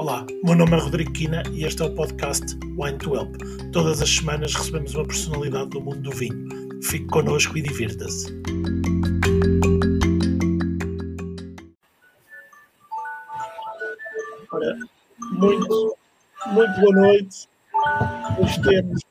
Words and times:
Olá, 0.00 0.24
meu 0.42 0.56
nome 0.56 0.72
é 0.72 0.80
Rodrigo 0.80 1.12
Quina 1.12 1.42
e 1.52 1.62
este 1.62 1.82
é 1.82 1.84
o 1.84 1.94
podcast 1.94 2.56
Wine 2.78 2.96
to 2.96 3.14
Help. 3.14 3.36
Todas 3.70 4.00
as 4.00 4.08
semanas 4.08 4.54
recebemos 4.54 4.94
uma 4.94 5.06
personalidade 5.06 5.68
do 5.68 5.80
mundo 5.82 6.00
do 6.00 6.10
vinho. 6.10 6.48
Fique 6.82 7.04
connosco 7.08 7.58
e 7.58 7.60
divirta-se. 7.60 8.32
Muito, 15.32 15.96
muito 16.46 16.80
boa 16.80 16.92
noite. 16.94 17.46
Hoje 18.40 18.62
temos, 18.62 19.02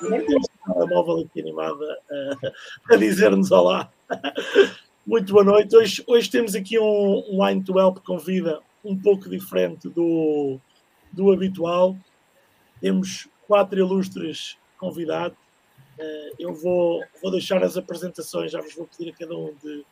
temos 0.00 0.46
uma 0.66 0.74
telemóvel 0.74 1.24
aqui 1.24 1.40
animada 1.40 1.98
uh, 2.10 2.52
a 2.92 2.96
dizer-nos 2.96 3.52
olá. 3.52 3.88
Muito 5.06 5.32
boa 5.32 5.44
noite. 5.44 5.74
Hoje, 5.74 6.04
hoje 6.06 6.28
temos 6.28 6.54
aqui 6.54 6.78
um, 6.78 7.24
um 7.30 7.42
Wine 7.42 7.64
to 7.64 7.78
Help 7.78 8.00
com 8.00 8.18
vida 8.18 8.60
um 8.88 8.98
pouco 8.98 9.28
diferente 9.28 9.88
do, 9.88 10.58
do 11.12 11.30
habitual. 11.30 11.96
Temos 12.80 13.28
quatro 13.46 13.78
ilustres 13.78 14.56
convidados. 14.78 15.36
Uh, 15.98 16.34
eu 16.38 16.54
vou, 16.54 17.02
vou 17.20 17.30
deixar 17.30 17.62
as 17.62 17.76
apresentações, 17.76 18.52
já 18.52 18.60
vos 18.60 18.74
vou 18.74 18.86
pedir 18.86 19.10
a 19.10 19.16
cada 19.16 19.36
um 19.36 19.52
de 19.62 19.84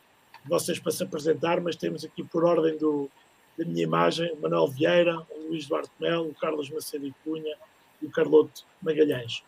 vocês 0.46 0.78
para 0.78 0.92
se 0.92 1.02
apresentar, 1.02 1.60
mas 1.60 1.76
temos 1.76 2.04
aqui 2.04 2.22
por 2.22 2.44
ordem 2.44 2.78
do, 2.78 3.10
da 3.58 3.64
minha 3.64 3.82
imagem 3.82 4.32
o 4.32 4.40
Manuel 4.40 4.68
Vieira, 4.68 5.18
o 5.30 5.48
Luís 5.48 5.66
Duarte 5.66 5.90
Melo, 5.98 6.28
o 6.28 6.34
Carlos 6.34 6.70
Macedo 6.70 7.06
e 7.06 7.14
Cunha 7.24 7.56
e 8.00 8.06
o 8.06 8.10
Carloto 8.10 8.64
Magalhães. 8.80 9.42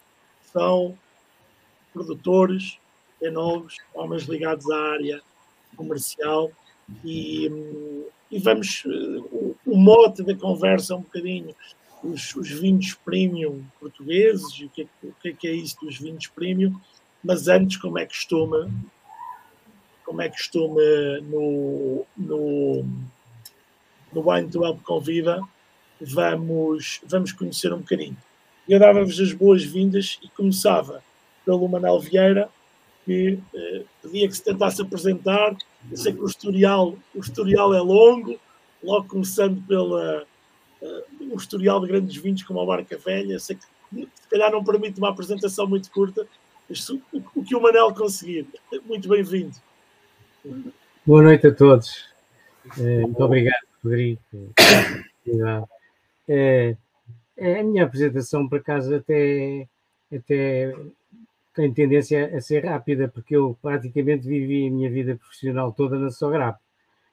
São 0.53 0.99
produtores, 1.93 2.79
enólogos, 3.23 3.77
homens 3.95 4.25
ligados 4.25 4.69
à 4.71 4.93
área 4.93 5.23
comercial 5.77 6.51
e, 7.05 7.49
e 8.31 8.39
vamos, 8.39 8.85
o, 8.85 9.57
o, 9.67 9.77
mote 9.77 10.23
da 10.23 10.35
conversa 10.35 10.93
é 10.93 10.97
um 10.97 11.01
bocadinho 11.01 11.55
os, 12.03 12.35
os 12.37 12.51
vinhos 12.51 12.95
premium 12.95 13.65
portugueses 13.81 14.61
o 14.61 14.69
que, 14.69 14.83
é, 14.83 14.87
o 15.03 15.13
que, 15.21 15.29
é, 15.29 15.33
que 15.33 15.49
é 15.49 15.53
isso 15.53 15.77
dos 15.81 15.99
vinhos 15.99 16.27
premium, 16.27 16.79
mas 17.25 17.49
antes 17.49 17.77
como 17.77 17.99
é 17.99 18.07
que 18.07 18.15
costuma 18.15 18.71
como 20.05 20.23
é 20.23 20.29
que 20.29 20.37
costuma 20.37 20.81
no, 21.23 22.07
no, 22.17 22.85
no 24.13 24.31
Wine 24.31 24.51
to 24.51 24.65
Help 24.65 24.83
Convida 24.83 25.43
vamos, 26.01 27.01
vamos 27.05 27.33
conhecer 27.33 27.73
um 27.73 27.79
bocadinho. 27.79 28.17
Eu 28.69 28.79
dava-vos 28.79 29.19
as 29.19 29.33
boas-vindas 29.33 30.19
e 30.23 30.29
começava 30.29 31.03
pelo 31.45 31.69
Manuel 31.69 32.01
Vieira, 32.01 32.49
que 33.05 33.39
eh, 33.55 33.83
pedia 34.03 34.29
que 34.29 34.37
se 34.37 34.45
tentasse 34.45 34.83
apresentar. 34.83 35.57
Eu 35.91 35.97
sei 35.97 36.13
que 36.13 36.21
o 36.21 36.27
historial, 36.27 36.97
o 37.15 37.21
historial 37.21 37.75
é 37.75 37.81
longo, 37.81 38.39
logo 38.83 39.09
começando 39.09 39.61
pela 39.67 40.25
uh, 40.83 41.05
um 41.21 41.37
historial 41.37 41.81
de 41.81 41.89
grandes 41.89 42.17
vinhos 42.17 42.43
como 42.43 42.61
a 42.61 42.67
Barca 42.67 42.97
Velha. 42.99 43.39
Sei 43.39 43.57
que 43.57 43.65
se 43.93 44.29
calhar 44.29 44.51
não 44.51 44.65
permite 44.65 44.99
uma 44.99 45.11
apresentação 45.11 45.67
muito 45.67 45.91
curta, 45.91 46.27
mas 46.69 46.89
o, 46.91 47.01
o 47.35 47.45
que 47.45 47.55
o 47.55 47.63
Manel 47.63 47.95
conseguir. 47.95 48.47
Muito 48.87 49.09
bem-vindo. 49.09 49.57
Boa 51.07 51.23
noite 51.23 51.47
a 51.47 51.55
todos. 51.55 52.07
Eh, 52.79 53.01
muito 53.01 53.23
obrigado, 53.23 53.67
Rodrigo. 53.83 54.21
É, 56.29 56.77
a 57.41 57.63
minha 57.63 57.85
apresentação, 57.85 58.49
por 58.49 58.59
acaso, 58.59 58.95
até, 58.95 59.67
até 60.13 60.75
tem 61.59 61.75
tendência 61.75 62.37
a 62.37 62.41
ser 62.41 62.65
rápida, 62.65 63.09
porque 63.09 63.35
eu 63.35 63.59
praticamente 63.61 64.29
vivi 64.29 64.69
a 64.69 64.71
minha 64.71 64.89
vida 64.89 65.17
profissional 65.17 65.73
toda 65.73 65.99
na 65.99 66.09
Sograp. 66.09 66.57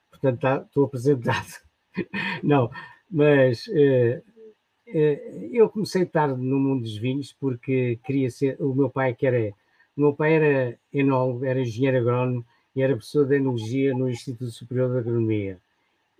Portanto, 0.08 0.40
tá, 0.40 0.62
estou 0.64 0.84
apresentado. 0.84 1.48
Não, 2.44 2.70
mas 3.10 3.66
uh, 3.66 4.22
uh, 4.86 5.48
eu 5.52 5.68
comecei 5.68 6.06
tarde 6.06 6.40
no 6.40 6.60
mundo 6.60 6.82
dos 6.82 6.96
vinhos 6.96 7.32
porque 7.32 7.98
queria 8.04 8.30
ser. 8.30 8.56
O 8.60 8.72
meu 8.72 8.88
pai, 8.88 9.16
que 9.16 9.26
era. 9.26 9.52
O 9.96 10.00
meu 10.00 10.14
pai 10.14 10.34
era 10.34 10.78
enólogo, 10.92 11.44
era 11.44 11.60
engenheiro 11.60 11.98
agrónomo 11.98 12.46
e 12.76 12.82
era 12.82 12.94
professor 12.94 13.26
de 13.26 13.34
enologia 13.34 13.94
no 13.94 14.08
Instituto 14.08 14.52
Superior 14.52 14.92
de 14.92 14.98
Agronomia. 14.98 15.58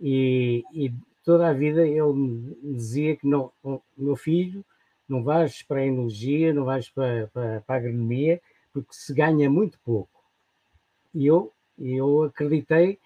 E, 0.00 0.64
e 0.72 0.92
toda 1.24 1.48
a 1.48 1.52
vida 1.52 1.86
ele 1.86 2.12
me 2.12 2.74
dizia 2.74 3.14
que 3.14 3.26
não, 3.26 3.52
o 3.62 3.80
meu 3.96 4.16
filho 4.16 4.64
não 5.08 5.22
vais 5.22 5.62
para 5.62 5.80
a 5.80 5.86
enologia, 5.86 6.52
não 6.52 6.64
vais 6.64 6.88
para, 6.88 7.28
para, 7.28 7.60
para 7.60 7.74
a 7.74 7.78
agronomia, 7.78 8.40
porque 8.72 8.92
se 8.92 9.14
ganha 9.14 9.48
muito 9.48 9.78
pouco. 9.84 10.22
E 11.14 11.26
eu, 11.26 11.52
eu 11.78 12.24
acreditei 12.24 12.98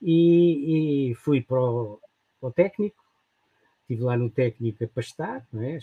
e, 0.00 1.10
e 1.10 1.14
fui 1.16 1.40
para 1.42 1.60
o, 1.60 2.00
para 2.40 2.48
o, 2.48 2.52
técnico, 2.52 3.04
estive 3.82 4.02
lá 4.02 4.16
no 4.16 4.30
técnico 4.30 4.84
a 4.84 4.88
pastar, 4.88 5.46
não 5.52 5.62
é? 5.62 5.78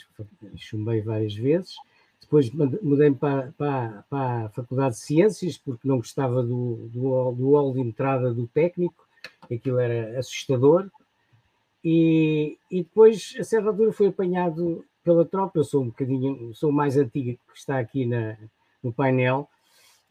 chumbei 0.56 1.02
várias 1.02 1.36
vezes, 1.36 1.76
depois 2.22 2.50
mudei 2.50 3.12
para, 3.12 3.52
para, 3.58 4.04
para, 4.10 4.46
a 4.46 4.50
Faculdade 4.50 4.96
de 4.96 5.02
Ciências, 5.02 5.58
porque 5.58 5.88
não 5.88 5.98
gostava 5.98 6.42
do, 6.42 6.90
do, 6.92 7.32
do 7.34 7.52
hall 7.52 7.74
de 7.74 7.82
entrada 7.82 8.34
do 8.34 8.48
técnico, 8.48 9.08
aquilo 9.52 9.80
era 9.80 10.18
assustador, 10.18 10.90
e, 11.84 12.58
e 12.72 12.82
depois, 12.82 13.36
a 13.40 13.44
certa 13.44 13.70
altura, 13.70 13.94
fui 13.94 14.08
apanhado 14.08 14.84
pela 15.06 15.24
tropa, 15.24 15.60
eu 15.60 15.64
sou 15.64 15.84
um 15.84 15.88
bocadinho, 15.88 16.54
sou 16.56 16.72
mais 16.72 16.98
antiga 16.98 17.34
que 17.34 17.40
está 17.58 17.78
aqui 17.78 18.08
na, 18.08 18.36
no 18.84 18.92
painel, 18.92 19.48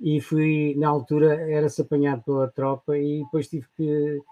e 0.00 0.20
fui, 0.20 0.74
na 0.76 0.88
altura, 0.88 1.50
era-se 1.50 1.82
apanhado 1.82 2.22
pela 2.22 2.48
tropa 2.48 2.96
e 2.96 3.24
depois 3.24 3.48
tive 3.48 3.66
que 3.76 4.22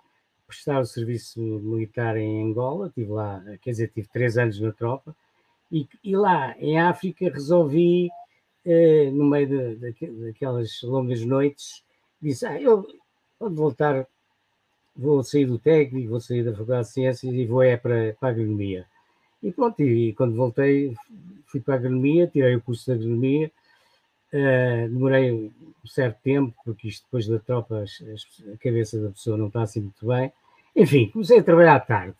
prestar 0.46 0.80
o 0.80 0.86
serviço 0.86 1.40
militar 1.40 2.16
em 2.16 2.44
Angola, 2.44 2.92
tive 2.94 3.10
lá, 3.10 3.42
quer 3.60 3.70
dizer, 3.70 3.88
tive 3.88 4.08
três 4.08 4.38
anos 4.38 4.60
na 4.60 4.70
tropa, 4.72 5.14
e, 5.70 5.88
e 6.04 6.16
lá 6.16 6.54
em 6.58 6.78
África 6.78 7.28
resolvi, 7.28 8.08
eh, 8.64 9.10
no 9.10 9.24
meio 9.24 9.48
de, 9.48 9.92
de, 9.92 10.06
daquelas 10.26 10.80
longas 10.82 11.24
noites, 11.24 11.82
disse, 12.20 12.46
ah, 12.46 12.60
eu 12.60 12.86
vou 13.40 13.50
voltar, 13.50 14.06
vou 14.94 15.24
sair 15.24 15.46
do 15.46 15.58
técnico, 15.58 16.10
vou 16.10 16.20
sair 16.20 16.44
da 16.44 16.52
Faculdade 16.52 16.86
de 16.86 16.92
Ciências 16.92 17.34
e 17.34 17.46
vou 17.46 17.62
é 17.62 17.76
para, 17.76 18.14
para 18.20 18.28
a 18.28 18.32
agronomia. 18.32 18.86
E 19.42 19.50
pronto, 19.50 19.82
e 19.82 20.12
quando 20.12 20.36
voltei, 20.36 20.94
fui 21.46 21.60
para 21.60 21.74
a 21.74 21.76
agronomia, 21.76 22.28
tirei 22.28 22.54
o 22.54 22.60
curso 22.60 22.84
de 22.84 22.92
agronomia, 22.92 23.50
uh, 24.32 24.88
demorei 24.88 25.32
um 25.32 25.86
certo 25.86 26.20
tempo, 26.22 26.54
porque 26.64 26.88
isto 26.88 27.04
depois 27.04 27.26
da 27.26 27.40
tropa, 27.40 27.84
a 27.84 28.56
cabeça 28.58 29.00
da 29.00 29.10
pessoa 29.10 29.36
não 29.36 29.48
está 29.48 29.62
assim 29.62 29.80
muito 29.80 30.06
bem. 30.06 30.32
Enfim, 30.76 31.08
comecei 31.08 31.40
a 31.40 31.42
trabalhar 31.42 31.80
tarde. 31.80 32.16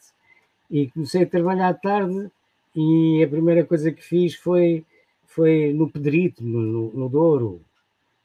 E 0.71 0.91
comecei 0.91 1.23
a 1.23 1.27
trabalhar 1.27 1.75
tarde 1.75 2.31
e 2.75 3.23
a 3.23 3.29
primeira 3.29 3.65
coisa 3.65 3.93
que 3.93 4.03
fiz 4.03 4.35
foi, 4.35 4.85
foi 5.27 5.73
no 5.73 5.89
Pedrito, 5.89 6.43
no, 6.43 6.91
no 6.93 7.09
Douro. 7.09 7.61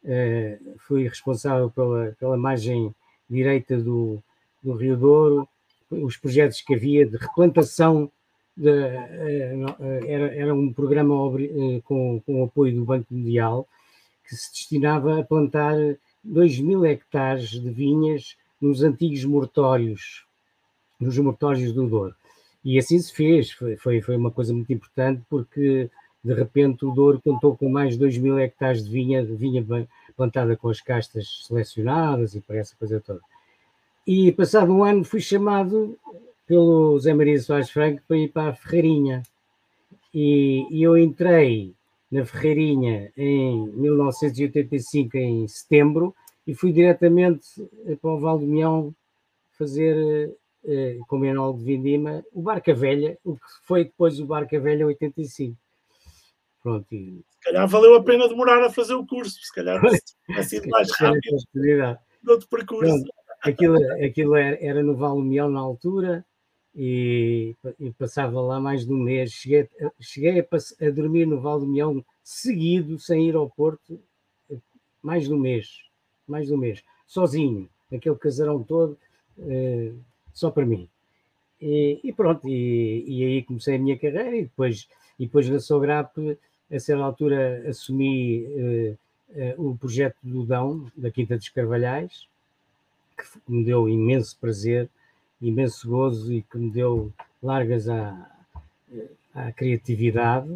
Uh, 0.04 0.76
fui 0.80 1.08
responsável 1.08 1.70
pela, 1.70 2.16
pela 2.20 2.38
margem 2.38 2.96
direita 3.30 3.78
do, 3.78 4.24
do 4.64 4.74
Rio 4.74 4.98
Douro, 4.98 5.48
os 5.92 6.18
projetos 6.18 6.62
que 6.62 6.74
havia 6.74 7.06
de 7.06 7.18
replantação 7.18 8.12
de, 8.58 8.70
eh, 8.70 9.54
eh, 9.80 10.00
era, 10.08 10.36
era 10.36 10.56
um 10.56 10.74
programa 10.74 11.14
eh, 11.40 11.80
com, 11.86 12.20
com 12.26 12.42
o 12.42 12.46
apoio 12.46 12.76
do 12.76 12.84
Banco 12.84 13.14
Mundial 13.14 13.68
que 14.28 14.36
se 14.36 14.52
destinava 14.52 15.20
a 15.20 15.24
plantar 15.24 15.76
2 16.24 16.60
mil 16.60 16.84
hectares 16.84 17.52
de 17.52 17.70
vinhas 17.70 18.36
nos 18.60 18.82
antigos 18.82 19.24
mortórios, 19.24 20.26
nos 21.00 21.18
mortórios 21.20 21.72
do 21.72 21.88
Douro. 21.88 22.16
E 22.66 22.78
assim 22.78 23.00
se 23.00 23.14
fez, 23.14 23.52
foi, 23.52 24.02
foi, 24.02 24.18
uma 24.18 24.32
coisa 24.32 24.54
muito 24.54 24.74
importante 24.74 25.22
porque 25.30 25.90
de 26.22 26.34
repente 26.34 26.84
o 26.84 26.92
Douro 26.92 27.22
contou 27.24 27.56
com 27.56 27.70
mais 27.70 27.94
de 27.94 28.00
2 28.00 28.18
mil 28.18 28.38
hectares 28.40 28.84
de 28.84 28.92
vinha, 28.92 29.24
de 29.24 29.34
vinha 29.36 29.66
plantada 30.18 30.58
com 30.58 30.68
as 30.68 30.82
castas 30.82 31.46
selecionadas 31.48 32.36
e 32.36 32.42
para 32.42 32.58
essa 32.58 32.76
coisa 32.76 33.00
toda. 33.00 33.22
E 34.06 34.32
passado 34.32 34.74
um 34.74 34.84
ano 34.84 35.06
fui 35.06 35.22
chamado 35.22 35.98
pelo 36.48 36.98
Zé 37.00 37.14
Maria 37.14 37.40
Soares 37.40 37.70
Franco 37.70 38.02
para 38.08 38.18
ir 38.18 38.30
para 38.30 38.50
a 38.50 38.56
Ferreirinha. 38.56 39.22
E, 40.14 40.66
e, 40.72 40.82
eu 40.82 40.98
entrei 40.98 41.74
na 42.10 42.26
Ferreirinha 42.26 43.12
em 43.18 43.68
1985, 43.68 45.18
em 45.18 45.48
setembro, 45.48 46.16
e 46.48 46.56
fui 46.56 46.72
diretamente 46.72 47.46
para 48.02 48.10
o 48.10 48.20
Val 48.20 48.40
do 48.40 48.48
Mião 48.48 48.96
fazer, 49.60 50.34
eh, 50.66 50.98
como 51.08 51.26
enólogo 51.26 51.60
de 51.60 51.66
Vindima, 51.66 52.24
o 52.34 52.42
Barca 52.42 52.74
Velha, 52.74 53.18
o 53.26 53.36
que 53.36 53.42
foi 53.64 53.84
depois 53.84 54.20
o 54.20 54.26
Barca 54.26 54.58
Velha 54.58 54.88
85. 54.88 55.58
Pronto. 56.64 56.88
E... 56.94 57.22
Se 57.30 57.40
calhar 57.42 57.68
valeu 57.68 57.96
a 57.96 58.04
pena 58.04 58.30
demorar 58.30 58.64
a 58.64 58.72
fazer 58.72 58.94
o 58.94 59.06
curso, 59.06 59.38
se 59.42 59.54
calhar 59.54 59.82
tinha 60.26 60.44
sido 60.44 60.70
mais 60.70 60.90
rápido 60.98 61.38
no 62.24 62.32
outro 62.32 62.48
percurso. 62.48 62.92
Pronto, 62.92 63.12
aquilo, 63.44 63.78
aquilo 64.04 64.36
era, 64.36 64.58
era 64.62 64.84
no 64.84 64.96
Val 64.96 65.16
do 65.16 65.24
Mião 65.24 65.50
na 65.50 65.60
altura, 65.60 66.26
e, 66.78 67.56
e, 67.80 67.92
passava 67.92 68.40
lá 68.40 68.60
mais 68.60 68.86
de 68.86 68.94
um 68.94 68.98
mês. 68.98 69.32
Cheguei, 69.32 69.68
cheguei 70.00 70.40
a, 70.40 70.86
a, 70.86 70.90
dormir 70.92 71.26
no 71.26 71.42
Val 71.42 71.60
do 71.60 71.66
Mião 71.66 72.06
seguido, 72.24 73.00
sem 73.00 73.28
ir 73.28 73.36
ao 73.36 73.50
Porto, 73.50 74.00
mais 75.02 75.24
de 75.24 75.34
um 75.34 75.40
mês, 75.40 75.82
mais 76.28 76.48
de 76.48 76.54
um 76.54 76.58
mês, 76.58 76.84
sozinho, 77.08 77.68
aquele 77.92 78.16
casarão 78.16 78.62
todo, 78.62 78.98
uh, 79.40 80.00
só 80.34 80.52
para 80.52 80.66
mim. 80.66 80.88
E, 81.60 82.00
e 82.04 82.14
pronto, 82.14 82.48
e, 82.48 83.04
e, 83.08 83.24
aí 83.24 83.44
comecei 83.44 83.76
a 83.76 83.80
minha 83.80 83.98
carreira 83.98 84.36
e 84.36 84.44
depois, 84.44 84.88
e 85.18 85.26
depois 85.26 85.50
na 85.50 85.60
Sograp, 85.60 86.16
a 86.70 86.80
certa 86.80 87.04
altura 87.04 87.64
assumi 87.68 88.44
uh, 88.46 88.98
uh, 89.58 89.70
o 89.72 89.78
projeto 89.78 90.18
do 90.22 90.46
Dão, 90.46 90.92
da 90.96 91.10
Quinta 91.10 91.38
dos 91.38 91.50
Carvalhais, 91.50 92.28
que 93.18 93.24
me 93.52 93.64
deu 93.64 93.90
imenso 93.90 94.38
prazer, 94.40 94.90
imenso 95.42 95.90
gozo 95.90 96.34
e 96.34 96.42
que 96.42 96.58
me 96.58 96.70
deu 96.70 97.12
largas 97.42 97.88
à, 97.88 98.30
à 99.34 99.52
criatividade. 99.52 100.50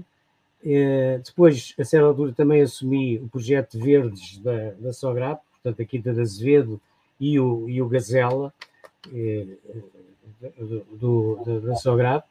Uh, 0.64 1.22
depois, 1.26 1.74
a 1.80 1.84
certa 1.84 2.08
altura, 2.08 2.34
também 2.34 2.62
assumi 2.62 3.18
o 3.18 3.28
projeto 3.28 3.80
Verdes 3.80 4.38
da, 4.40 4.72
da 4.80 4.94
Sograp, 4.94 5.42
portanto, 5.54 5.82
a 5.82 5.86
Quinta 5.86 6.14
de 6.14 6.22
Azevedo 6.22 6.80
e 7.20 7.40
o, 7.40 7.68
e 7.70 7.82
o 7.82 7.88
Gazela, 7.88 8.54
do, 10.98 11.36
do, 11.44 11.62
da 11.62 11.76
Sograp. 11.76 12.26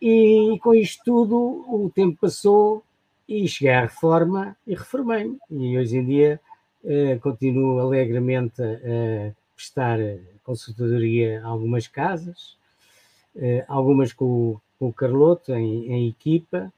E 0.00 0.58
com 0.62 0.74
isto 0.74 1.02
tudo, 1.04 1.36
o 1.68 1.90
tempo 1.94 2.18
passou 2.20 2.82
e 3.28 3.48
cheguei 3.48 3.72
à 3.72 3.82
reforma 3.82 4.56
e 4.66 4.74
reformei-me. 4.74 5.38
E 5.50 5.78
hoje 5.78 5.96
em 5.96 6.04
dia 6.04 6.40
eh, 6.84 7.18
continuo 7.22 7.78
alegremente 7.78 8.62
a, 8.62 9.32
prestar 9.56 9.98
consultoria 10.44 11.42
a 11.42 11.48
algumas 11.48 11.88
casas, 11.88 12.56
eh, 13.34 13.64
algumas 13.66 14.12
com, 14.12 14.60
com, 14.78 14.88
o 14.88 14.92
Carloto 14.92 15.52
em, 15.52 15.92
em 15.92 16.08
equipa, 16.08 16.72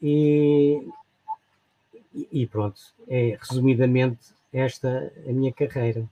e, 0.00 0.86
e, 2.30 2.46
pronto, 2.46 2.80
é 3.08 3.36
resumidamente 3.40 4.32
esta 4.52 5.12
a 5.26 5.32
minha 5.32 5.52
carreira. 5.52 6.08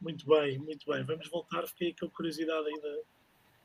Muito 0.00 0.26
bem, 0.26 0.58
muito 0.58 0.86
bem. 0.90 1.02
Vamos 1.04 1.28
voltar, 1.28 1.66
fiquei 1.66 1.94
com 1.98 2.08
curiosidade 2.10 2.66
ainda 2.68 3.00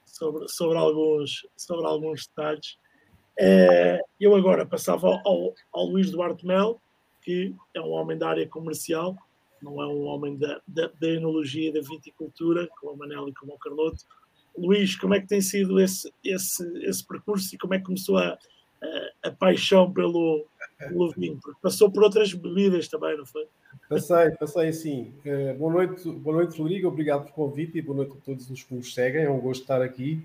sobre, 0.06 0.48
sobre, 0.48 0.78
alguns, 0.78 1.46
sobre 1.56 1.86
alguns 1.86 2.26
detalhes. 2.28 2.78
É, 3.38 4.00
eu 4.20 4.36
agora 4.36 4.66
passava 4.66 5.22
ao, 5.26 5.54
ao 5.72 5.86
Luís 5.86 6.12
Duarte 6.12 6.46
Mel, 6.46 6.80
que 7.22 7.56
é 7.74 7.82
um 7.82 7.92
homem 7.92 8.18
da 8.18 8.30
área 8.30 8.48
comercial, 8.48 9.18
não 9.64 9.82
é 9.82 9.88
um 9.88 10.04
homem 10.04 10.38
da, 10.38 10.62
da, 10.68 10.92
da 11.00 11.10
enologia 11.10 11.72
da 11.72 11.82
viticultura, 11.82 12.68
como 12.80 12.94
o 12.94 12.98
Manel 12.98 13.30
e 13.30 13.34
como 13.34 13.54
o 13.54 13.58
Carloto. 13.58 14.04
Luís, 14.58 14.96
como 14.96 15.16
é 15.16 15.20
que 15.20 15.28
tem 15.28 15.42
sido 15.42 15.80
esse, 15.80 16.12
esse, 16.24 16.64
esse 16.86 17.06
percurso 17.08 17.56
e 17.56 17.58
como 17.58 17.74
é 17.74 17.80
que 17.80 17.86
começou 17.86 18.18
a, 18.18 18.38
a, 18.82 19.28
a 19.30 19.32
paixão 19.32 19.92
pelo, 19.92 20.46
pelo 20.78 21.12
vinho? 21.12 21.40
Porque 21.42 21.60
passou 21.62 21.90
por 21.90 22.04
outras 22.04 22.34
bebidas 22.34 22.88
também, 22.88 23.18
não 23.18 23.26
foi? 23.26 23.48
Passei, 23.90 24.32
passei 24.40 24.68
assim. 24.68 25.14
Uh, 25.26 25.58
boa, 25.58 25.74
noite, 25.74 26.08
boa 26.10 26.38
noite, 26.38 26.58
Rodrigo. 26.58 26.88
Obrigado 26.88 27.24
pelo 27.24 27.34
convite 27.34 27.78
e 27.78 27.82
boa 27.82 27.98
noite 27.98 28.14
a 28.16 28.22
todos 28.26 28.50
os 28.50 28.64
que 28.64 28.76
nos 28.76 28.94
seguem. 28.94 29.24
É 29.24 29.30
um 29.30 29.40
gosto 29.40 29.62
estar 29.62 29.82
aqui. 29.82 30.24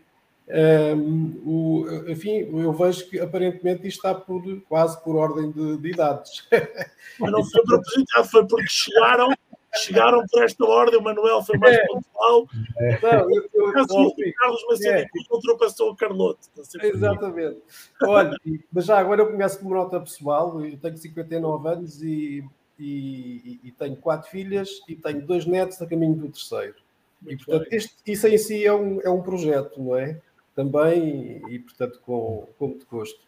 Um, 0.50 1.42
o, 1.44 1.86
enfim, 2.08 2.48
eu 2.58 2.72
vejo 2.72 3.08
que 3.10 3.20
aparentemente 3.20 3.86
isto 3.86 3.98
está 3.98 4.14
por, 4.14 4.42
quase 4.62 5.02
por 5.02 5.16
ordem 5.16 5.50
de, 5.50 5.76
de 5.76 5.90
idades. 5.90 6.48
Mas 7.20 7.32
não 7.32 7.44
foi 7.44 7.62
propositado, 7.64 8.28
foi 8.30 8.46
porque 8.46 8.68
chegaram, 8.68 9.28
chegaram 9.76 10.24
por 10.26 10.42
esta 10.42 10.64
ordem. 10.64 10.98
O 10.98 11.02
Manuel 11.02 11.42
foi 11.42 11.58
mais 11.58 11.76
é. 11.76 11.86
pontual. 11.86 12.48
É. 12.78 12.98
Não, 13.02 13.30
eu, 13.30 13.48
eu, 13.52 13.72
eu, 13.74 13.84
o 13.84 14.34
Carlos 14.38 14.64
Macedo 14.70 14.98
é. 14.98 15.06
ultrapassou 15.30 15.90
o 15.90 15.96
Carloto. 15.96 16.48
Exatamente. 16.82 17.62
Olha, 18.02 18.36
mas 18.72 18.86
já 18.86 18.98
agora 18.98 19.22
eu 19.22 19.30
começo 19.30 19.58
como 19.58 19.74
nota 19.74 20.00
pessoal. 20.00 20.64
Eu 20.64 20.78
tenho 20.78 20.96
59 20.96 21.68
anos 21.68 22.02
e 22.02 22.42
e, 22.78 23.58
e, 23.64 23.72
tenho 23.72 23.96
quatro 23.96 24.30
filhas 24.30 24.80
e 24.88 24.94
tenho 24.94 25.26
dois 25.26 25.44
netos 25.44 25.82
a 25.82 25.86
caminho 25.86 26.14
do 26.14 26.28
terceiro. 26.28 26.76
Muito 27.20 27.42
e, 27.42 27.44
portanto, 27.44 27.72
este, 27.72 27.94
isso 28.06 28.28
em 28.28 28.38
si 28.38 28.64
é 28.64 28.72
um, 28.72 29.00
é 29.00 29.10
um 29.10 29.20
projeto, 29.20 29.82
não 29.82 29.96
é? 29.96 30.20
Também, 30.58 31.40
e, 31.48 31.60
portanto, 31.60 32.00
com, 32.04 32.48
com 32.58 32.66
muito 32.66 32.84
gosto. 32.90 33.20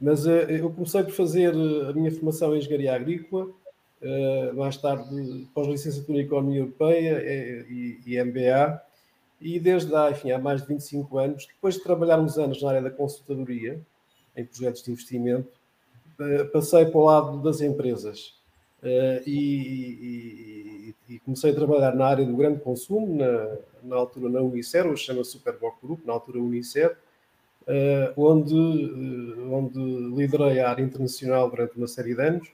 Mas 0.00 0.24
uh, 0.24 0.30
eu 0.30 0.70
comecei 0.70 1.02
por 1.02 1.10
fazer 1.10 1.52
eh, 1.52 1.90
a 1.90 1.92
minha 1.92 2.12
formação 2.12 2.54
em 2.54 2.58
engenharia 2.58 2.94
agrícola, 2.94 3.46
uh, 3.46 4.54
mais 4.54 4.76
tarde 4.76 5.48
pós-licenciatura 5.52 6.18
em 6.18 6.22
Economia 6.22 6.60
Europeia 6.60 7.66
e, 7.68 8.22
MBA, 8.22 8.80
e 9.40 9.58
desde 9.58 9.92
há, 9.96 10.12
enfim, 10.12 10.30
há 10.30 10.38
mais 10.38 10.62
de 10.62 10.68
25 10.68 11.18
anos, 11.18 11.46
depois 11.46 11.74
de 11.74 11.82
trabalhar 11.82 12.20
uns 12.20 12.38
anos 12.38 12.62
na 12.62 12.68
área 12.68 12.82
da 12.82 12.90
consultadoria, 12.90 13.80
em 14.36 14.44
projetos 14.44 14.84
de 14.84 14.92
investimento, 14.92 15.58
passei 16.52 16.86
para 16.86 17.00
o 17.00 17.04
lado 17.04 17.42
das 17.42 17.60
empresas 17.60 18.32
e, 18.82 20.94
e, 21.08 21.08
e, 21.08 21.18
comecei 21.20 21.50
a 21.50 21.54
trabalhar 21.54 21.94
na 21.94 22.06
área 22.06 22.24
do 22.24 22.36
grande 22.36 22.60
consumo, 22.60 23.16
na, 23.16 23.56
na 23.82 23.96
altura 23.96 24.28
na 24.28 24.40
Unicer, 24.40 24.86
hoje 24.86 25.04
chama 25.04 25.24
Superboc 25.24 25.76
Group, 25.82 26.04
na 26.04 26.12
altura 26.12 26.38
Unicer, 26.38 26.96
uh, 27.62 28.12
onde, 28.16 28.54
uh, 28.54 29.52
onde 29.52 29.78
liderei 30.14 30.60
a 30.60 30.70
área 30.70 30.82
internacional 30.82 31.50
durante 31.50 31.76
uma 31.76 31.88
série 31.88 32.14
de 32.14 32.20
anos. 32.20 32.48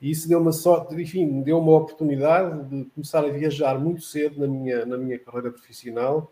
E 0.00 0.10
isso 0.10 0.28
deu 0.28 0.40
uma 0.40 0.52
sorte, 0.52 0.94
enfim, 1.00 1.42
deu 1.42 1.58
uma 1.58 1.76
oportunidade 1.76 2.68
de 2.68 2.84
começar 2.86 3.24
a 3.24 3.28
viajar 3.28 3.78
muito 3.78 4.02
cedo 4.02 4.40
na 4.40 4.46
minha, 4.46 4.84
na 4.84 4.98
minha 4.98 5.18
carreira 5.18 5.50
profissional, 5.50 6.30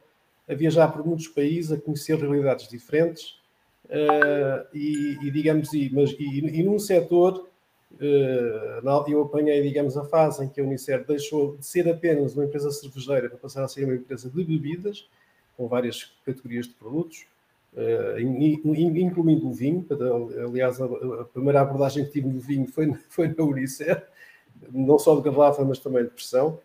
a 0.48 0.54
viajar 0.54 0.88
por 0.88 1.06
muitos 1.06 1.28
países, 1.28 1.72
a 1.72 1.80
conhecer 1.80 2.18
realidades 2.18 2.68
diferentes, 2.68 3.40
e, 4.74 5.16
e, 5.22 5.30
digamos, 5.30 5.72
e, 5.72 5.90
mas, 5.92 6.10
e, 6.18 6.40
e 6.40 6.62
num 6.62 6.78
setor 6.78 7.44
eh, 7.44 7.51
eu 8.00 9.22
apanhei, 9.22 9.62
digamos, 9.62 9.96
a 9.96 10.04
fase 10.04 10.44
em 10.44 10.48
que 10.48 10.60
a 10.60 10.64
Unicer 10.64 11.04
deixou 11.06 11.56
de 11.56 11.66
ser 11.66 11.88
apenas 11.88 12.34
uma 12.34 12.44
empresa 12.44 12.70
cervejeira 12.70 13.28
para 13.28 13.38
passar 13.38 13.64
a 13.64 13.68
ser 13.68 13.84
uma 13.84 13.94
empresa 13.94 14.28
de 14.28 14.44
bebidas, 14.44 15.08
com 15.56 15.68
várias 15.68 16.12
categorias 16.24 16.66
de 16.66 16.74
produtos, 16.74 17.26
eh, 17.76 18.16
incluindo 18.20 19.48
o 19.48 19.52
vinho. 19.52 19.86
Aliás, 20.48 20.80
a 20.80 21.24
primeira 21.32 21.60
abordagem 21.60 22.04
que 22.04 22.12
tive 22.12 22.28
no 22.28 22.40
vinho 22.40 22.66
foi, 22.66 22.92
foi 23.08 23.28
na 23.28 23.44
Unicer, 23.44 24.06
não 24.70 24.98
só 24.98 25.14
de 25.16 25.22
garrafa, 25.22 25.64
mas 25.64 25.78
também 25.78 26.04
de 26.04 26.10
pressão. 26.10 26.58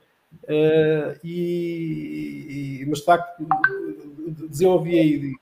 Eh, 0.47 1.19
e, 1.23 2.85
mas 2.87 2.99
de 2.99 3.05
facto 3.05 3.47
desenvolvi 4.49 4.99
aí 4.99 5.33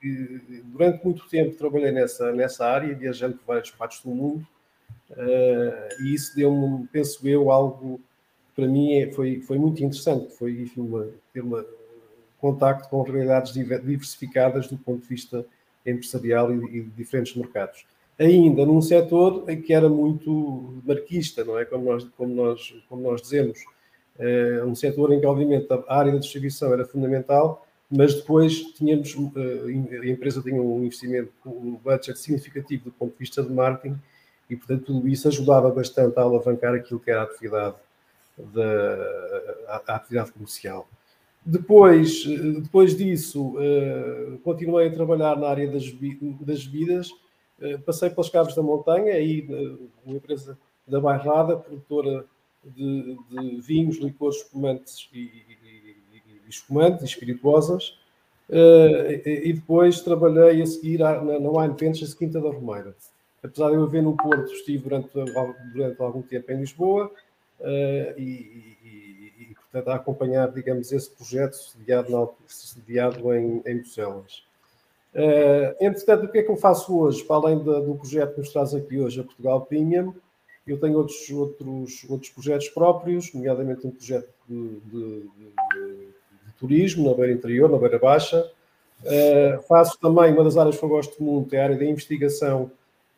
durante 0.66 1.04
muito 1.04 1.28
tempo 1.28 1.56
trabalhei 1.56 1.92
nessa, 1.92 2.31
nessa 2.31 2.66
área, 2.66 2.94
viajando 2.94 3.38
por 3.38 3.46
várias 3.48 3.72
partes 3.72 4.02
do 4.04 4.10
mundo 4.10 4.46
e 6.00 6.13
isso 6.13 6.36
deu-me, 6.36 6.88
penso 6.88 7.28
eu, 7.28 7.52
algo 7.52 8.00
que 8.50 8.62
para 8.62 8.68
mim 8.68 8.94
é, 8.94 9.12
foi, 9.12 9.42
foi 9.42 9.57
muito 9.57 9.84
interessante, 9.84 10.34
foi 10.36 10.62
enfim, 10.62 10.81
uma, 10.81 11.07
ter 11.34 11.44
um 11.44 11.63
contacto 12.40 12.90
com 12.90 13.02
realidades 13.02 13.54
diversificadas 13.54 14.68
do 14.68 14.78
ponto 14.78 15.02
de 15.02 15.07
vista 15.07 15.45
empresarial 15.85 16.54
e 16.54 16.81
de 16.81 16.90
diferentes 16.92 17.35
mercados. 17.35 17.85
Ainda 18.18 18.66
num 18.66 18.81
setor 18.81 19.44
em 19.50 19.62
que 19.62 19.74
era 19.74 19.90
muito 19.90 20.81
marquista, 20.85 21.44
não 21.44 21.59
é? 21.59 21.66
Como 21.66 21.85
nós, 21.85 22.07
como 22.18 22.33
nós, 22.33 22.76
como 22.88 23.02
nós 23.02 23.21
dizemos, 23.21 23.59
uh, 24.18 24.66
um 24.66 24.74
setor 24.74 25.12
em 25.12 25.19
que, 25.19 25.26
obviamente, 25.26 25.68
a 25.69 25.97
área 25.97 26.14
da 26.14 26.19
distribuição 26.19 26.71
era 26.71 26.85
fundamental, 26.85 27.68
mas 27.92 28.16
depois 28.16 28.62
tínhamos, 28.74 29.14
uh, 29.16 29.68
a 30.02 30.07
empresa 30.07 30.42
tinha 30.42 30.62
um 30.62 30.83
investimento, 30.83 31.31
um 31.45 31.78
budget 31.83 32.18
significativo 32.18 32.85
do 32.85 32.92
ponto 32.92 33.12
de 33.12 33.19
vista 33.19 33.44
de 33.44 33.52
marketing, 33.52 34.00
e, 34.49 34.56
portanto, 34.56 34.85
tudo 34.85 35.07
isso 35.07 35.28
ajudava 35.28 35.69
bastante 35.71 36.18
a 36.19 36.21
alavancar 36.21 36.73
aquilo 36.73 36.99
que 36.99 37.09
era 37.09 37.21
a 37.21 37.23
atividade, 37.23 37.75
da, 38.37 38.64
a, 39.68 39.81
a 39.87 39.95
atividade 39.95 40.31
comercial. 40.31 40.87
Depois, 41.44 42.25
depois 42.64 42.97
disso, 42.97 43.56
uh, 43.56 44.37
continuei 44.40 44.87
a 44.87 44.94
trabalhar 44.94 45.37
na 45.37 45.47
área 45.47 45.69
das, 45.71 45.83
das 46.42 46.66
bebidas, 46.66 47.09
uh, 47.59 47.80
passei 47.85 48.09
pelas 48.09 48.30
Caves 48.30 48.56
da 48.56 48.61
Montanha, 48.61 49.14
aí 49.14 49.47
uma 50.06 50.16
empresa 50.16 50.57
da 50.87 50.99
Bairrada, 50.99 51.57
produtora 51.57 52.25
de, 52.64 53.18
de 53.30 53.61
vinhos, 53.61 53.97
licores, 53.97 54.37
espumantes 54.37 55.09
e, 55.14 55.19
e, 55.19 55.57
e 56.45 56.49
espumantes 56.49 57.02
e 57.02 57.06
espirituosas, 57.06 57.97
e 58.47 59.54
depois 59.54 60.02
trabalhei 60.02 60.61
a 60.61 60.66
seguir 60.68 60.99
na, 60.99 61.19
na 61.40 61.49
Wine 61.49 61.75
Ventures 61.75 62.14
Quinta 62.14 62.40
da 62.40 62.49
Romeira 62.49 62.95
apesar 63.45 63.69
de 63.69 63.75
eu 63.75 63.85
viver 63.85 64.02
no 64.02 64.16
Porto, 64.16 64.52
estive 64.52 64.83
durante, 64.83 65.09
durante 65.73 66.02
algum 66.02 66.21
tempo 66.21 66.52
em 66.52 66.59
Lisboa 66.59 67.11
uh, 67.59 68.19
e, 68.19 68.75
e, 68.83 69.33
e, 69.40 69.56
portanto, 69.56 69.87
a 69.90 69.95
acompanhar, 69.95 70.52
digamos, 70.52 70.92
esse 70.92 71.09
projeto 71.09 71.54
sediado, 71.54 72.30
sediado 72.47 73.33
em, 73.33 73.61
em 73.66 73.78
Bruxelas. 73.78 74.44
Uh, 75.14 75.75
entretanto, 75.80 76.25
o 76.25 76.31
que 76.31 76.40
é 76.40 76.44
que 76.44 76.52
eu 76.52 76.57
faço 76.57 76.97
hoje? 76.97 77.23
Para 77.23 77.37
além 77.37 77.59
do 77.59 77.95
projeto 77.95 78.33
que 78.33 78.40
nos 78.40 78.52
traz 78.52 78.73
aqui 78.73 78.99
hoje 78.99 79.21
a 79.21 79.23
Portugal 79.23 79.61
Premium, 79.61 80.14
eu 80.68 80.80
tenho 80.80 80.97
outros, 80.97 81.30
outros, 81.30 82.06
outros 82.09 82.31
projetos 82.31 82.69
próprios, 82.69 83.33
nomeadamente 83.33 83.85
um 83.85 83.92
projeto 83.92 84.28
de, 84.49 84.80
de, 84.80 85.21
de, 85.21 86.07
de 86.45 86.54
turismo 86.59 87.07
na 87.07 87.16
beira 87.16 87.31
interior, 87.31 87.69
na 87.69 87.78
beira 87.78 87.99
baixa. 87.99 88.52
Uh, 89.04 89.61
faço 89.68 89.99
também, 89.99 90.33
uma 90.33 90.44
das 90.44 90.57
áreas 90.57 90.78
que 90.78 90.83
eu 90.83 90.90
gosto 90.90 91.21
muito 91.21 91.54
é 91.54 91.59
a 91.59 91.64
área 91.66 91.78
da 91.78 91.85
investigação 91.85 92.71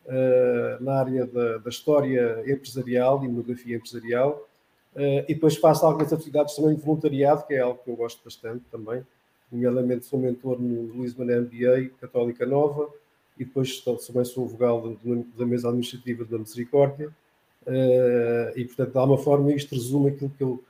uh, 0.08 0.84
na 0.84 1.00
área 1.00 1.26
da, 1.26 1.58
da, 1.58 1.70
história 1.70 2.44
empresarial 2.48 3.24
e 3.24 3.28
monografia 3.28 3.76
empresarial. 3.76 4.48
Uh, 4.96 5.24
e 5.28 5.34
depois 5.34 5.56
faço 5.58 5.86
algumas 5.86 6.12
atividades 6.12 6.56
também 6.56 6.76
de 6.76 6.82
voluntariado, 6.82 7.46
que 7.46 7.54
é 7.54 7.60
algo 7.60 7.80
que 7.84 7.92
eu 7.92 7.96
gosto 7.96 8.24
bastante 8.24 8.64
também. 8.72 9.06
nomeadamente 9.52 10.06
sou 10.06 10.20
mentor 10.20 10.60
no 10.60 11.04
Lisbon 11.04 11.26
MBA 11.26 11.92
Católica 12.02 12.46
Nova 12.46 12.90
e 13.38 13.46
depois 13.46 13.80
também 13.82 14.26
sou 14.26 14.48
vogal 14.48 14.98
da 15.38 15.46
mesa 15.46 15.68
administrativa 15.68 16.26
da 16.26 16.40
Misericórdia 16.40 17.10
uh, 17.68 18.58
e, 18.58 18.66
portanto, 18.66 18.92
de 18.92 18.98
alguma 18.98 19.18
forma 19.20 19.54
isto 19.54 19.76
resume 19.76 20.10
aquilo 20.10 20.32
que 20.32 20.44
eu 20.44 20.64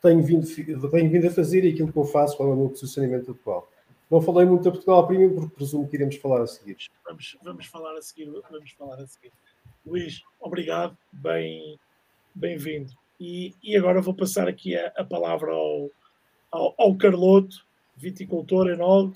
tenho 0.00 0.22
vindo, 0.22 0.46
tenho 0.90 1.10
vindo 1.10 1.26
a 1.26 1.30
fazer 1.30 1.64
e 1.64 1.70
aquilo 1.70 1.92
que 1.92 1.98
eu 1.98 2.04
faço, 2.04 2.36
qual 2.36 2.50
é 2.50 2.52
o 2.52 2.56
meu 2.56 2.68
posicionamento 2.68 3.32
atual. 3.32 3.68
Não 4.10 4.20
falei 4.20 4.46
muito 4.46 4.64
da 4.64 4.70
Portugal 4.70 5.06
Premium, 5.06 5.34
porque 5.34 5.54
presumo 5.54 5.88
que 5.88 5.96
iremos 5.96 6.16
falar 6.16 6.42
a 6.42 6.46
seguir. 6.46 6.76
Vamos, 7.04 7.36
vamos 7.42 7.66
falar 7.66 7.96
a 7.96 8.02
seguir, 8.02 8.30
vamos 8.50 8.70
falar 8.72 9.00
a 9.00 9.06
seguir. 9.06 9.32
Luís, 9.86 10.22
obrigado, 10.40 10.96
bem, 11.12 11.78
bem-vindo. 12.34 12.92
E, 13.18 13.54
e 13.62 13.76
agora 13.76 14.00
vou 14.00 14.14
passar 14.14 14.48
aqui 14.48 14.76
a, 14.76 14.88
a 14.96 15.04
palavra 15.04 15.52
ao, 15.52 15.90
ao, 16.50 16.74
ao, 16.78 16.96
Carloto, 16.96 17.66
viticultor 17.96 18.68
enólogo. 18.68 19.14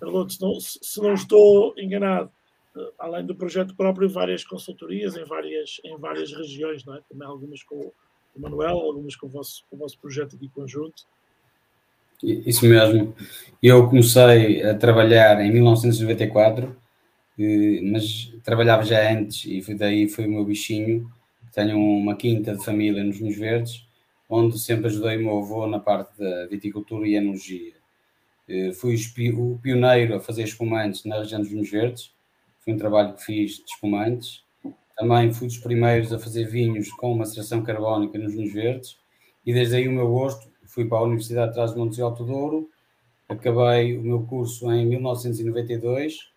Carloto, 0.00 0.32
se 0.32 0.42
não, 0.42 0.60
se 0.60 1.02
não 1.02 1.14
estou 1.14 1.74
enganado, 1.78 2.30
eh, 2.76 2.92
além 2.98 3.24
do 3.26 3.34
projeto 3.34 3.74
próprio, 3.74 4.08
várias 4.08 4.44
consultorias 4.44 5.16
em 5.16 5.24
várias, 5.24 5.80
em 5.84 5.96
várias 5.96 6.32
regiões, 6.32 6.84
não 6.84 6.96
é? 6.96 7.00
também 7.08 7.26
algumas 7.26 7.62
com 7.62 7.92
o 8.34 8.40
Manuel, 8.40 8.78
algumas 8.78 9.16
com 9.16 9.26
o 9.26 9.30
vosso, 9.30 9.64
com 9.70 9.76
o 9.76 9.78
vosso 9.78 9.98
projeto 9.98 10.36
de 10.36 10.48
conjunto. 10.48 11.06
Isso 12.22 12.66
mesmo. 12.66 13.14
Eu 13.62 13.88
comecei 13.88 14.62
a 14.62 14.74
trabalhar 14.74 15.40
em 15.40 15.50
1994, 15.52 16.76
eh, 17.38 17.80
mas 17.82 18.32
trabalhava 18.44 18.84
já 18.84 19.10
antes 19.10 19.44
e 19.46 19.74
daí 19.74 20.08
foi 20.08 20.26
o 20.26 20.30
meu 20.30 20.44
bichinho. 20.44 21.10
Tenho 21.52 21.78
uma 21.78 22.16
quinta 22.16 22.54
de 22.56 22.64
família 22.64 23.02
nos 23.04 23.18
Vinhos 23.18 23.36
Verdes, 23.36 23.86
onde 24.28 24.58
sempre 24.58 24.86
ajudei 24.88 25.16
o 25.16 25.20
meu 25.24 25.38
avô 25.38 25.66
na 25.66 25.78
parte 25.78 26.18
da 26.18 26.46
viticultura 26.46 27.06
e 27.06 27.14
enologia. 27.14 27.74
Eh, 28.48 28.72
fui 28.72 28.96
o 29.32 29.58
pioneiro 29.58 30.14
a 30.16 30.20
fazer 30.20 30.42
espumantes 30.44 31.04
na 31.04 31.18
região 31.18 31.40
dos 31.40 31.50
Vinhos 31.50 31.70
Verdes. 31.70 32.12
Foi 32.64 32.74
um 32.74 32.78
trabalho 32.78 33.14
que 33.14 33.24
fiz 33.24 33.56
de 33.56 33.64
espumantes. 33.64 34.42
Também 34.96 35.32
fui 35.32 35.48
dos 35.48 35.58
primeiros 35.58 36.12
a 36.12 36.18
fazer 36.18 36.44
vinhos 36.44 36.90
com 36.92 37.14
maceração 37.16 37.62
carbónica 37.62 38.18
nos 38.18 38.34
Vinhos 38.34 38.52
Verdes. 38.52 38.98
E 39.46 39.52
desde 39.52 39.76
aí 39.76 39.88
o 39.88 39.92
meu 39.92 40.08
gosto 40.08 40.48
fui 40.74 40.84
para 40.86 40.98
a 40.98 41.02
Universidade 41.02 41.48
de 41.48 41.54
Trás-os-Montes 41.54 41.98
e 41.98 42.02
Alto 42.02 42.24
Douro, 42.24 42.68
acabei 43.28 43.96
o 43.96 44.02
meu 44.02 44.22
curso 44.24 44.70
em 44.72 44.84
1992, 44.84 46.28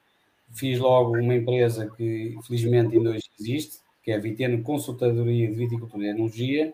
fiz 0.54 0.78
logo 0.80 1.18
uma 1.18 1.36
empresa 1.36 1.90
que 1.98 2.38
felizmente 2.46 2.96
ainda 2.96 3.10
hoje 3.10 3.24
existe, 3.40 3.80
que 4.04 4.12
é 4.12 4.16
a 4.16 4.20
Viteno 4.20 4.62
Consultadoria 4.62 5.48
de 5.48 5.56
Viticultura 5.56 6.06
e 6.06 6.10
Enologia, 6.10 6.74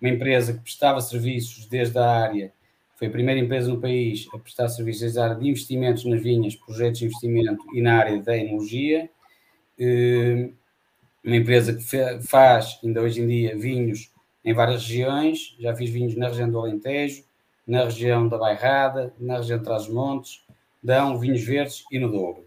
uma 0.00 0.10
empresa 0.10 0.52
que 0.52 0.60
prestava 0.60 1.00
serviços 1.00 1.66
desde 1.66 1.98
a 1.98 2.06
área, 2.06 2.52
foi 2.96 3.08
a 3.08 3.10
primeira 3.10 3.40
empresa 3.40 3.70
no 3.70 3.80
país 3.80 4.28
a 4.34 4.38
prestar 4.38 4.68
serviços 4.68 5.14
na 5.14 5.24
área 5.24 5.36
de 5.36 5.48
investimentos 5.48 6.04
nas 6.04 6.22
vinhas, 6.22 6.54
projetos 6.54 6.98
de 6.98 7.06
investimento 7.06 7.64
e 7.74 7.80
na 7.80 7.96
área 7.96 8.22
da 8.22 8.36
enologia, 8.36 9.08
eh, 9.78 10.50
uma 11.24 11.36
empresa 11.36 11.74
que 11.74 11.82
faz, 12.26 12.78
ainda 12.84 13.00
hoje 13.00 13.22
em 13.22 13.26
dia, 13.26 13.58
vinhos 13.58 14.09
em 14.44 14.52
várias 14.52 14.82
regiões. 14.82 15.56
Já 15.58 15.74
fiz 15.74 15.90
vinhos 15.90 16.16
na 16.16 16.28
região 16.28 16.50
do 16.50 16.58
Alentejo, 16.58 17.24
na 17.66 17.84
região 17.84 18.28
da 18.28 18.36
Bairrada, 18.38 19.14
na 19.18 19.36
região 19.36 19.58
de 19.58 19.64
Trás-os-Montes, 19.64 20.42
dão 20.82 21.18
vinhos 21.18 21.42
verdes 21.42 21.84
e 21.90 21.98
no 21.98 22.10
Douro. 22.10 22.44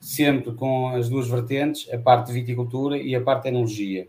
Sempre 0.00 0.52
com 0.52 0.88
as 0.88 1.08
duas 1.08 1.28
vertentes, 1.28 1.92
a 1.92 1.98
parte 1.98 2.28
de 2.28 2.32
viticultura 2.32 2.96
e 2.96 3.14
a 3.14 3.20
parte 3.20 3.44
de 3.44 3.48
enologia, 3.48 4.08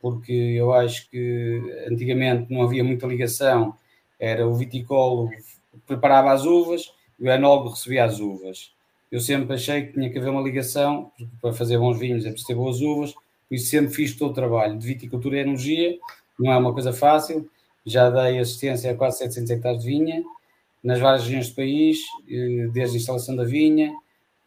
porque 0.00 0.32
eu 0.32 0.72
acho 0.72 1.10
que 1.10 1.60
antigamente 1.90 2.52
não 2.52 2.62
havia 2.62 2.84
muita 2.84 3.06
ligação, 3.06 3.74
era 4.18 4.46
o 4.46 4.54
viticólogo 4.54 5.30
que 5.30 5.78
preparava 5.86 6.32
as 6.32 6.44
uvas 6.44 6.92
e 7.18 7.28
o 7.28 7.30
enólogo 7.30 7.70
recebia 7.70 8.04
as 8.04 8.20
uvas. 8.20 8.72
Eu 9.10 9.20
sempre 9.20 9.54
achei 9.54 9.86
que 9.86 9.92
tinha 9.92 10.10
que 10.10 10.18
haver 10.18 10.30
uma 10.30 10.40
ligação, 10.40 11.10
porque 11.16 11.26
para 11.40 11.52
fazer 11.52 11.78
bons 11.78 11.98
vinhos 11.98 12.24
é 12.24 12.30
preciso 12.30 12.48
ter 12.48 12.54
boas 12.54 12.80
uvas, 12.80 13.14
isso 13.50 13.66
sempre 13.66 13.94
fiz 13.94 14.16
todo 14.16 14.30
o 14.30 14.34
trabalho 14.34 14.78
de 14.78 14.86
viticultura 14.86 15.36
e 15.36 15.40
enologia 15.40 15.98
não 16.38 16.52
é 16.52 16.56
uma 16.56 16.72
coisa 16.72 16.92
fácil. 16.92 17.48
Já 17.84 18.10
dei 18.10 18.38
assistência 18.38 18.90
a 18.90 18.94
quase 18.94 19.18
700 19.18 19.50
hectares 19.50 19.82
de 19.82 19.86
vinha, 19.86 20.24
nas 20.82 20.98
várias 21.00 21.22
regiões 21.24 21.50
do 21.50 21.54
país, 21.56 21.98
eh, 22.28 22.68
desde 22.72 22.96
a 22.96 23.00
instalação 23.00 23.36
da 23.36 23.44
vinha, 23.44 23.94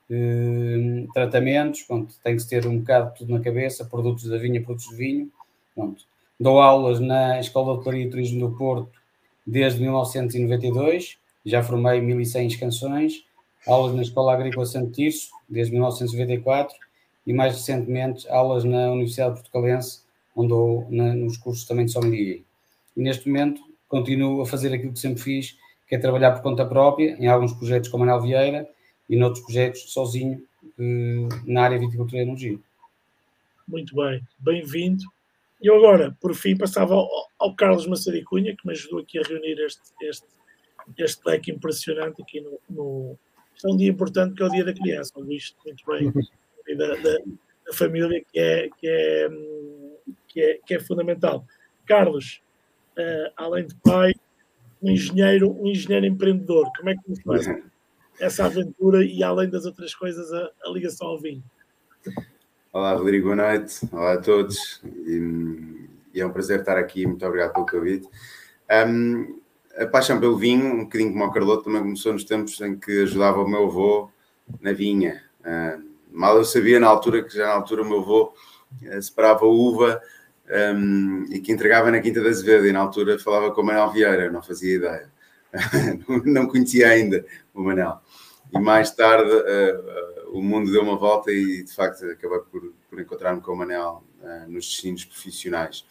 eh, 0.10 1.06
tratamentos, 1.14 1.84
pronto, 1.84 2.14
tem 2.24 2.36
que 2.36 2.48
ter 2.48 2.66
um 2.68 2.80
bocado 2.80 3.14
tudo 3.18 3.34
na 3.34 3.40
cabeça, 3.40 3.86
produtos 3.86 4.26
da 4.26 4.38
vinha, 4.38 4.62
produtos 4.62 4.90
de 4.90 4.96
vinho. 4.96 5.32
Pronto. 5.76 6.04
Dou 6.40 6.62
aulas 6.62 7.00
na 7.00 7.40
Escola 7.40 7.74
de 7.74 7.80
Hotelaria 7.80 8.06
e 8.06 8.10
Turismo 8.10 8.40
do 8.40 8.56
Porto 8.58 9.00
desde 9.46 9.82
1992, 9.82 11.18
já 11.46 11.64
formei 11.64 12.00
1100 12.02 12.58
canções, 12.58 13.26
aulas 13.68 13.96
na 13.96 14.02
Escola 14.02 14.34
Agrícola 14.34 14.66
Santo 14.66 14.92
Tirso 14.92 15.32
desde 15.50 15.74
1994 15.74 16.76
e 17.26 17.34
mais 17.34 17.56
recentemente 17.56 18.30
aulas 18.30 18.64
na 18.64 18.92
Universidade 18.92 19.36
Portucalense 19.36 20.02
onde 20.40 20.54
eu, 20.54 20.88
na, 20.90 21.14
nos 21.14 21.38
cursos 21.38 21.66
também 21.66 21.86
de 21.86 21.92
sommelier. 21.92 22.42
E 22.96 23.02
neste 23.02 23.28
momento 23.28 23.62
continuo 23.88 24.42
a 24.42 24.46
fazer 24.46 24.74
aquilo 24.74 24.94
que 24.94 25.00
sempre 25.00 25.22
fiz, 25.22 25.58
que 25.88 25.96
é 25.96 25.98
trabalhar 25.98 26.32
por 26.32 26.42
conta 26.42 26.66
própria, 26.66 27.18
em 27.20 27.28
alguns 27.28 27.54
projetos 27.54 27.90
com 27.90 27.98
Manuel 27.98 28.22
Vieira 28.22 28.70
e 29.10 29.16
noutros 29.16 29.44
projetos 29.44 29.92
sozinho 29.92 30.42
eh, 30.80 31.28
na 31.46 31.64
área 31.64 31.80
de 31.80 31.86
viticultura 31.86 32.22
e 32.22 32.26
energia. 32.26 32.60
Muito 33.68 33.96
bem, 33.96 34.22
bem-vindo. 34.40 35.04
E 35.62 35.68
eu 35.68 35.76
agora, 35.76 36.16
por 36.22 36.34
fim, 36.34 36.56
passava 36.56 36.94
ao, 36.94 37.10
ao 37.38 37.56
Carlos 37.56 37.86
Massaricunha, 37.86 38.56
que 38.56 38.66
me 38.66 38.72
ajudou 38.74 39.00
aqui 39.00 39.20
a 39.20 39.24
reunir 39.24 39.60
este, 39.60 39.82
este, 40.04 40.26
este 40.98 41.22
leque 41.26 41.52
impressionante 41.52 42.22
aqui 42.22 42.40
no, 42.40 42.60
no... 42.70 43.20
Este 43.56 43.68
é 43.68 43.74
um 43.74 43.76
dia 43.76 43.90
importante 43.90 44.36
que 44.36 44.44
é 44.44 44.46
o 44.46 44.50
Dia 44.50 44.64
da 44.64 44.74
Criança, 44.74 45.12
visto 45.22 45.58
muito 45.66 45.84
bem, 45.86 46.14
da, 46.78 46.88
da, 46.96 47.18
da 47.66 47.74
família, 47.74 48.24
que 48.32 48.40
é, 48.40 48.70
que 48.80 48.88
é 48.88 49.28
hum, 49.30 49.59
que 50.30 50.40
é, 50.40 50.60
que 50.66 50.76
é 50.76 50.80
fundamental. 50.80 51.46
Carlos, 51.86 52.42
uh, 52.98 53.34
além 53.36 53.66
de 53.66 53.76
pai, 53.76 54.14
um 54.82 54.92
engenheiro, 54.92 55.52
um 55.52 55.68
engenheiro 55.68 56.06
empreendedor, 56.06 56.72
como 56.78 56.90
é 56.90 56.96
que 56.96 57.04
começou 57.04 57.36
essa, 57.36 57.62
essa 58.20 58.46
aventura 58.46 59.04
e, 59.04 59.22
além 59.24 59.50
das 59.50 59.66
outras 59.66 59.94
coisas, 59.94 60.32
a, 60.32 60.50
a, 60.66 60.70
ligação 60.70 61.08
ao 61.08 61.20
vinho? 61.20 61.44
Olá, 62.72 62.94
Rodrigo, 62.94 63.26
boa 63.26 63.36
noite. 63.36 63.80
Olá 63.92 64.14
a 64.14 64.22
todos. 64.22 64.82
E, 64.86 65.88
e 66.14 66.22
é 66.22 66.26
um 66.26 66.32
prazer 66.32 66.60
estar 66.60 66.78
aqui. 66.78 67.06
Muito 67.06 67.26
obrigado 67.26 67.54
pelo 67.54 67.66
convite. 67.66 68.08
Um, 68.88 69.40
a 69.76 69.88
paixão 69.88 70.20
pelo 70.20 70.38
vinho, 70.38 70.66
um 70.66 70.84
bocadinho 70.84 71.12
como 71.12 71.26
o 71.26 71.32
Carloto, 71.32 71.64
também 71.64 71.82
começou 71.82 72.14
nos 72.14 72.24
tempos 72.24 72.60
em 72.62 72.78
que 72.78 73.04
ajudava 73.04 73.42
o 73.42 73.48
meu 73.48 73.66
avô 73.66 74.12
na 74.62 74.72
vinha. 74.74 75.24
Mal 76.12 76.38
eu 76.38 76.44
sabia 76.44 76.80
na 76.80 76.88
altura 76.88 77.24
que 77.24 77.36
já 77.36 77.48
na 77.48 77.54
altura 77.54 77.84
o 77.84 77.86
meu 77.86 78.00
avô 78.00 78.34
uh, 78.84 79.02
separava 79.02 79.46
uva 79.46 80.02
um, 80.50 81.26
e 81.30 81.40
que 81.40 81.52
entregava 81.52 81.92
na 81.92 82.00
Quinta 82.00 82.22
da 82.22 82.30
Azevedo 82.30 82.66
e 82.66 82.72
na 82.72 82.80
altura 82.80 83.20
falava 83.20 83.52
com 83.52 83.62
o 83.62 83.66
Manuel 83.66 83.92
Vieira, 83.92 84.32
não 84.32 84.42
fazia 84.42 84.76
ideia. 84.76 85.12
não 86.26 86.48
conhecia 86.48 86.90
ainda 86.90 87.26
o 87.54 87.62
Manuel. 87.62 88.02
E 88.52 88.60
mais 88.60 88.92
tarde 88.92 89.30
uh, 89.32 90.32
uh, 90.32 90.38
o 90.38 90.42
mundo 90.42 90.72
deu 90.72 90.82
uma 90.82 90.98
volta 90.98 91.32
e 91.32 91.64
de 91.64 91.74
facto 91.74 92.04
acabei 92.06 92.40
por, 92.52 92.74
por 92.90 93.00
encontrar-me 93.00 93.42
com 93.42 93.54
o 93.54 93.58
Manel 93.58 94.04
uh, 94.22 94.50
nos 94.50 94.66
destinos 94.66 95.06
profissionais. 95.06 95.86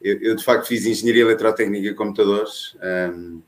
Eu, 0.00 0.18
eu, 0.20 0.36
de 0.36 0.44
facto 0.44 0.66
fiz 0.66 0.86
Engenharia 0.86 1.22
Eletrotécnica 1.22 1.88
e 1.88 1.94
Computadores, 1.94 2.76
um, 3.12 3.42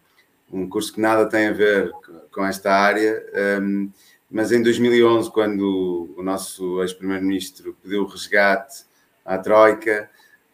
um, 0.53 0.69
curso 0.69 0.93
que 0.93 1.01
nada 1.01 1.29
tem 1.29 1.47
a 1.47 1.53
ver 1.53 1.91
com 2.33 2.45
esta 2.45 2.73
área, 2.73 3.25
um, 3.63 3.91
mas 4.29 4.51
em 4.51 4.63
2011, 4.63 5.31
quando 5.31 6.13
o 6.17 6.23
nosso 6.23 6.83
ex-primeiro-ministro 6.83 7.77
pediu 7.83 8.03
o 8.03 8.07
resgate 8.07 8.85
à 9.25 9.39
Troika, 9.39 10.11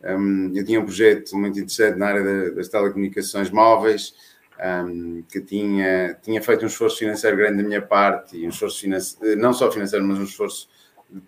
um, 0.09 0.53
eu 0.55 0.65
tinha 0.65 0.81
um 0.81 0.85
projeto 0.85 1.37
muito 1.37 1.59
interessante 1.59 1.99
na 1.99 2.07
área 2.07 2.51
das 2.53 2.69
telecomunicações 2.69 3.51
móveis, 3.51 4.15
um, 4.59 5.23
que 5.31 5.41
tinha, 5.41 6.19
tinha 6.23 6.43
feito 6.43 6.65
um 6.65 6.69
esforço 6.69 6.99
financeiro 6.99 7.37
grande 7.37 7.63
da 7.63 7.69
minha 7.69 7.83
parte, 7.83 8.37
e 8.37 8.47
um 8.47 8.51
esforço 8.51 8.81
financeiro, 8.81 9.41
não 9.41 9.53
só 9.53 9.71
financeiro, 9.71 10.05
mas 10.05 10.19
um 10.19 10.25
esforço 10.25 10.69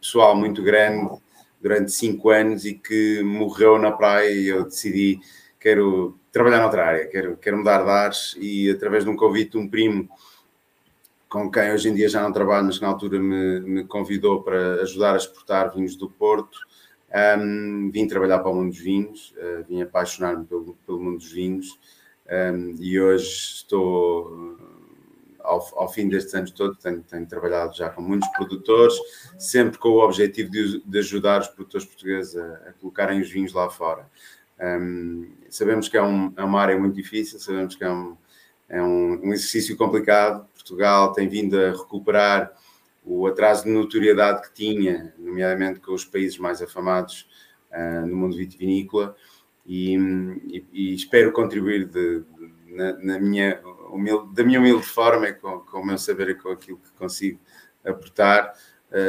pessoal 0.00 0.36
muito 0.36 0.62
grande 0.62 1.18
durante 1.60 1.92
cinco 1.92 2.30
anos 2.30 2.64
e 2.64 2.74
que 2.74 3.22
morreu 3.22 3.78
na 3.78 3.92
praia 3.92 4.30
e 4.30 4.48
eu 4.48 4.64
decidi 4.64 5.20
quero 5.58 6.18
trabalhar 6.30 6.60
noutra 6.60 6.86
área, 6.86 7.06
quero, 7.06 7.36
quero 7.36 7.58
mudar 7.58 7.82
de 7.82 7.90
ares 7.90 8.36
e 8.38 8.70
através 8.70 9.04
de 9.04 9.10
um 9.10 9.16
convite 9.16 9.52
de 9.52 9.58
um 9.58 9.68
primo 9.68 10.08
com 11.28 11.50
quem 11.50 11.72
hoje 11.72 11.88
em 11.88 11.94
dia 11.94 12.08
já 12.08 12.22
não 12.22 12.32
trabalho, 12.32 12.66
mas 12.66 12.78
que 12.78 12.82
na 12.82 12.88
altura 12.88 13.18
me, 13.18 13.60
me 13.60 13.84
convidou 13.84 14.42
para 14.42 14.82
ajudar 14.82 15.14
a 15.14 15.16
exportar 15.16 15.74
vinhos 15.74 15.94
do 15.94 16.08
Porto, 16.08 16.58
um, 17.38 17.90
vim 17.90 18.06
trabalhar 18.06 18.38
para 18.40 18.50
o 18.50 18.54
mundo 18.54 18.70
dos 18.70 18.78
vinhos, 18.78 19.34
uh, 19.38 19.64
vim 19.66 19.80
apaixonar-me 19.80 20.44
pelo, 20.44 20.76
pelo, 20.86 21.00
mundo 21.00 21.18
dos 21.18 21.32
vinhos 21.32 21.78
um, 22.28 22.74
e 22.78 23.00
hoje 23.00 23.26
estou, 23.26 24.58
ao, 25.40 25.66
ao, 25.76 25.92
fim 25.92 26.08
destes 26.08 26.34
anos 26.34 26.50
todos, 26.50 26.76
tenho, 26.78 27.02
tenho, 27.02 27.26
trabalhado 27.26 27.74
já 27.74 27.88
com 27.88 28.02
muitos 28.02 28.28
produtores, 28.28 28.94
sempre 29.38 29.78
com 29.78 29.88
o 29.88 30.04
objetivo 30.04 30.50
de, 30.50 30.82
de 30.84 30.98
ajudar 30.98 31.40
os 31.40 31.48
produtores 31.48 31.86
portugueses 31.86 32.36
a, 32.36 32.54
a, 32.68 32.72
colocarem 32.74 33.20
os 33.20 33.30
vinhos 33.30 33.54
lá 33.54 33.70
fora. 33.70 34.06
Um, 34.60 35.30
sabemos 35.48 35.88
que 35.88 35.96
é, 35.96 36.02
um, 36.02 36.32
é, 36.36 36.42
uma 36.42 36.60
área 36.60 36.78
muito 36.78 36.94
difícil, 36.94 37.38
sabemos 37.38 37.74
que 37.74 37.84
é, 37.84 37.90
um, 37.90 38.16
é 38.68 38.82
um, 38.82 39.28
um 39.28 39.32
exercício 39.32 39.76
complicado. 39.76 40.46
Portugal 40.52 41.12
tem 41.12 41.28
vindo 41.28 41.58
a 41.58 41.70
recuperar 41.70 42.52
o 43.08 43.26
atraso 43.26 43.64
de 43.64 43.70
notoriedade 43.70 44.42
que 44.42 44.52
tinha, 44.52 45.14
nomeadamente 45.18 45.80
com 45.80 45.92
os 45.92 46.04
países 46.04 46.38
mais 46.38 46.60
afamados 46.60 47.28
uh, 47.72 48.06
no 48.06 48.14
mundo 48.14 48.36
vitivinícola, 48.36 49.16
e, 49.66 49.96
e, 50.46 50.66
e 50.72 50.94
espero 50.94 51.32
contribuir 51.32 51.86
de, 51.86 52.20
de, 52.20 52.74
na, 52.74 52.92
na, 52.98 53.18
minha 53.18 53.60
humilde, 53.90 54.34
da 54.34 54.44
minha 54.44 54.60
humilde 54.60 54.86
forma, 54.86 55.32
com, 55.32 55.60
com 55.60 55.80
o 55.80 55.86
meu 55.86 55.98
saber 55.98 56.30
e 56.30 56.34
com 56.34 56.50
aquilo 56.50 56.78
que 56.78 56.90
consigo 56.92 57.38
aportar, 57.84 58.54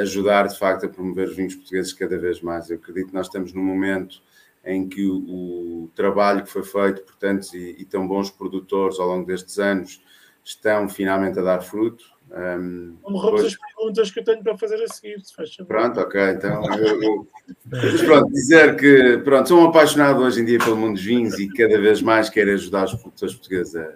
ajudar 0.02 0.48
de 0.48 0.58
facto 0.58 0.86
a 0.86 0.90
promover 0.90 1.30
os 1.30 1.36
vinhos 1.36 1.56
portugueses 1.56 1.94
cada 1.94 2.18
vez 2.18 2.42
mais. 2.42 2.70
Eu 2.70 2.78
acredito 2.78 3.08
que 3.08 3.14
nós 3.14 3.28
estamos 3.28 3.54
num 3.54 3.64
momento 3.64 4.22
em 4.66 4.88
que 4.88 5.06
o, 5.06 5.84
o 5.84 5.92
trabalho 5.96 6.44
que 6.44 6.50
foi 6.50 6.64
feito 6.64 7.04
por 7.04 7.16
tantos 7.16 7.54
e, 7.54 7.76
e 7.80 7.86
tão 7.86 8.06
bons 8.06 8.30
produtores 8.30 9.00
ao 9.00 9.08
longo 9.08 9.26
destes 9.26 9.58
anos 9.60 10.02
estão 10.44 10.90
finalmente 10.90 11.40
a 11.40 11.42
dar 11.42 11.62
fruto 11.62 12.19
um, 12.32 12.96
Vamos 13.02 13.22
depois... 13.24 13.46
as 13.46 13.56
perguntas 13.58 14.12
que 14.12 14.20
eu 14.20 14.24
tenho 14.24 14.44
para 14.44 14.58
fazer 14.58 14.84
a 14.84 14.88
seguir, 14.88 15.20
se 15.26 15.34
faz 15.34 15.56
Pronto, 15.58 16.00
ok, 16.00 16.22
então 16.32 16.64
eu, 16.78 17.02
eu... 17.02 17.28
Mas 17.66 18.02
pronto, 18.04 18.32
dizer 18.32 18.76
que 18.76 19.18
pronto, 19.24 19.50
sou 19.50 19.62
um 19.62 19.70
apaixonado 19.70 20.22
hoje 20.22 20.42
em 20.42 20.46
dia 20.46 20.60
pelo 20.60 20.78
mundo 20.78 20.94
dos 20.94 21.04
vinhos 21.04 21.40
e 21.40 21.50
cada 21.50 21.80
vez 21.80 22.02
mais 22.02 22.30
quero 22.30 22.52
ajudar 22.52 22.86
os 22.86 22.94
produtores 22.94 23.34
portugueses 23.34 23.76
a, 23.76 23.94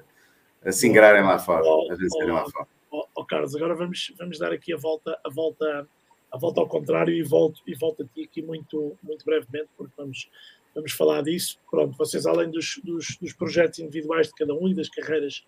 a 0.65 0.71
se 0.71 0.87
ingrarem 0.87 1.23
lá 1.23 1.37
fora, 1.37 1.63
oh, 1.63 1.91
a 1.91 1.95
vencerem 1.95 2.31
oh, 2.31 2.33
lá 2.33 2.49
fora. 2.49 2.67
Oh, 2.91 3.05
oh, 3.15 3.25
Carlos, 3.25 3.55
agora 3.55 3.75
vamos, 3.75 4.11
vamos 4.17 4.39
dar 4.39 4.51
aqui 4.51 4.73
a 4.73 4.77
volta, 4.77 5.15
a 5.23 5.29
volta, 5.29 5.87
a 6.31 6.37
volta 6.37 6.59
ao 6.59 6.67
contrário 6.67 7.13
e 7.13 7.21
volto, 7.21 7.61
e 7.67 7.75
volto 7.75 8.01
a 8.01 8.05
ti 8.05 8.23
aqui 8.23 8.41
muito, 8.41 8.97
muito 9.03 9.23
brevemente, 9.23 9.69
porque 9.77 9.93
vamos, 9.95 10.27
vamos 10.73 10.91
falar 10.91 11.21
disso. 11.21 11.59
Pronto, 11.69 11.95
vocês 11.95 12.25
além 12.25 12.49
dos, 12.49 12.79
dos, 12.83 13.15
dos 13.21 13.33
projetos 13.33 13.77
individuais 13.77 14.27
de 14.27 14.33
cada 14.33 14.55
um 14.55 14.67
e 14.67 14.73
das 14.73 14.89
carreiras 14.89 15.43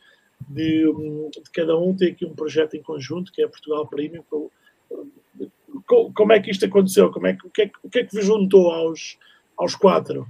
de, 0.48 0.84
de, 1.32 1.51
cada 1.54 1.77
um 1.77 1.96
ter 1.96 2.12
aqui 2.12 2.25
um 2.25 2.36
projeto 2.36 2.75
em 2.75 2.82
conjunto, 2.82 3.32
que 3.32 3.42
é 3.42 3.48
Portugal 3.48 3.88
Premium. 3.88 4.24
Como 5.88 6.34
é 6.34 6.39
que 6.39 6.51
isto 6.51 6.65
aconteceu? 6.65 7.12
Como 7.12 7.27
é 7.27 7.34
que, 7.34 7.48
o, 7.48 7.50
que 7.50 7.63
é, 7.63 7.72
o 7.84 7.89
que 7.89 8.00
é 8.00 8.04
que 8.04 8.15
vos 8.15 8.25
juntou 8.25 8.72
aos, 8.72 9.18
aos 9.58 9.75
quatro? 9.75 10.27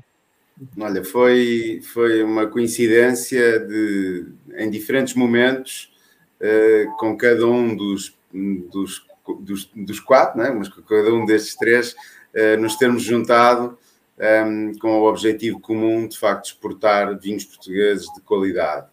Olha, 0.79 1.03
foi, 1.03 1.81
foi 1.83 2.23
uma 2.23 2.47
coincidência 2.47 3.59
de, 3.59 4.25
em 4.55 4.69
diferentes 4.69 5.13
momentos, 5.13 5.91
uh, 6.39 6.95
com 6.97 7.17
cada 7.17 7.45
um 7.45 7.75
dos, 7.75 8.17
dos, 8.71 9.05
dos, 9.41 9.65
dos 9.75 9.99
quatro, 9.99 10.41
né? 10.41 10.49
mas 10.51 10.69
com 10.69 10.81
cada 10.81 11.13
um 11.13 11.25
destes 11.25 11.55
três, 11.55 11.93
uh, 12.33 12.59
nos 12.59 12.77
termos 12.77 13.03
juntado 13.03 13.77
um, 14.17 14.23
ehm, 14.23 14.77
com 14.79 15.01
o 15.01 15.09
objetivo 15.09 15.59
comum, 15.59 16.07
de 16.07 16.17
facto, 16.17 16.43
de 16.43 16.49
exportar 16.51 17.19
vinhos 17.19 17.43
portugueses 17.43 18.07
de 18.13 18.21
qualidade. 18.21 18.87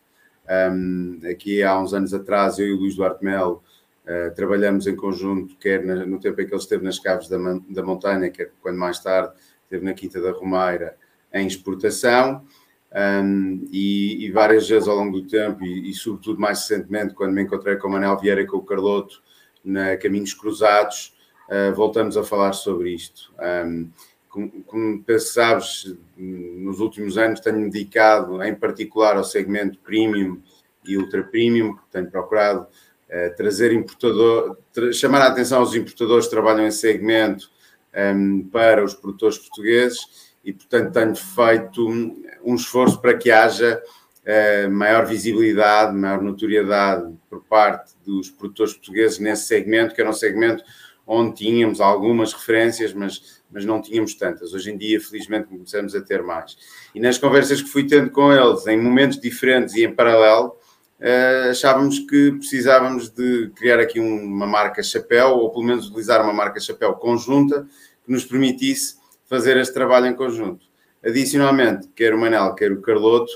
Um, 0.52 1.20
aqui 1.30 1.62
há 1.62 1.78
uns 1.78 1.94
anos 1.94 2.12
atrás, 2.12 2.58
eu 2.58 2.66
e 2.66 2.72
o 2.72 2.76
Luís 2.76 2.94
Duarte 2.94 3.24
Melo 3.24 3.62
uh, 4.04 4.34
trabalhamos 4.34 4.86
em 4.86 4.94
conjunto, 4.94 5.56
quer 5.56 5.84
na, 5.84 6.04
no 6.04 6.20
tempo 6.20 6.40
em 6.40 6.46
que 6.46 6.52
ele 6.52 6.60
esteve 6.60 6.84
nas 6.84 6.98
Caves 6.98 7.28
da, 7.28 7.38
da 7.70 7.82
Montanha, 7.82 8.30
quer 8.30 8.52
quando 8.60 8.76
mais 8.76 8.98
tarde 8.98 9.32
esteve 9.64 9.84
na 9.84 9.94
Quinta 9.94 10.20
da 10.20 10.32
Romeira, 10.32 10.96
em 11.32 11.46
exportação. 11.46 12.44
Um, 12.94 13.66
e, 13.72 14.26
e, 14.26 14.30
várias 14.30 14.68
vezes 14.68 14.86
ao 14.86 14.94
longo 14.94 15.18
do 15.18 15.26
tempo, 15.26 15.64
e, 15.64 15.88
e, 15.88 15.94
sobretudo 15.94 16.38
mais 16.38 16.58
recentemente, 16.60 17.14
quando 17.14 17.32
me 17.32 17.42
encontrei 17.42 17.76
com 17.76 17.88
o 17.88 17.90
Manel 17.90 18.18
Vieira 18.18 18.42
e 18.42 18.46
com 18.46 18.58
o 18.58 18.62
Carloto 18.62 19.22
na 19.64 19.96
Caminhos 19.96 20.34
Cruzados, 20.34 21.16
uh, 21.48 21.74
voltamos 21.74 22.18
a 22.18 22.22
falar 22.22 22.52
sobre 22.52 22.90
isto. 22.90 23.32
Um, 23.40 23.90
como, 24.32 24.64
como 24.64 25.04
sabes, 25.20 25.94
nos 26.16 26.80
últimos 26.80 27.18
anos 27.18 27.38
tenho-me 27.40 27.70
dedicado 27.70 28.42
em 28.42 28.54
particular 28.54 29.14
ao 29.14 29.24
segmento 29.24 29.78
premium 29.78 30.40
e 30.84 30.96
ultra 30.96 31.22
premium, 31.22 31.76
tenho 31.90 32.10
procurado 32.10 32.62
uh, 32.62 33.36
trazer 33.36 33.72
importador, 33.74 34.56
tra 34.72 34.90
chamar 34.90 35.20
a 35.20 35.26
atenção 35.26 35.60
aos 35.60 35.74
importadores 35.74 36.24
que 36.24 36.30
trabalham 36.30 36.66
em 36.66 36.70
segmento 36.70 37.50
um, 37.94 37.98
ehm, 37.98 38.48
para 38.50 38.82
os 38.82 38.94
produtores 38.94 39.36
portugueses 39.36 40.32
e, 40.42 40.50
portanto, 40.50 40.92
tenho 40.92 41.14
feito 41.14 41.86
um, 41.86 42.24
um 42.42 42.54
esforço 42.54 42.98
para 43.02 43.16
que 43.16 43.30
haja 43.30 43.82
uh, 44.24 44.70
maior 44.70 45.04
visibilidade, 45.04 45.94
maior 45.94 46.22
notoriedade 46.22 47.14
por 47.28 47.44
parte 47.44 47.92
dos 48.02 48.30
produtores 48.30 48.72
portugueses 48.72 49.18
nesse 49.18 49.46
segmento, 49.46 49.94
que 49.94 50.00
era 50.00 50.08
um 50.08 50.14
segmento 50.14 50.64
onde 51.06 51.34
tínhamos 51.34 51.80
algumas 51.80 52.32
referências, 52.32 52.94
mas 52.94 53.41
mas 53.52 53.64
não 53.64 53.80
tínhamos 53.80 54.14
tantas. 54.14 54.52
Hoje 54.52 54.70
em 54.70 54.78
dia, 54.78 55.00
felizmente, 55.00 55.48
começamos 55.48 55.94
a 55.94 56.00
ter 56.00 56.22
mais. 56.22 56.56
E 56.94 57.00
nas 57.00 57.18
conversas 57.18 57.60
que 57.60 57.68
fui 57.68 57.86
tendo 57.86 58.10
com 58.10 58.32
eles, 58.32 58.66
em 58.66 58.80
momentos 58.80 59.20
diferentes 59.20 59.74
e 59.74 59.84
em 59.84 59.94
paralelo, 59.94 60.56
uh, 61.00 61.50
achávamos 61.50 61.98
que 61.98 62.32
precisávamos 62.32 63.10
de 63.10 63.50
criar 63.54 63.78
aqui 63.78 64.00
uma 64.00 64.46
marca 64.46 64.82
chapéu, 64.82 65.30
ou 65.30 65.50
pelo 65.50 65.64
menos 65.64 65.88
utilizar 65.88 66.22
uma 66.22 66.32
marca 66.32 66.58
chapéu 66.58 66.94
conjunta, 66.94 67.66
que 68.04 68.10
nos 68.10 68.24
permitisse 68.24 68.96
fazer 69.26 69.56
este 69.56 69.74
trabalho 69.74 70.06
em 70.06 70.14
conjunto. 70.14 70.66
Adicionalmente, 71.04 71.88
quer 71.94 72.14
o 72.14 72.18
Manel, 72.18 72.54
quer 72.54 72.72
o 72.72 72.80
Carloto, 72.80 73.32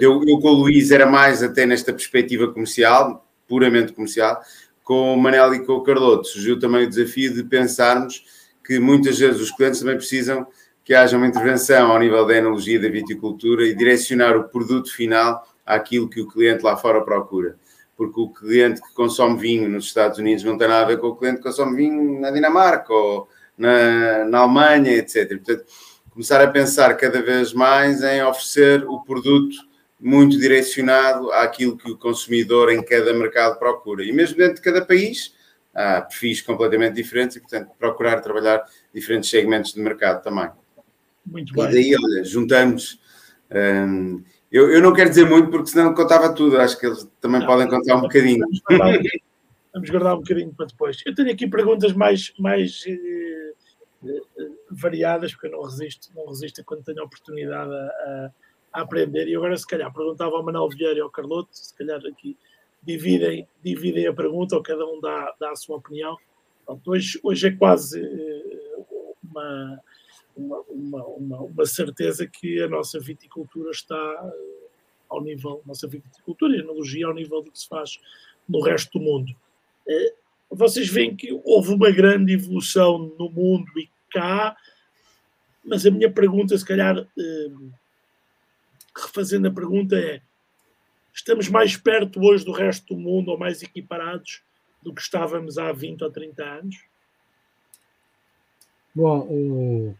eu, 0.00 0.22
eu 0.26 0.40
com 0.40 0.48
o 0.48 0.52
Luís 0.52 0.90
era 0.90 1.06
mais 1.06 1.42
até 1.42 1.64
nesta 1.64 1.92
perspectiva 1.92 2.52
comercial, 2.52 3.26
puramente 3.46 3.92
comercial, 3.92 4.40
com 4.82 5.14
o 5.14 5.16
Manel 5.16 5.54
e 5.54 5.64
com 5.64 5.74
o 5.74 5.82
Carloto 5.82 6.28
surgiu 6.28 6.58
também 6.58 6.84
o 6.84 6.88
desafio 6.88 7.32
de 7.34 7.42
pensarmos 7.44 8.24
que 8.66 8.78
muitas 8.78 9.18
vezes 9.18 9.40
os 9.40 9.50
clientes 9.50 9.80
também 9.80 9.96
precisam 9.96 10.46
que 10.84 10.94
haja 10.94 11.16
uma 11.16 11.26
intervenção 11.26 11.90
ao 11.90 11.98
nível 11.98 12.26
da 12.26 12.36
enologia 12.36 12.80
da 12.80 12.88
viticultura 12.88 13.66
e 13.66 13.74
direcionar 13.74 14.36
o 14.36 14.48
produto 14.48 14.92
final 14.92 15.44
àquilo 15.64 16.08
que 16.08 16.20
o 16.20 16.28
cliente 16.28 16.62
lá 16.62 16.76
fora 16.76 17.00
procura. 17.00 17.56
Porque 17.96 18.20
o 18.20 18.28
cliente 18.28 18.80
que 18.80 18.94
consome 18.94 19.38
vinho 19.38 19.68
nos 19.68 19.86
Estados 19.86 20.18
Unidos 20.18 20.44
não 20.44 20.58
tem 20.58 20.68
nada 20.68 20.84
a 20.84 20.88
ver 20.88 20.98
com 20.98 21.08
o 21.08 21.16
cliente 21.16 21.38
que 21.38 21.42
consome 21.42 21.76
vinho 21.76 22.20
na 22.20 22.30
Dinamarca 22.30 22.92
ou 22.92 23.28
na, 23.56 24.24
na 24.26 24.38
Alemanha, 24.38 24.92
etc. 24.92 25.28
Portanto, 25.28 25.64
começar 26.10 26.40
a 26.40 26.48
pensar 26.48 26.94
cada 26.96 27.20
vez 27.20 27.52
mais 27.52 28.02
em 28.02 28.22
oferecer 28.22 28.84
o 28.86 29.02
produto 29.02 29.56
muito 29.98 30.38
direcionado 30.38 31.32
àquilo 31.32 31.76
que 31.76 31.90
o 31.90 31.96
consumidor 31.96 32.70
em 32.70 32.82
cada 32.82 33.12
mercado 33.12 33.58
procura. 33.58 34.04
E 34.04 34.12
mesmo 34.12 34.36
dentro 34.36 34.56
de 34.56 34.62
cada 34.62 34.84
país, 34.84 35.34
há 35.76 36.00
perfis 36.00 36.40
completamente 36.40 36.94
diferentes 36.94 37.36
e, 37.36 37.40
portanto, 37.40 37.70
procurar 37.78 38.20
trabalhar 38.20 38.64
diferentes 38.94 39.28
segmentos 39.28 39.74
de 39.74 39.80
mercado 39.80 40.22
também. 40.22 40.48
Muito 41.24 41.52
bem. 41.52 41.64
E 41.64 41.72
daí, 41.72 41.94
olha, 41.94 42.24
juntamos. 42.24 42.98
Hum, 43.50 44.24
eu, 44.50 44.70
eu 44.70 44.80
não 44.80 44.94
quero 44.94 45.10
dizer 45.10 45.28
muito 45.28 45.50
porque 45.50 45.68
senão 45.68 45.92
contava 45.92 46.32
tudo, 46.32 46.58
acho 46.58 46.78
que 46.78 46.86
eles 46.86 47.06
também 47.20 47.40
não, 47.40 47.46
podem 47.46 47.68
contar 47.68 47.96
um 47.96 48.00
bocadinho. 48.00 48.40
Vamos 48.40 48.60
guardar, 48.60 49.02
vamos 49.74 49.90
guardar, 49.90 50.14
um 50.14 50.20
bocadinho 50.20 50.54
para 50.54 50.66
depois. 50.66 51.02
Eu 51.04 51.14
tenho 51.14 51.30
aqui 51.30 51.46
perguntas 51.46 51.92
mais, 51.92 52.32
mais 52.38 52.84
eh, 52.86 53.52
eh, 54.06 54.20
variadas, 54.70 55.32
porque 55.32 55.48
eu 55.48 55.52
não 55.52 55.62
resisto, 55.62 56.08
não 56.14 56.26
resisto 56.26 56.64
quando 56.64 56.84
tenho 56.84 57.02
a 57.02 57.04
oportunidade 57.04 57.70
a, 57.70 57.74
a, 57.76 58.30
a, 58.72 58.80
aprender. 58.82 59.28
E 59.28 59.36
agora, 59.36 59.56
se 59.56 59.66
calhar, 59.66 59.92
perguntava 59.92 60.36
ao 60.36 60.44
Manuel 60.44 60.70
Vieira 60.70 60.98
e 60.98 61.02
ao 61.02 61.10
Carloto, 61.10 61.50
se 61.52 61.74
calhar 61.74 62.00
aqui 62.06 62.36
dividem, 62.86 63.46
dividem 63.62 64.06
a 64.06 64.12
pergunta 64.12 64.54
ou 64.54 64.62
cada 64.62 64.86
um 64.86 65.00
dá, 65.00 65.34
dá 65.40 65.50
a 65.50 65.56
sua 65.56 65.76
opinião. 65.76 66.16
Pronto, 66.64 66.90
hoje, 66.90 67.18
hoje 67.22 67.48
é 67.48 67.50
quase 67.50 68.00
eh, 68.00 68.84
uma, 69.24 69.82
uma, 70.36 70.60
uma, 71.06 71.38
uma, 71.42 71.66
certeza 71.66 72.26
que 72.26 72.62
a 72.62 72.68
nossa 72.68 73.00
viticultura 73.00 73.70
está 73.70 73.96
eh, 73.96 74.68
ao 75.08 75.20
nível, 75.20 75.62
nossa 75.66 75.88
viticultura 75.88 76.56
e 76.56 76.60
analogia 76.60 77.06
ao 77.06 77.14
nível 77.14 77.42
do 77.42 77.50
que 77.50 77.58
se 77.58 77.68
faz 77.68 77.98
no 78.48 78.60
resto 78.60 78.98
do 78.98 79.04
mundo. 79.04 79.34
Eh, 79.88 80.14
vocês 80.48 80.88
veem 80.88 81.16
que 81.16 81.32
houve 81.44 81.74
uma 81.74 81.90
grande 81.90 82.34
evolução 82.34 83.12
no 83.18 83.28
mundo 83.28 83.66
e 83.76 83.90
cá, 84.10 84.56
mas 85.64 85.84
a 85.84 85.90
minha 85.90 86.10
pergunta, 86.10 86.56
se 86.56 86.64
calhar, 86.64 87.04
refazendo 88.94 89.48
a 89.48 89.50
pergunta, 89.50 89.96
é 89.96 90.22
estamos 91.16 91.48
mais 91.48 91.76
perto 91.76 92.20
hoje 92.20 92.44
do 92.44 92.52
resto 92.52 92.94
do 92.94 93.00
mundo 93.00 93.30
ou 93.30 93.38
mais 93.38 93.62
equiparados 93.62 94.42
do 94.82 94.94
que 94.94 95.00
estávamos 95.00 95.58
há 95.58 95.72
20 95.72 96.04
ou 96.04 96.10
30 96.10 96.44
anos? 96.44 96.76
Bom, 98.94 99.20
o, 99.20 99.94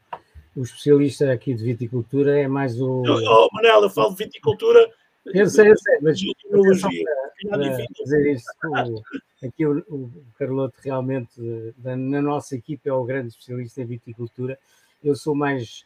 o 0.55 0.62
especialista 0.62 1.33
aqui 1.33 1.55
de 1.55 1.64
viticultura 1.64 2.38
é 2.38 2.46
mais 2.46 2.81
o. 2.81 3.02
Oh, 3.02 3.48
Manel, 3.52 3.83
eu 3.83 3.90
falo 3.90 4.11
de 4.11 4.24
viticultura. 4.24 4.90
Eu 5.26 5.48
sei, 5.48 5.70
eu 5.70 5.76
sei, 5.76 5.98
mas. 6.00 6.20
Para 7.48 7.59
dizer 7.59 8.33
isto, 8.33 8.50
o, 8.64 9.02
aqui 9.46 9.66
o, 9.66 9.79
o 9.88 10.11
Carloto 10.38 10.76
realmente, 10.83 11.33
na 11.79 12.22
nossa 12.22 12.55
equipe, 12.55 12.88
é 12.88 12.92
o 12.92 13.05
grande 13.05 13.29
especialista 13.29 13.83
em 13.83 13.87
viticultura. 13.87 14.59
Eu 15.02 15.14
sou 15.14 15.35
mais 15.35 15.85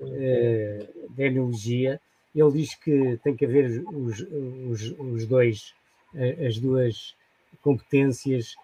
eh, 0.00 0.86
de 1.10 1.22
enologia 1.22 2.00
ele 2.34 2.52
diz 2.52 2.74
que 2.74 3.18
tem 3.22 3.34
que 3.34 3.44
haver 3.44 3.82
os, 3.86 4.20
os, 4.20 4.94
os 4.98 5.26
dois, 5.26 5.74
eh, 6.14 6.46
as 6.46 6.58
duas 6.58 7.14
competências. 7.62 8.54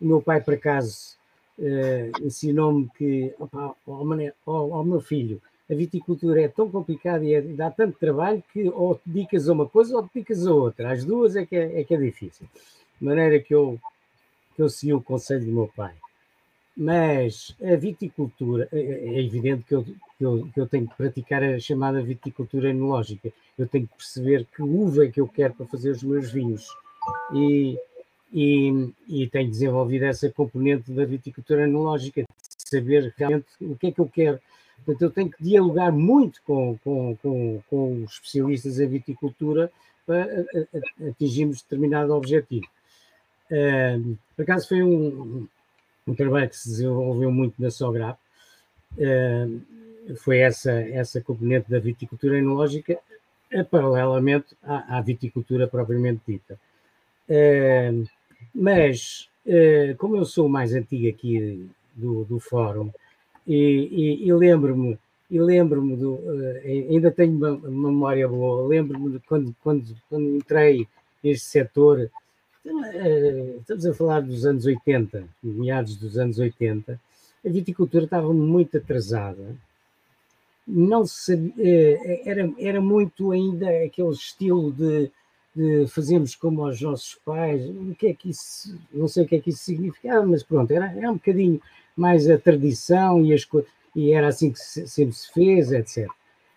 o 0.00 0.04
meu 0.04 0.22
pai, 0.22 0.40
por 0.40 0.54
acaso, 0.54 1.16
uh, 1.58 2.24
ensinou-me 2.24 2.88
que 2.96 3.34
opa, 3.38 3.74
meu 4.84 5.00
filho 5.00 5.42
a 5.70 5.74
viticultura 5.74 6.42
é 6.42 6.48
tão 6.48 6.70
complicada 6.70 7.24
e 7.24 7.34
é, 7.34 7.42
dá 7.42 7.70
tanto 7.70 7.98
trabalho 7.98 8.42
que 8.52 8.68
ou 8.70 8.94
te 8.94 9.02
dedicas 9.04 9.48
a 9.48 9.52
uma 9.52 9.68
coisa 9.68 9.96
ou 9.96 10.02
te 10.02 10.14
dedicas 10.14 10.46
a 10.46 10.52
outra. 10.52 10.92
As 10.92 11.04
duas 11.04 11.36
é 11.36 11.44
que 11.44 11.54
é, 11.54 11.80
é, 11.80 11.84
que 11.84 11.94
é 11.94 11.98
difícil. 11.98 12.48
De 12.98 13.04
maneira 13.04 13.38
que 13.38 13.54
eu, 13.54 13.78
que 14.56 14.62
eu 14.62 14.68
segui 14.70 14.94
o 14.94 15.02
conselho 15.02 15.44
do 15.44 15.52
meu 15.52 15.68
pai. 15.68 15.94
Mas 16.74 17.54
a 17.62 17.76
viticultura, 17.76 18.66
é, 18.72 18.80
é, 18.80 19.14
é 19.16 19.20
evidente 19.22 19.64
que 19.64 19.74
eu, 19.74 19.84
que, 20.18 20.24
eu, 20.24 20.48
que 20.52 20.60
eu 20.60 20.66
tenho 20.66 20.88
que 20.88 20.96
praticar 20.96 21.42
a 21.42 21.58
chamada 21.58 22.02
viticultura 22.02 22.70
enológica. 22.70 23.32
Eu 23.56 23.66
tenho 23.66 23.86
que 23.86 23.96
perceber 23.96 24.46
que 24.54 24.62
uva 24.62 25.04
é 25.04 25.08
que 25.08 25.20
eu 25.20 25.28
quero 25.28 25.54
para 25.54 25.66
fazer 25.66 25.90
os 25.90 26.02
meus 26.02 26.30
vinhos. 26.30 26.66
E, 27.32 27.78
e, 28.32 28.92
e 29.08 29.28
tenho 29.28 29.48
desenvolvido 29.48 30.04
essa 30.04 30.28
componente 30.30 30.90
da 30.92 31.04
viticultura 31.04 31.64
enológica, 31.64 32.22
de 32.22 32.28
saber 32.70 33.14
realmente 33.16 33.46
o 33.60 33.76
que 33.76 33.86
é 33.86 33.92
que 33.92 34.00
eu 34.00 34.08
quero 34.08 34.40
Portanto, 34.84 35.02
eu 35.02 35.10
tenho 35.10 35.30
que 35.30 35.42
dialogar 35.42 35.92
muito 35.92 36.40
com, 36.46 36.78
com, 36.78 37.16
com, 37.16 37.62
com 37.68 38.04
os 38.04 38.12
especialistas 38.12 38.80
em 38.80 38.88
viticultura 38.88 39.70
para 40.06 40.26
atingirmos 41.08 41.62
determinado 41.62 42.14
objetivo. 42.14 42.66
Uh, 43.50 44.16
por 44.36 44.42
acaso 44.42 44.68
foi 44.68 44.82
um, 44.82 45.46
um, 46.06 46.14
trabalho 46.14 46.48
que 46.48 46.56
se 46.56 46.68
desenvolveu 46.68 47.30
muito 47.30 47.60
na 47.60 47.70
Sograp, 47.70 48.18
uh, 48.94 49.60
foi 50.16 50.38
essa, 50.38 50.72
essa 50.72 51.20
componente 51.20 51.70
da 51.70 51.78
viticultura 51.78 52.38
enológica, 52.38 52.98
uh, 53.52 53.64
paralelamente 53.64 54.56
à, 54.62 54.98
à, 54.98 55.00
viticultura 55.00 55.66
propriamente 55.66 56.22
dita. 56.26 56.58
mas, 58.54 59.28
como 59.98 60.16
eu 60.16 60.24
sou 60.24 60.48
mais 60.48 60.74
antigo 60.74 61.08
aqui 61.08 61.68
do, 61.94 62.24
do 62.24 62.38
fórum, 62.40 62.90
e, 63.48 63.88
e, 64.24 64.28
e 64.28 64.32
lembro-me, 64.34 64.98
e 65.30 65.40
lembro-me 65.40 65.96
do, 65.96 66.14
uh, 66.14 66.60
ainda 66.64 67.10
tenho 67.10 67.34
uma, 67.34 67.52
uma 67.52 67.90
memória 67.90 68.28
boa, 68.28 68.68
lembro-me 68.68 69.18
quando, 69.20 69.56
quando, 69.62 69.96
quando 70.08 70.36
entrei 70.36 70.86
neste 71.24 71.46
setor, 71.46 72.10
uh, 72.64 73.58
estamos 73.58 73.86
a 73.86 73.94
falar 73.94 74.20
dos 74.20 74.44
anos 74.44 74.66
80, 74.66 75.24
meados 75.42 75.96
dos 75.96 76.18
anos 76.18 76.38
80, 76.38 77.00
a 77.44 77.48
viticultura 77.48 78.04
estava 78.04 78.32
muito 78.32 78.76
atrasada, 78.76 79.56
não 80.68 81.02
uh, 81.02 82.20
era, 82.24 82.52
era 82.58 82.80
muito 82.80 83.32
ainda 83.32 83.66
aquele 83.84 84.10
estilo 84.10 84.70
de, 84.70 85.10
de 85.56 85.86
fazermos 85.88 86.34
como 86.34 86.64
aos 86.64 86.80
nossos 86.80 87.14
pais, 87.24 87.64
o 87.66 87.94
que 87.94 88.08
é 88.08 88.14
que 88.14 88.30
isso, 88.30 88.78
não 88.92 89.08
sei 89.08 89.24
o 89.24 89.26
que 89.26 89.36
é 89.36 89.40
que 89.40 89.50
isso 89.50 89.64
significava, 89.64 90.26
mas 90.26 90.42
pronto, 90.42 90.70
era, 90.70 90.92
era 90.92 91.10
um 91.10 91.14
bocadinho 91.14 91.60
mais 91.96 92.28
a 92.28 92.38
tradição 92.38 93.24
e, 93.24 93.32
as, 93.32 93.48
e 93.96 94.12
era 94.12 94.28
assim 94.28 94.52
que 94.52 94.58
se, 94.60 94.86
sempre 94.86 95.14
se 95.14 95.32
fez, 95.32 95.72
etc. 95.72 96.06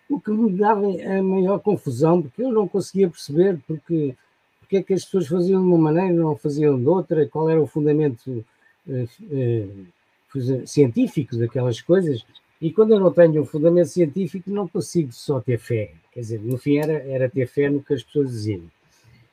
O 0.08 0.20
que 0.20 0.30
me 0.30 0.52
dava 0.52 0.86
a 0.86 1.22
maior 1.22 1.58
confusão, 1.60 2.20
porque 2.20 2.42
eu 2.42 2.52
não 2.52 2.68
conseguia 2.68 3.08
perceber 3.08 3.58
porque, 3.66 4.14
porque 4.60 4.76
é 4.76 4.82
que 4.82 4.92
as 4.92 5.04
pessoas 5.04 5.26
faziam 5.26 5.62
de 5.62 5.68
uma 5.68 5.78
maneira 5.78 6.12
não 6.12 6.36
faziam 6.36 6.78
de 6.78 6.86
outra, 6.86 7.26
qual 7.26 7.48
era 7.48 7.60
o 7.60 7.66
fundamento 7.66 8.44
eh, 8.88 9.06
eh, 9.32 10.66
científico 10.66 11.36
daquelas 11.36 11.80
coisas. 11.80 12.24
E 12.62 12.72
quando 12.72 12.92
eu 12.92 13.00
não 13.00 13.12
tenho 13.12 13.42
um 13.42 13.44
fundamento 13.44 13.88
científico, 13.88 14.48
não 14.48 14.68
consigo 14.68 15.10
só 15.10 15.40
ter 15.40 15.58
fé. 15.58 15.94
Quer 16.12 16.20
dizer, 16.20 16.40
no 16.40 16.56
fim 16.56 16.76
era, 16.76 16.92
era 16.92 17.28
ter 17.28 17.48
fé 17.48 17.68
no 17.68 17.82
que 17.82 17.92
as 17.92 18.04
pessoas 18.04 18.30
diziam. 18.30 18.70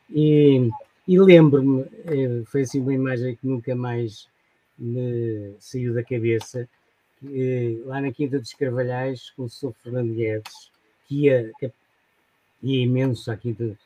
E, 0.10 0.68
e 1.08 1.20
lembro-me, 1.20 1.86
eh, 2.06 2.42
foi 2.48 2.62
assim 2.62 2.82
uma 2.82 2.92
imagem 2.92 3.36
que 3.36 3.46
nunca 3.46 3.76
mais 3.76 4.28
me 4.76 5.54
saiu 5.60 5.94
da 5.94 6.04
cabeça, 6.04 6.68
que, 7.20 7.84
lá 7.86 8.02
na 8.02 8.12
Quinta 8.12 8.40
dos 8.40 8.52
Carvalhais, 8.54 9.32
Sr. 9.48 9.74
Fernando 9.84 10.16
Guedes, 10.16 10.72
que 11.08 11.26
ia, 11.26 11.52
que 11.60 11.72
ia 12.64 12.84
imenso 12.84 13.32
à 13.32 13.38
Quinta, 13.38 13.78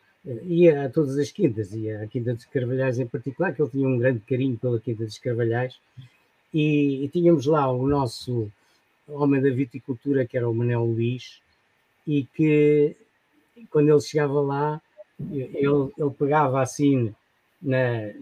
ia 0.44 0.86
a 0.86 0.90
todas 0.90 1.18
as 1.18 1.34
quintas, 1.34 1.74
ia 1.74 2.02
à 2.02 2.08
Quinta 2.08 2.34
dos 2.34 2.46
Carvalhais 2.46 2.98
em 2.98 3.08
particular, 3.08 3.54
que 3.54 3.62
ele 3.62 3.72
tinha 3.72 3.90
um 3.90 3.98
grande 3.98 4.22
carinho 4.22 4.58
pela 4.58 4.80
Quinta 4.80 5.04
dos 5.04 5.18
Carvalhais, 5.18 5.78
e, 6.54 7.04
e 7.04 7.10
tínhamos 7.10 7.46
lá 7.46 7.70
o 7.70 7.86
nosso 7.86 8.50
homem 9.08 9.42
da 9.42 9.50
viticultura, 9.50 10.26
que 10.26 10.38
era 10.38 10.50
o 10.50 10.54
Manel 10.54 10.86
Luís, 10.86 11.42
e 12.08 12.26
que 12.26 12.96
quando 13.70 13.90
ele 13.90 14.02
chegava 14.02 14.42
lá, 14.42 14.82
ele, 15.32 15.92
ele 15.98 16.10
pegava 16.18 16.62
assim 16.62 17.14
na, 17.62 18.14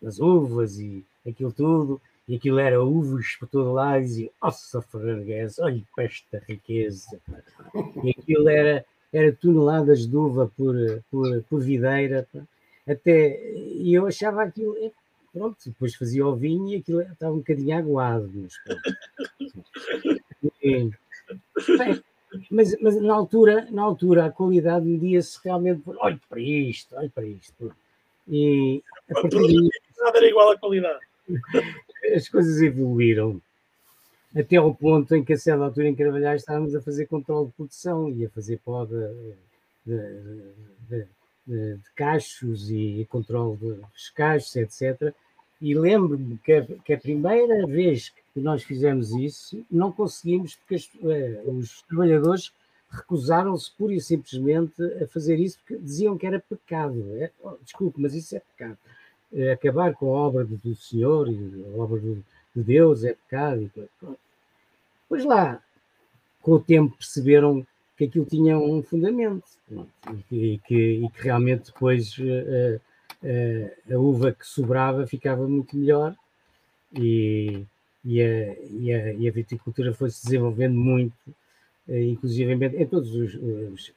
nas 0.00 0.18
uvas 0.18 0.78
e 0.78 1.04
aquilo 1.26 1.52
tudo, 1.52 2.00
e 2.28 2.36
aquilo 2.36 2.58
era 2.58 2.82
uvas 2.82 3.36
por 3.38 3.48
todo 3.48 3.72
lado, 3.72 4.00
e 4.00 4.04
dizia, 4.04 4.30
nossa 4.40 4.80
Ferraguese, 4.80 5.60
olha 5.60 5.82
para 5.94 6.04
esta 6.04 6.42
riqueza. 6.46 7.20
E 8.02 8.10
aquilo 8.10 8.48
era, 8.48 8.84
era 9.12 9.32
toneladas 9.32 10.06
de 10.06 10.16
uva 10.16 10.50
por, 10.56 10.74
por, 11.10 11.42
por 11.44 11.60
videira, 11.60 12.26
até, 12.86 13.52
e 13.54 13.92
eu 13.94 14.06
achava 14.06 14.42
aquilo, 14.42 14.76
pronto, 15.32 15.56
depois 15.64 15.94
fazia 15.94 16.26
o 16.26 16.36
vinho 16.36 16.68
e 16.68 16.76
aquilo 16.76 17.00
estava 17.00 17.32
um 17.32 17.38
bocadinho 17.38 17.76
aguado, 17.76 18.30
mas 18.34 18.54
e, 20.62 20.90
bem, 21.78 22.02
mas, 22.50 22.76
mas 22.80 23.00
na 23.00 23.14
altura, 23.14 23.68
na 23.70 23.82
altura 23.82 24.26
a 24.26 24.30
qualidade 24.30 24.86
media-se 24.86 25.38
realmente 25.42 25.82
por 25.82 25.96
olha 25.98 26.20
para 26.28 26.40
isto, 26.40 26.94
olha 26.96 27.10
para 27.10 27.24
isto. 27.24 27.74
E 28.28 28.82
a 29.10 29.14
partir 29.14 29.38
daí, 29.38 29.68
nada 29.98 30.18
era 30.18 30.28
igual 30.28 30.50
à 30.50 30.58
qualidade. 30.58 31.00
as 32.14 32.28
coisas 32.28 32.60
evoluíram. 32.60 33.40
Até 34.34 34.56
ao 34.56 34.74
ponto 34.74 35.14
em 35.14 35.22
que, 35.22 35.34
a 35.34 35.38
certa 35.38 35.64
altura, 35.64 35.88
em 35.88 35.94
Carvalhais, 35.94 36.40
estávamos 36.40 36.74
a 36.74 36.80
fazer 36.80 37.06
controle 37.06 37.48
de 37.48 37.52
produção 37.52 38.08
e 38.10 38.24
a 38.24 38.30
fazer 38.30 38.58
poda 38.64 39.14
de, 39.84 39.94
de, 39.94 40.22
de, 40.88 40.98
de 41.02 41.06
cachos 41.94 42.70
e 42.70 43.06
controle 43.10 43.56
dos 43.56 44.10
cachos, 44.10 44.54
etc. 44.56 45.14
E 45.60 45.74
lembro-me 45.74 46.38
que, 46.38 46.62
que 46.84 46.92
a 46.92 46.98
primeira 46.98 47.66
vez 47.66 48.12
que 48.32 48.40
nós 48.40 48.62
fizemos 48.62 49.10
isso, 49.12 49.64
não 49.70 49.92
conseguimos, 49.92 50.56
porque 50.56 50.74
as, 50.74 50.90
eh, 51.04 51.42
os 51.46 51.82
trabalhadores 51.82 52.52
recusaram-se 52.90 53.70
pura 53.72 53.94
e 53.94 54.00
simplesmente 54.00 54.82
a 55.02 55.06
fazer 55.06 55.38
isso, 55.38 55.58
porque 55.58 55.82
diziam 55.82 56.16
que 56.18 56.26
era 56.26 56.40
pecado. 56.40 57.04
É, 57.16 57.30
oh, 57.42 57.56
desculpe, 57.62 58.00
mas 58.00 58.14
isso 58.14 58.36
é 58.36 58.40
pecado. 58.40 58.78
É 59.32 59.52
acabar 59.52 59.94
com 59.94 60.14
a 60.14 60.18
obra 60.18 60.44
do 60.44 60.74
Senhor 60.74 61.28
e 61.28 61.64
a 61.64 61.80
obra 61.80 62.00
de 62.00 62.22
Deus 62.54 63.04
é 63.04 63.14
pecado. 63.14 63.70
Pois 65.08 65.24
lá, 65.24 65.62
com 66.42 66.52
o 66.52 66.60
tempo 66.60 66.96
perceberam 66.96 67.66
que 68.02 68.08
aquilo 68.08 68.24
tinha 68.24 68.58
um 68.58 68.82
fundamento 68.82 69.44
e 70.30 70.58
que, 70.66 70.74
e 71.04 71.08
que 71.08 71.22
realmente 71.22 71.66
depois 71.66 72.16
a, 72.18 72.80
eh, 73.22 73.76
a, 73.90 73.98
uva 73.98 74.32
que 74.32 74.46
sobrava 74.46 75.06
ficava 75.06 75.46
muito 75.46 75.76
melhor 75.76 76.14
e, 76.92 77.64
e, 78.04 78.20
a, 78.20 78.54
e, 78.70 78.92
a, 78.92 79.12
e 79.14 79.28
a 79.28 79.32
viticultura 79.32 79.94
foi-se 79.94 80.24
desenvolvendo 80.24 80.74
muito, 80.74 81.14
eh, 81.88 82.02
inclusive 82.02 82.52
em 82.52 82.86
todos 82.86 83.14
os, 83.14 83.34
os 83.34 83.92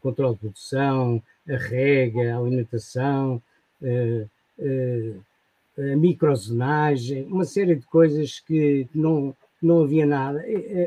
controle 0.00 0.34
de 0.34 0.40
produção, 0.40 1.22
a 1.48 1.56
rega, 1.56 2.34
a 2.34 2.38
alimentação, 2.38 3.40
uh, 3.80 4.30
a 5.78 5.96
microzonagem, 5.96 7.24
uma 7.24 7.44
série 7.46 7.74
de 7.74 7.86
coisas 7.86 8.38
que 8.40 8.86
não, 8.94 9.34
não 9.64 9.82
havia 9.82 10.06
nada. 10.06 10.44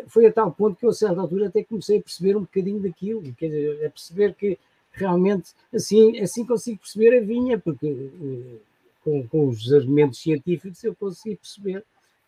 Foi 0.07 0.25
a 0.25 0.31
tal 0.31 0.51
ponto 0.51 0.77
que 0.77 0.85
eu, 0.85 0.89
a 0.89 0.93
certa 0.93 1.19
altura, 1.19 1.47
até 1.47 1.63
comecei 1.63 1.99
a 1.99 2.01
perceber 2.01 2.35
um 2.35 2.41
bocadinho 2.41 2.79
daquilo, 2.79 3.21
quer 3.33 3.47
dizer, 3.47 3.85
a 3.85 3.89
perceber 3.89 4.33
que 4.35 4.57
realmente 4.91 5.51
assim, 5.73 6.19
assim 6.19 6.45
consigo 6.45 6.79
perceber 6.79 7.17
a 7.17 7.21
vinha, 7.21 7.57
porque 7.59 7.87
uh, 7.87 8.59
com, 9.03 9.27
com 9.27 9.47
os 9.47 9.71
argumentos 9.71 10.19
científicos 10.19 10.83
eu 10.83 10.95
consegui 10.95 11.35
perceber, 11.35 11.83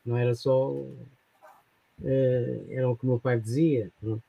não 0.05 0.17
era 0.17 0.35
só. 0.35 0.71
Uh, 0.71 2.65
era 2.69 2.89
o 2.89 2.95
que 2.95 3.03
o 3.03 3.07
meu 3.07 3.19
pai 3.19 3.39
dizia. 3.39 3.91
Não? 4.01 4.21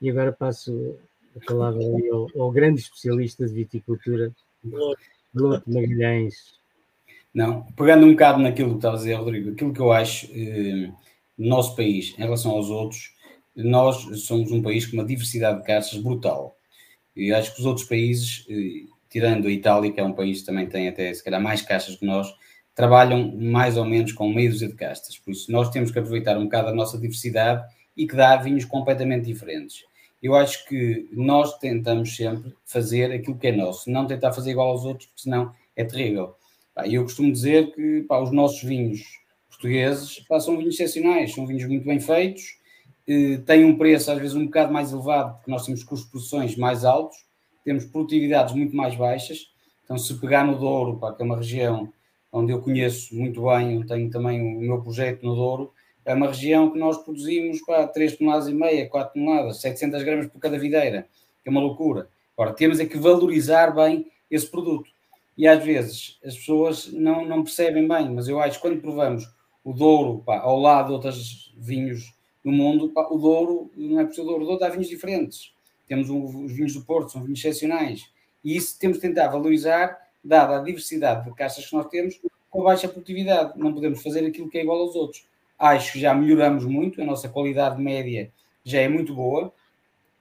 E 0.00 0.10
agora 0.10 0.32
passo 0.32 0.96
a 1.36 1.44
palavra 1.46 1.82
ao, 2.12 2.28
ao 2.42 2.50
grande 2.50 2.80
especialista 2.80 3.46
de 3.46 3.54
viticultura, 3.54 4.32
Loto 5.34 5.70
Magalhães. 5.70 6.60
Não, 7.32 7.62
pegando 7.72 8.04
um 8.04 8.12
bocado 8.12 8.42
naquilo 8.42 8.70
que 8.70 8.76
estava 8.76 8.96
a 8.96 8.98
dizer, 8.98 9.14
Rodrigo, 9.14 9.52
aquilo 9.52 9.72
que 9.72 9.80
eu 9.80 9.90
acho 9.90 10.28
eh, 10.32 10.92
no 11.42 11.48
nosso 11.48 11.76
país, 11.76 12.14
em 12.18 12.22
relação 12.22 12.52
aos 12.52 12.70
outros, 12.70 13.12
nós 13.54 13.96
somos 14.22 14.50
um 14.50 14.62
país 14.62 14.86
com 14.86 14.96
uma 14.96 15.04
diversidade 15.04 15.60
de 15.60 15.66
castas 15.66 16.00
brutal. 16.00 16.56
E 17.14 17.32
acho 17.32 17.54
que 17.54 17.60
os 17.60 17.66
outros 17.66 17.86
países, 17.86 18.46
eh, 18.48 18.86
tirando 19.10 19.46
a 19.46 19.50
Itália, 19.50 19.92
que 19.92 20.00
é 20.00 20.04
um 20.04 20.14
país 20.14 20.40
que 20.40 20.46
também 20.46 20.66
tem 20.66 20.88
até 20.88 21.12
se 21.12 21.22
calhar 21.22 21.40
mais 21.40 21.60
castas 21.62 21.96
que 21.96 22.06
nós, 22.06 22.32
trabalham 22.74 23.36
mais 23.36 23.76
ou 23.76 23.84
menos 23.84 24.12
com 24.12 24.32
meio 24.32 24.50
dúzia 24.50 24.68
de 24.68 24.74
castas. 24.74 25.18
Por 25.18 25.32
isso, 25.32 25.52
nós 25.52 25.68
temos 25.70 25.90
que 25.90 25.98
aproveitar 25.98 26.38
um 26.38 26.44
bocado 26.44 26.68
a 26.68 26.74
nossa 26.74 26.98
diversidade 26.98 27.62
e 27.96 28.06
que 28.06 28.16
dá 28.16 28.36
vinhos 28.36 28.64
completamente 28.64 29.26
diferentes 29.26 29.84
eu 30.22 30.36
acho 30.36 30.64
que 30.68 31.08
nós 31.12 31.58
tentamos 31.58 32.14
sempre 32.14 32.54
fazer 32.64 33.10
aquilo 33.10 33.36
que 33.36 33.48
é 33.48 33.52
nosso, 33.52 33.90
não 33.90 34.06
tentar 34.06 34.32
fazer 34.32 34.52
igual 34.52 34.68
aos 34.68 34.84
outros, 34.84 35.06
porque 35.08 35.22
senão 35.22 35.52
é 35.74 35.84
terrível. 35.84 36.36
E 36.86 36.94
eu 36.94 37.02
costumo 37.02 37.32
dizer 37.32 37.74
que 37.74 38.02
pá, 38.02 38.20
os 38.20 38.30
nossos 38.30 38.62
vinhos 38.62 39.18
portugueses 39.62 40.18
pá, 40.28 40.40
são 40.40 40.56
vinhos 40.56 40.74
excepcionais, 40.74 41.34
são 41.34 41.46
vinhos 41.46 41.64
muito 41.66 41.84
bem 41.84 42.00
feitos 42.00 42.60
eh, 43.06 43.38
tem 43.44 43.64
um 43.64 43.76
preço 43.76 44.10
às 44.10 44.18
vezes 44.18 44.34
um 44.34 44.44
bocado 44.44 44.72
mais 44.72 44.92
elevado, 44.92 45.36
porque 45.36 45.50
nós 45.50 45.64
temos 45.66 45.82
custos 45.82 46.06
de 46.06 46.10
produções 46.10 46.56
mais 46.56 46.84
altos, 46.84 47.16
temos 47.64 47.84
produtividades 47.84 48.54
muito 48.54 48.76
mais 48.76 48.94
baixas. 48.94 49.50
Então, 49.84 49.98
se 49.98 50.18
pegar 50.20 50.46
no 50.46 50.58
Douro, 50.58 50.98
pá, 50.98 51.12
que 51.12 51.22
é 51.22 51.24
uma 51.24 51.36
região 51.36 51.92
onde 52.32 52.52
eu 52.52 52.60
conheço 52.60 53.14
muito 53.14 53.42
bem, 53.42 53.74
eu 53.76 53.86
tenho 53.86 54.10
também 54.10 54.40
o 54.40 54.60
meu 54.60 54.80
projeto 54.80 55.22
no 55.24 55.34
Douro, 55.34 55.72
é 56.04 56.14
uma 56.14 56.28
região 56.28 56.70
que 56.70 56.78
nós 56.78 56.96
produzimos 56.98 57.60
pá, 57.62 57.86
3 57.86 58.16
toneladas 58.16 58.48
e 58.48 58.54
meia, 58.54 58.88
4 58.88 59.14
toneladas, 59.14 59.60
700 59.60 60.02
gramas 60.02 60.26
por 60.28 60.38
cada 60.38 60.58
videira, 60.58 61.06
que 61.42 61.48
é 61.48 61.50
uma 61.50 61.60
loucura. 61.60 62.08
Agora, 62.36 62.54
temos 62.54 62.80
é 62.80 62.86
que 62.86 62.96
valorizar 62.98 63.72
bem 63.74 64.06
esse 64.30 64.46
produto. 64.46 64.90
E 65.36 65.46
às 65.46 65.62
vezes 65.64 66.18
as 66.24 66.36
pessoas 66.36 66.90
não, 66.92 67.24
não 67.24 67.42
percebem 67.42 67.86
bem, 67.86 68.10
mas 68.10 68.28
eu 68.28 68.40
acho 68.40 68.56
que 68.56 68.62
quando 68.62 68.80
provamos 68.80 69.26
o 69.64 69.72
Douro 69.72 70.22
pá, 70.24 70.38
ao 70.38 70.58
lado 70.58 70.88
de 70.88 70.92
outros 70.92 71.54
vinhos 71.56 72.14
do 72.44 72.50
mundo, 72.50 72.88
pá, 72.90 73.06
o 73.10 73.18
Douro, 73.18 73.70
não 73.76 74.00
é 74.00 74.04
preciso 74.04 74.26
o 74.26 74.30
Douro, 74.30 74.42
o 74.42 74.46
Douro 74.46 74.60
dá 74.60 74.68
vinhos 74.68 74.88
diferentes. 74.88 75.54
Temos 75.86 76.10
um, 76.10 76.44
os 76.44 76.52
vinhos 76.52 76.74
do 76.74 76.84
Porto, 76.84 77.12
são 77.12 77.22
vinhos 77.22 77.38
excepcionais. 77.38 78.10
E 78.44 78.56
isso 78.56 78.78
temos 78.78 78.98
de 78.98 79.02
tentar 79.02 79.28
valorizar, 79.28 79.96
dada 80.24 80.58
a 80.58 80.62
diversidade 80.62 81.24
de 81.24 81.34
caixas 81.34 81.66
que 81.66 81.76
nós 81.76 81.86
temos, 81.86 82.20
com 82.50 82.62
baixa 82.62 82.88
produtividade. 82.88 83.58
Não 83.58 83.72
podemos 83.72 84.02
fazer 84.02 84.26
aquilo 84.26 84.48
que 84.48 84.58
é 84.58 84.62
igual 84.62 84.80
aos 84.80 84.96
outros. 84.96 85.24
Acho 85.58 85.92
que 85.92 86.00
já 86.00 86.12
melhoramos 86.12 86.64
muito, 86.64 87.00
a 87.00 87.04
nossa 87.04 87.28
qualidade 87.28 87.80
média 87.80 88.32
já 88.64 88.80
é 88.80 88.88
muito 88.88 89.14
boa, 89.14 89.52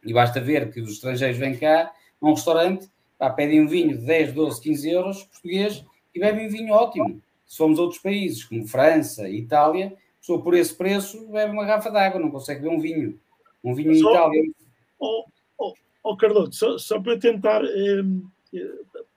e 0.04 0.14
basta 0.14 0.40
ver 0.40 0.72
que 0.72 0.82
os 0.82 0.94
estrangeiros 0.94 1.38
vêm 1.38 1.56
cá 1.58 1.92
a 2.22 2.28
um 2.28 2.34
restaurante, 2.34 2.90
pá, 3.18 3.30
pedem 3.30 3.62
um 3.62 3.68
vinho 3.68 3.98
de 3.98 4.06
10, 4.06 4.34
12, 4.34 4.62
15 4.62 4.90
euros 4.90 5.24
português 5.24 5.86
e 6.14 6.20
bebem 6.20 6.48
um 6.48 6.50
vinho 6.50 6.74
ótimo. 6.74 7.22
Se 7.52 7.58
formos 7.58 7.80
a 7.80 7.82
outros 7.82 8.00
países, 8.00 8.46
como 8.46 8.66
França 8.66 9.30
Itália, 9.30 9.94
pessoa 10.22 10.42
por 10.42 10.54
esse 10.54 10.74
preço 10.74 11.28
bebe 11.28 11.52
uma 11.52 11.66
garrafa 11.66 11.92
de 11.92 11.98
água, 11.98 12.18
não 12.18 12.32
consegue 12.32 12.62
beber 12.62 12.74
um 12.74 12.80
vinho. 12.80 13.20
Um 13.62 13.76
vinho 13.76 13.94
só, 13.96 14.10
em 14.10 14.14
Itália. 14.14 14.52
Oh, 14.98 15.26
oh, 15.58 15.74
oh 16.02 16.16
Carlota, 16.16 16.54
só, 16.54 16.78
só 16.78 16.98
para 17.02 17.20
tentar 17.20 17.62
eh, 17.66 18.04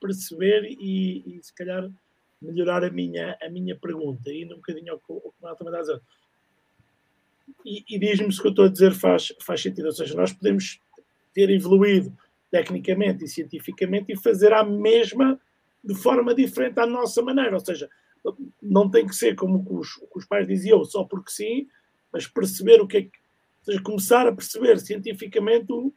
perceber 0.00 0.64
e, 0.64 1.22
e, 1.24 1.40
se 1.44 1.54
calhar 1.54 1.88
melhorar 2.42 2.82
a 2.82 2.90
minha, 2.90 3.38
a 3.40 3.48
minha 3.48 3.76
pergunta, 3.76 4.32
indo 4.32 4.54
um 4.54 4.56
bocadinho 4.56 4.94
ao 4.94 4.98
que 4.98 5.12
o 5.12 5.32
Renato 5.40 5.64
também 5.64 5.80
está 5.80 5.92
a 5.92 5.96
dizer. 5.96 6.02
E, 7.64 7.84
e 7.88 7.98
diz-me 8.00 8.32
se 8.32 8.40
o 8.40 8.42
que 8.42 8.48
eu 8.48 8.50
estou 8.50 8.64
a 8.64 8.68
dizer 8.68 8.94
faz, 8.94 9.32
faz 9.42 9.62
sentido, 9.62 9.86
ou 9.86 9.92
seja, 9.92 10.16
nós 10.16 10.32
podemos 10.32 10.80
ter 11.32 11.50
evoluído 11.50 12.12
tecnicamente 12.50 13.26
e 13.26 13.28
cientificamente 13.28 14.12
e 14.12 14.16
fazer 14.16 14.52
a 14.52 14.64
mesma 14.64 15.40
de 15.84 15.94
forma 15.94 16.34
diferente 16.34 16.80
à 16.80 16.86
nossa 16.86 17.22
maneira, 17.22 17.54
ou 17.54 17.60
seja, 17.60 17.88
não 18.62 18.90
tem 18.90 19.06
que 19.06 19.14
ser 19.14 19.34
como 19.34 19.64
os, 19.78 19.88
os 20.14 20.24
pais 20.24 20.46
diziam, 20.46 20.84
só 20.84 21.04
porque 21.04 21.30
sim, 21.30 21.68
mas 22.12 22.26
perceber 22.26 22.80
o 22.80 22.86
que 22.86 22.96
é 22.96 23.02
que. 23.02 23.18
Ou 23.60 23.64
seja, 23.64 23.82
começar 23.82 24.26
a 24.26 24.32
perceber 24.32 24.78
cientificamente 24.78 25.72
o, 25.72 25.92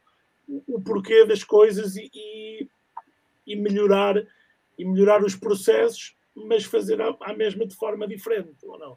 o 0.66 0.80
porquê 0.80 1.24
das 1.26 1.44
coisas 1.44 1.96
e, 1.96 2.10
e, 2.14 2.68
e, 3.46 3.56
melhorar, 3.56 4.16
e 4.78 4.84
melhorar 4.84 5.22
os 5.22 5.34
processos, 5.34 6.14
mas 6.34 6.64
fazer 6.64 7.00
a, 7.00 7.14
a 7.20 7.34
mesma 7.34 7.66
de 7.66 7.74
forma 7.74 8.06
diferente, 8.06 8.64
ou 8.64 8.78
não? 8.78 8.96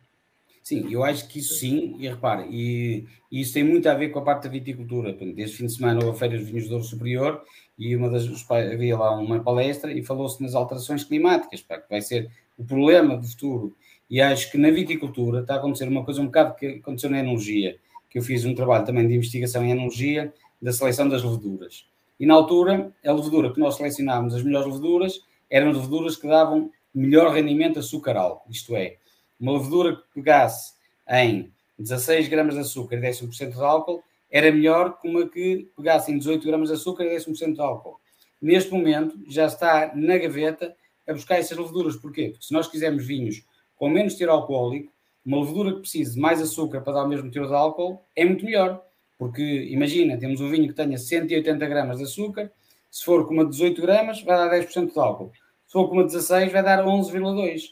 Sim, 0.63 0.91
eu 0.91 1.03
acho 1.03 1.27
que 1.27 1.39
isso 1.39 1.55
sim, 1.55 1.95
e 1.99 2.07
repare, 2.07 2.47
e, 2.51 3.07
e, 3.31 3.41
isso 3.41 3.53
tem 3.53 3.63
muito 3.63 3.89
a 3.89 3.95
ver 3.95 4.09
com 4.09 4.19
a 4.19 4.23
parte 4.23 4.43
da 4.43 4.49
viticultura. 4.49 5.17
Este 5.37 5.57
fim 5.57 5.65
de 5.65 5.73
semana 5.73 6.05
houve 6.05 6.15
a 6.15 6.19
Feira 6.19 6.37
dos 6.37 6.47
Vinhos 6.47 6.65
do 6.65 6.69
Douro 6.69 6.83
Superior 6.83 7.43
e 7.77 7.95
uma 7.95 8.09
das, 8.09 8.27
havia 8.51 8.97
lá 8.97 9.17
uma 9.17 9.43
palestra 9.43 9.91
e 9.91 10.03
falou-se 10.03 10.41
nas 10.41 10.53
alterações 10.53 11.03
climáticas, 11.03 11.61
pá, 11.61 11.79
que 11.79 11.89
vai 11.89 11.99
ser 11.99 12.29
o 12.61 12.65
problema 12.65 13.17
do 13.17 13.27
futuro. 13.27 13.75
E 14.09 14.21
acho 14.21 14.51
que 14.51 14.57
na 14.57 14.69
viticultura 14.69 15.41
está 15.41 15.55
a 15.55 15.57
acontecer 15.57 15.87
uma 15.87 16.05
coisa 16.05 16.21
um 16.21 16.25
bocado 16.25 16.55
que 16.55 16.67
aconteceu 16.67 17.09
na 17.09 17.19
enologia, 17.19 17.77
que 18.09 18.19
eu 18.19 18.21
fiz 18.21 18.45
um 18.45 18.53
trabalho 18.53 18.85
também 18.85 19.07
de 19.07 19.15
investigação 19.15 19.63
em 19.65 19.71
enologia 19.71 20.33
da 20.61 20.71
seleção 20.71 21.09
das 21.09 21.23
leveduras. 21.23 21.85
E 22.19 22.25
na 22.25 22.35
altura, 22.35 22.91
a 23.03 23.11
levedura 23.11 23.51
que 23.51 23.59
nós 23.59 23.75
selecionámos, 23.75 24.35
as 24.35 24.43
melhores 24.43 24.67
leveduras, 24.67 25.21
eram 25.49 25.71
leveduras 25.71 26.15
que 26.15 26.27
davam 26.27 26.69
melhor 26.93 27.33
rendimento 27.33 27.79
açúcar 27.79 28.15
isto 28.49 28.75
é, 28.75 28.97
uma 29.39 29.53
levedura 29.53 29.95
que 29.95 30.03
pegasse 30.13 30.73
em 31.09 31.51
16 31.79 32.27
gramas 32.27 32.53
de 32.53 32.61
açúcar 32.61 32.97
e 32.97 33.01
10% 33.01 33.53
de 33.53 33.61
álcool, 33.61 34.03
era 34.29 34.51
melhor 34.51 34.99
que 34.99 35.07
uma 35.07 35.27
que 35.27 35.67
pegasse 35.75 36.11
em 36.11 36.17
18 36.17 36.45
gramas 36.45 36.69
de 36.69 36.75
açúcar 36.75 37.05
e 37.05 37.15
10% 37.15 37.53
de 37.53 37.61
álcool. 37.61 37.99
Neste 38.41 38.71
momento, 38.71 39.17
já 39.27 39.45
está 39.45 39.91
na 39.95 40.17
gaveta 40.17 40.75
a 41.07 41.13
buscar 41.13 41.35
essas 41.37 41.57
leveduras. 41.57 41.95
Porquê? 41.95 42.29
Porque 42.29 42.45
se 42.45 42.53
nós 42.53 42.67
quisermos 42.67 43.05
vinhos 43.05 43.43
com 43.75 43.89
menos 43.89 44.15
teor 44.15 44.31
alcoólico, 44.31 44.91
uma 45.25 45.39
levedura 45.39 45.73
que 45.73 45.81
precise 45.81 46.15
de 46.15 46.19
mais 46.19 46.41
açúcar 46.41 46.81
para 46.81 46.93
dar 46.93 47.03
o 47.03 47.07
mesmo 47.07 47.31
teor 47.31 47.47
de 47.47 47.53
álcool 47.53 48.01
é 48.15 48.25
muito 48.25 48.45
melhor. 48.45 48.83
Porque 49.17 49.41
imagina, 49.69 50.17
temos 50.17 50.41
um 50.41 50.49
vinho 50.49 50.67
que 50.67 50.73
tenha 50.73 50.97
180 50.97 51.65
gramas 51.67 51.97
de 51.97 52.05
açúcar, 52.05 52.51
se 52.91 53.05
for 53.05 53.25
com 53.25 53.33
uma 53.33 53.45
18 53.45 53.81
gramas, 53.81 54.21
vai 54.21 54.35
dar 54.35 54.53
10% 54.53 54.91
de 54.91 54.99
álcool. 54.99 55.31
Se 55.65 55.73
for 55.73 55.87
com 55.87 55.93
uma 55.93 56.03
16, 56.03 56.51
vai 56.51 56.61
dar 56.61 56.83
11,2. 56.83 57.69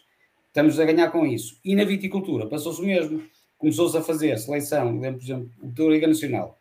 Estamos 0.48 0.80
a 0.80 0.86
ganhar 0.86 1.12
com 1.12 1.26
isso. 1.26 1.60
E 1.64 1.76
na 1.76 1.84
viticultura 1.84 2.48
passou-se 2.48 2.82
o 2.82 2.86
mesmo. 2.86 3.22
Começou-se 3.58 3.98
a 3.98 4.02
fazer 4.02 4.38
seleção, 4.40 4.98
por 4.98 5.22
exemplo, 5.22 5.52
o 5.62 5.72
Toriga 5.72 6.08
Nacional. 6.08 6.58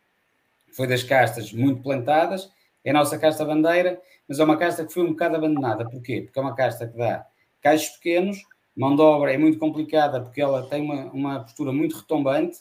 Foi 0.73 0.85
das 0.85 1.03
castas 1.03 1.53
muito 1.53 1.81
plantadas, 1.81 2.51
é 2.89 2.91
a 2.91 2.93
nossa 2.93 3.17
casta 3.19 3.45
bandeira, 3.45 4.01
mas 4.27 4.39
é 4.39 4.43
uma 4.43 4.57
casta 4.57 4.85
que 4.85 4.93
foi 4.93 5.03
um 5.03 5.09
bocado 5.09 5.35
abandonada. 5.35 5.87
Porquê? 5.87 6.21
Porque 6.21 6.39
é 6.39 6.41
uma 6.41 6.55
casta 6.55 6.87
que 6.87 6.97
dá 6.97 7.25
caixos 7.61 7.89
pequenos, 7.97 8.37
mão 8.75 8.95
de 8.95 9.01
obra 9.01 9.33
é 9.33 9.37
muito 9.37 9.59
complicada 9.59 10.21
porque 10.21 10.41
ela 10.41 10.63
tem 10.67 10.81
uma, 10.81 11.05
uma 11.11 11.39
postura 11.41 11.71
muito 11.71 11.97
retombante 11.97 12.57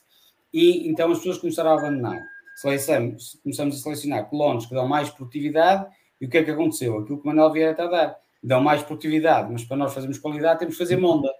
e 0.53 0.89
então 0.89 1.11
as 1.11 1.19
pessoas 1.19 1.39
começaram 1.39 1.71
a 1.71 1.75
abandonar. 1.75 2.19
Selecionamos, 2.57 3.39
começamos 3.43 3.77
a 3.77 3.79
selecionar 3.79 4.29
colonos 4.29 4.67
que 4.67 4.75
dão 4.75 4.87
mais 4.87 5.09
produtividade 5.11 5.87
e 6.21 6.27
o 6.27 6.29
que 6.29 6.39
é 6.39 6.45
que 6.45 6.51
aconteceu? 6.51 6.99
Aquilo 6.99 7.19
que 7.19 7.25
o 7.25 7.27
Manuel 7.27 7.53
Vieira 7.53 7.71
está 7.71 7.85
a 7.85 7.89
dar. 7.89 8.17
Dão 8.43 8.61
mais 8.61 8.83
produtividade, 8.83 9.51
mas 9.51 9.65
para 9.65 9.77
nós 9.77 9.95
fazermos 9.95 10.19
qualidade 10.19 10.59
temos 10.59 10.75
que 10.75 10.83
fazer 10.83 10.97
monda. 10.97 11.33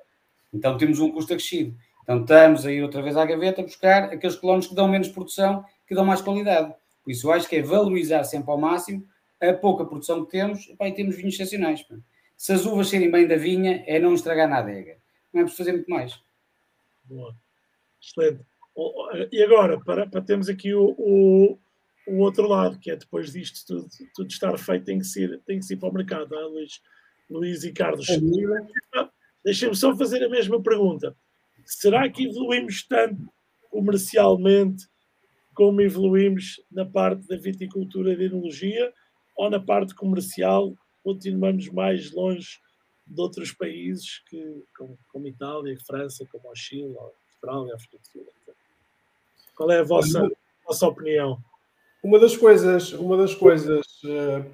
Então 0.53 0.79
temos 0.79 0.99
um 1.01 1.11
custo 1.11 1.33
acrescido. 1.33 1.77
Então 2.05 2.21
estamos 2.21 2.65
a 2.65 2.73
ir 2.73 2.83
outra 2.83 3.03
vez 3.03 3.17
à 3.17 3.25
gaveta 3.27 3.63
buscar 3.63 4.05
aqueles 4.05 4.37
colonos 4.37 4.67
que 4.67 4.75
dão 4.75 4.89
menos 4.89 5.09
produção, 5.09 5.65
que 5.87 5.95
dão 5.95 6.05
mais 6.05 6.23
qualidade. 6.23 6.73
Por 7.09 7.13
isso 7.13 7.27
eu 7.27 7.33
acho 7.33 7.49
que 7.49 7.57
é 7.57 7.63
valorizar 7.63 8.23
sempre 8.25 8.51
ao 8.51 8.59
máximo 8.59 9.09
a 9.41 9.51
pouca 9.55 9.87
produção 9.87 10.27
que 10.27 10.31
temos 10.31 10.67
pá, 10.77 10.89
e 10.89 10.93
temos 10.93 11.17
vinhos 11.17 11.33
excepcionais. 11.33 11.83
Pá. 11.83 11.97
Se 12.37 12.53
as 12.53 12.67
uvas 12.67 12.89
serem 12.89 13.11
bem 13.11 13.27
da 13.27 13.35
vinha, 13.35 13.83
é 13.87 13.99
não 13.99 14.13
estragar 14.13 14.47
na 14.47 14.59
adega. 14.59 14.99
Não 15.33 15.41
é 15.41 15.45
preciso 15.45 15.57
fazer 15.57 15.73
muito 15.73 15.89
mais. 15.89 16.21
Boa. 17.05 17.35
Excelente. 17.99 18.45
E 19.33 19.43
agora, 19.43 19.81
para, 19.81 20.07
para 20.07 20.21
termos 20.21 20.51
aqui 20.51 20.75
o, 20.75 20.95
o, 20.99 21.59
o, 22.09 22.19
outro 22.19 22.47
lado, 22.47 22.79
que 22.79 22.91
é 22.91 22.97
depois 22.97 23.33
disto 23.33 23.67
tudo, 23.67 23.89
tudo 24.15 24.29
estar 24.29 24.59
feito, 24.59 24.85
tem 24.85 24.99
que, 24.99 25.07
ser, 25.07 25.41
tem 25.47 25.59
que 25.61 25.65
ser 25.65 25.79
para 25.79 25.89
o 25.89 25.95
mercado, 25.95 26.29
não 26.29 26.39
é, 26.39 26.45
Luís, 26.45 26.83
Luís 27.31 27.65
e 27.65 27.73
Carlos. 27.73 28.07
Deixem-me 29.43 29.75
só 29.75 29.97
fazer 29.97 30.23
a 30.23 30.29
mesma 30.29 30.63
pergunta. 30.63 31.17
Será 31.65 32.07
que 32.11 32.27
evoluímos 32.27 32.87
tanto 32.87 33.33
comercialmente 33.71 34.87
como 35.59 35.81
evoluímos 35.81 36.63
na 36.71 36.87
parte 36.87 37.27
da 37.27 37.37
viticultura 37.37 38.13
e 38.13 38.17
da 38.17 38.25
enologia? 38.25 38.95
ou 39.39 39.49
na 39.49 39.61
parte 39.61 39.95
comercial 39.95 40.75
continuamos 41.05 41.69
mais 41.69 42.11
longe 42.13 42.59
de 43.07 43.21
outros 43.23 43.53
países 43.53 44.19
que, 44.29 44.63
como, 44.77 44.99
como 45.11 45.29
Itália, 45.29 45.79
França, 45.87 46.27
como 46.31 46.51
a 46.51 46.55
Chile, 46.55 46.95
a 46.99 47.03
Austrália, 47.31 47.73
a 47.73 47.77
África 47.77 47.97
do 47.97 48.07
Sul. 48.07 48.27
Qual 49.55 49.71
é 49.71 49.79
a 49.79 49.85
vossa, 49.85 50.27
a 50.27 50.67
vossa 50.67 50.87
opinião? 50.89 51.39
Uma 52.03 52.19
das 52.19 52.37
coisas, 52.37 52.93
uma 52.93 53.17
das 53.17 53.35
coisas 53.35 53.87
uh, 54.05 54.45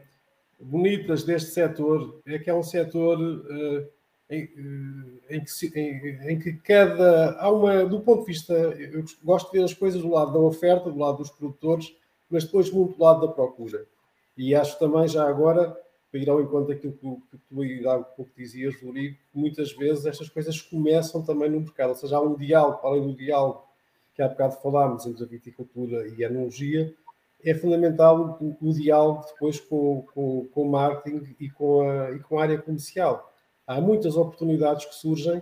bonitas 0.60 1.24
deste 1.24 1.50
setor 1.50 2.20
é 2.26 2.38
que 2.38 2.50
é 2.50 2.54
um 2.54 2.62
setor 2.62 3.18
uh, 3.18 3.88
em, 4.34 5.20
em, 5.30 5.44
que, 5.44 5.78
em, 5.78 6.32
em, 6.32 6.38
que 6.38 6.52
cada 6.54 7.38
há 7.38 7.50
uma 7.50 7.84
do 7.84 8.00
ponto 8.00 8.20
de 8.20 8.32
vista 8.32 8.52
eu 8.52 9.04
gosto 9.22 9.50
de 9.50 9.58
ver 9.58 9.64
as 9.64 9.74
coisas 9.74 10.02
do 10.02 10.10
lado 10.10 10.32
da 10.32 10.38
oferta, 10.38 10.90
do 10.90 10.98
lado 10.98 11.18
dos 11.18 11.30
produtores, 11.30 11.94
mas 12.28 12.44
depois 12.44 12.70
muito 12.70 12.96
do 12.96 13.02
lado 13.02 13.26
da 13.26 13.32
procura. 13.32 13.86
E 14.36 14.54
acho 14.54 14.78
também, 14.78 15.06
já 15.06 15.28
agora, 15.28 15.76
para 16.10 16.20
ir 16.20 16.28
ao 16.28 16.40
encontro 16.40 16.68
daquilo 16.68 16.92
que, 16.92 17.36
que 17.36 17.38
tu 17.48 17.88
há 17.88 17.98
pouco 18.00 18.30
dizias, 18.36 18.74
Rodrigo, 18.80 19.16
que 19.32 19.38
muitas 19.38 19.72
vezes 19.72 20.06
estas 20.06 20.28
coisas 20.28 20.60
começam 20.60 21.22
também 21.22 21.50
no 21.50 21.60
mercado, 21.60 21.90
ou 21.90 21.96
seja, 21.96 22.16
há 22.16 22.20
um 22.20 22.34
diálogo, 22.34 22.80
além 22.82 23.02
do 23.02 23.14
diálogo 23.14 23.64
que 24.14 24.22
há 24.22 24.28
bocado 24.28 24.56
falámos 24.62 25.06
entre 25.06 25.24
a 25.24 25.26
viticultura 25.26 26.06
e 26.08 26.24
a 26.24 26.28
enologia, 26.28 26.94
é 27.44 27.54
fundamental 27.54 28.38
o, 28.40 28.56
o 28.60 28.72
diálogo 28.72 29.24
depois 29.32 29.60
com, 29.60 30.06
com, 30.14 30.46
com 30.52 30.62
o 30.62 30.70
marketing 30.70 31.36
e 31.38 31.50
com, 31.50 31.82
a, 31.82 32.12
e 32.12 32.18
com 32.20 32.38
a 32.38 32.42
área 32.42 32.58
comercial. 32.58 33.33
Há 33.66 33.81
muitas 33.81 34.16
oportunidades 34.16 34.85
que 34.85 34.94
surgem 34.94 35.40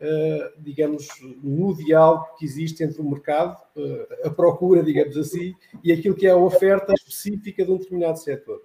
Uh, 0.00 0.62
digamos, 0.62 1.08
no 1.42 1.74
diálogo 1.74 2.24
que 2.38 2.44
existe 2.44 2.84
entre 2.84 3.00
o 3.00 3.10
mercado, 3.10 3.60
uh, 3.74 4.28
a 4.28 4.30
procura, 4.30 4.80
digamos 4.80 5.16
assim, 5.16 5.56
e 5.82 5.90
aquilo 5.90 6.14
que 6.14 6.24
é 6.24 6.30
a 6.30 6.36
oferta 6.36 6.94
específica 6.94 7.64
de 7.64 7.72
um 7.72 7.78
determinado 7.78 8.16
setor. 8.16 8.62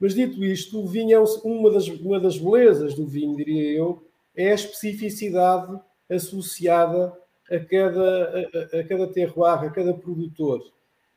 Mas 0.00 0.12
dito 0.12 0.44
isto, 0.44 0.80
o 0.80 0.88
vinho 0.88 1.16
é 1.16 1.20
uma 1.44 1.70
das, 1.70 1.86
uma 1.86 2.18
das 2.18 2.36
belezas 2.36 2.94
do 2.94 3.06
vinho, 3.06 3.36
diria 3.36 3.70
eu, 3.70 4.02
é 4.34 4.50
a 4.50 4.54
especificidade 4.56 5.80
associada 6.10 7.16
a 7.48 7.60
cada, 7.60 8.48
a, 8.74 8.80
a 8.80 8.84
cada 8.84 9.06
terroir, 9.06 9.62
a 9.62 9.70
cada 9.70 9.94
produtor. 9.94 10.58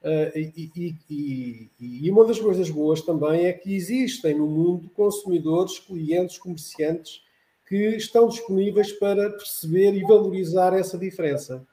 Uh, 0.04 0.38
e, 0.38 0.72
e, 0.76 0.96
e, 1.10 1.72
e, 1.80 2.12
uma 2.12 2.24
das 2.28 2.40
coisas 2.40 2.70
boas 2.70 3.02
também 3.02 3.48
é 3.48 3.54
que 3.54 3.74
existem 3.74 4.38
no 4.38 4.46
mundo 4.46 4.88
consumidores, 4.90 5.80
clientes, 5.80 6.38
comerciantes 6.38 7.25
que 7.68 7.96
estão 7.96 8.28
disponíveis 8.28 8.92
para 8.94 9.30
perceber 9.32 9.94
e 9.94 10.04
valorizar 10.04 10.74
essa 10.74 10.98
diferença. 10.98 11.66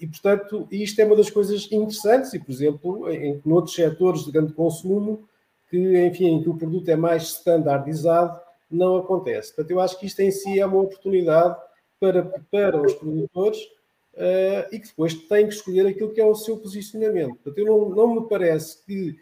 E, 0.00 0.06
portanto, 0.06 0.66
isto 0.70 1.00
é 1.00 1.04
uma 1.04 1.16
das 1.16 1.30
coisas 1.30 1.70
interessantes, 1.70 2.32
e, 2.34 2.38
por 2.38 2.50
exemplo, 2.50 3.10
em, 3.10 3.40
em 3.44 3.52
outros 3.52 3.74
setores 3.74 4.24
de 4.24 4.32
grande 4.32 4.52
consumo, 4.52 5.28
que, 5.70 6.04
enfim, 6.04 6.26
em 6.26 6.42
que 6.42 6.48
o 6.48 6.56
produto 6.56 6.88
é 6.88 6.96
mais 6.96 7.22
standardizado, 7.24 8.40
não 8.70 8.96
acontece. 8.96 9.54
Portanto, 9.54 9.70
eu 9.70 9.80
acho 9.80 9.98
que 9.98 10.06
isto 10.06 10.20
em 10.20 10.30
si 10.30 10.58
é 10.58 10.66
uma 10.66 10.80
oportunidade 10.80 11.56
para, 12.00 12.22
para 12.50 12.80
os 12.80 12.94
produtores 12.94 13.58
uh, 14.14 14.68
e 14.72 14.78
que 14.80 14.88
depois 14.88 15.14
têm 15.14 15.46
que 15.46 15.54
escolher 15.54 15.86
aquilo 15.86 16.12
que 16.12 16.20
é 16.20 16.26
o 16.26 16.34
seu 16.34 16.56
posicionamento. 16.56 17.36
Portanto, 17.36 17.58
eu 17.58 17.66
não, 17.66 17.88
não 17.90 18.14
me 18.14 18.28
parece 18.28 18.84
que 18.84 19.16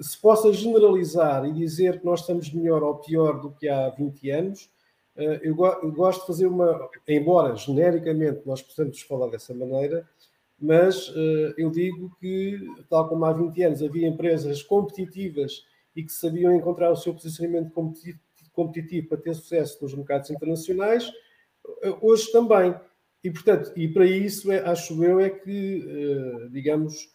se 0.00 0.18
possa 0.18 0.52
generalizar 0.52 1.44
e 1.44 1.52
dizer 1.52 2.00
que 2.00 2.06
nós 2.06 2.20
estamos 2.20 2.50
melhor 2.52 2.82
ou 2.82 2.94
pior 2.96 3.40
do 3.40 3.50
que 3.50 3.68
há 3.68 3.90
20 3.90 4.30
anos, 4.30 4.70
eu, 5.42 5.54
gosto 5.54 6.20
de 6.22 6.26
fazer 6.26 6.46
uma, 6.46 6.88
embora 7.06 7.54
genericamente 7.54 8.40
nós 8.46 8.62
possamos 8.62 9.00
falar 9.02 9.28
dessa 9.28 9.54
maneira, 9.54 10.08
mas 10.62 11.08
uh, 11.08 11.54
eu 11.58 11.70
digo 11.70 12.16
que, 12.20 12.56
tal 12.88 13.08
como 13.08 13.24
há 13.24 13.32
20 13.32 13.62
anos 13.64 13.82
havia 13.82 14.06
empresas 14.06 14.62
competitivas 14.62 15.64
e 15.94 16.04
que 16.04 16.12
sabiam 16.12 16.54
encontrar 16.54 16.92
o 16.92 16.96
seu 16.96 17.12
posicionamento 17.12 17.72
competitivo, 18.52 19.08
para 19.08 19.18
ter 19.18 19.34
sucesso 19.34 19.82
nos 19.82 19.92
mercados 19.92 20.30
internacionais, 20.30 21.08
uh, 21.08 21.98
hoje 22.00 22.30
também. 22.30 22.76
E, 23.24 23.30
portanto, 23.30 23.72
e 23.74 23.88
para 23.88 24.06
isso, 24.06 24.52
é, 24.52 24.60
acho 24.60 25.02
eu, 25.02 25.18
é 25.18 25.30
que, 25.30 26.48
digamos, 26.50 27.08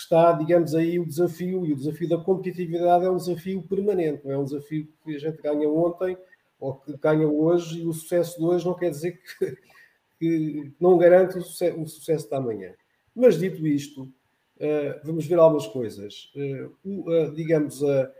está, 0.00 0.32
digamos, 0.32 0.74
aí 0.74 0.98
o 0.98 1.06
desafio, 1.06 1.66
e 1.66 1.72
o 1.72 1.76
desafio 1.76 2.08
da 2.08 2.18
competitividade 2.18 3.04
é 3.04 3.10
um 3.10 3.16
desafio 3.16 3.62
permanente, 3.62 4.24
não 4.24 4.32
é 4.32 4.38
um 4.38 4.44
desafio 4.44 4.88
que 5.04 5.16
a 5.16 5.18
gente 5.18 5.42
ganha 5.42 5.68
ontem 5.68 6.16
ou 6.60 6.74
que 6.74 6.96
ganha 6.96 7.26
hoje, 7.28 7.82
e 7.82 7.86
o 7.86 7.92
sucesso 7.92 8.38
de 8.38 8.44
hoje 8.44 8.66
não 8.66 8.74
quer 8.74 8.90
dizer 8.90 9.20
que, 9.20 9.56
que 10.18 10.72
não 10.80 10.98
garante 10.98 11.38
o 11.38 11.42
sucesso, 11.42 11.80
o 11.80 11.86
sucesso 11.86 12.30
da 12.30 12.40
manhã. 12.40 12.72
Mas 13.14 13.38
dito 13.38 13.66
isto, 13.66 14.02
uh, 14.02 15.00
vamos 15.04 15.26
ver 15.26 15.38
algumas 15.38 15.66
coisas. 15.66 16.32
Uh, 16.84 17.34
digamos, 17.34 17.82
a, 17.82 18.12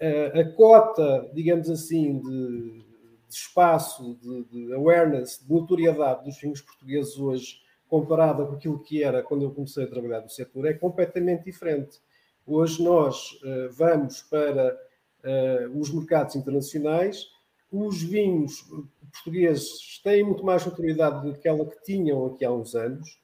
a, 0.00 0.40
a, 0.40 0.52
cota, 0.52 1.30
digamos 1.34 1.70
assim, 1.70 2.18
de, 2.18 2.84
de 3.28 3.34
espaço, 3.34 4.18
de, 4.20 4.44
de, 4.44 4.72
awareness, 4.74 5.44
de 5.44 5.52
notoriedade 5.52 6.24
dos 6.24 6.36
filmes 6.36 6.60
portugueses 6.60 7.18
hoje 7.18 7.63
comparada 7.94 8.44
com 8.44 8.56
aquilo 8.56 8.80
que 8.80 9.04
era 9.04 9.22
quando 9.22 9.42
eu 9.42 9.52
comecei 9.52 9.84
a 9.84 9.86
trabalhar 9.86 10.20
no 10.20 10.28
setor, 10.28 10.66
é 10.66 10.74
completamente 10.74 11.44
diferente. 11.44 12.00
Hoje 12.44 12.82
nós 12.82 13.38
uh, 13.44 13.70
vamos 13.70 14.22
para 14.22 14.76
uh, 15.22 15.78
os 15.78 15.94
mercados 15.94 16.34
internacionais, 16.34 17.28
os 17.70 18.02
vinhos 18.02 18.68
portugueses 19.12 20.00
têm 20.02 20.24
muito 20.24 20.44
mais 20.44 20.66
notoriedade 20.66 21.24
do 21.24 21.34
que 21.34 21.38
aquela 21.38 21.64
que 21.66 21.84
tinham 21.84 22.26
aqui 22.26 22.44
há 22.44 22.50
uns 22.50 22.74
anos. 22.74 23.20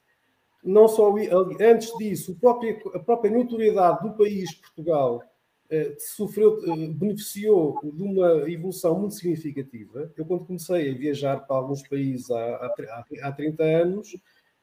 Não 0.63 0.87
só 0.87 1.13
antes 1.59 1.91
disso, 1.97 2.31
a 2.31 2.39
própria, 2.39 2.81
a 2.95 2.99
própria 2.99 3.31
notoriedade 3.31 4.07
do 4.07 4.15
país 4.15 4.55
Portugal 4.55 5.21
uh, 5.69 5.95
sofreu, 6.15 6.61
beneficiou 6.93 7.77
de 7.83 8.03
uma 8.03 8.49
evolução 8.49 8.97
muito 8.97 9.15
significativa. 9.15 10.09
Eu, 10.15 10.25
quando 10.25 10.45
comecei 10.45 10.91
a 10.91 10.97
viajar 10.97 11.41
para 11.41 11.57
alguns 11.57 11.85
países 11.85 12.31
há, 12.31 12.55
há, 12.55 13.05
há 13.23 13.31
30 13.33 13.63
anos, 13.63 14.15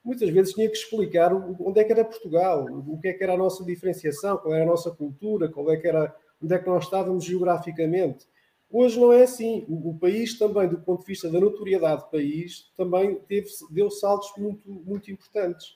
muitas 0.04 0.30
vezes 0.30 0.54
tinha 0.54 0.68
que 0.68 0.76
explicar 0.76 1.32
onde 1.34 1.80
é 1.80 1.84
que 1.84 1.92
era 1.92 2.04
Portugal, 2.04 2.64
o 2.86 2.98
que 2.98 3.08
é 3.08 3.12
que 3.12 3.22
era 3.22 3.34
a 3.34 3.38
nossa 3.38 3.64
diferenciação, 3.64 4.38
qual 4.38 4.54
era 4.54 4.64
a 4.64 4.66
nossa 4.66 4.90
cultura, 4.90 5.48
qual 5.48 5.70
é 5.70 5.76
que 5.76 5.86
era, 5.86 6.14
onde 6.42 6.54
é 6.54 6.58
que 6.58 6.66
nós 6.66 6.84
estávamos 6.84 7.24
geograficamente. 7.24 8.26
Hoje 8.70 9.00
não 9.00 9.12
é 9.12 9.22
assim. 9.22 9.64
O, 9.68 9.96
país 9.98 10.38
também, 10.38 10.68
do 10.68 10.78
ponto 10.78 11.00
de 11.00 11.06
vista 11.06 11.30
da 11.30 11.40
notoriedade 11.40 12.02
do 12.02 12.10
país, 12.10 12.70
também 12.76 13.16
teve, 13.26 13.48
deu 13.70 13.90
saltos 13.90 14.30
muito, 14.36 14.70
muito 14.70 15.10
importantes. 15.10 15.74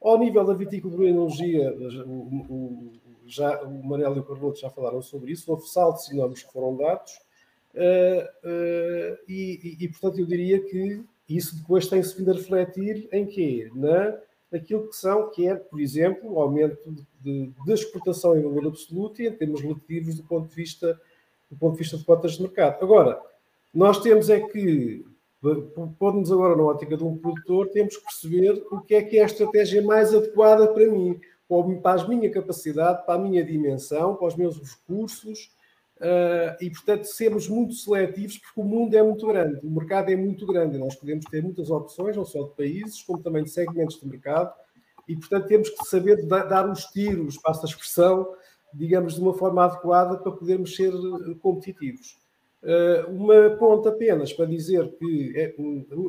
Ao 0.00 0.18
nível 0.18 0.44
da 0.44 0.54
viticultura 0.54 1.04
e 1.04 1.10
enologia, 1.10 1.74
o, 2.06 2.10
o, 2.10 2.92
já, 3.26 3.62
o 3.62 3.84
Manel 3.84 4.16
e 4.16 4.20
o 4.20 4.24
Carloto 4.24 4.58
já 4.58 4.70
falaram 4.70 5.02
sobre 5.02 5.32
isso, 5.32 5.50
houve 5.50 5.68
saltos 5.68 6.10
enormes 6.10 6.42
que 6.42 6.50
foram 6.50 6.74
dados, 6.74 7.12
uh, 7.74 8.48
uh, 8.48 9.18
e, 9.28 9.60
e, 9.62 9.84
e, 9.84 9.88
portanto 9.88 10.18
eu 10.18 10.26
diria 10.26 10.58
que 10.64 11.04
isso 11.36 11.56
depois 11.56 11.86
tem-se 11.86 12.16
vindo 12.16 12.30
a 12.30 12.34
refletir 12.34 13.08
em 13.12 13.26
quê? 13.26 13.70
Na, 13.74 14.18
naquilo 14.50 14.88
que 14.88 14.96
são, 14.96 15.30
que 15.30 15.46
é, 15.46 15.54
por 15.54 15.80
exemplo, 15.80 16.32
o 16.32 16.40
aumento 16.40 16.94
de 17.20 17.52
exportação 17.68 18.36
em 18.36 18.42
valor 18.42 18.68
absoluto 18.68 19.22
e 19.22 19.28
em 19.28 19.32
termos 19.32 19.60
relativos 19.60 20.16
do 20.16 20.24
ponto 20.24 20.48
de 20.48 20.54
vista 20.54 21.00
do 21.50 21.56
ponto 21.56 21.72
de 21.72 21.78
vista 21.78 21.96
de 21.96 22.04
cotas 22.04 22.32
de 22.32 22.42
mercado. 22.42 22.82
Agora, 22.82 23.20
nós 23.74 24.00
temos 24.00 24.30
é 24.30 24.40
que, 24.40 25.04
pondo-nos 25.98 26.30
agora 26.30 26.56
na 26.56 26.62
ótica 26.62 26.96
de 26.96 27.04
um 27.04 27.16
produtor, 27.16 27.68
temos 27.68 27.96
que 27.96 28.04
perceber 28.04 28.64
o 28.70 28.80
que 28.80 28.94
é 28.94 29.02
que 29.02 29.18
é 29.18 29.22
a 29.22 29.26
estratégia 29.26 29.82
mais 29.82 30.14
adequada 30.14 30.68
para 30.68 30.86
mim, 30.86 31.20
para 31.82 32.02
a 32.02 32.08
minha 32.08 32.30
capacidade, 32.30 33.04
para 33.04 33.14
a 33.14 33.18
minha 33.18 33.44
dimensão, 33.44 34.14
para 34.14 34.28
os 34.28 34.36
meus 34.36 34.58
recursos, 34.58 35.50
Uh, 36.00 36.56
e, 36.62 36.70
portanto, 36.70 37.04
sermos 37.04 37.46
muito 37.46 37.74
seletivos, 37.74 38.38
porque 38.38 38.58
o 38.58 38.64
mundo 38.64 38.96
é 38.96 39.02
muito 39.02 39.26
grande, 39.26 39.60
o 39.62 39.70
mercado 39.70 40.10
é 40.10 40.16
muito 40.16 40.46
grande, 40.46 40.78
nós 40.78 40.96
podemos 40.96 41.26
ter 41.26 41.42
muitas 41.42 41.70
opções, 41.70 42.16
não 42.16 42.24
só 42.24 42.42
de 42.44 42.56
países, 42.56 43.02
como 43.02 43.22
também 43.22 43.44
de 43.44 43.50
segmentos 43.50 44.00
de 44.00 44.08
mercado, 44.08 44.50
e, 45.06 45.14
portanto, 45.14 45.46
temos 45.46 45.68
que 45.68 45.84
saber 45.84 46.26
dar 46.26 46.70
os 46.70 46.84
tiros, 46.84 47.36
passa 47.36 47.66
a 47.66 47.68
expressão, 47.68 48.34
digamos, 48.72 49.16
de 49.16 49.20
uma 49.20 49.34
forma 49.34 49.62
adequada 49.62 50.16
para 50.16 50.32
podermos 50.32 50.74
ser 50.74 50.90
eh, 50.92 51.34
competitivos. 51.40 52.16
Uh, 52.62 53.10
uma 53.10 53.56
ponta 53.56 53.88
apenas 53.88 54.32
para 54.32 54.46
dizer 54.46 54.96
que 54.98 55.32
é, 55.34 55.54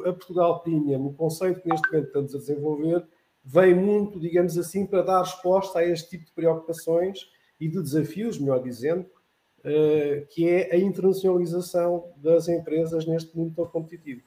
a 0.08 0.14
Portugal 0.14 0.62
Premium, 0.62 1.08
o 1.08 1.14
conceito 1.14 1.62
que 1.62 1.70
neste 1.70 1.88
momento 1.88 2.08
estamos 2.08 2.36
a 2.36 2.38
desenvolver, 2.38 3.08
vem 3.44 3.74
muito, 3.74 4.20
digamos 4.20 4.58
assim, 4.58 4.86
para 4.86 5.02
dar 5.02 5.22
resposta 5.22 5.80
a 5.80 5.86
este 5.86 6.12
tipo 6.12 6.26
de 6.26 6.32
preocupações 6.34 7.28
e 7.60 7.68
de 7.68 7.82
desafios, 7.82 8.38
melhor 8.38 8.62
dizendo, 8.62 9.06
que 10.30 10.48
é 10.48 10.74
a 10.74 10.78
internacionalização 10.78 12.06
das 12.18 12.48
empresas 12.48 13.06
neste 13.06 13.36
mundo 13.38 13.54
tão 13.56 13.66
competitivo. 13.66 14.22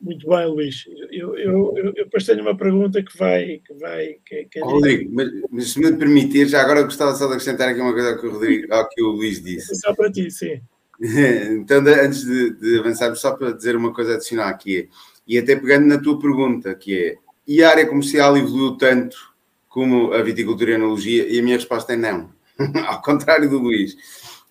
Muito 0.00 0.28
bem, 0.28 0.46
Luís. 0.46 0.84
Eu, 1.10 1.36
eu, 1.36 1.76
eu, 1.76 1.76
eu 1.76 1.92
depois 1.92 2.24
tenho 2.24 2.40
uma 2.40 2.56
pergunta 2.56 3.02
que 3.02 3.16
vai. 3.18 3.60
Que 3.66 3.74
vai 3.74 4.16
que, 4.24 4.44
que 4.44 4.58
é 4.60 4.62
Rodrigo, 4.62 5.10
mas, 5.12 5.28
mas, 5.50 5.70
se 5.70 5.80
me 5.80 5.92
permitir, 5.96 6.46
já 6.46 6.62
agora 6.62 6.84
gostava 6.84 7.14
só 7.14 7.26
de 7.26 7.32
acrescentar 7.32 7.68
aqui 7.68 7.80
uma 7.80 7.92
coisa 7.92 8.10
ao 8.10 8.18
que 8.18 8.26
o, 8.26 8.32
Rodrigo, 8.32 8.72
ao 8.72 8.88
que 8.88 9.02
o 9.02 9.08
Luís 9.08 9.42
disse. 9.42 9.74
Só 9.74 9.92
para 9.94 10.10
ti, 10.10 10.30
sim. 10.30 10.60
então, 11.50 11.78
antes 11.78 12.24
de, 12.24 12.50
de 12.54 12.78
avançarmos, 12.78 13.20
só 13.20 13.32
para 13.32 13.52
dizer 13.52 13.74
uma 13.74 13.92
coisa 13.92 14.14
adicional 14.14 14.48
aqui, 14.48 14.88
e 15.26 15.36
até 15.36 15.56
pegando 15.56 15.86
na 15.86 15.98
tua 15.98 16.18
pergunta, 16.18 16.74
que 16.76 16.96
é: 16.96 17.16
e 17.46 17.62
a 17.62 17.70
área 17.70 17.86
comercial 17.86 18.36
evoluiu 18.36 18.76
tanto 18.76 19.16
como 19.68 20.12
a 20.12 20.22
viticultura 20.22 20.70
e 20.70 20.74
a 20.74 20.76
enologia? 20.76 21.28
E 21.28 21.40
a 21.40 21.42
minha 21.42 21.56
resposta 21.56 21.92
é 21.92 21.96
não. 21.96 22.30
ao 22.86 23.00
contrário 23.02 23.48
do 23.48 23.58
Luís, 23.58 23.96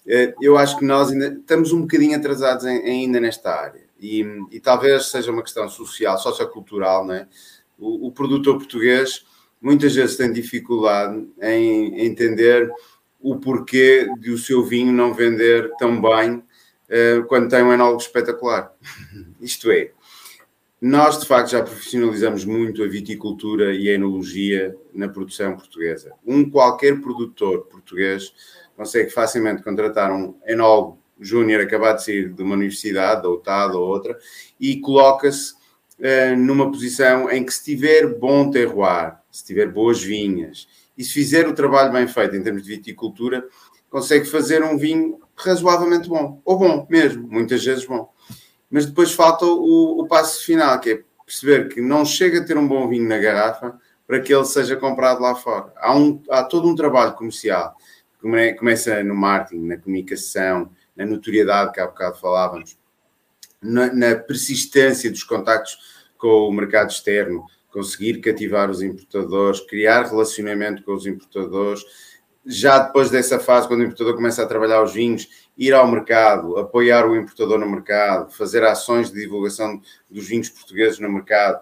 eh, 0.07 0.33
eu 0.41 0.57
acho 0.57 0.77
que 0.77 0.85
nós 0.85 1.11
ainda 1.11 1.27
estamos 1.27 1.71
um 1.73 1.81
bocadinho 1.81 2.15
atrasados 2.15 2.65
ainda 2.65 3.19
nesta 3.19 3.51
área. 3.53 3.85
E, 3.99 4.25
e 4.51 4.59
talvez 4.59 5.07
seja 5.07 5.31
uma 5.31 5.43
questão 5.43 5.67
social, 5.67 6.17
sociocultural, 6.17 7.05
não 7.05 7.15
é? 7.15 7.27
O, 7.77 8.07
o, 8.07 8.11
produtor 8.11 8.57
português 8.57 9.25
muitas 9.61 9.93
vezes 9.93 10.15
tem 10.15 10.31
dificuldade 10.31 11.27
em 11.41 12.05
entender 12.05 12.71
o 13.19 13.37
porquê 13.37 14.07
de 14.19 14.31
o 14.31 14.37
seu 14.37 14.63
vinho 14.63 14.91
não 14.91 15.13
vender 15.13 15.71
tão 15.77 15.99
bem 16.01 16.35
uh, 16.37 17.25
quando 17.27 17.49
tem 17.49 17.63
um 17.63 17.73
enólogo 17.73 18.01
espetacular. 18.01 18.71
Isto 19.41 19.71
é, 19.71 19.91
nós, 20.79 21.19
de 21.19 21.25
facto, 21.25 21.51
já 21.51 21.63
profissionalizamos 21.63 22.45
muito 22.45 22.83
a 22.83 22.87
viticultura 22.87 23.73
e 23.73 23.89
a 23.89 23.93
enologia 23.93 24.75
na 24.93 25.09
produção 25.09 25.55
portuguesa. 25.55 26.13
Um 26.25 26.47
qualquer 26.49 27.01
produtor 27.01 27.65
português 27.65 28.31
consegue 28.75 29.09
facilmente 29.09 29.63
contratar 29.63 30.11
um 30.11 30.35
enólogo 30.45 30.99
júnior 31.19 31.61
acabado 31.61 31.97
de 31.97 32.03
sair 32.03 32.31
de 32.31 32.43
uma 32.43 32.53
universidade, 32.53 33.25
ou 33.25 33.39
TAD 33.39 33.75
ou 33.75 33.87
outra, 33.87 34.15
e 34.59 34.79
coloca-se 34.79 35.53
uh, 35.97 36.37
numa 36.37 36.69
posição 36.71 37.27
em 37.31 37.43
que 37.43 37.51
se 37.51 37.63
tiver 37.63 38.13
bom 38.19 38.51
terroir, 38.51 39.17
se 39.31 39.43
tiver 39.43 39.71
boas 39.71 40.03
vinhas, 40.03 40.67
e 40.95 41.03
se 41.03 41.11
fizer 41.11 41.47
o 41.47 41.53
trabalho 41.53 41.91
bem 41.91 42.07
feito 42.07 42.35
em 42.35 42.43
termos 42.43 42.61
de 42.61 42.75
viticultura, 42.75 43.43
consegue 43.89 44.25
fazer 44.25 44.63
um 44.63 44.77
vinho 44.77 45.19
razoavelmente 45.35 46.07
bom, 46.07 46.39
ou 46.45 46.59
bom 46.59 46.85
mesmo, 46.87 47.27
muitas 47.27 47.65
vezes 47.65 47.85
bom 47.85 48.15
mas 48.69 48.85
depois 48.85 49.11
falta 49.11 49.45
o, 49.45 50.01
o 50.01 50.07
passo 50.07 50.43
final, 50.43 50.79
que 50.79 50.91
é 50.91 51.03
perceber 51.25 51.69
que 51.69 51.81
não 51.81 52.05
chega 52.05 52.39
a 52.39 52.45
ter 52.45 52.57
um 52.57 52.67
bom 52.67 52.87
vinho 52.87 53.07
na 53.07 53.17
garrafa 53.17 53.77
para 54.05 54.21
que 54.21 54.33
ele 54.33 54.45
seja 54.45 54.77
comprado 54.77 55.21
lá 55.21 55.35
fora. 55.35 55.73
Há, 55.75 55.95
um, 55.95 56.21
há 56.29 56.43
todo 56.43 56.67
um 56.67 56.75
trabalho 56.75 57.13
comercial 57.13 57.75
que 58.19 58.53
começa 58.53 59.03
no 59.03 59.13
marketing, 59.13 59.67
na 59.67 59.77
comunicação, 59.77 60.71
na 60.95 61.05
notoriedade 61.05 61.73
que 61.73 61.79
há 61.79 61.87
bocado 61.87 62.17
falávamos, 62.17 62.77
na, 63.61 63.93
na 63.93 64.15
persistência 64.15 65.11
dos 65.11 65.23
contactos 65.23 65.77
com 66.17 66.47
o 66.47 66.51
mercado 66.51 66.89
externo, 66.89 67.45
conseguir 67.69 68.19
cativar 68.21 68.71
os 68.71 68.81
importadores, 68.81 69.59
criar 69.61 70.07
relacionamento 70.07 70.83
com 70.83 70.93
os 70.93 71.05
importadores. 71.05 71.83
Já 72.45 72.79
depois 72.79 73.09
dessa 73.09 73.39
fase, 73.39 73.67
quando 73.67 73.81
o 73.81 73.83
importador 73.83 74.15
começa 74.15 74.41
a 74.41 74.47
trabalhar 74.47 74.81
os 74.81 74.93
vinhos, 74.93 75.27
ir 75.57 75.73
ao 75.73 75.87
mercado, 75.87 76.57
apoiar 76.57 77.07
o 77.07 77.15
importador 77.15 77.57
no 77.57 77.69
mercado, 77.69 78.31
fazer 78.31 78.63
ações 78.63 79.11
de 79.11 79.19
divulgação 79.19 79.81
dos 80.09 80.27
vinhos 80.27 80.49
portugueses 80.49 80.99
no 80.99 81.09
mercado. 81.09 81.59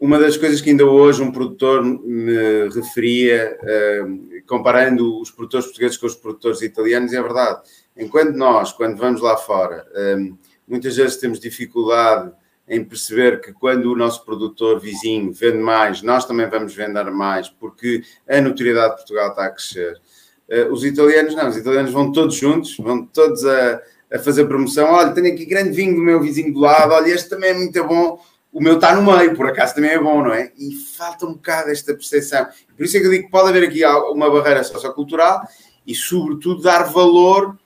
Uma 0.00 0.18
das 0.18 0.36
coisas 0.36 0.60
que 0.60 0.70
ainda 0.70 0.86
hoje 0.86 1.22
um 1.22 1.30
produtor 1.30 1.82
me 1.82 2.68
referia, 2.68 3.58
uh, 3.62 4.46
comparando 4.46 5.20
os 5.20 5.30
produtores 5.30 5.66
portugueses 5.66 5.96
com 5.96 6.06
os 6.06 6.14
produtores 6.14 6.62
italianos, 6.62 7.12
é 7.12 7.22
verdade. 7.22 7.60
Enquanto 7.96 8.34
nós, 8.34 8.72
quando 8.72 8.96
vamos 8.96 9.20
lá 9.20 9.36
fora, 9.36 9.86
uh, 9.92 10.38
muitas 10.66 10.96
vezes 10.96 11.16
temos 11.16 11.38
dificuldade 11.38 12.32
em 12.66 12.82
perceber 12.82 13.40
que 13.40 13.52
quando 13.52 13.92
o 13.92 13.96
nosso 13.96 14.24
produtor 14.24 14.80
vizinho 14.80 15.32
vende 15.32 15.58
mais, 15.58 16.02
nós 16.02 16.24
também 16.24 16.48
vamos 16.48 16.74
vender 16.74 17.10
mais, 17.10 17.48
porque 17.48 18.02
a 18.28 18.40
notoriedade 18.40 18.90
de 18.90 18.96
Portugal 18.96 19.28
está 19.30 19.44
a 19.44 19.50
crescer. 19.50 20.00
Uh, 20.48 20.72
os 20.72 20.84
italianos 20.84 21.34
não, 21.34 21.48
os 21.48 21.56
italianos 21.56 21.92
vão 21.92 22.12
todos 22.12 22.36
juntos, 22.36 22.76
vão 22.76 23.04
todos 23.06 23.44
a, 23.44 23.80
a 24.12 24.18
fazer 24.18 24.44
promoção. 24.46 24.86
Olha, 24.92 25.12
tenho 25.12 25.32
aqui 25.32 25.44
grande 25.44 25.70
vinho 25.70 25.94
do 25.94 26.00
meu 26.00 26.20
vizinho 26.20 26.52
do 26.52 26.60
lado, 26.60 26.92
olha, 26.92 27.08
este 27.08 27.30
também 27.30 27.50
é 27.50 27.54
muito 27.54 27.84
bom. 27.84 28.20
O 28.52 28.60
meu 28.60 28.74
está 28.74 28.94
no 28.94 29.02
meio, 29.02 29.34
por 29.34 29.48
acaso 29.48 29.74
também 29.74 29.90
é 29.90 29.98
bom, 29.98 30.22
não 30.22 30.32
é? 30.32 30.52
E 30.56 30.72
falta 30.96 31.26
um 31.26 31.32
bocado 31.32 31.70
esta 31.70 31.92
percepção. 31.92 32.46
Por 32.76 32.84
isso 32.84 32.96
é 32.96 33.00
que 33.00 33.06
eu 33.06 33.10
digo 33.10 33.24
que 33.24 33.30
pode 33.30 33.48
haver 33.48 33.64
aqui 33.64 33.84
uma 33.84 34.30
barreira 34.30 34.62
sociocultural 34.62 35.42
e, 35.84 35.94
sobretudo, 35.94 36.62
dar 36.62 36.84
valor 36.84 37.58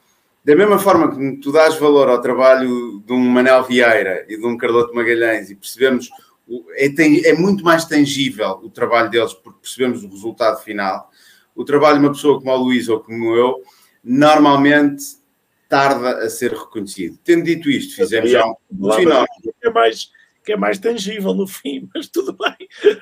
da 0.49 0.57
mesma 0.57 0.79
forma 0.79 1.15
que 1.15 1.37
tu 1.43 1.53
dás 1.53 1.77
valor 1.77 2.09
ao 2.09 2.23
trabalho 2.23 3.03
de 3.05 3.13
um 3.13 3.21
Manel 3.21 3.65
Vieira 3.65 4.25
e 4.31 4.39
de 4.39 4.47
um 4.47 4.57
Carloto 4.57 4.95
Magalhães 4.95 5.51
e 5.51 5.55
percebemos, 5.55 6.09
é, 6.71 6.87
é, 7.29 7.35
muito 7.35 7.63
mais 7.63 7.85
tangível 7.85 8.59
o 8.63 8.71
trabalho 8.71 9.11
deles 9.11 9.35
porque 9.35 9.59
percebemos 9.61 10.03
o 10.03 10.09
resultado 10.09 10.63
final. 10.63 11.11
O 11.59 11.65
trabalho 11.65 11.99
de 11.99 12.07
uma 12.07 12.13
pessoa 12.13 12.39
como 12.39 12.53
o 12.53 12.57
Luís 12.57 12.89
ou 12.89 13.01
como 13.01 13.35
eu, 13.35 13.63
normalmente 14.03 15.05
tarda 15.69 16.19
a 16.19 16.31
ser 16.31 16.53
reconhecido. 16.53 17.19
Tendo 17.25 17.45
dito 17.45 17.69
isto, 17.69 17.97
fizemos 17.97 18.31
já 18.31 18.47
um 18.47 18.93
final. 18.93 19.27
É 19.63 19.71
mais, 19.71 20.11
que 20.45 20.53
é 20.53 20.57
mais 20.57 20.79
tangível 20.79 21.35
no 21.35 21.47
fim, 21.47 21.89
mas 21.95 22.07
tudo 22.09 22.33
bem. 22.33 22.97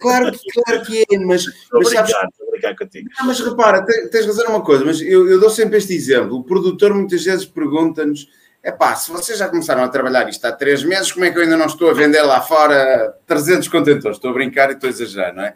Claro, 0.00 0.30
claro 0.52 0.84
que 0.84 1.04
é, 1.10 1.18
mas, 1.18 1.46
mas 1.72 1.90
sabes, 1.90 2.12
brincar 2.50 2.76
contigo. 2.76 3.08
Não, 3.18 3.26
mas 3.26 3.40
repara, 3.40 3.84
tens 4.10 4.26
razão 4.26 4.48
uma 4.50 4.62
coisa, 4.62 4.84
mas 4.84 5.00
eu, 5.00 5.28
eu 5.28 5.40
dou 5.40 5.50
sempre 5.50 5.78
este 5.78 5.94
exemplo. 5.94 6.36
O 6.36 6.44
produtor 6.44 6.92
muitas 6.92 7.24
vezes 7.24 7.46
pergunta-nos: 7.46 8.28
é 8.62 8.70
pá, 8.70 8.94
se 8.94 9.10
vocês 9.10 9.38
já 9.38 9.48
começaram 9.48 9.82
a 9.82 9.88
trabalhar 9.88 10.28
isto 10.28 10.44
há 10.44 10.52
três 10.52 10.84
meses, 10.84 11.10
como 11.10 11.24
é 11.24 11.30
que 11.30 11.38
eu 11.38 11.42
ainda 11.42 11.56
não 11.56 11.66
estou 11.66 11.90
a 11.90 11.94
vender 11.94 12.22
lá 12.22 12.40
fora 12.40 13.16
300 13.26 13.66
contentores? 13.68 14.18
Estou 14.18 14.30
a 14.30 14.34
brincar 14.34 14.70
e 14.70 14.74
estou 14.74 14.86
a 14.86 14.90
exagerar, 14.90 15.34
não 15.34 15.44
é? 15.44 15.54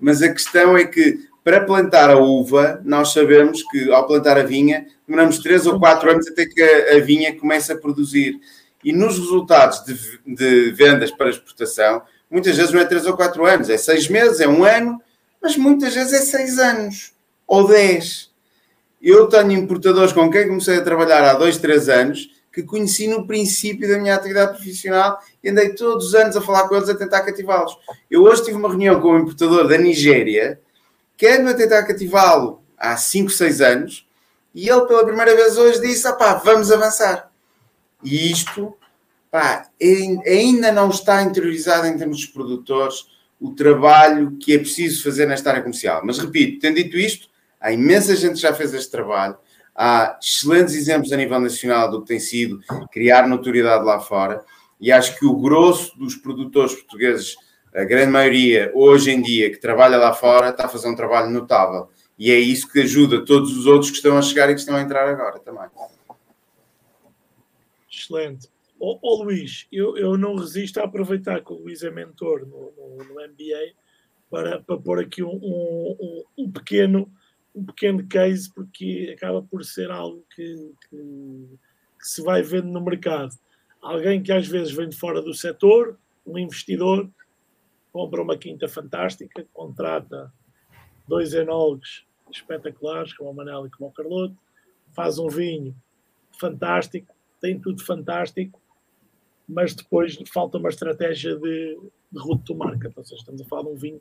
Mas 0.00 0.22
a 0.22 0.32
questão 0.32 0.78
é 0.78 0.86
que 0.86 1.29
para 1.42 1.64
plantar 1.64 2.10
a 2.10 2.18
uva, 2.18 2.80
nós 2.84 3.12
sabemos 3.12 3.62
que 3.70 3.90
ao 3.92 4.06
plantar 4.06 4.38
a 4.38 4.42
vinha, 4.42 4.86
demoramos 5.06 5.38
3 5.38 5.66
ou 5.66 5.78
4 5.78 6.10
anos 6.10 6.28
até 6.28 6.46
que 6.46 6.62
a, 6.62 6.96
a 6.96 7.00
vinha 7.00 7.38
comece 7.38 7.72
a 7.72 7.76
produzir. 7.76 8.38
E 8.84 8.92
nos 8.92 9.18
resultados 9.18 9.84
de, 9.84 9.94
de, 10.26 10.70
vendas 10.70 11.10
para 11.10 11.30
exportação, 11.30 12.02
muitas 12.30 12.56
vezes 12.56 12.72
não 12.72 12.80
é 12.80 12.84
3 12.84 13.06
ou 13.06 13.16
4 13.16 13.44
anos, 13.46 13.70
é 13.70 13.76
6 13.76 14.08
meses, 14.08 14.40
é 14.40 14.48
um 14.48 14.64
ano, 14.64 15.00
mas 15.42 15.56
muitas 15.56 15.94
vezes 15.94 16.12
é 16.12 16.38
6 16.38 16.58
anos 16.58 17.12
ou 17.46 17.66
10. 17.66 18.30
Eu 19.02 19.26
tenho 19.26 19.52
importadores 19.52 20.12
com 20.12 20.30
quem 20.30 20.46
comecei 20.46 20.76
a 20.76 20.82
trabalhar 20.82 21.24
há 21.24 21.34
2, 21.34 21.56
3 21.56 21.88
anos 21.88 22.30
que 22.52 22.62
conheci 22.62 23.06
no 23.06 23.26
princípio 23.26 23.88
da 23.88 23.98
minha 23.98 24.14
atividade 24.14 24.52
profissional 24.54 25.18
e 25.42 25.48
andei 25.48 25.70
todos 25.70 26.08
os 26.08 26.14
anos 26.14 26.36
a 26.36 26.40
falar 26.40 26.68
com 26.68 26.74
eles 26.74 26.88
a 26.88 26.94
tentar 26.94 27.20
cativá-los. 27.22 27.78
Eu 28.10 28.22
hoje 28.24 28.44
tive 28.44 28.56
uma 28.56 28.68
reunião 28.68 29.00
com 29.00 29.12
um 29.12 29.20
importador 29.20 29.68
da 29.68 29.78
Nigéria 29.78 30.60
que 31.20 31.26
ando 31.28 31.50
a 31.50 31.54
tentar 31.54 31.82
cativá-lo 31.82 32.62
há 32.78 32.96
5, 32.96 33.28
6 33.28 33.60
anos 33.60 34.08
e 34.54 34.70
ele 34.70 34.86
pela 34.86 35.04
primeira 35.04 35.36
vez 35.36 35.58
hoje 35.58 35.78
disse: 35.78 36.10
pá, 36.16 36.32
vamos 36.42 36.72
avançar. 36.72 37.30
E 38.02 38.32
isto 38.32 38.74
pá, 39.30 39.68
ainda 40.26 40.72
não 40.72 40.88
está 40.88 41.22
interiorizado 41.22 41.86
em 41.86 41.98
termos 41.98 42.22
dos 42.22 42.26
produtores 42.26 43.04
o 43.38 43.54
trabalho 43.54 44.38
que 44.38 44.54
é 44.54 44.58
preciso 44.58 45.04
fazer 45.04 45.26
nesta 45.26 45.50
área 45.50 45.60
comercial. 45.60 46.00
Mas 46.02 46.18
repito, 46.18 46.58
tendo 46.58 46.76
dito 46.76 46.96
isto, 46.96 47.28
há 47.60 47.70
imensa 47.70 48.16
gente 48.16 48.36
que 48.36 48.40
já 48.40 48.54
fez 48.54 48.72
este 48.72 48.90
trabalho, 48.90 49.36
há 49.76 50.18
excelentes 50.22 50.74
exemplos 50.74 51.12
a 51.12 51.18
nível 51.18 51.38
nacional 51.38 51.90
do 51.90 52.00
que 52.00 52.08
tem 52.08 52.18
sido 52.18 52.60
criar 52.90 53.28
notoriedade 53.28 53.84
lá 53.84 54.00
fora, 54.00 54.42
e 54.80 54.90
acho 54.90 55.18
que 55.18 55.26
o 55.26 55.36
grosso 55.36 55.98
dos 55.98 56.14
produtores 56.14 56.74
portugueses, 56.74 57.36
a 57.74 57.84
grande 57.84 58.10
maioria 58.10 58.70
hoje 58.74 59.10
em 59.10 59.22
dia 59.22 59.50
que 59.50 59.58
trabalha 59.58 59.96
lá 59.96 60.12
fora, 60.12 60.50
está 60.50 60.66
a 60.66 60.68
fazer 60.68 60.88
um 60.88 60.96
trabalho 60.96 61.30
notável. 61.30 61.88
E 62.18 62.30
é 62.30 62.38
isso 62.38 62.70
que 62.70 62.80
ajuda 62.80 63.24
todos 63.24 63.56
os 63.56 63.66
outros 63.66 63.90
que 63.90 63.96
estão 63.96 64.18
a 64.18 64.22
chegar 64.22 64.50
e 64.50 64.54
que 64.54 64.60
estão 64.60 64.76
a 64.76 64.82
entrar 64.82 65.08
agora 65.08 65.38
também. 65.38 65.68
Excelente. 67.90 68.48
Ó 68.78 68.92
oh, 68.92 68.98
oh, 69.02 69.22
Luís, 69.24 69.66
eu, 69.70 69.96
eu 69.96 70.16
não 70.16 70.34
resisto 70.36 70.80
a 70.80 70.84
aproveitar 70.84 71.42
que 71.44 71.52
o 71.52 71.56
Luís 71.56 71.82
é 71.82 71.90
mentor 71.90 72.46
no, 72.46 72.72
no, 72.76 73.04
no 73.04 73.14
MBA 73.14 73.74
para, 74.30 74.60
para 74.60 74.78
pôr 74.78 75.00
aqui 75.00 75.22
um, 75.22 75.34
um, 75.34 76.24
um, 76.38 76.50
pequeno, 76.50 77.10
um 77.54 77.64
pequeno 77.64 78.06
case, 78.06 78.50
porque 78.52 79.14
acaba 79.16 79.42
por 79.42 79.64
ser 79.64 79.90
algo 79.90 80.24
que, 80.34 80.72
que, 80.88 81.58
que 81.98 82.08
se 82.08 82.22
vai 82.22 82.42
vendo 82.42 82.68
no 82.68 82.80
mercado. 82.80 83.34
Alguém 83.82 84.22
que 84.22 84.32
às 84.32 84.46
vezes 84.46 84.72
vem 84.72 84.88
de 84.88 84.96
fora 84.96 85.20
do 85.20 85.34
setor, 85.34 85.98
um 86.26 86.38
investidor, 86.38 87.08
compra 87.92 88.22
uma 88.22 88.36
quinta 88.36 88.68
fantástica, 88.68 89.46
contrata 89.52 90.32
dois 91.06 91.34
enólogos 91.34 92.06
espetaculares, 92.30 93.12
como 93.14 93.30
o 93.30 93.34
Manel 93.34 93.66
e 93.66 93.70
como 93.70 93.90
o 93.90 93.92
Carloto, 93.92 94.36
faz 94.92 95.18
um 95.18 95.28
vinho 95.28 95.74
fantástico, 96.38 97.14
tem 97.40 97.58
tudo 97.58 97.84
fantástico, 97.84 98.60
mas 99.48 99.74
depois 99.74 100.16
falta 100.32 100.58
uma 100.58 100.68
estratégia 100.68 101.36
de, 101.36 101.78
de 102.12 102.20
route 102.20 102.44
to 102.44 102.54
market. 102.54 102.92
Ou 102.96 103.04
seja, 103.04 103.20
estamos 103.20 103.42
a 103.42 103.44
falar 103.44 103.62
de 103.62 103.68
um 103.68 103.74
vinho. 103.74 104.00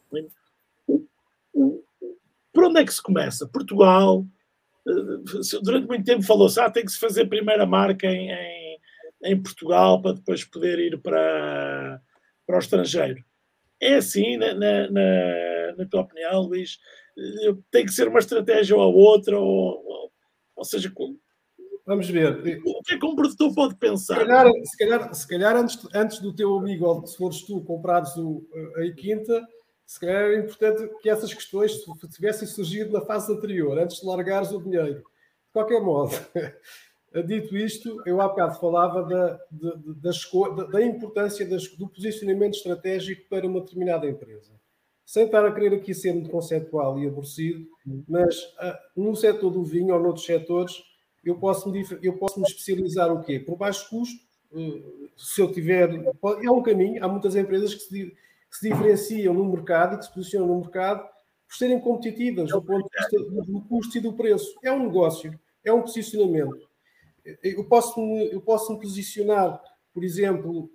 Por 2.54 2.64
onde 2.64 2.80
é 2.80 2.86
que 2.86 2.94
se 2.94 3.02
começa? 3.02 3.48
Portugal. 3.48 4.26
Eh, 4.88 5.60
durante 5.64 5.88
muito 5.88 6.06
tempo 6.06 6.24
falou-se, 6.24 6.60
ah, 6.60 6.70
tem 6.70 6.86
que 6.86 6.92
se 6.92 7.00
fazer 7.00 7.26
primeira 7.26 7.66
marca 7.66 8.08
em, 8.08 8.30
em, 8.30 8.80
em, 9.24 9.42
Portugal 9.42 10.02
para 10.02 10.14
depois 10.14 10.44
poder 10.44 10.80
ir 10.80 11.00
para, 11.00 12.02
para 12.46 12.56
o 12.56 12.60
estrangeiro. 12.60 13.24
É 13.82 13.96
assim, 13.96 14.38
na, 14.38 14.54
na, 14.54 14.92
na, 14.92 15.76
na 15.78 15.86
tua 15.90 16.02
opinião, 16.02 16.42
Luís? 16.42 16.80
Eh, 17.18 17.54
tem 17.72 17.86
que 17.86 17.92
ser 17.92 18.08
uma 18.08 18.20
estratégia 18.20 18.76
ou 18.76 18.82
a 18.82 18.88
outra, 18.88 19.40
ou, 19.40 19.84
ou, 19.86 20.12
ou 20.56 20.66
seja, 20.66 20.92
Vamos 21.90 22.08
ver. 22.08 22.62
O 22.64 22.84
que 22.84 22.94
é 22.94 23.00
que 23.00 23.06
um 23.06 23.16
produtor 23.16 23.52
pode 23.56 23.76
pensar? 23.76 24.20
Se 24.20 24.26
calhar, 24.26 24.52
se 24.64 24.78
calhar, 24.78 25.14
se 25.16 25.28
calhar 25.28 25.56
antes, 25.56 25.88
antes 25.92 26.20
do 26.20 26.32
teu 26.32 26.56
amigo, 26.60 27.08
se 27.08 27.18
fores 27.18 27.42
tu, 27.42 27.62
comprares 27.62 28.16
o, 28.16 28.48
a 28.78 28.96
quinta, 28.96 29.44
se 29.88 30.00
calhar 30.00 30.26
era 30.26 30.38
importante 30.38 30.88
que 31.02 31.10
essas 31.10 31.34
questões 31.34 31.72
tivessem 32.14 32.48
surgido 32.48 32.92
na 32.92 33.02
fase 33.02 33.34
anterior, 33.34 33.76
antes 33.80 34.02
de 34.02 34.06
largares 34.06 34.52
o 34.52 34.62
dinheiro. 34.62 35.00
De 35.00 35.52
qualquer 35.52 35.82
modo, 35.82 36.12
dito 37.26 37.58
isto, 37.58 38.02
eu 38.06 38.22
há 38.22 38.28
bocado 38.28 38.60
falava 38.60 39.04
da, 39.04 39.40
da, 39.52 40.64
da 40.66 40.86
importância 40.86 41.46
das, 41.46 41.68
do 41.70 41.88
posicionamento 41.88 42.56
estratégico 42.56 43.28
para 43.30 43.48
uma 43.48 43.62
determinada 43.62 44.08
empresa. 44.08 44.52
Sem 45.06 45.26
estar 45.26 45.44
a 45.44 45.52
querer 45.52 45.74
aqui 45.74 45.94
ser 45.94 46.14
muito 46.14 46.30
conceptual 46.30 47.00
e 47.00 47.08
aborrecido, 47.08 47.68
mas 48.08 48.36
uh, 48.44 48.78
no 48.96 49.16
setor 49.16 49.50
do 49.50 49.64
vinho 49.64 49.96
ou 49.96 50.00
noutros 50.00 50.26
setores, 50.26 50.84
eu 51.26 51.36
posso 51.36 51.70
me, 51.72 51.84
eu 52.04 52.18
posso 52.18 52.40
me 52.40 52.48
especializar 52.48 53.12
o 53.12 53.24
quê? 53.24 53.40
Por 53.40 53.58
baixo 53.58 53.90
custo, 53.90 54.20
eh, 54.54 54.82
se 55.18 55.42
eu 55.42 55.52
tiver. 55.52 55.90
É 56.44 56.52
um 56.52 56.62
caminho, 56.62 57.04
há 57.04 57.08
muitas 57.08 57.36
empresas 57.36 57.74
que 57.74 57.82
se, 57.82 58.06
que 58.50 58.58
se 58.58 58.70
diferenciam 58.70 59.34
no 59.34 59.46
mercado 59.46 59.96
e 59.96 59.98
que 59.98 60.06
se 60.06 60.14
posicionam 60.14 60.48
no 60.48 60.60
mercado 60.60 61.08
por 61.48 61.56
serem 61.56 61.80
competitivas 61.80 62.52
do 62.52 62.62
ponto 62.62 62.88
de 62.88 62.98
vista 62.98 63.52
do 63.52 63.62
custo 63.62 63.98
e 63.98 64.02
do 64.02 64.14
preço. 64.14 64.56
É 64.64 64.72
um 64.72 64.84
negócio, 64.84 65.38
é 65.64 65.74
um 65.74 65.82
posicionamento. 65.82 66.69
Eu 67.44 67.66
posso 67.66 68.00
eu 68.32 68.42
posso 68.42 68.74
me 68.74 68.80
posicionar, 68.80 69.62
por 69.94 70.04
exemplo, 70.04 70.70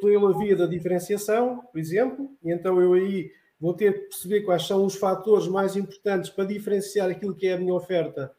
pela 0.00 0.36
via 0.38 0.56
da 0.56 0.66
diferenciação, 0.66 1.62
por 1.72 1.78
exemplo, 1.78 2.30
e 2.42 2.52
então 2.52 2.80
eu 2.80 2.92
aí 2.92 3.30
vou 3.60 3.74
ter 3.74 3.92
que 3.92 4.00
perceber 4.08 4.42
quais 4.42 4.66
são 4.66 4.84
os 4.84 4.94
fatores 4.94 5.48
mais 5.48 5.76
importantes 5.76 6.30
para 6.30 6.44
diferenciar 6.44 7.10
aquilo 7.10 7.34
que 7.34 7.46
é 7.46 7.54
a 7.54 7.58
minha 7.58 7.74
oferta 7.74 8.32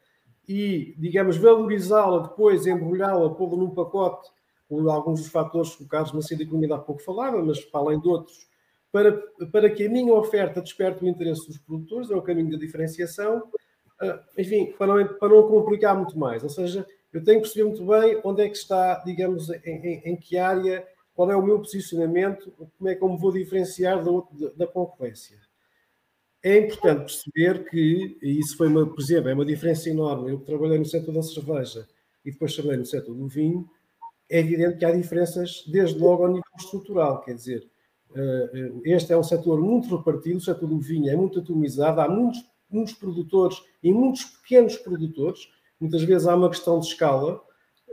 e, 0.49 0.95
digamos, 0.97 1.37
valorizá-la 1.37 2.27
depois, 2.27 2.65
embrulhá-la, 2.65 3.29
pô-la 3.29 3.55
num 3.55 3.69
pacote, 3.69 4.29
com 4.67 4.89
alguns 4.89 5.21
dos 5.21 5.29
fatores 5.29 5.75
que 5.75 5.83
o 5.83 5.87
Carlos 5.87 6.11
Macedo 6.11 6.41
Economia 6.41 6.75
há 6.75 6.79
pouco 6.79 7.03
falava, 7.03 7.43
mas 7.43 7.59
para 7.65 7.81
além 7.81 7.99
de 7.99 8.07
outros, 8.07 8.47
para, 8.91 9.11
para 9.51 9.69
que 9.69 9.85
a 9.85 9.89
minha 9.89 10.11
oferta 10.13 10.59
desperte 10.59 11.03
o 11.03 11.07
interesse 11.07 11.45
dos 11.47 11.59
produtores, 11.59 12.09
é 12.09 12.15
o 12.15 12.21
caminho 12.21 12.51
da 12.51 12.57
diferenciação, 12.57 13.43
uh, 14.01 14.19
enfim, 14.37 14.73
para 14.77 14.87
não, 14.87 15.07
para 15.19 15.29
não 15.29 15.47
complicar 15.47 15.95
muito 15.95 16.17
mais. 16.17 16.43
Ou 16.43 16.49
seja, 16.49 16.85
eu 17.11 17.23
tenho 17.23 17.41
que 17.41 17.47
perceber 17.47 17.69
muito 17.69 17.85
bem 17.85 18.21
onde 18.23 18.43
é 18.43 18.49
que 18.49 18.57
está, 18.57 18.95
digamos, 19.05 19.49
em, 19.49 19.59
em, 19.65 20.01
em 20.05 20.15
que 20.15 20.37
área, 20.37 20.87
qual 21.13 21.31
é 21.31 21.35
o 21.35 21.41
meu 21.41 21.59
posicionamento, 21.59 22.51
como 22.77 22.89
é 22.89 22.95
que 22.95 23.03
eu 23.03 23.09
me 23.09 23.17
vou 23.17 23.31
diferenciar 23.31 24.03
da, 24.03 24.11
da 24.55 24.67
concorrência. 24.67 25.37
É 26.41 26.57
importante 26.57 26.99
perceber 26.99 27.69
que, 27.69 28.17
e 28.21 28.39
isso 28.39 28.55
foi, 28.55 28.67
uma, 28.67 28.87
por 28.87 29.01
exemplo, 29.01 29.29
é 29.29 29.33
uma 29.33 29.45
diferença 29.45 29.89
enorme. 29.89 30.31
Eu 30.31 30.39
trabalhei 30.39 30.79
no 30.79 30.85
setor 30.85 31.13
da 31.13 31.21
cerveja 31.21 31.87
e 32.23 32.31
depois 32.31 32.53
trabalhei 32.53 32.79
no 32.79 32.85
setor 32.85 33.13
do 33.13 33.27
vinho, 33.27 33.69
é 34.29 34.39
evidente 34.39 34.77
que 34.77 34.85
há 34.85 34.91
diferenças 34.91 35.65
desde 35.67 35.99
logo 35.99 36.23
ao 36.23 36.29
nível 36.29 36.43
estrutural, 36.57 37.21
quer 37.21 37.33
dizer, 37.33 37.67
eh, 38.15 38.71
este 38.85 39.11
é 39.11 39.17
um 39.17 39.23
setor 39.23 39.59
muito 39.59 39.95
repartido, 39.95 40.37
o 40.37 40.41
setor 40.41 40.67
do 40.67 40.79
vinho 40.79 41.09
é 41.09 41.15
muito 41.15 41.39
atomizado, 41.39 41.99
há 41.99 42.07
muitos, 42.07 42.43
muitos 42.69 42.93
produtores 42.93 43.57
e 43.83 43.91
muitos 43.91 44.23
pequenos 44.23 44.77
produtores, 44.77 45.49
muitas 45.79 46.03
vezes 46.03 46.27
há 46.27 46.35
uma 46.35 46.49
questão 46.49 46.79
de 46.79 46.87
escala, 46.87 47.41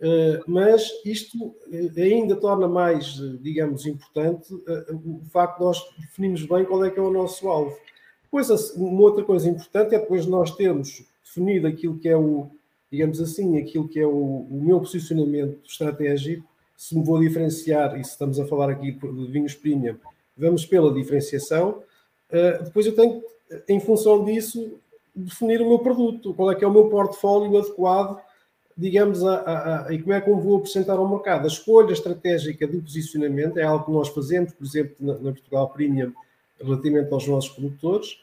eh, 0.03 0.41
mas 0.47 0.91
isto 1.05 1.55
eh, 1.73 2.03
ainda 2.03 2.37
torna 2.37 2.69
mais, 2.69 3.15
digamos, 3.41 3.87
importante 3.87 4.53
o 4.53 5.23
facto 5.31 5.59
de 5.59 5.65
nós 5.65 5.83
definirmos 5.99 6.45
bem 6.45 6.65
qual 6.65 6.85
é 6.85 6.91
que 6.91 6.99
é 6.99 7.03
o 7.03 7.11
nosso 7.11 7.49
alvo. 7.49 7.77
Depois, 8.25 8.51
uma 8.75 9.01
outra 9.01 9.25
coisa 9.25 9.49
importante 9.49 9.95
é 9.95 9.99
depois 9.99 10.27
nós 10.27 10.55
termos 10.55 11.05
definido 11.25 11.67
aquilo 11.67 11.99
que 11.99 12.09
é 12.09 12.17
o, 12.17 12.49
digamos 12.91 13.21
assim, 13.21 13.59
aquilo 13.59 13.89
que 13.89 13.99
é 13.99 14.07
o, 14.07 14.47
o 14.51 14.61
meu 14.63 14.81
posicionamento 14.81 15.59
estratégico, 15.65 16.47
se 16.77 16.97
me 16.97 17.03
vou 17.03 17.19
diferenciar, 17.19 17.99
e 17.99 18.05
se 18.05 18.11
estamos 18.11 18.39
a 18.39 18.47
falar 18.47 18.69
aqui 18.69 18.93
de 18.93 19.27
vinhos 19.29 19.55
premium, 19.55 19.97
vamos 20.37 20.67
pela 20.67 20.93
diferenciação, 20.93 21.83
depois 22.63 22.85
eu 22.85 22.95
tenho, 22.95 23.23
em 23.67 23.81
função 23.81 24.23
disso, 24.23 24.79
definir 25.17 25.63
o 25.63 25.69
meu 25.69 25.79
produto, 25.79 26.35
qual 26.35 26.51
é 26.51 26.55
que 26.55 26.65
é 26.65 26.69
o 26.69 26.73
meu 26.73 26.89
portfólio 26.89 27.59
adequado, 27.59 28.21
digamos, 28.77 29.25
a, 29.25 29.37
a, 29.37 29.87
a, 29.87 29.93
e 29.93 30.01
como 30.01 30.13
é 30.13 30.21
que 30.21 30.29
eu 30.29 30.39
vou 30.39 30.59
apresentar 30.59 30.99
ao 30.99 31.09
mercado. 31.09 31.45
A 31.45 31.47
escolha 31.47 31.93
estratégica 31.93 32.67
do 32.67 32.83
posicionamento 32.83 33.57
é 33.57 33.63
algo 33.63 33.87
que 33.87 33.91
nós 33.91 34.09
fazemos, 34.09 34.53
por 34.53 34.65
exemplo, 34.65 34.95
na, 35.01 35.15
na 35.15 35.33
Portugal 35.33 35.71
Premium, 35.71 36.13
relativamente 36.61 37.13
aos 37.13 37.27
nossos 37.27 37.51
produtores. 37.51 38.19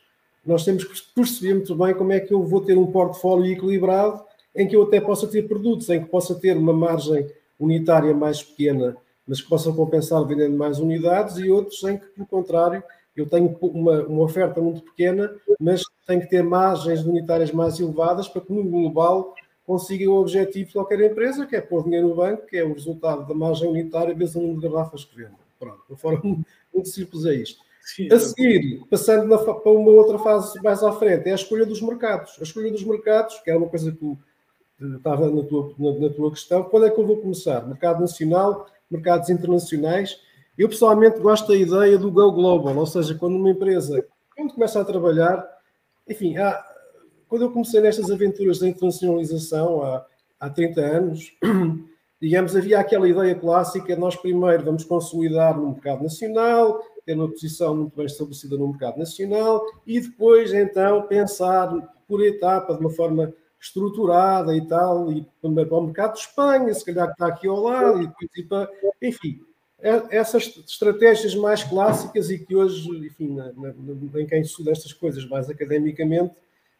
Nós 0.46 0.64
temos 0.64 0.84
que 0.84 1.02
perceber 1.16 1.56
muito 1.56 1.76
bem 1.76 1.94
como 1.96 2.12
é 2.12 2.20
que 2.20 2.34
eu 2.34 2.44
vou 2.44 2.62
ter 2.62 2.78
um 2.78 2.92
portfólio 2.92 3.52
equilibrado 3.52 4.24
em 4.56 4.68
que 4.68 4.76
eu 4.76 4.84
até 4.84 5.02
possa 5.02 5.28
ter 5.28 5.48
produtos, 5.48 5.90
em 5.90 6.04
que 6.04 6.10
possa 6.10 6.36
ter 6.36 6.56
uma 6.56 6.74
margem 6.74 7.28
unitária 7.60 8.14
mais 8.14 8.44
pequena, 8.44 8.96
mas 9.28 9.42
que 9.42 9.50
possa 9.50 9.72
compensar 9.72 10.24
vendendo 10.26 10.56
mais 10.56 10.80
unidades, 10.80 11.38
e 11.38 11.50
outros 11.50 11.84
em 11.84 11.98
que, 11.98 12.06
pelo 12.08 12.28
contrário, 12.28 12.84
eu 13.16 13.28
tenho 13.28 13.56
uma, 13.62 14.02
uma 14.04 14.24
oferta 14.24 14.60
muito 14.62 14.82
pequena, 14.82 15.34
mas 15.60 15.84
tenho 16.06 16.22
que 16.22 16.30
ter 16.30 16.44
margens 16.44 17.06
unitárias 17.06 17.52
mais 17.52 17.80
elevadas 17.80 18.28
para 18.28 18.42
que 18.42 18.52
no 18.52 18.64
global 18.64 19.34
consiga 19.66 20.10
o 20.10 20.20
objetivo 20.20 20.68
de 20.68 20.74
qualquer 20.74 21.00
empresa, 21.02 21.46
que 21.46 21.56
é 21.56 21.62
pôr 21.62 21.84
dinheiro 21.84 22.10
no 22.10 22.16
banco, 22.16 22.46
que 22.48 22.58
é 22.58 22.64
o 22.64 22.74
resultado 22.74 23.28
da 23.28 23.34
margem 23.34 23.70
unitária 23.70 24.14
vezes 24.14 24.36
o 24.36 24.42
número 24.42 24.62
de 24.62 24.70
garrafas 24.70 25.06
que 25.06 25.16
vende. 25.16 25.36
Pronto, 25.60 25.82
de 25.90 25.96
forma 25.96 26.22
muito 26.74 26.90
simples 26.90 27.26
é 27.26 27.36
isto. 27.36 27.62
A 28.12 28.18
seguir, 28.18 28.82
passando 28.90 29.28
na, 29.28 29.38
para 29.38 29.72
uma 29.72 29.92
outra 29.92 30.18
fase 30.18 30.62
mais 30.62 30.82
à 30.84 30.92
frente, 30.94 31.28
é 31.28 31.34
a 31.34 31.36
escolha 31.36 31.66
dos 31.66 31.82
mercados. 31.82 32.38
A 32.40 32.44
escolha 32.44 32.72
dos 32.72 32.84
mercados, 32.84 33.40
que 33.42 33.52
é 33.52 33.58
uma 33.58 33.68
coisa 33.68 33.92
que 33.92 34.18
estava 34.96 35.30
na 35.30 35.44
tua, 35.44 35.74
na, 35.78 36.00
na, 36.00 36.10
tua 36.10 36.32
questão, 36.32 36.64
quando 36.64 36.86
é 36.86 36.90
que 36.90 37.00
eu 37.00 37.06
vou 37.06 37.18
começar? 37.18 37.68
Mercado 37.68 38.00
nacional, 38.00 38.68
mercados 38.90 39.30
internacionais. 39.30 40.18
Eu 40.58 40.70
pessoalmente 40.70 41.20
gosto 41.20 41.48
da 41.48 41.56
ideia 41.56 41.98
do 41.98 42.12
Go 42.12 42.32
Global, 42.32 42.76
ou 42.78 42.86
seja, 42.86 43.16
quando 43.16 43.36
uma 43.38 43.50
empresa, 43.50 44.06
quando 44.36 44.54
começa 44.54 44.80
a 44.80 44.86
trabalhar, 44.86 45.44
enfim, 46.08 46.38
há, 46.38 46.64
quando 47.28 47.44
eu 47.44 47.52
comecei 47.52 47.82
nestas 47.82 48.12
aventuras 48.12 48.60
da 48.60 48.68
internacionalização 48.68 49.82
há, 49.82 50.06
há 50.40 50.50
30 50.52 50.82
anos, 50.82 51.36
digamos, 52.22 52.56
havia 52.56 52.80
aquela 52.80 53.10
ideia 53.10 53.34
clássica, 53.34 53.96
nós 53.96 54.16
primeiro 54.16 54.64
vamos 54.64 54.84
consolidar 54.84 55.58
no 55.58 55.72
mercado 55.72 56.04
nacional, 56.04 56.80
ter 57.04 57.16
uma 57.16 57.30
posição 57.30 57.76
muito 57.76 57.98
bem 57.98 58.06
estabelecida 58.06 58.56
no 58.56 58.68
mercado 58.68 59.00
nacional 59.00 59.66
e 59.88 60.00
depois 60.00 60.54
então 60.54 61.08
pensar 61.08 61.74
por 62.08 62.24
etapa, 62.24 62.76
de 62.76 62.80
uma 62.80 62.92
forma 62.92 63.34
estruturada 63.60 64.56
e 64.56 64.68
tal, 64.68 65.12
e 65.12 65.26
também 65.42 65.66
para 65.66 65.78
o 65.78 65.84
mercado 65.84 66.14
de 66.14 66.20
Espanha, 66.20 66.74
se 66.74 66.86
calhar 66.86 67.08
que 67.08 67.14
está 67.14 67.28
aqui 67.28 67.48
ao 67.48 67.60
lado, 67.60 68.04
e 68.04 68.08
depois 68.08 68.68
enfim, 69.02 69.40
é, 69.40 69.53
essas 70.10 70.64
estratégias 70.66 71.36
mais 71.36 71.62
clássicas 71.62 72.30
e 72.30 72.40
que 72.40 72.56
hoje, 72.56 72.90
enfim, 73.06 73.36
na, 73.36 73.52
na, 73.52 74.22
em 74.22 74.26
quem 74.26 74.42
estuda 74.42 74.72
estas 74.72 74.94
coisas 74.94 75.28
mais 75.28 75.50
academicamente, 75.50 76.34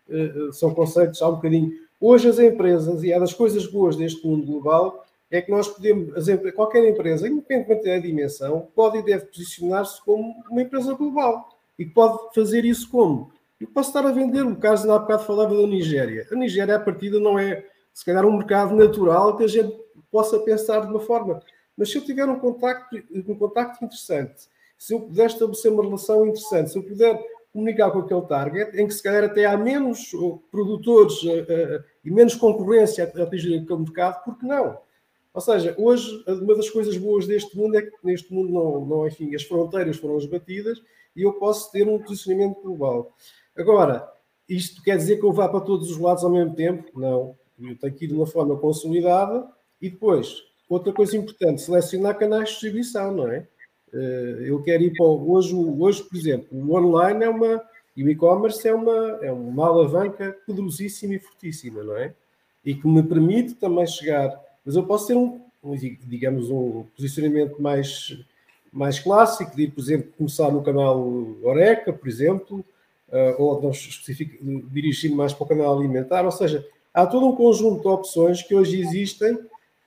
eh, 0.10 0.32
eh, 0.36 0.52
são 0.54 0.74
conceitos 0.74 1.22
há 1.22 1.28
um 1.28 1.36
bocadinho. 1.36 1.74
Hoje 2.00 2.30
as 2.30 2.40
empresas, 2.40 3.04
e 3.04 3.12
é 3.12 3.20
das 3.20 3.34
coisas 3.34 3.68
boas 3.68 3.98
deste 3.98 4.26
mundo 4.26 4.46
global, 4.46 5.06
é 5.30 5.42
que 5.42 5.52
nós 5.52 5.68
podemos, 5.68 6.14
qualquer 6.56 6.88
empresa, 6.88 7.28
independentemente 7.28 7.86
da 7.86 7.98
dimensão, 7.98 8.68
pode 8.74 9.00
e 9.00 9.04
deve 9.04 9.26
posicionar-se 9.26 10.02
como 10.04 10.34
uma 10.50 10.62
empresa 10.62 10.94
global. 10.94 11.50
E 11.78 11.86
pode 11.86 12.34
fazer 12.34 12.64
isso 12.64 12.90
como? 12.90 13.32
Eu 13.60 13.68
posso 13.68 13.90
estar 13.90 14.06
a 14.08 14.12
vender, 14.12 14.46
o 14.46 14.56
caso 14.56 14.90
há 14.92 15.00
bocado 15.00 15.24
falava 15.24 15.56
da 15.56 15.68
Nigéria. 15.68 16.28
A 16.32 16.36
Nigéria, 16.36 16.76
a 16.76 16.80
partida, 16.80 17.20
não 17.20 17.40
é, 17.40 17.66
se 17.94 18.06
calhar, 18.06 18.26
um 18.26 18.38
mercado 18.38 18.76
natural 18.76 19.36
que 19.36 19.44
a 19.44 19.48
gente 19.48 19.76
possa 20.12 20.40
pensar 20.40 20.82
de 20.82 20.88
uma 20.88 21.00
forma. 21.00 21.42
Mas 21.78 21.92
se 21.92 21.98
eu 21.98 22.04
tiver 22.04 22.26
um 22.26 22.40
contacto, 22.40 22.96
um 23.14 23.36
contacto 23.36 23.84
interessante, 23.84 24.48
se 24.78 24.94
eu 24.94 25.02
puder 25.02 25.28
estabelecer 25.28 25.72
uma 25.72 25.84
relação 25.84 26.26
interessante, 26.28 26.72
se 26.72 26.78
eu 26.78 26.84
puder 26.84 27.20
comunicar 27.52 27.92
com 27.92 28.00
aquele 28.00 28.22
target, 28.24 28.76
em 28.80 28.88
que 28.88 28.94
se 28.94 29.04
calhar 29.04 29.24
até 29.24 29.46
há 29.46 29.56
menos 29.56 30.12
produtores 30.52 31.22
uh, 31.24 31.42
uh, 31.42 31.84
e 32.04 32.12
menos 32.12 32.36
concorrência 32.36 33.12
a 33.16 33.24
atingir 33.24 33.60
aquele 33.60 33.80
mercado, 33.80 34.24
porque 34.24 34.46
não? 34.46 34.78
Ou 35.34 35.42
seja, 35.42 35.76
hoje, 35.78 36.24
uma 36.28 36.56
das 36.56 36.70
coisas 36.70 36.96
boas 36.98 37.26
deste 37.26 37.58
mundo 37.58 37.76
é 37.76 37.82
que 37.82 37.92
neste 38.04 38.32
mundo 38.34 38.52
não, 38.52 38.86
não 38.86 39.08
enfim, 39.08 39.34
as 39.34 39.44
fronteiras 39.44 39.98
foram 39.98 40.18
esbatidas 40.18 40.82
e 41.16 41.24
eu 41.24 41.34
posso 41.34 41.72
ter 41.72 41.88
um 41.88 42.00
posicionamento 42.00 42.62
global. 42.62 43.16
Agora, 43.56 44.08
isto 44.48 44.84
quer 44.84 44.98
dizer 44.98 45.18
que 45.18 45.26
eu 45.26 45.32
vá 45.32 45.50
para 45.50 45.62
todos 45.62 45.90
os 45.90 45.98
lados 45.98 46.24
ao 46.24 46.30
mesmo 46.30 46.54
tempo? 46.54 47.00
Não. 47.00 47.36
Eu 47.60 47.78
tenho 47.78 47.94
que 47.94 48.06
ir 48.06 48.10
de 48.10 48.14
uma 48.14 48.28
forma 48.28 48.58
consolidada 48.58 49.48
e 49.82 49.90
depois, 49.90 50.44
outra 50.74 50.94
coisa 50.94 51.16
importante, 51.18 51.62
selecionar 51.62 52.18
canais 52.18 52.50
de 52.50 52.52
distribuição, 52.52 53.12
não 53.12 53.28
é? 53.28 53.48
Eh, 53.94 54.44
eu 54.46 54.62
quero 54.64 54.84
ir 54.84 54.94
para 54.94 55.06
hoje, 55.06 55.56
hoje, 55.56 56.04
por 56.04 56.18
exemplo, 56.18 56.48
o 56.52 56.76
online 56.76 57.26
é 57.26 57.30
uma 57.30 57.64
e 57.96 58.04
o 58.04 58.10
e-commerce 58.10 58.68
é 58.68 58.74
uma, 58.74 59.20
é 59.22 59.32
uma 59.32 59.68
alavanca 59.68 60.36
poderosíssima 60.46 61.14
e 61.14 61.20
fortíssima, 61.20 61.84
não 61.84 61.96
é? 61.96 62.14
E 62.66 62.74
que 62.74 62.88
me 62.88 63.04
permite 63.04 63.54
também 63.54 63.86
chegar, 63.86 64.34
mas 64.66 64.76
eu 64.76 64.84
posso 64.84 65.08
ter 65.08 65.16
um, 65.16 65.40
digamos, 66.08 66.50
um 66.50 66.86
posicionamento 66.96 67.62
mais, 67.62 68.18
mais 68.72 69.00
clássico, 69.00 69.56
de, 69.56 69.68
por 69.68 69.82
exemplo, 69.82 70.12
começar 70.18 70.52
no 70.52 70.64
canal 70.64 71.00
Oreca, 71.44 71.94
por 71.94 72.08
exemplo, 72.08 72.66
uh, 73.10 73.42
ou 73.42 73.62
nós 73.62 73.78
dirigir 74.72 75.12
mais 75.14 75.34
para 75.34 75.44
o 75.44 75.48
canal 75.48 75.78
alimentar, 75.78 76.26
ou 76.26 76.32
seja, 76.32 76.66
há 76.92 77.06
todo 77.06 77.28
um 77.28 77.36
conjunto 77.36 77.82
de 77.82 77.88
opções 77.88 78.42
que 78.42 78.56
hoje 78.56 78.80
existem, 78.80 79.38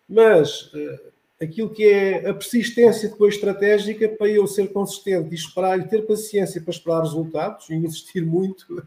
mas 0.09 0.73
uh, 0.73 1.13
aquilo 1.43 1.71
que 1.71 1.85
é 1.85 2.29
a 2.29 2.35
persistência 2.35 3.09
depois 3.09 3.35
estratégica 3.35 4.09
para 4.09 4.29
eu 4.29 4.47
ser 4.47 4.73
consistente 4.73 5.31
e 5.33 5.35
esperar 5.35 5.79
e 5.79 5.89
ter 5.89 6.07
paciência 6.07 6.61
para 6.61 6.71
esperar 6.71 7.03
resultados 7.03 7.69
e 7.71 7.75
insistir 7.75 8.25
muito, 8.25 8.87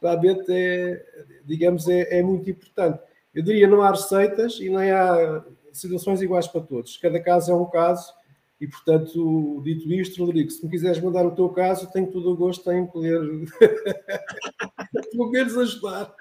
realmente 0.00 0.46
é, 0.48 1.04
digamos, 1.44 1.88
é, 1.88 2.18
é 2.18 2.22
muito 2.22 2.48
importante. 2.50 3.00
Eu 3.34 3.42
diria 3.42 3.68
não 3.68 3.82
há 3.82 3.90
receitas 3.90 4.58
e 4.60 4.68
nem 4.68 4.90
há 4.90 5.44
situações 5.72 6.22
iguais 6.22 6.46
para 6.46 6.62
todos. 6.62 6.96
Cada 6.96 7.20
caso 7.20 7.52
é 7.52 7.54
um 7.54 7.66
caso 7.66 8.14
e, 8.58 8.66
portanto, 8.66 9.60
dito 9.62 9.92
isto, 9.92 10.24
Rodrigo, 10.24 10.50
se 10.50 10.64
me 10.64 10.70
quiseres 10.70 10.98
mandar 10.98 11.26
o 11.26 11.34
teu 11.34 11.50
caso, 11.50 11.90
tenho 11.92 12.10
todo 12.10 12.30
o 12.30 12.36
gosto 12.36 12.70
em 12.72 12.86
poder, 12.86 13.20
pelo 15.12 15.30
menos, 15.30 15.58
ajudar. 15.58 16.14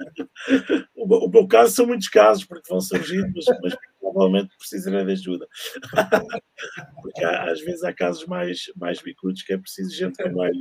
O, 0.94 1.30
meu 1.30 1.48
caso 1.48 1.74
são 1.74 1.88
muitos 1.88 2.10
casos, 2.10 2.44
porque 2.44 2.70
vão 2.70 2.82
surgindo, 2.82 3.32
mas, 3.34 3.46
mas 3.64 3.78
provavelmente 4.16 4.56
precisarei 4.58 5.06
de 5.06 5.12
ajuda. 5.12 5.48
porque 7.02 7.24
há, 7.24 7.52
às 7.52 7.60
vezes 7.60 7.84
há 7.84 7.94
casos 7.94 8.26
mais, 8.26 8.72
mais 8.78 9.02
bicudos 9.02 9.44
que 9.44 9.52
é 9.52 9.58
preciso 9.58 9.94
gente 9.94 10.24
com 10.24 10.32
mais, 10.32 10.58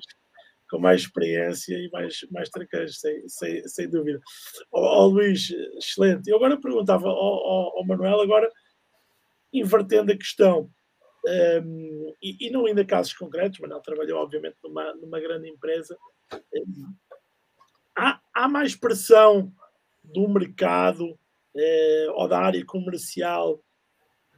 com 0.68 0.78
mais 0.80 1.02
experiência 1.02 1.76
e 1.76 1.88
mais, 1.90 2.26
mais 2.32 2.48
traquejos, 2.48 2.98
sem, 2.98 3.28
sem, 3.28 3.68
sem 3.68 3.88
dúvida. 3.88 4.20
Ó 4.72 4.80
oh, 4.80 5.04
oh, 5.04 5.06
Luís, 5.06 5.50
excelente. 5.78 6.28
Eu 6.28 6.36
agora 6.36 6.60
perguntava 6.60 7.06
ao, 7.08 7.84
Manuel, 7.86 8.20
agora 8.20 8.50
invertendo 9.52 10.10
a 10.10 10.16
questão 10.16 10.68
um, 11.64 12.12
e, 12.20 12.48
e, 12.48 12.50
não 12.50 12.66
ainda 12.66 12.84
casos 12.84 13.14
concretos, 13.14 13.60
não 13.60 13.80
trabalhou, 13.80 14.20
obviamente, 14.20 14.56
numa, 14.62 14.92
numa 14.94 15.20
grande 15.20 15.48
empresa. 15.48 15.96
Um, 16.52 16.94
há, 17.96 18.20
há 18.34 18.48
mais 18.48 18.74
pressão 18.74 19.52
do 20.02 20.28
mercado 20.28 21.16
eh, 21.56 22.06
ou 22.14 22.28
da 22.28 22.38
área 22.38 22.64
comercial 22.64 23.62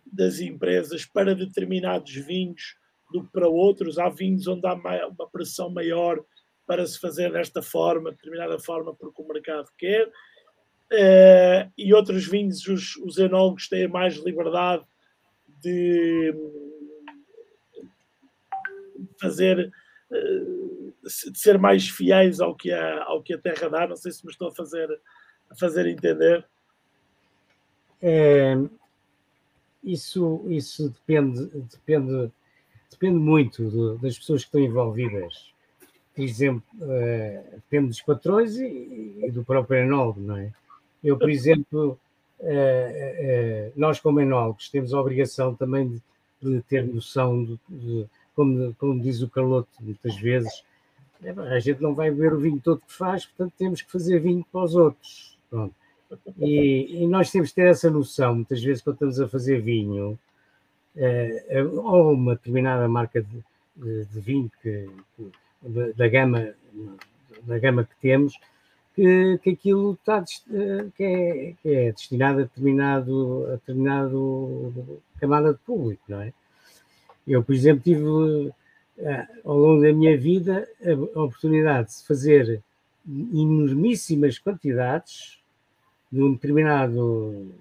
das 0.04 0.40
empresas 0.40 1.04
para 1.04 1.34
determinados 1.34 2.12
vinhos 2.14 2.76
do 3.12 3.24
que 3.24 3.32
para 3.32 3.48
outros. 3.48 3.98
Há 3.98 4.08
vinhos 4.08 4.46
onde 4.46 4.66
há 4.66 4.74
uma 4.74 5.28
pressão 5.30 5.70
maior 5.70 6.22
para 6.66 6.86
se 6.86 6.98
fazer 6.98 7.32
desta 7.32 7.62
forma, 7.62 8.10
determinada 8.10 8.58
forma, 8.58 8.94
porque 8.94 9.22
o 9.22 9.28
mercado 9.28 9.68
quer. 9.78 10.08
Uh, 10.92 11.70
e 11.76 11.92
outros 11.92 12.26
vinhos, 12.26 12.66
os, 12.68 12.96
os 12.96 13.18
enólogos 13.18 13.68
têm 13.68 13.88
mais 13.88 14.16
liberdade 14.16 14.84
de 15.60 16.32
fazer 19.20 19.72
uh, 20.10 20.66
de 21.02 21.38
ser 21.38 21.58
mais 21.58 21.88
fiéis 21.88 22.40
ao 22.40 22.54
que, 22.54 22.72
a, 22.72 23.04
ao 23.04 23.22
que 23.22 23.34
a 23.34 23.38
terra 23.38 23.68
dá. 23.68 23.86
Não 23.86 23.96
sei 23.96 24.12
se 24.12 24.24
me 24.24 24.30
estou 24.30 24.48
a 24.48 24.54
fazer, 24.54 24.88
a 25.50 25.56
fazer 25.56 25.86
entender. 25.86 26.46
É, 28.08 28.56
isso, 29.82 30.44
isso 30.48 30.88
depende, 30.90 31.44
depende, 31.46 32.30
depende 32.88 33.18
muito 33.18 33.68
do, 33.68 33.98
das 33.98 34.16
pessoas 34.16 34.42
que 34.42 34.48
estão 34.48 34.60
envolvidas. 34.60 35.52
Por 36.14 36.22
exemplo, 36.22 36.62
uh, 36.76 37.56
depende 37.56 37.88
dos 37.88 38.00
patrões 38.00 38.56
e, 38.58 39.24
e, 39.24 39.30
do 39.32 39.44
próprio 39.44 39.80
enólogo, 39.80 40.20
não 40.20 40.36
é? 40.36 40.52
Eu, 41.02 41.18
por 41.18 41.28
exemplo, 41.28 41.98
uh, 42.38 42.44
uh, 42.44 43.72
nós 43.74 43.98
como 43.98 44.20
enólogos 44.20 44.68
temos 44.68 44.94
a 44.94 45.00
obrigação 45.00 45.56
também 45.56 45.88
de, 45.88 46.00
de 46.40 46.62
ter 46.62 46.86
noção, 46.86 47.44
de, 47.44 47.58
de, 47.68 48.06
como, 48.36 48.72
como 48.74 49.00
diz 49.00 49.20
o 49.20 49.28
Carloto 49.28 49.68
muitas 49.80 50.14
vezes, 50.16 50.62
a 51.50 51.58
gente 51.58 51.82
não 51.82 51.92
vai 51.92 52.12
beber 52.12 52.34
o 52.34 52.38
vinho 52.38 52.60
todo 52.60 52.82
que 52.86 52.92
faz, 52.92 53.26
portanto 53.26 53.52
temos 53.58 53.82
que 53.82 53.90
fazer 53.90 54.20
vinho 54.20 54.46
para 54.52 54.62
os 54.62 54.76
outros. 54.76 55.36
Pronto. 55.50 55.74
E, 56.38 57.02
e, 57.02 57.06
nós 57.06 57.30
temos 57.30 57.50
que 57.50 57.56
ter 57.56 57.68
essa 57.68 57.90
noção, 57.90 58.34
muitas 58.34 58.62
vezes, 58.62 58.82
quando 58.82 58.94
estamos 58.94 59.20
a 59.20 59.28
fazer 59.28 59.60
vinho, 59.60 60.18
eh, 60.96 61.62
ou 61.62 62.12
uma 62.12 62.34
determinada 62.34 62.88
marca 62.88 63.22
de, 63.22 63.44
de, 63.76 64.04
de 64.06 64.20
vinho 64.20 64.50
que, 64.62 64.88
que, 65.16 65.30
da, 65.96 66.08
gama, 66.08 66.54
da 67.42 67.58
gama 67.58 67.84
que 67.84 67.94
temos, 68.00 68.38
que, 68.94 69.38
que 69.42 69.50
aquilo 69.50 69.92
está, 69.92 70.24
eh, 70.52 70.86
que, 70.96 71.04
é, 71.04 71.54
que 71.62 71.68
é 71.68 71.92
destinado 71.92 72.40
a 72.40 72.42
determinado, 72.42 73.46
a 73.48 73.52
determinado 73.52 74.92
camada 75.20 75.52
de 75.52 75.58
público, 75.60 76.02
não 76.08 76.22
é? 76.22 76.32
Eu, 77.26 77.42
por 77.42 77.54
exemplo, 77.54 77.82
tive 77.82 78.52
eh, 78.98 79.26
ao 79.44 79.58
longo 79.58 79.82
da 79.82 79.92
minha 79.92 80.16
vida 80.16 80.66
a 81.14 81.20
oportunidade 81.20 81.88
de 81.88 82.06
fazer 82.06 82.62
enormíssimas 83.06 84.38
quantidades 84.38 85.38
de 86.10 86.22
um 86.22 86.32
determinado 86.32 87.54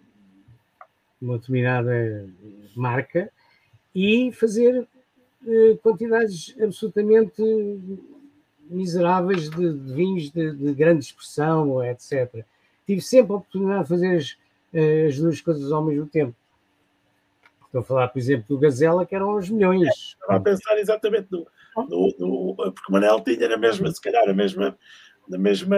uma 1.21 1.37
determinada 1.37 2.29
marca 2.75 3.31
e 3.93 4.31
fazer 4.31 4.87
eh, 5.47 5.77
quantidades 5.81 6.55
absolutamente 6.61 7.41
miseráveis 8.69 9.49
de, 9.49 9.73
de 9.73 9.93
vinhos 9.93 10.31
de, 10.31 10.51
de, 10.51 10.73
grande 10.73 11.05
expressão, 11.05 11.83
etc. 11.83 12.43
Tive 12.85 13.01
sempre 13.01 13.33
a 13.33 13.37
oportunidade 13.37 13.83
de 13.83 13.89
fazer 13.89 14.17
as, 14.17 14.37
eh, 14.73 15.07
as, 15.07 15.17
duas 15.17 15.41
coisas 15.41 15.71
ao 15.71 15.83
mesmo 15.83 16.07
tempo. 16.07 16.35
Estou 17.65 17.81
a 17.81 17.83
falar, 17.83 18.07
por 18.09 18.19
exemplo, 18.19 18.45
do 18.47 18.59
Gazela, 18.59 19.05
que 19.05 19.15
eram 19.15 19.35
os 19.35 19.49
milhões. 19.49 19.87
É, 19.87 19.89
estava 19.89 20.35
a 20.35 20.39
pensar 20.39 20.77
exatamente 20.77 21.27
no, 21.31 21.45
no, 21.77 22.15
no, 22.19 22.55
porque 22.55 22.89
o 22.89 22.91
Manel 22.91 23.21
tinha 23.21 23.47
na 23.49 23.57
mesma, 23.57 23.91
se 23.91 24.01
calhar, 24.01 24.27
a 24.29 24.33
mesma, 24.33 24.77
na 25.27 25.37
mesma 25.37 25.77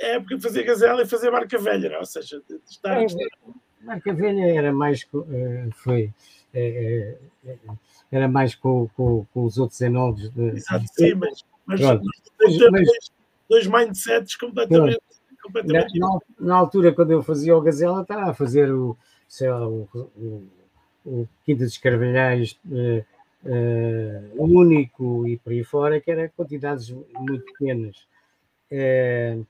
época 0.00 0.36
de 0.36 0.42
fazer 0.42 0.64
Gazela 0.64 1.02
e 1.02 1.06
fazer 1.06 1.30
marca 1.30 1.58
velha, 1.58 1.88
não? 1.88 1.96
É? 1.96 1.98
ou 2.00 2.06
seja, 2.06 2.42
de 2.48 2.60
estar, 2.68 3.02
é, 3.02 3.06
marca 3.82 4.12
velha 4.12 4.46
era 4.46 4.72
mais 4.72 5.06
eh, 5.30 5.68
foi 5.72 6.12
é, 6.54 7.16
era 8.10 8.28
mais 8.28 8.54
com, 8.54 8.88
com, 8.94 9.24
com, 9.32 9.44
os 9.44 9.58
outros 9.58 9.80
enólogos. 9.80 10.30
De... 10.30 10.50
Exato, 10.50 10.84
sim, 10.92 11.14
mas, 11.14 11.44
mas, 11.64 11.80
mas, 11.80 12.00
mas 12.70 12.94
dois, 13.48 13.66
mindsets 13.66 14.36
completamente. 14.36 15.00
completamente 15.42 15.98
na, 15.98 16.18
na, 16.38 16.54
altura, 16.56 16.92
quando 16.92 17.12
eu 17.12 17.22
fazia 17.22 17.56
o 17.56 17.60
Gazela, 17.60 18.02
estava 18.02 18.30
a 18.30 18.34
fazer 18.34 18.72
o, 18.72 18.96
sei 19.26 19.50
lá, 19.50 19.66
o, 19.66 19.88
o, 19.94 20.48
o 21.04 21.28
Quinta 21.44 21.64
dos 21.64 21.78
Carvalhais 21.78 22.58
uh, 22.66 23.04
uh, 23.44 24.42
único 24.42 25.26
e 25.26 25.38
por 25.38 25.52
aí 25.52 25.64
fora, 25.64 26.00
que 26.00 26.10
era 26.10 26.28
quantidades 26.28 26.90
muito 26.90 27.44
pequenas. 27.46 27.96
Uh, 28.70 29.46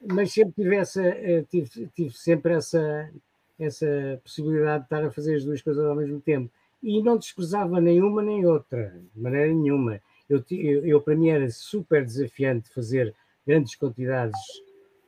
mas 0.00 0.32
sempre 0.32 0.54
tive, 0.54 0.76
essa, 0.76 1.02
tive, 1.50 1.88
tive 1.94 2.16
sempre 2.16 2.54
essa, 2.54 3.10
essa 3.58 4.20
possibilidade 4.22 4.80
de 4.80 4.86
estar 4.86 5.04
a 5.04 5.10
fazer 5.10 5.36
as 5.36 5.44
duas 5.44 5.60
coisas 5.60 5.84
ao 5.84 5.94
mesmo 5.94 6.20
tempo. 6.20 6.50
E 6.82 7.02
não 7.02 7.18
desprezava 7.18 7.80
nenhuma 7.80 8.22
nem 8.22 8.46
outra, 8.46 8.98
de 9.14 9.20
maneira 9.20 9.52
nenhuma. 9.52 10.00
Eu, 10.28 10.42
eu, 10.50 10.86
eu, 10.86 11.00
para 11.00 11.14
mim 11.14 11.28
era 11.28 11.50
super 11.50 12.04
desafiante 12.04 12.72
fazer 12.72 13.14
grandes 13.46 13.74
quantidades, 13.74 14.40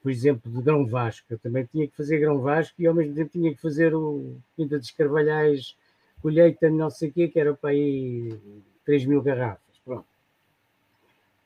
por 0.03 0.11
exemplo, 0.11 0.51
de 0.51 0.61
grão 0.61 0.87
vasco. 0.87 1.27
Eu 1.31 1.39
também 1.39 1.65
tinha 1.65 1.89
que 1.89 1.97
fazer 1.97 2.19
grão 2.19 2.41
vasco 2.41 2.75
e 2.79 2.87
ao 2.87 2.95
mesmo 2.95 3.15
tempo 3.15 3.31
tinha 3.31 3.55
que 3.55 3.61
fazer 3.61 3.95
o 3.95 4.37
Quinta 4.55 4.79
dos 4.79 4.91
Carvalhais, 4.91 5.77
colheita 6.21 6.69
não 6.69 6.91
sei 6.91 7.09
o 7.09 7.13
quê, 7.13 7.29
que 7.29 7.41
era 7.41 7.55
para 7.55 7.71
aí 7.71 8.39
3 8.85 9.07
mil 9.07 9.23
garrafas. 9.23 9.79
Pronto. 9.85 10.07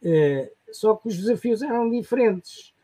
Uh, 0.02 0.50
só 0.72 0.96
que 0.96 1.08
os 1.08 1.16
desafios 1.16 1.62
eram 1.62 1.88
diferentes. 1.88 2.74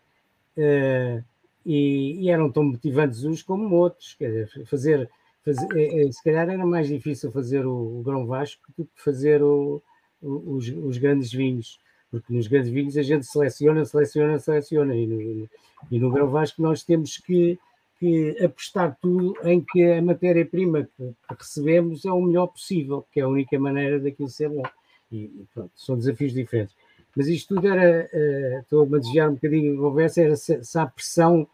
Uh, 0.56 1.24
e, 1.64 2.24
e, 2.24 2.30
eram 2.30 2.50
tão 2.50 2.64
motivantes 2.64 3.24
uns 3.24 3.42
como 3.42 3.74
outros. 3.74 4.14
Quer 4.14 4.28
dizer, 4.28 4.66
fazer, 4.66 5.10
fazer 5.44 5.66
é, 5.78 6.02
é, 6.02 6.12
se 6.12 6.22
calhar 6.22 6.48
era 6.48 6.66
mais 6.66 6.88
difícil 6.88 7.30
fazer 7.30 7.66
o, 7.66 8.00
o 8.00 8.02
grão 8.02 8.26
vasco 8.26 8.62
do 8.76 8.84
que 8.84 9.02
fazer 9.02 9.42
o, 9.42 9.82
o, 10.20 10.56
os, 10.56 10.68
os, 10.68 10.98
grandes 10.98 11.32
vinhos, 11.32 11.78
porque 12.10 12.32
nos 12.32 12.46
grandes 12.46 12.70
vinhos 12.70 12.96
a 12.96 13.02
gente 13.02 13.26
seleciona, 13.26 13.84
seleciona, 13.84 14.38
seleciona, 14.38 14.94
e 14.94 15.06
no, 15.06 15.48
e 15.90 15.98
no 15.98 16.10
grão 16.10 16.28
vasco 16.28 16.60
nós 16.60 16.82
temos 16.82 17.16
que, 17.18 17.58
que 17.98 18.36
apostar 18.42 18.96
tudo 19.00 19.34
em 19.44 19.60
que 19.60 19.84
a 19.84 20.02
matéria-prima 20.02 20.84
que, 20.96 21.14
que, 21.28 21.34
recebemos 21.38 22.04
é 22.04 22.12
o 22.12 22.20
melhor 22.20 22.48
possível, 22.48 23.06
que 23.12 23.20
é 23.20 23.22
a 23.22 23.28
única 23.28 23.58
maneira 23.58 23.98
daquilo 24.00 24.28
ser 24.28 24.48
bom. 24.48 24.64
E, 25.10 25.24
e 25.24 25.46
pronto, 25.52 25.72
são 25.76 25.96
desafios 25.96 26.32
diferentes. 26.32 26.74
Mas 27.14 27.28
isto 27.28 27.54
tudo 27.54 27.68
era, 27.68 28.08
uh, 28.12 28.60
estou 28.60 28.82
a 28.94 28.98
desviar 28.98 29.28
um 29.28 29.34
bocadinho 29.34 29.78
a 29.78 29.82
conversa, 29.82 30.22
era 30.22 30.36
se, 30.36 30.64
se 30.64 30.78
há 30.78 30.86
pressão 30.86 31.46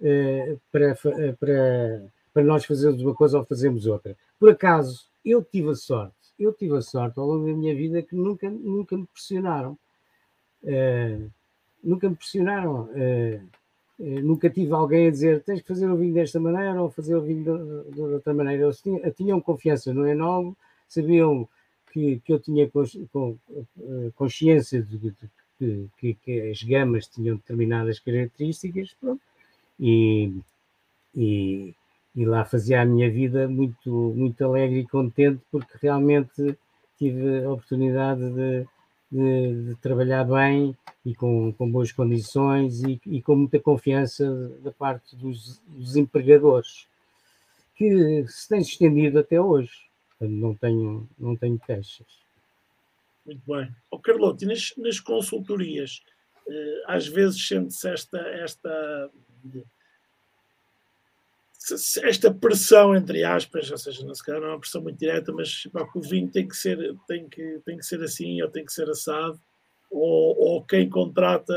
uh, 0.00 0.60
para, 0.70 0.94
para, 1.38 2.02
para 2.32 2.44
nós 2.44 2.64
fazermos 2.64 3.02
uma 3.02 3.14
coisa 3.14 3.38
ou 3.38 3.44
fazermos 3.44 3.86
outra. 3.86 4.16
Por 4.38 4.50
acaso, 4.50 5.06
eu 5.24 5.44
tive 5.44 5.70
a 5.70 5.74
sorte, 5.74 6.14
eu 6.38 6.52
tive 6.52 6.76
a 6.76 6.80
sorte 6.80 7.18
ao 7.18 7.26
longo 7.26 7.46
da 7.46 7.52
minha 7.52 7.74
vida 7.74 8.02
que 8.02 8.16
nunca, 8.16 8.48
nunca 8.50 8.96
me 8.96 9.06
pressionaram. 9.06 9.78
Uh, 10.62 11.30
nunca 11.82 12.08
me 12.08 12.16
pressionaram. 12.16 12.88
nunca 13.98 14.48
tive 14.48 14.72
alguém 14.72 15.08
a 15.08 15.10
dizer 15.10 15.42
tens 15.42 15.60
que 15.60 15.68
fazer 15.68 15.88
o 15.88 15.96
vinho 15.96 16.14
desta 16.14 16.40
maneira 16.40 16.80
ou 16.80 16.90
fazer 16.90 17.14
o 17.16 17.22
vinho 17.22 17.44
de, 17.44 17.94
de 17.94 18.00
outra 18.00 18.32
maneira. 18.32 18.64
Eles 18.64 18.80
tinham, 18.80 19.10
tinham 19.10 19.40
confiança 19.40 19.92
no 19.92 20.06
Enol, 20.06 20.56
sabiam 20.88 21.48
que, 21.92 22.20
que 22.20 22.32
eu 22.32 22.40
tinha 22.40 22.64
eh, 22.64 24.10
consciência 24.16 24.82
de, 24.82 24.98
de, 24.98 25.88
que, 25.98 26.14
que, 26.14 26.50
as 26.50 26.62
gamas 26.62 27.06
tinham 27.06 27.36
determinadas 27.36 28.00
características, 28.00 28.94
pronto, 29.00 29.20
e, 29.78 30.32
e, 31.14 31.74
e, 32.16 32.24
lá 32.24 32.44
fazia 32.44 32.80
a 32.80 32.84
minha 32.84 33.10
vida 33.10 33.48
muito, 33.48 33.90
muito 34.16 34.44
alegre 34.44 34.80
e 34.80 34.88
contente, 34.88 35.40
porque 35.50 35.78
realmente 35.80 36.56
tive 36.98 37.44
a 37.44 37.50
oportunidade 37.50 38.22
de, 38.30 38.66
de, 39.10 39.64
de 39.68 39.74
trabalhar 39.76 40.24
bem 40.24 40.76
e 41.04 41.14
com, 41.14 41.52
com 41.52 41.70
boas 41.70 41.92
condições 41.92 42.82
e, 42.82 43.00
e, 43.06 43.22
com 43.22 43.36
muita 43.36 43.60
confiança 43.60 44.24
da 44.62 44.72
parte 44.72 45.14
dos, 45.16 45.60
dos 45.66 45.96
empregadores, 45.96 46.86
que 47.76 48.24
se 48.28 48.48
tem 48.48 48.60
estendido 48.60 49.18
até 49.18 49.40
hoje. 49.40 49.91
Portanto, 50.22 50.40
não 50.40 50.54
tenho, 50.54 51.08
não 51.18 51.36
tenho 51.36 51.58
queixas. 51.58 52.06
Muito 53.26 53.42
bem. 53.44 53.74
Oh, 53.90 53.98
Carlote, 53.98 54.46
nas, 54.46 54.72
nas 54.76 55.00
consultorias, 55.00 56.00
eh, 56.48 56.82
às 56.86 57.08
vezes 57.08 57.46
sente-se 57.46 57.88
esta, 57.88 58.18
esta, 58.18 59.10
esta 62.02 62.32
pressão, 62.32 62.94
entre 62.94 63.24
aspas, 63.24 63.70
ou 63.70 63.78
seja, 63.78 64.04
não, 64.04 64.14
se 64.14 64.24
calhar 64.24 64.40
não 64.40 64.48
é 64.48 64.52
uma 64.52 64.60
pressão 64.60 64.82
muito 64.82 64.98
direta, 64.98 65.32
mas 65.32 65.64
pá, 65.72 65.88
o 65.94 66.00
vinho 66.00 66.30
tem 66.30 66.46
que, 66.46 66.56
ser, 66.56 66.96
tem, 67.08 67.28
que, 67.28 67.60
tem 67.64 67.76
que 67.76 67.84
ser 67.84 68.00
assim 68.02 68.40
ou 68.42 68.48
tem 68.48 68.64
que 68.64 68.72
ser 68.72 68.88
assado, 68.88 69.40
ou, 69.90 70.38
ou 70.38 70.64
quem 70.64 70.88
contrata 70.88 71.54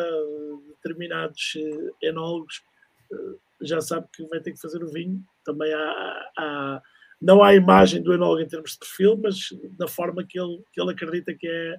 determinados 0.70 1.54
eh, 1.56 2.08
enólogos 2.08 2.64
eh, 3.12 3.36
já 3.62 3.80
sabe 3.80 4.08
que 4.12 4.26
vai 4.26 4.40
ter 4.40 4.54
que 4.54 4.62
fazer 4.62 4.84
o 4.84 4.92
vinho. 4.92 5.24
Também 5.44 5.72
há, 5.74 6.32
há 6.38 6.82
não 7.26 7.42
há 7.42 7.56
imagem 7.56 8.04
do 8.04 8.14
enólogo 8.14 8.44
em 8.44 8.48
termos 8.48 8.74
de 8.74 8.78
perfil, 8.78 9.18
mas 9.18 9.50
da 9.72 9.88
forma 9.88 10.24
que 10.24 10.40
ele, 10.40 10.64
que 10.72 10.80
ele 10.80 10.92
acredita 10.92 11.34
que 11.34 11.48
é 11.48 11.76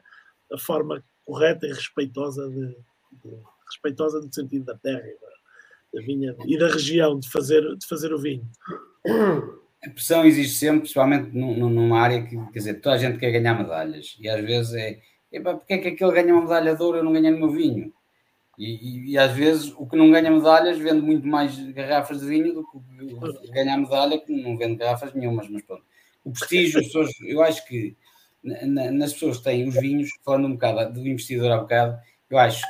a 0.53 0.59
forma 0.59 1.05
correta 1.25 1.67
e 1.67 1.73
respeitosa, 1.73 2.49
de, 2.49 2.67
de 2.67 3.37
respeitosa 3.65 4.21
no 4.21 4.33
sentido 4.33 4.65
da 4.65 4.75
terra 4.77 5.05
da 5.95 6.03
vinha 6.03 6.35
e 6.47 6.59
da 6.59 6.67
região 6.67 7.17
de 7.21 7.31
fazer, 7.31 7.63
de 7.77 7.87
fazer 7.87 8.13
o 8.13 8.19
vinho. 8.19 8.45
A 9.85 9.91
pressão 9.91 10.25
existe 10.25 10.59
sempre, 10.59 10.81
principalmente 10.81 11.31
numa 11.31 12.01
área 12.01 12.27
que, 12.27 12.37
quer 12.53 12.59
dizer, 12.59 12.81
toda 12.81 12.97
a 12.97 12.99
gente 12.99 13.19
quer 13.19 13.31
ganhar 13.31 13.55
medalhas 13.55 14.17
e 14.19 14.29
às 14.29 14.45
vezes 14.45 14.75
é, 14.75 15.01
porque 15.41 15.75
é 15.75 15.79
que 15.79 15.89
aquele 15.89 16.13
ganha 16.13 16.35
uma 16.35 16.43
medalha 16.43 16.75
de 16.75 16.83
ouro 16.83 16.97
e 16.97 17.01
eu 17.01 17.05
não 17.05 17.13
ganho 17.13 17.31
no 17.31 17.39
meu 17.39 17.51
vinho? 17.51 17.93
E, 18.59 18.65
e, 18.65 19.11
e, 19.13 19.19
às 19.19 19.33
vezes 19.33 19.73
o 19.77 19.87
que 19.87 19.97
não 19.97 20.11
ganha 20.11 20.31
medalhas 20.31 20.79
vende 20.79 21.03
muito 21.03 21.27
mais 21.27 21.59
garrafas 21.73 22.21
de 22.21 22.27
vinho 22.27 22.55
do 22.55 22.67
que 22.67 23.51
ganha 23.51 23.77
medalha 23.77 24.19
que 24.19 24.33
não 24.33 24.57
vende 24.57 24.77
garrafas 24.77 25.13
nenhumas, 25.13 25.49
mas 25.49 25.63
pronto. 25.63 25.85
O 26.25 26.33
prestígio, 26.33 26.81
pessoas, 26.83 27.11
eu 27.21 27.43
acho 27.43 27.67
que 27.67 27.95
na, 28.43 28.91
nas 28.91 29.13
pessoas 29.13 29.39
que 29.39 29.45
têm 29.45 29.69
os 29.69 29.75
vinhos, 29.75 30.11
falando 30.25 30.47
um 30.47 30.53
bocado 30.53 30.93
do 30.95 31.07
investidor 31.07 31.51
há 31.53 31.59
bocado, 31.59 31.99
eu 32.31 32.39
acho 32.39 32.63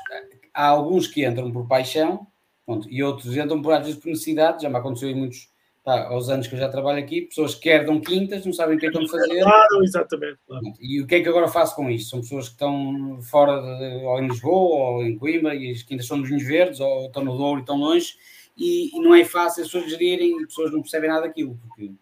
há 0.52 0.66
alguns 0.66 1.06
que 1.06 1.24
entram 1.24 1.52
por 1.52 1.68
paixão 1.68 2.26
pronto, 2.64 2.90
e 2.90 3.02
outros 3.02 3.36
entram 3.36 3.62
por, 3.62 3.72
às 3.72 3.86
vezes 3.86 4.00
por 4.00 4.08
necessidade, 4.08 4.62
já 4.62 4.68
me 4.68 4.76
aconteceu 4.76 5.08
em 5.08 5.14
muitos 5.14 5.48
pá, 5.86 6.08
aos 6.08 6.28
anos 6.28 6.48
que 6.48 6.56
eu 6.56 6.58
já 6.58 6.68
trabalho 6.68 6.98
aqui, 6.98 7.22
pessoas 7.22 7.54
que 7.54 7.68
herdam 7.68 8.00
quintas, 8.00 8.44
não 8.44 8.52
sabem 8.52 8.76
o 8.76 8.78
que 8.80 8.86
é 8.86 8.90
que 8.90 8.98
estão 8.98 9.18
a 9.18 9.20
fazer. 9.22 9.40
Claro, 9.40 9.84
exatamente. 9.84 10.38
Claro. 10.44 10.64
E 10.80 11.00
o 11.00 11.06
que 11.06 11.14
é 11.14 11.22
que 11.22 11.28
agora 11.28 11.46
faço 11.46 11.76
com 11.76 11.88
isto? 11.88 12.10
São 12.10 12.20
pessoas 12.22 12.48
que 12.48 12.54
estão 12.54 13.22
fora, 13.22 13.60
de, 13.60 14.04
ou 14.04 14.18
em 14.18 14.26
Lisboa, 14.26 14.90
ou 14.90 15.06
em 15.06 15.16
Coimbra, 15.16 15.54
e 15.54 15.70
as 15.70 15.84
quintas 15.84 16.08
são 16.08 16.16
nos 16.16 16.28
vinhos 16.28 16.42
verdes, 16.42 16.80
ou 16.80 17.06
estão 17.06 17.24
no 17.24 17.36
Douro 17.36 17.60
e 17.60 17.62
estão 17.62 17.76
longe, 17.76 18.14
e, 18.58 18.96
e, 18.96 19.00
não 19.00 19.14
é 19.14 19.24
fácil 19.24 19.62
as 19.62 19.70
pessoas 19.70 19.88
gerirem, 19.88 20.42
e 20.42 20.46
pessoas 20.46 20.72
não 20.72 20.80
percebem 20.80 21.08
nada 21.08 21.22
daquilo, 21.22 21.56
porque 21.68 21.92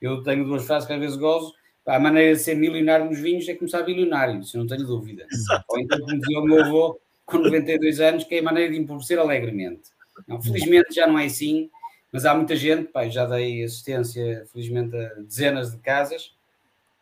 eu 0.00 0.22
tenho 0.22 0.46
duas 0.46 0.64
frases 0.64 0.86
que 0.86 0.94
às 0.94 0.98
vezes 1.00 1.16
gozo, 1.18 1.52
a 1.86 2.00
maneira 2.00 2.34
de 2.34 2.40
ser 2.40 2.54
milionário 2.54 3.04
nos 3.04 3.20
vinhos 3.20 3.46
é 3.48 3.54
começar 3.54 3.82
bilionário, 3.82 4.40
eu 4.54 4.60
não 4.60 4.66
tenho 4.66 4.86
dúvida. 4.86 5.26
Exato. 5.30 5.64
Ou 5.68 5.78
então, 5.78 5.98
como 6.00 6.18
dizia 6.18 6.40
o 6.40 6.44
meu 6.44 6.64
avô, 6.64 6.98
com 7.26 7.36
92 7.36 8.00
anos, 8.00 8.24
que 8.24 8.36
é 8.36 8.38
a 8.38 8.42
maneira 8.42 8.72
de 8.72 8.78
empobrecer 8.78 9.18
alegremente. 9.18 9.90
Não, 10.26 10.40
felizmente 10.40 10.94
já 10.94 11.06
não 11.06 11.18
é 11.18 11.26
assim, 11.26 11.68
mas 12.16 12.24
há 12.24 12.34
muita 12.34 12.56
gente, 12.56 12.84
pá, 12.84 13.06
já 13.10 13.26
dei 13.26 13.62
assistência, 13.62 14.46
felizmente, 14.50 14.96
a 14.96 15.20
dezenas 15.20 15.72
de 15.72 15.76
casas, 15.76 16.34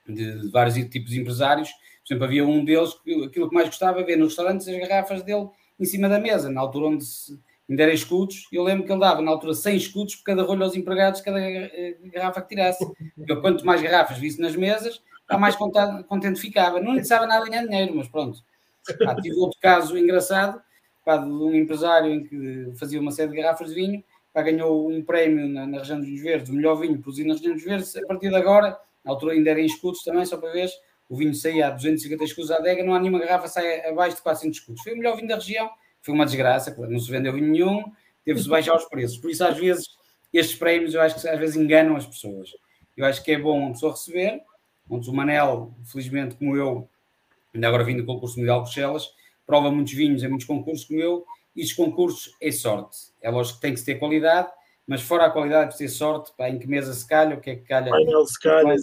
de, 0.05 0.41
de 0.41 0.51
vários 0.51 0.75
tipos 0.89 1.11
de 1.11 1.21
empresários. 1.21 1.71
Por 1.71 2.09
exemplo, 2.09 2.25
havia 2.25 2.45
um 2.45 2.65
deles 2.65 2.95
que 2.95 3.25
aquilo 3.25 3.49
que 3.49 3.55
mais 3.55 3.69
gostava 3.69 4.01
é 4.01 4.03
ver 4.03 4.17
nos 4.17 4.31
restaurantes 4.31 4.67
as 4.67 4.77
garrafas 4.77 5.23
dele 5.23 5.49
em 5.79 5.85
cima 5.85 6.09
da 6.09 6.19
mesa, 6.19 6.51
na 6.51 6.61
altura 6.61 6.87
onde 6.87 7.05
se, 7.05 7.41
ainda 7.71 7.85
era 7.85 7.93
escudos. 7.93 8.49
Eu 8.51 8.65
lembro 8.65 8.85
que 8.85 8.91
ele 8.91 8.99
dava, 8.99 9.23
na 9.23 9.31
altura, 9.31 9.55
100 9.55 9.77
escudos 9.77 10.17
por 10.17 10.25
cada 10.25 10.43
rolho 10.43 10.65
aos 10.65 10.75
empregados, 10.75 11.21
cada 11.21 11.41
eh, 11.41 11.97
garrafa 12.12 12.43
que 12.43 12.49
tirasse. 12.49 12.85
Eu, 13.29 13.41
quanto 13.41 13.65
mais 13.65 13.81
garrafas 13.81 14.19
visse 14.19 14.41
nas 14.41 14.57
mesas, 14.57 15.01
mais 15.39 15.55
contente 15.55 16.41
ficava. 16.41 16.81
Não 16.81 16.91
lhe 16.91 16.97
precisava 16.97 17.25
nada 17.25 17.49
ganhar 17.49 17.62
dinheiro, 17.62 17.95
mas 17.95 18.09
pronto. 18.09 18.41
Ah, 19.07 19.15
tive 19.15 19.37
outro 19.37 19.61
caso 19.61 19.97
engraçado, 19.97 20.61
pá, 21.05 21.19
de 21.19 21.29
um 21.29 21.55
empresário 21.55 22.12
em 22.12 22.25
que 22.25 22.73
fazia 22.75 23.01
uma 23.01 23.12
série 23.12 23.31
de 23.31 23.37
garrafas 23.37 23.69
de 23.69 23.77
vinho 23.77 24.03
pá, 24.03 24.14
ganhou 24.43 24.91
um 24.91 25.03
prémio 25.03 25.49
na, 25.49 25.66
na, 25.66 25.78
região 25.78 26.01
dos 26.01 26.20
Verdes, 26.20 26.51
o 26.51 26.55
melhor 26.55 26.74
vinho 26.76 26.99
produzido 26.99 27.28
na 27.28 27.35
região 27.35 27.55
dos 27.55 27.64
Verdes. 27.64 27.97
A 27.97 28.07
partir 28.07 28.28
de 28.28 28.37
agora, 28.37 28.78
na 29.05 29.12
altura 29.12 29.35
ainda 29.35 29.51
era 29.51 29.61
em 29.61 29.66
escudos 29.66 30.03
também, 30.03 30.24
só 30.24 30.37
para 30.37 30.51
ver, 30.51 30.68
o 31.09 31.16
vinho 31.16 31.35
saía 31.35 31.68
a 31.68 31.70
250 31.70 32.24
escudos 32.24 32.51
à 32.51 32.57
adega, 32.57 32.82
não 32.82 32.95
há 32.95 32.99
nenhuma 32.99 33.20
garrafa 33.20 33.47
sai 33.47 33.87
abaixo 33.87 34.16
de 34.16 34.22
400 34.22 34.59
escudos. 34.59 34.82
Foi 34.82 34.93
o 34.93 34.97
melhor 34.97 35.16
vinho 35.16 35.28
da 35.28 35.37
região, 35.37 35.70
foi 36.03 36.14
uma 36.14 36.24
desgraça, 36.24 36.74
não 36.76 36.99
se 36.99 37.11
vendeu 37.11 37.32
vinho 37.32 37.51
nenhum, 37.51 37.85
teve-se 38.24 38.49
baixar 38.49 38.74
os 38.74 38.85
preços. 38.87 39.18
Por 39.18 39.30
isso, 39.30 39.45
às 39.45 39.57
vezes, 39.57 39.87
estes 40.32 40.57
prémios 40.59 40.95
eu 40.95 41.01
acho 41.01 41.20
que 41.20 41.28
às 41.28 41.39
vezes 41.39 41.57
enganam 41.57 41.95
as 41.95 42.07
pessoas. 42.07 42.51
Eu 42.97 43.07
acho 43.07 43.22
que 43.22 43.32
é 43.32 43.39
bom 43.39 43.68
a 43.68 43.70
pessoa 43.70 43.93
receber, 43.93 44.41
onde 44.89 45.09
o 45.09 45.12
Manel, 45.12 45.72
felizmente, 45.85 46.35
como 46.37 46.57
eu, 46.57 46.89
ainda 47.55 47.68
agora 47.68 47.85
vim 47.85 47.97
do 47.97 48.05
concurso 48.05 48.39
mundial 48.39 48.59
de 48.59 48.64
Bruxelas, 48.64 49.12
prova 49.47 49.70
muitos 49.70 49.93
vinhos 49.93 50.22
em 50.22 50.28
muitos 50.28 50.47
concursos 50.47 50.87
como 50.87 51.01
eu, 51.01 51.24
e 51.55 51.63
os 51.63 51.73
concursos 51.73 52.35
é 52.41 52.51
sorte. 52.51 52.97
É 53.21 53.31
lógico 53.31 53.57
que 53.57 53.63
tem 53.63 53.75
que 53.75 53.83
ter 53.83 53.97
qualidade, 53.97 54.51
mas 54.87 55.03
fora 55.03 55.27
a 55.27 55.31
qualidade 55.31 55.73
de 55.73 55.79
ter 55.79 55.89
sorte, 55.89 56.33
pá, 56.37 56.49
em 56.49 56.59
que 56.59 56.67
mesa 56.67 56.93
se 56.93 57.07
calha, 57.07 57.37
o 57.37 57.41
que 57.41 57.51
é 57.51 57.57
que 57.57 57.63
calha. 57.63 57.91
Se 58.27 58.41
calha. 58.41 58.77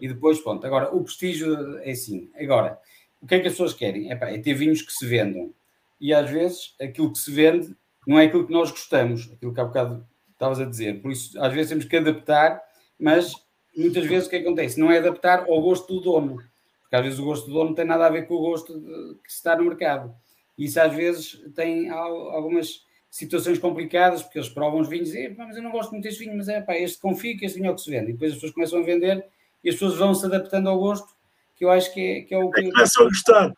E 0.00 0.08
depois, 0.08 0.40
pronto. 0.40 0.66
Agora, 0.66 0.94
o 0.94 1.02
prestígio 1.02 1.78
é 1.78 1.90
assim. 1.90 2.30
Agora, 2.36 2.78
o 3.20 3.26
que 3.26 3.34
é 3.34 3.40
que 3.40 3.46
as 3.46 3.54
pessoas 3.54 3.74
querem? 3.74 4.10
É, 4.10 4.16
pá, 4.16 4.30
é 4.30 4.38
ter 4.38 4.54
vinhos 4.54 4.82
que 4.82 4.92
se 4.92 5.06
vendam. 5.06 5.52
E 6.00 6.12
às 6.12 6.28
vezes, 6.30 6.74
aquilo 6.80 7.12
que 7.12 7.18
se 7.18 7.30
vende 7.30 7.76
não 8.06 8.18
é 8.18 8.26
aquilo 8.26 8.46
que 8.46 8.52
nós 8.52 8.70
gostamos, 8.70 9.30
aquilo 9.32 9.54
que 9.54 9.60
há 9.60 9.64
bocado 9.64 10.06
estavas 10.32 10.60
a 10.60 10.64
dizer. 10.64 11.00
Por 11.00 11.12
isso, 11.12 11.40
às 11.40 11.52
vezes 11.52 11.70
temos 11.70 11.84
que 11.84 11.96
adaptar, 11.96 12.60
mas 12.98 13.32
muitas 13.76 14.04
vezes 14.04 14.26
o 14.26 14.30
que 14.30 14.36
acontece? 14.36 14.80
Não 14.80 14.90
é 14.90 14.98
adaptar 14.98 15.44
ao 15.48 15.60
gosto 15.60 15.94
do 15.94 16.00
dono. 16.00 16.36
Porque 16.82 16.96
às 16.96 17.02
vezes 17.04 17.18
o 17.18 17.24
gosto 17.24 17.46
do 17.46 17.52
dono 17.52 17.68
não 17.70 17.74
tem 17.74 17.84
nada 17.84 18.06
a 18.06 18.10
ver 18.10 18.26
com 18.26 18.34
o 18.34 18.40
gosto 18.40 18.78
de, 18.78 19.14
que 19.22 19.30
se 19.30 19.36
está 19.36 19.56
no 19.56 19.64
mercado. 19.64 20.14
Isso 20.56 20.80
às 20.80 20.94
vezes 20.94 21.42
tem 21.54 21.90
algumas 21.90 22.84
situações 23.10 23.58
complicadas, 23.58 24.22
porque 24.22 24.38
eles 24.38 24.48
provam 24.48 24.80
os 24.80 24.88
vinhos 24.88 25.10
e 25.10 25.12
dizem, 25.12 25.36
mas 25.36 25.56
eu 25.56 25.62
não 25.62 25.70
gosto 25.70 25.90
muito 25.90 26.04
deste 26.04 26.20
vinho, 26.24 26.36
mas 26.36 26.48
é 26.48 26.62
pá, 26.62 26.74
este 26.76 26.98
confio 26.98 27.36
que 27.36 27.44
este 27.44 27.58
vinho 27.58 27.68
é 27.68 27.70
o 27.70 27.74
que 27.74 27.82
se 27.82 27.90
vende. 27.90 28.10
E 28.10 28.12
depois 28.14 28.32
as 28.32 28.36
pessoas 28.36 28.52
começam 28.52 28.80
a 28.80 28.82
vender 28.82 29.24
e 29.62 29.68
as 29.68 29.74
pessoas 29.74 29.96
vão 29.96 30.14
se 30.14 30.24
adaptando 30.24 30.68
ao 30.68 30.78
gosto, 30.78 31.08
que 31.54 31.64
eu 31.64 31.70
acho 31.70 31.92
que 31.92 32.00
é, 32.00 32.20
que 32.22 32.34
é 32.34 32.38
o 32.38 32.50
que. 32.50 32.70
Começam 32.70 33.06
a 33.06 33.08
gostar. 33.08 33.52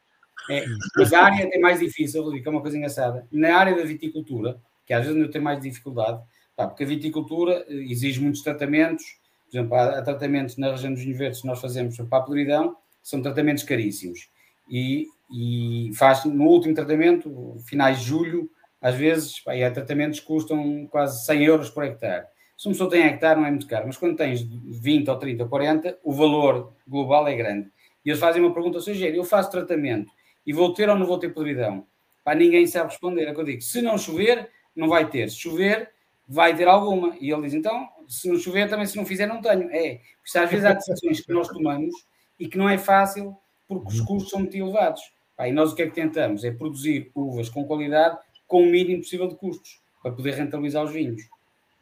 É, 0.50 0.64
mas 0.96 1.12
a 1.12 1.22
área 1.22 1.48
é 1.52 1.58
mais 1.58 1.78
difícil, 1.78 2.22
Rodrigo, 2.22 2.48
é 2.48 2.50
uma 2.50 2.60
coisa 2.60 2.76
engraçada. 2.76 3.26
Na 3.30 3.56
área 3.56 3.76
da 3.76 3.84
viticultura, 3.84 4.60
que 4.84 4.92
às 4.92 5.06
vezes 5.06 5.20
eu 5.20 5.30
tenho 5.30 5.44
mais 5.44 5.60
dificuldade, 5.60 6.20
pá, 6.56 6.66
porque 6.66 6.84
a 6.84 6.86
viticultura 6.86 7.64
eh, 7.68 7.74
exige 7.88 8.20
muitos 8.20 8.42
tratamentos, 8.42 9.04
por 9.50 9.56
exemplo, 9.56 9.74
há, 9.74 9.98
há 9.98 10.02
tratamentos 10.02 10.56
na 10.56 10.72
região 10.72 10.92
dos 10.92 11.02
vinhos 11.02 11.18
verdes 11.18 11.40
que 11.40 11.46
nós 11.46 11.60
fazemos 11.60 11.96
para 11.96 12.18
a 12.18 12.20
podridão, 12.22 12.76
são 13.02 13.22
tratamentos 13.22 13.62
caríssimos. 13.64 14.28
E 14.68 15.06
e 15.36 15.90
faz 15.94 16.24
no 16.24 16.44
último 16.44 16.74
tratamento, 16.74 17.56
finais 17.66 17.98
de 17.98 18.04
julho, 18.04 18.48
às 18.80 18.94
vezes, 18.94 19.40
pá, 19.40 19.52
há 19.54 19.70
tratamentos 19.70 20.20
que 20.20 20.26
custam 20.26 20.86
quase 20.86 21.24
100 21.24 21.44
euros 21.44 21.70
por 21.70 21.82
hectare. 21.84 22.26
Se 22.56 22.68
uma 22.68 22.72
pessoa 22.72 22.88
tem 22.88 23.02
hectare, 23.02 23.40
não 23.40 23.46
é 23.46 23.50
muito 23.50 23.66
caro, 23.66 23.84
mas 23.88 23.96
quando 23.96 24.16
tens 24.16 24.42
20 24.42 25.10
ou 25.10 25.18
30 25.18 25.42
ou 25.42 25.48
40, 25.48 25.98
o 26.04 26.12
valor 26.12 26.72
global 26.86 27.26
é 27.26 27.34
grande. 27.34 27.68
E 28.04 28.10
eles 28.10 28.20
fazem 28.20 28.40
uma 28.40 28.54
pergunta 28.54 28.78
ao 28.78 28.82
seu 28.82 28.94
engenheiro: 28.94 29.18
eu 29.18 29.24
faço 29.24 29.50
tratamento 29.50 30.12
e 30.46 30.52
vou 30.52 30.72
ter 30.72 30.88
ou 30.88 30.96
não 30.96 31.04
vou 31.04 31.18
ter 31.18 31.30
podridão? 31.30 31.84
Pá, 32.22 32.32
ninguém 32.34 32.64
sabe 32.68 32.90
responder. 32.90 33.24
É 33.24 33.32
o 33.32 33.34
que 33.34 33.40
eu 33.40 33.44
digo: 33.44 33.62
se 33.62 33.82
não 33.82 33.98
chover, 33.98 34.48
não 34.76 34.86
vai 34.86 35.10
ter. 35.10 35.28
Se 35.30 35.38
chover, 35.38 35.90
vai 36.28 36.54
ter 36.54 36.68
alguma. 36.68 37.16
E 37.20 37.32
ele 37.32 37.42
diz: 37.42 37.54
então, 37.54 37.88
se 38.06 38.28
não 38.28 38.38
chover, 38.38 38.68
também 38.68 38.86
se 38.86 38.96
não 38.96 39.04
fizer, 39.04 39.26
não 39.26 39.40
tenho. 39.40 39.68
É, 39.72 40.00
porque 40.22 40.38
às 40.38 40.48
vezes 40.48 40.64
há 40.64 40.74
decisões 40.74 41.20
que 41.20 41.32
nós 41.32 41.48
tomamos 41.48 41.92
e 42.38 42.46
que 42.46 42.56
não 42.56 42.68
é 42.68 42.78
fácil 42.78 43.36
porque 43.66 43.88
os 43.88 44.00
custos 44.02 44.30
são 44.30 44.40
muito 44.40 44.56
elevados. 44.56 45.13
E 45.40 45.52
nós 45.52 45.72
o 45.72 45.74
que 45.74 45.82
é 45.82 45.86
que 45.86 45.94
tentamos? 45.94 46.44
É 46.44 46.50
produzir 46.50 47.10
uvas 47.14 47.48
com 47.48 47.64
qualidade 47.64 48.18
com 48.46 48.62
o 48.62 48.66
mínimo 48.66 49.02
possível 49.02 49.26
de 49.26 49.34
custos 49.34 49.80
para 50.02 50.12
poder 50.12 50.34
rentabilizar 50.34 50.84
os 50.84 50.92
vinhos. 50.92 51.22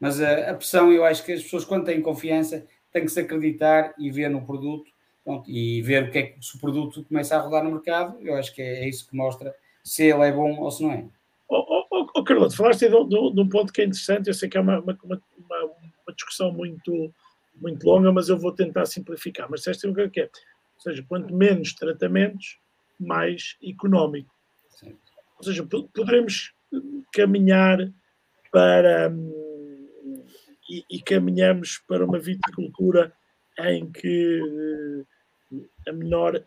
Mas 0.01 0.21
a, 0.21 0.51
a 0.51 0.55
pressão, 0.55 0.91
eu 0.91 1.05
acho 1.05 1.25
que 1.25 1.33
as 1.33 1.43
pessoas, 1.43 1.65
quando 1.65 1.85
têm 1.85 2.01
confiança, 2.01 2.67
têm 2.93 3.05
que 3.05 3.11
se 3.11 3.21
acreditar 3.21 3.95
e 3.99 4.11
ver 4.11 4.29
no 4.29 4.45
produto 4.45 4.91
pronto, 5.25 5.51
e 5.51 5.83
ver 5.83 6.05
o 6.05 6.11
que 6.11 6.19
é 6.19 6.23
que 6.23 6.45
se 6.45 6.57
o 6.57 6.61
produto 6.61 7.05
começa 7.05 7.37
a 7.37 7.41
rodar 7.41 7.65
no 7.65 7.73
mercado. 7.73 8.17
Eu 8.21 8.35
acho 8.37 8.55
que 8.55 8.63
é, 8.63 8.85
é 8.85 8.89
isso 8.89 9.09
que 9.09 9.17
mostra 9.17 9.55
se 9.85 10.05
ele 10.05 10.27
é 10.27 10.33
bom 10.33 10.59
ou 10.61 10.71
se 10.71 10.83
não 10.83 10.93
é. 10.93 11.05
Oh, 11.49 11.85
oh, 11.91 12.07
oh 12.15 12.25
Carlos, 12.25 12.55
falaste 12.55 12.89
de, 12.89 13.05
de, 13.05 13.35
de, 13.35 13.41
um 13.41 13.49
ponto 13.49 13.73
que 13.73 13.83
é 13.83 13.85
interessante. 13.85 14.29
Eu 14.29 14.35
sei 14.35 14.49
que 14.49 14.57
é 14.57 14.61
uma, 14.61 14.81
uma, 14.81 14.99
uma, 15.05 15.21
uma 15.59 16.15
discussão 16.15 16.53
muito, 16.53 17.13
muito 17.57 17.85
longa, 17.85 18.11
mas 18.13 18.29
eu 18.29 18.39
vou 18.39 18.53
tentar 18.53 18.87
simplificar. 18.87 19.49
Mas 19.51 19.61
disseste 19.61 19.87
o 19.87 20.11
que 20.11 20.21
é? 20.21 20.25
Ou 20.25 20.81
seja, 20.81 21.05
quanto 21.09 21.35
menos 21.35 21.75
tratamentos, 21.75 22.59
mais 23.03 23.57
económico. 23.63 24.35
Sim. 24.69 24.97
Ou 25.39 25.45
seja, 25.45 25.67
poderemos 25.95 26.53
caminhar 27.13 27.93
para 28.51 29.11
hum, 29.11 30.27
e, 30.69 30.85
e, 30.91 31.03
caminhamos 31.03 31.79
para 31.87 32.05
uma 32.05 32.19
viticultura 32.19 33.13
em 33.59 33.91
que 33.91 34.41
hum, 34.43 35.05
a 35.87 35.93
menor, 35.93 36.43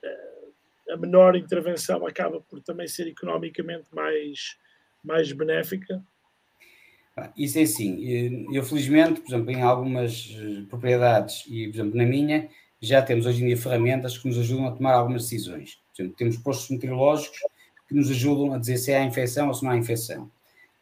a 0.89 0.97
menor 0.97 1.35
intervenção 1.35 2.05
acaba 2.05 2.41
por 2.41 2.61
também 2.61 2.87
ser 2.87 3.07
economicamente 3.07 3.87
mais, 3.93 4.57
mais 5.03 5.31
benéfica? 5.31 6.03
Isso 7.37 7.57
é 7.59 7.61
assim. 7.61 8.03
Eu, 8.53 8.63
felizmente, 8.63 9.21
por 9.21 9.29
exemplo, 9.29 9.51
em 9.51 9.61
algumas 9.61 10.35
eh, 10.37 10.63
propriedades 10.69 11.45
e, 11.47 11.67
por 11.67 11.75
exemplo, 11.75 11.97
na 11.97 12.05
minha, 12.05 12.49
já 12.81 13.01
temos 13.01 13.25
hoje 13.25 13.41
em 13.41 13.47
dia 13.47 13.57
ferramentas 13.57 14.17
que 14.17 14.27
nos 14.27 14.37
ajudam 14.37 14.67
a 14.67 14.71
tomar 14.71 14.93
algumas 14.93 15.23
decisões. 15.23 15.79
Por 15.95 16.01
exemplo, 16.01 16.17
temos 16.17 16.37
postos 16.37 16.69
meteorológicos 16.69 17.39
que 17.87 17.95
nos 17.95 18.09
ajudam 18.09 18.53
a 18.53 18.57
dizer 18.57 18.77
se 18.77 18.93
há 18.93 19.03
infecção 19.03 19.47
ou 19.47 19.53
se 19.53 19.63
não 19.63 19.71
há 19.71 19.77
infecção. 19.77 20.29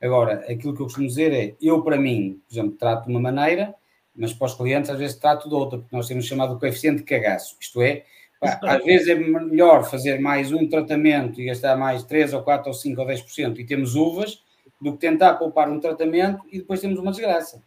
Agora, 0.01 0.45
aquilo 0.49 0.73
que 0.73 0.81
eu 0.81 0.85
costumo 0.85 1.07
dizer 1.07 1.31
é, 1.31 1.55
eu 1.61 1.81
para 1.81 1.97
mim, 1.97 2.41
por 2.47 2.53
exemplo, 2.53 2.77
trato 2.77 3.05
de 3.05 3.11
uma 3.11 3.19
maneira, 3.19 3.73
mas 4.15 4.33
para 4.33 4.45
os 4.45 4.53
clientes 4.53 4.89
às 4.89 4.97
vezes 4.97 5.17
trato 5.17 5.47
de 5.47 5.55
outra, 5.55 5.79
porque 5.79 5.95
nós 5.95 6.07
temos 6.07 6.25
chamado 6.25 6.59
coeficiente 6.59 6.97
de 6.97 7.03
cagaço, 7.03 7.55
isto 7.59 7.81
é, 7.81 8.03
pá, 8.39 8.59
às 8.63 8.83
vezes 8.83 9.07
é 9.07 9.15
melhor 9.15 9.83
fazer 9.89 10.19
mais 10.19 10.51
um 10.51 10.67
tratamento 10.67 11.39
e 11.39 11.45
gastar 11.45 11.77
mais 11.77 12.03
3 12.03 12.33
ou 12.33 12.43
4 12.43 12.67
ou 12.67 12.73
5 12.73 12.99
ou 12.99 13.07
10% 13.07 13.59
e 13.59 13.65
temos 13.65 13.95
uvas, 13.95 14.43
do 14.81 14.91
que 14.91 14.99
tentar 14.99 15.35
poupar 15.35 15.69
um 15.69 15.79
tratamento 15.79 16.43
e 16.51 16.59
depois 16.59 16.81
temos 16.81 16.99
uma 16.99 17.11
desgraça. 17.11 17.63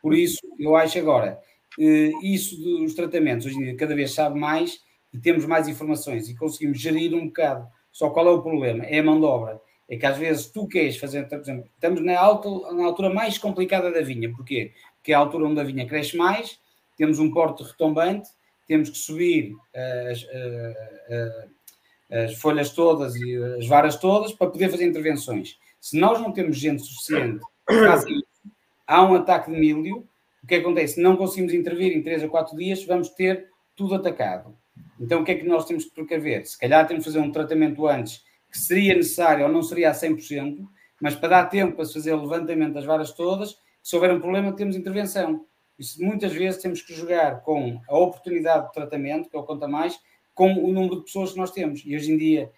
Por 0.00 0.14
isso, 0.14 0.40
eu 0.58 0.74
acho 0.74 0.98
agora, 0.98 1.38
eh, 1.78 2.10
isso 2.22 2.56
dos 2.56 2.94
tratamentos, 2.94 3.46
hoje 3.46 3.56
em 3.56 3.64
dia, 3.64 3.76
cada 3.76 3.94
vez 3.94 4.14
sabe 4.14 4.38
mais 4.38 4.82
e 5.14 5.18
temos 5.18 5.46
mais 5.46 5.68
informações 5.68 6.28
e 6.28 6.34
conseguimos 6.34 6.80
gerir 6.80 7.14
um 7.14 7.26
bocado. 7.26 7.68
Só 7.92 8.10
qual 8.10 8.26
é 8.26 8.30
o 8.32 8.42
problema? 8.42 8.84
É 8.84 8.98
a 8.98 9.02
mão 9.04 9.20
de 9.20 9.24
obra. 9.24 9.60
É 9.88 9.96
que 9.96 10.04
às 10.04 10.18
vezes 10.18 10.46
tu 10.46 10.66
queres 10.66 10.96
fazer, 10.96 11.28
por 11.28 11.38
exemplo, 11.38 11.70
estamos 11.72 12.00
na, 12.02 12.18
alta, 12.18 12.48
na 12.72 12.84
altura 12.84 13.10
mais 13.10 13.38
complicada 13.38 13.92
da 13.92 14.00
vinha. 14.00 14.32
Porquê? 14.32 14.72
Porque 14.96 15.12
é 15.12 15.14
a 15.14 15.20
altura 15.20 15.46
onde 15.46 15.60
a 15.60 15.64
vinha 15.64 15.86
cresce 15.86 16.16
mais, 16.16 16.58
temos 16.96 17.20
um 17.20 17.30
porte 17.30 17.62
retombante, 17.62 18.28
temos 18.66 18.90
que 18.90 18.98
subir 18.98 19.52
uh, 19.52 19.56
uh, 21.12 21.14
uh, 21.14 22.24
as 22.24 22.34
folhas 22.34 22.70
todas 22.70 23.14
e 23.14 23.36
as 23.36 23.68
varas 23.68 23.96
todas 23.96 24.32
para 24.32 24.50
poder 24.50 24.68
fazer 24.68 24.84
intervenções. 24.84 25.58
Se 25.80 25.96
nós 25.96 26.20
não 26.20 26.32
temos 26.32 26.56
gente 26.56 26.82
suficiente 26.82 27.44
há 28.86 29.02
um 29.04 29.14
ataque 29.14 29.52
de 29.52 29.58
milho, 29.58 30.08
o 30.42 30.46
que 30.46 30.56
acontece? 30.56 31.00
Não 31.00 31.16
conseguimos 31.16 31.54
intervir 31.54 31.96
em 31.96 32.02
3 32.02 32.24
a 32.24 32.28
4 32.28 32.56
dias, 32.56 32.84
vamos 32.84 33.10
ter 33.10 33.48
tudo 33.76 33.94
atacado. 33.94 34.56
Então 35.00 35.22
o 35.22 35.24
que 35.24 35.32
é 35.32 35.34
que 35.34 35.46
nós 35.46 35.64
temos 35.64 35.84
que 35.84 35.90
precaver? 35.90 36.46
Se 36.46 36.58
calhar 36.58 36.86
temos 36.86 37.04
que 37.04 37.10
fazer 37.10 37.24
um 37.24 37.32
tratamento 37.32 37.86
antes 37.86 38.22
que 38.50 38.58
seria 38.58 38.94
necessário 38.94 39.46
ou 39.46 39.52
não 39.52 39.62
seria 39.62 39.90
a 39.90 39.94
100%, 39.94 40.64
mas 41.00 41.14
para 41.16 41.28
dar 41.28 41.44
tempo 41.46 41.74
para 41.74 41.84
se 41.84 41.92
fazer 41.92 42.12
o 42.12 42.22
levantamento 42.22 42.74
das 42.74 42.84
varas 42.84 43.12
todas, 43.12 43.56
se 43.82 43.96
houver 43.96 44.12
um 44.12 44.20
problema 44.20 44.54
temos 44.54 44.76
intervenção. 44.76 45.44
Isso 45.78 46.02
muitas 46.02 46.32
vezes 46.32 46.62
temos 46.62 46.80
que 46.80 46.94
jogar 46.94 47.40
com 47.42 47.80
a 47.88 47.98
oportunidade 47.98 48.68
de 48.68 48.72
tratamento, 48.72 49.28
que 49.28 49.36
é 49.36 49.40
o 49.40 49.42
conta 49.42 49.66
mais, 49.66 49.98
com 50.32 50.52
o 50.52 50.72
número 50.72 50.96
de 50.96 51.04
pessoas 51.04 51.32
que 51.32 51.38
nós 51.38 51.50
temos. 51.50 51.82
E 51.84 51.96
hoje 51.96 52.12
em 52.12 52.16
dia 52.16 52.50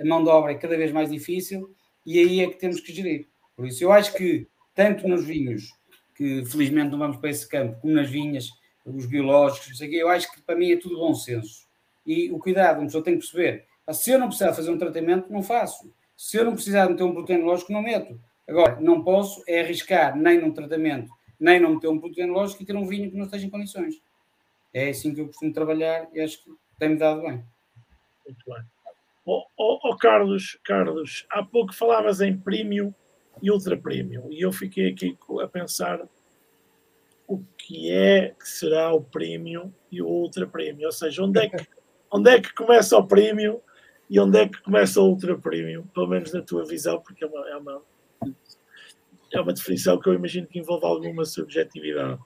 a 0.00 0.04
mão 0.04 0.22
de 0.22 0.30
obra 0.30 0.52
é 0.52 0.54
cada 0.54 0.76
vez 0.76 0.92
mais 0.92 1.10
difícil 1.10 1.74
e 2.06 2.18
aí 2.18 2.40
é 2.40 2.46
que 2.46 2.56
temos 2.56 2.80
que 2.80 2.92
gerir. 2.92 3.28
Por 3.56 3.66
isso, 3.66 3.82
eu 3.82 3.92
acho 3.92 4.14
que 4.14 4.48
tanto 4.74 5.06
nos 5.06 5.24
vinhos, 5.24 5.72
que 6.14 6.44
felizmente 6.44 6.90
não 6.90 6.98
vamos 6.98 7.16
para 7.16 7.30
esse 7.30 7.48
campo, 7.48 7.80
como 7.80 7.92
nas 7.92 8.08
vinhas, 8.08 8.48
os 8.86 9.06
biológicos, 9.06 9.80
eu 9.80 10.08
acho 10.08 10.32
que 10.32 10.40
para 10.42 10.56
mim 10.56 10.72
é 10.72 10.76
tudo 10.76 10.96
bom 10.96 11.14
senso. 11.14 11.68
E 12.10 12.28
o 12.32 12.40
cuidado, 12.40 12.78
uma 12.78 12.86
pessoa 12.86 13.04
tem 13.04 13.14
que 13.14 13.20
perceber. 13.20 13.66
Se 13.92 14.10
eu 14.10 14.18
não 14.18 14.26
precisar 14.26 14.52
fazer 14.52 14.68
um 14.68 14.76
tratamento, 14.76 15.32
não 15.32 15.44
faço. 15.44 15.94
Se 16.16 16.36
eu 16.36 16.44
não 16.44 16.54
precisar 16.54 16.86
de 16.86 16.90
meter 16.90 17.04
um 17.04 17.14
proteinológico, 17.14 17.72
não 17.72 17.80
meto. 17.80 18.20
Agora, 18.48 18.80
não 18.80 19.04
posso 19.04 19.44
é 19.46 19.60
arriscar 19.60 20.16
nem 20.16 20.40
num 20.40 20.50
tratamento, 20.50 21.08
nem 21.38 21.60
não 21.60 21.74
meter 21.74 21.86
um 21.86 22.00
proteinológico 22.00 22.64
e 22.64 22.66
ter 22.66 22.74
um 22.74 22.84
vinho 22.84 23.12
que 23.12 23.16
não 23.16 23.26
esteja 23.26 23.46
em 23.46 23.50
condições. 23.50 24.02
É 24.74 24.88
assim 24.88 25.14
que 25.14 25.20
eu 25.20 25.28
costumo 25.28 25.52
trabalhar 25.52 26.08
e 26.12 26.20
acho 26.20 26.42
que 26.42 26.50
tem-me 26.80 26.96
dado 26.96 27.22
bem. 27.22 27.44
Muito 28.26 28.44
bem. 28.44 28.64
Oh, 29.24 29.44
oh, 29.56 29.78
oh, 29.84 29.96
Carlos, 29.96 30.58
Carlos, 30.64 31.26
há 31.30 31.44
pouco 31.44 31.72
falavas 31.72 32.20
em 32.20 32.36
premium 32.36 32.92
e 33.40 33.52
ultra 33.52 33.76
premium 33.76 34.26
e 34.32 34.40
eu 34.40 34.50
fiquei 34.50 34.90
aqui 34.90 35.16
a 35.40 35.46
pensar 35.46 36.00
o 37.28 37.38
que 37.56 37.92
é 37.92 38.34
que 38.36 38.48
será 38.48 38.92
o 38.92 39.00
premium 39.00 39.72
e 39.92 40.02
o 40.02 40.08
ultra 40.08 40.44
premium, 40.44 40.86
ou 40.86 40.92
seja, 40.92 41.22
onde 41.22 41.38
é 41.38 41.48
que, 41.48 41.56
onde 42.10 42.30
é 42.30 42.40
que 42.40 42.52
começa 42.54 42.96
o 42.96 43.06
premium 43.06 43.60
e 44.08 44.18
onde 44.18 44.38
é 44.38 44.48
que 44.48 44.60
começa 44.62 45.00
o 45.00 45.08
ultra 45.08 45.38
premium, 45.38 45.86
pelo 45.94 46.08
menos 46.08 46.32
na 46.32 46.42
tua 46.42 46.64
visão, 46.64 47.00
porque 47.00 47.24
é 47.24 47.28
uma, 47.28 47.48
é 47.48 47.56
uma, 47.56 47.82
é 49.32 49.40
uma 49.40 49.52
definição 49.52 49.98
que 50.00 50.08
eu 50.08 50.14
imagino 50.14 50.46
que 50.46 50.58
envolve 50.58 50.84
alguma 50.84 51.24
subjetividade. 51.24 52.18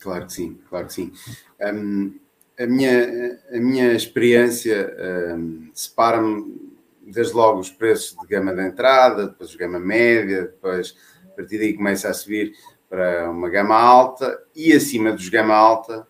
Claro 0.00 0.26
que 0.26 0.32
sim, 0.32 0.58
claro 0.68 0.86
que 0.86 0.92
sim. 0.94 1.12
Um, 1.60 2.18
a 2.58 2.66
minha, 2.66 3.38
a 3.52 3.58
minha 3.58 3.92
experiência 3.92 4.94
um, 5.36 5.70
separa-me 5.74 6.74
desde 7.02 7.34
logo 7.34 7.60
os 7.60 7.70
preços 7.70 8.16
de 8.18 8.26
gama 8.26 8.54
de 8.54 8.66
entrada, 8.66 9.26
depois 9.26 9.50
de 9.50 9.58
gama 9.58 9.78
média, 9.78 10.42
depois 10.42 10.96
a 11.24 11.28
partir 11.36 11.58
daí 11.58 11.74
começa 11.74 12.08
a 12.08 12.14
subir 12.14 12.54
para 12.88 13.30
uma 13.30 13.50
gama 13.50 13.74
alta 13.74 14.42
e 14.54 14.72
acima 14.72 15.12
dos 15.12 15.28
gama 15.28 15.54
alta, 15.54 16.06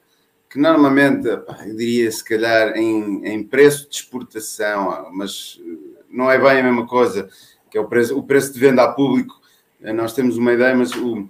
que 0.57 0.61
normalmente, 0.63 1.29
eu 1.29 1.77
diria 1.77 2.11
se 2.11 2.25
calhar 2.25 2.75
em, 2.79 3.27
em 3.27 3.45
preço 3.45 3.91
de 3.91 3.97
exportação, 3.97 5.11
mas 5.13 5.61
não 6.09 6.31
é 6.31 6.39
bem 6.39 6.61
a 6.61 6.63
mesma 6.63 6.87
coisa, 6.87 7.29
que 7.71 7.77
é 7.77 7.81
o 7.81 7.87
preço, 7.87 8.19
o 8.19 8.23
preço 8.23 8.55
de 8.55 8.59
venda 8.59 8.83
a 8.83 8.91
público, 8.91 9.39
nós 9.95 10.15
temos 10.15 10.39
uma 10.39 10.55
ideia, 10.55 10.75
mas 10.75 10.93
o, 10.93 11.29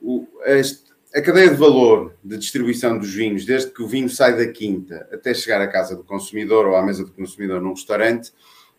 o, 0.00 0.28
este, 0.44 0.92
a 1.12 1.20
cadeia 1.20 1.50
de 1.50 1.56
valor 1.56 2.14
de 2.22 2.38
distribuição 2.38 2.96
dos 2.96 3.12
vinhos, 3.12 3.44
desde 3.44 3.72
que 3.72 3.82
o 3.82 3.88
vinho 3.88 4.08
sai 4.08 4.36
da 4.36 4.46
quinta 4.46 5.08
até 5.12 5.34
chegar 5.34 5.60
à 5.60 5.66
casa 5.66 5.96
do 5.96 6.04
consumidor 6.04 6.64
ou 6.68 6.76
à 6.76 6.82
mesa 6.82 7.04
do 7.04 7.10
consumidor 7.10 7.60
num 7.60 7.70
restaurante, 7.70 8.32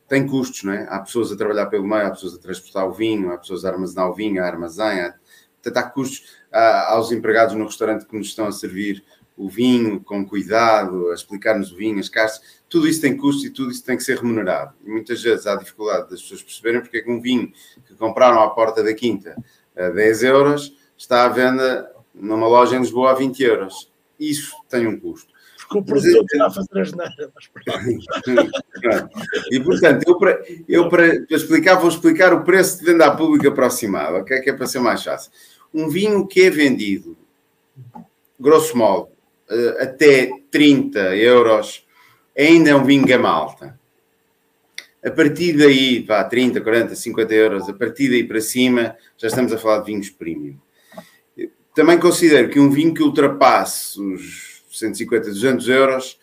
tem 0.08 0.26
custos, 0.26 0.64
não 0.64 0.72
é? 0.72 0.88
Há 0.90 1.00
pessoas 1.00 1.30
a 1.30 1.36
trabalhar 1.36 1.66
pelo 1.66 1.86
meio, 1.86 2.08
há 2.08 2.12
pessoas 2.12 2.36
a 2.36 2.40
transportar 2.40 2.88
o 2.88 2.94
vinho, 2.94 3.34
há 3.34 3.38
pessoas 3.38 3.66
a 3.66 3.70
armazenar 3.70 4.10
o 4.10 4.14
vinho, 4.14 4.42
a 4.42 4.48
armazém, 4.48 5.02
há, 5.02 5.14
portanto, 5.62 5.78
há 5.78 5.90
custos 5.90 6.26
há, 6.54 6.94
aos 6.94 7.12
empregados 7.12 7.54
no 7.54 7.66
restaurante 7.66 8.06
que 8.06 8.18
nos 8.18 8.28
estão 8.28 8.48
a 8.48 8.52
servir 8.54 9.04
o 9.36 9.50
vinho 9.50 10.00
com 10.00 10.26
cuidado, 10.26 11.10
a 11.10 11.14
explicar-nos 11.14 11.72
o 11.72 11.76
vinho, 11.76 12.00
as 12.00 12.10
caixas, 12.10 12.42
tudo 12.70 12.88
isso 12.88 13.02
tem 13.02 13.18
custos 13.18 13.46
e 13.46 13.50
tudo 13.50 13.72
isso 13.72 13.84
tem 13.84 13.98
que 13.98 14.04
ser 14.04 14.18
remunerado. 14.18 14.74
E 14.86 14.90
muitas 14.90 15.22
vezes 15.22 15.48
há 15.48 15.56
dificuldade 15.56 16.10
das 16.10 16.22
pessoas 16.22 16.44
perceberem 16.44 16.82
porque 16.82 16.98
é 16.98 17.02
que 17.02 17.12
um 17.12 17.22
vinho 17.22 17.52
que 17.88 17.94
compraram 17.96 18.42
à 18.42 18.50
porta 18.50 18.84
da 18.84 18.94
quinta 18.94 19.36
a 19.76 19.90
10 19.90 20.24
euros 20.24 20.76
está 20.98 21.26
à 21.26 21.30
venda 21.30 21.92
numa 22.14 22.48
loja 22.48 22.76
em 22.76 22.80
Lisboa 22.80 23.12
a 23.12 23.16
20 23.16 23.44
euros. 23.44 23.92
Isso 24.20 24.56
tem 24.70 24.88
um 24.88 25.00
custo. 25.00 25.34
Porque 25.58 25.78
o 25.80 25.84
produtor 25.84 26.26
está 26.32 26.46
a 26.46 26.52
fazer 26.52 26.82
as 26.82 26.92
neiras. 26.94 27.32
e 29.52 29.60
portanto, 29.60 30.08
eu, 30.08 30.18
para, 30.18 30.44
eu 30.68 30.90
para, 30.90 31.26
para, 31.26 31.38
explicar, 31.38 31.76
vou 31.76 31.90
explicar 31.90 32.34
o 32.34 32.44
preço 32.44 32.80
de 32.80 32.86
venda 32.86 33.08
à 33.08 33.16
pública 33.16 33.50
aproximado, 33.50 34.18
ok? 34.18 34.40
Que 34.42 34.50
é 34.52 34.54
para 34.54 34.68
ser 34.68 34.80
mais 34.80 35.04
fácil. 35.04 35.32
Um 35.74 35.90
vinho 35.90 36.28
que 36.28 36.44
é 36.44 36.50
vendido, 36.50 37.18
grosso 38.40 38.78
modo, 38.78 39.13
até 39.80 40.32
30 40.50 41.16
euros, 41.16 41.86
ainda 42.38 42.72
é 42.72 42.76
um 42.76 42.84
vinho 42.84 43.06
gama 43.06 43.30
alta. 43.30 43.80
A 45.06 45.12
partir 45.12 45.54
daí, 45.58 46.02
vá, 46.04 46.24
30, 46.24 46.62
40, 46.62 46.96
50 46.96 47.34
euros, 47.34 47.70
a 47.70 47.74
partir 47.74 48.10
daí 48.10 48.24
para 48.24 48.40
cima, 48.40 48.96
já 49.18 49.28
estamos 49.28 49.52
a 49.52 49.58
falar 49.58 49.80
de 49.80 49.88
vinhos 49.88 50.10
premium. 50.10 50.58
Também 51.76 52.00
considero 52.00 52.50
que 52.50 52.60
um 52.60 52.70
vinho 52.70 52.94
que 52.94 53.04
ultrapasse 53.04 54.00
os 54.00 54.64
150, 54.72 55.30
200 55.30 55.68
euros, 55.68 56.20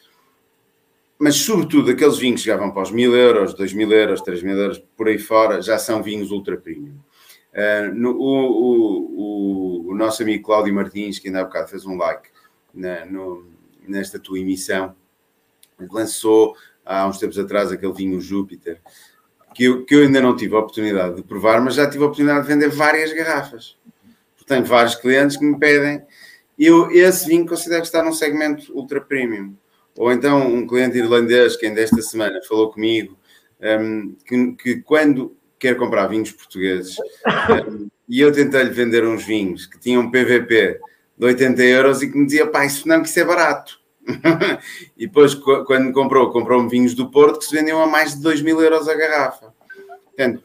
mas 1.19 1.37
sobretudo 1.37 1.91
aqueles 1.91 2.17
vinhos 2.17 2.41
que 2.41 2.45
chegavam 2.45 2.71
para 2.71 2.83
os 2.83 2.91
1000 2.91 3.15
euros, 3.15 3.55
2000 3.55 3.93
euros, 3.93 4.23
3000 4.23 4.57
euros, 4.57 4.83
por 4.97 5.09
aí 5.09 5.19
fora, 5.19 5.61
já 5.61 5.79
são 5.79 6.03
vinhos 6.03 6.31
ultra 6.31 6.57
premium. 6.57 6.97
Uh, 7.53 7.95
no, 7.95 8.13
o, 8.13 9.11
o, 9.19 9.91
o, 9.91 9.95
nosso 9.95 10.23
amigo 10.23 10.45
Cláudio 10.45 10.73
Martins, 10.73 11.19
que 11.19 11.29
ainda 11.29 11.41
há 11.41 11.45
bocado 11.45 11.69
fez 11.69 11.85
um 11.85 11.97
like 11.97 12.30
na, 12.73 13.05
no, 13.05 13.47
nesta 13.87 14.19
tua 14.19 14.39
emissão, 14.39 14.95
lançou 15.91 16.55
há 16.85 17.07
uns 17.07 17.19
tempos 17.19 17.39
atrás 17.39 17.73
aquele 17.73 17.93
vinho 17.93 18.21
Júpiter, 18.21 18.81
que 19.55 19.65
eu, 19.65 19.85
que 19.85 19.95
eu 19.95 20.03
ainda 20.03 20.21
não 20.21 20.37
tive 20.37 20.55
a 20.55 20.59
oportunidade 20.59 21.17
de 21.17 21.23
provar, 21.23 21.61
mas 21.61 21.75
já 21.75 21.89
tive 21.89 22.05
a 22.05 22.07
oportunidade 22.07 22.47
de 22.47 22.55
vender 22.55 22.69
várias 22.69 23.13
garrafas 23.13 23.81
tenho 24.51 24.65
vários 24.65 24.97
clientes 24.97 25.37
que 25.37 25.45
me 25.45 25.59
pedem. 25.59 26.03
Eu, 26.59 26.91
esse 26.91 27.27
vinho 27.27 27.47
considero 27.47 27.83
está 27.83 28.03
num 28.03 28.13
segmento 28.13 28.77
ultra 28.77 29.01
premium. 29.01 29.55
Ou 29.97 30.13
então 30.13 30.53
um 30.53 30.67
cliente 30.67 30.99
irlandês 30.99 31.57
que 31.57 31.67
ainda 31.67 31.81
esta 31.81 32.03
semana 32.03 32.41
falou 32.49 32.73
comigo 32.73 33.17
um, 33.61 34.17
que, 34.27 34.53
que, 34.53 34.83
quando 34.83 35.37
quer 35.59 35.77
comprar 35.77 36.07
vinhos 36.07 36.33
portugueses 36.33 36.97
um, 37.69 37.89
e 38.09 38.21
eu 38.21 38.33
tentei-lhe 38.33 38.71
vender 38.71 39.05
uns 39.05 39.25
vinhos 39.25 39.67
que 39.67 39.79
tinham 39.79 40.11
PVP 40.11 40.81
de 41.21 41.27
80 41.27 41.63
euros 41.63 42.03
e 42.03 42.11
que 42.11 42.17
me 42.17 42.25
dizia, 42.25 42.47
pá, 42.47 42.65
isso 42.65 42.89
não, 42.89 43.03
que 43.03 43.09
isso 43.09 43.21
é 43.21 43.25
barato. 43.25 43.79
e 44.97 45.07
depois, 45.07 45.35
quando 45.35 45.93
comprou, 45.93 46.33
comprou-me 46.33 46.71
vinhos 46.71 46.95
do 46.95 47.11
Porto 47.11 47.41
que 47.41 47.45
se 47.45 47.55
vendiam 47.55 47.83
a 47.83 47.87
mais 47.87 48.15
de 48.15 48.23
2 48.23 48.41
mil 48.41 48.59
euros 48.63 48.89
a 48.89 48.95
garrafa. 48.95 49.53
Portanto, 50.07 50.43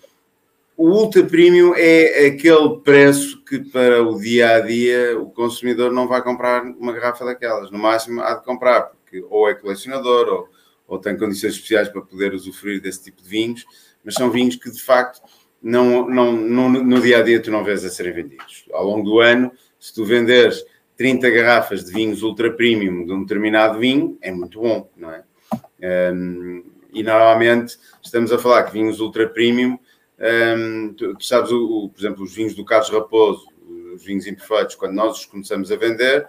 o 0.75 0.89
ultra 0.89 1.23
premium 1.23 1.73
é 1.77 2.27
aquele 2.27 2.77
preço 2.83 3.41
que 3.45 3.59
para 3.59 4.03
o 4.03 4.19
dia 4.19 4.55
a 4.55 4.59
dia 4.59 5.17
o 5.17 5.29
consumidor 5.29 5.93
não 5.93 6.09
vai 6.09 6.21
comprar 6.21 6.61
uma 6.63 6.91
garrafa 6.91 7.23
daquelas. 7.23 7.71
No 7.71 7.79
máximo 7.79 8.21
há 8.21 8.33
de 8.33 8.43
comprar, 8.43 8.81
porque 8.81 9.23
ou 9.29 9.47
é 9.47 9.55
colecionador 9.55 10.27
ou, 10.27 10.49
ou 10.85 10.99
tem 10.99 11.17
condições 11.17 11.53
especiais 11.53 11.87
para 11.87 12.01
poder 12.01 12.33
usufruir 12.33 12.81
desse 12.81 13.01
tipo 13.01 13.23
de 13.23 13.29
vinhos, 13.29 13.65
mas 14.03 14.15
são 14.15 14.29
vinhos 14.29 14.57
que 14.57 14.69
de 14.69 14.81
facto 14.81 15.21
não, 15.63 16.05
não, 16.09 16.33
não, 16.33 16.69
no 16.69 16.99
dia 16.99 17.19
a 17.19 17.21
dia 17.21 17.41
tu 17.41 17.49
não 17.49 17.63
vês 17.63 17.85
a 17.85 17.89
serem 17.89 18.11
vendidos. 18.11 18.65
Ao 18.73 18.85
longo 18.85 19.09
do 19.09 19.21
ano, 19.21 19.53
se 19.85 19.93
tu 19.93 20.03
venderes 20.03 20.65
30 20.97 21.29
garrafas 21.29 21.85
de 21.85 21.91
vinhos 21.91 22.23
ultra 22.23 22.51
premium 22.51 23.05
de 23.05 23.13
um 23.13 23.21
determinado 23.21 23.77
vinho, 23.77 24.17
é 24.19 24.31
muito 24.31 24.59
bom, 24.59 24.89
não 24.97 25.11
é? 25.11 25.23
Um, 26.11 26.63
e 26.91 27.03
normalmente 27.03 27.77
estamos 28.01 28.31
a 28.31 28.39
falar 28.39 28.63
que 28.63 28.71
vinhos 28.71 28.99
ultra 28.99 29.29
premium 29.29 29.77
um, 30.57 30.91
tu, 30.97 31.13
tu, 31.13 31.23
sabes, 31.23 31.51
o, 31.51 31.85
o, 31.85 31.89
por 31.89 31.99
exemplo, 31.99 32.23
os 32.23 32.33
vinhos 32.33 32.55
do 32.55 32.65
Carlos 32.65 32.89
Raposo, 32.89 33.45
os 33.93 34.03
vinhos 34.03 34.25
imperfeitos, 34.25 34.73
quando 34.73 34.93
nós 34.93 35.19
os 35.19 35.25
começamos 35.25 35.71
a 35.71 35.75
vender, 35.75 36.25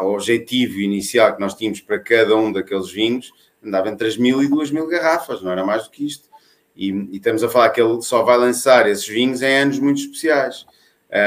o 0.00 0.12
objetivo 0.12 0.78
inicial 0.78 1.34
que 1.34 1.40
nós 1.40 1.54
tínhamos 1.54 1.80
para 1.80 1.98
cada 1.98 2.36
um 2.36 2.52
daqueles 2.52 2.88
vinhos 2.88 3.32
andava 3.64 3.88
entre 3.88 4.06
as 4.06 4.16
mil 4.16 4.40
e 4.44 4.48
duas 4.48 4.70
mil 4.70 4.86
garrafas, 4.86 5.42
não 5.42 5.50
era 5.50 5.64
mais 5.64 5.84
do 5.84 5.90
que 5.90 6.06
isto. 6.06 6.28
E, 6.76 6.90
e, 6.90 7.16
estamos 7.16 7.42
a 7.42 7.48
falar 7.48 7.70
que 7.70 7.82
ele 7.82 8.00
só 8.00 8.22
vai 8.22 8.38
lançar 8.38 8.88
esses 8.88 9.08
vinhos 9.08 9.42
em 9.42 9.58
anos 9.58 9.80
muito 9.80 10.00
especiais. 10.00 10.64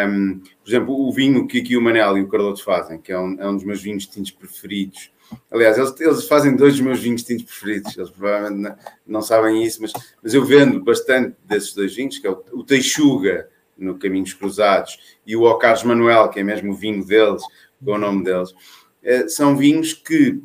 Um, 0.08 0.42
por 0.66 0.72
exemplo, 0.72 1.08
o 1.08 1.14
vinho 1.14 1.46
que 1.46 1.60
aqui 1.60 1.78
o 1.78 1.82
Manel 1.82 2.18
e 2.18 2.24
o 2.24 2.28
Carloto 2.28 2.64
fazem, 2.64 3.00
que 3.00 3.12
é 3.12 3.20
um, 3.20 3.40
é 3.40 3.48
um 3.48 3.56
dos 3.56 3.64
meus 3.64 3.84
vinhos 3.84 4.08
tintos 4.08 4.32
preferidos, 4.32 5.12
Aliás, 5.52 5.78
eles, 5.78 6.00
eles, 6.00 6.28
fazem 6.28 6.56
dois 6.56 6.74
dos 6.74 6.82
meus 6.82 7.00
vinhos 7.00 7.24
tintos 7.24 7.46
preferidos. 7.46 7.98
Eles 7.98 8.12
provavelmente 8.12 8.62
não, 8.62 8.76
não, 9.08 9.22
sabem 9.24 9.64
isso, 9.64 9.82
mas, 9.82 9.92
mas 10.22 10.36
eu 10.36 10.46
vendo 10.46 10.84
bastante 10.84 11.36
desses 11.44 11.74
dois 11.74 11.96
vinhos, 11.96 12.20
que 12.20 12.28
é 12.28 12.30
o, 12.30 12.44
o 12.54 12.64
Teixuga, 12.64 13.50
no 13.76 13.98
Caminhos 13.98 14.34
Cruzados, 14.34 15.00
e 15.26 15.36
o 15.36 15.42
Ocares 15.42 15.84
Manuel, 15.84 16.30
que 16.30 16.40
é 16.40 16.44
mesmo 16.44 16.72
o 16.72 16.76
vinho 16.76 17.04
deles, 17.04 17.42
com 17.84 17.94
o 17.94 17.98
nome 17.98 18.24
deles. 18.24 18.54
É, 19.02 19.28
são 19.28 19.58
vinhos 19.58 19.94
que, 19.94 20.40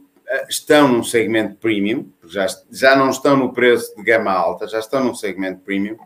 estão 0.49 0.89
num 0.89 1.03
segmento 1.03 1.57
premium, 1.57 2.09
já, 2.25 2.47
já 2.71 2.95
não 2.97 3.11
estão 3.11 3.37
no 3.37 3.53
preço 3.53 3.95
de 3.97 4.03
gama 4.03 4.31
alta, 4.31 4.67
já 4.67 4.79
estão 4.79 5.05
num 5.05 5.15
segmento 5.15 5.61
premium, 5.61 5.97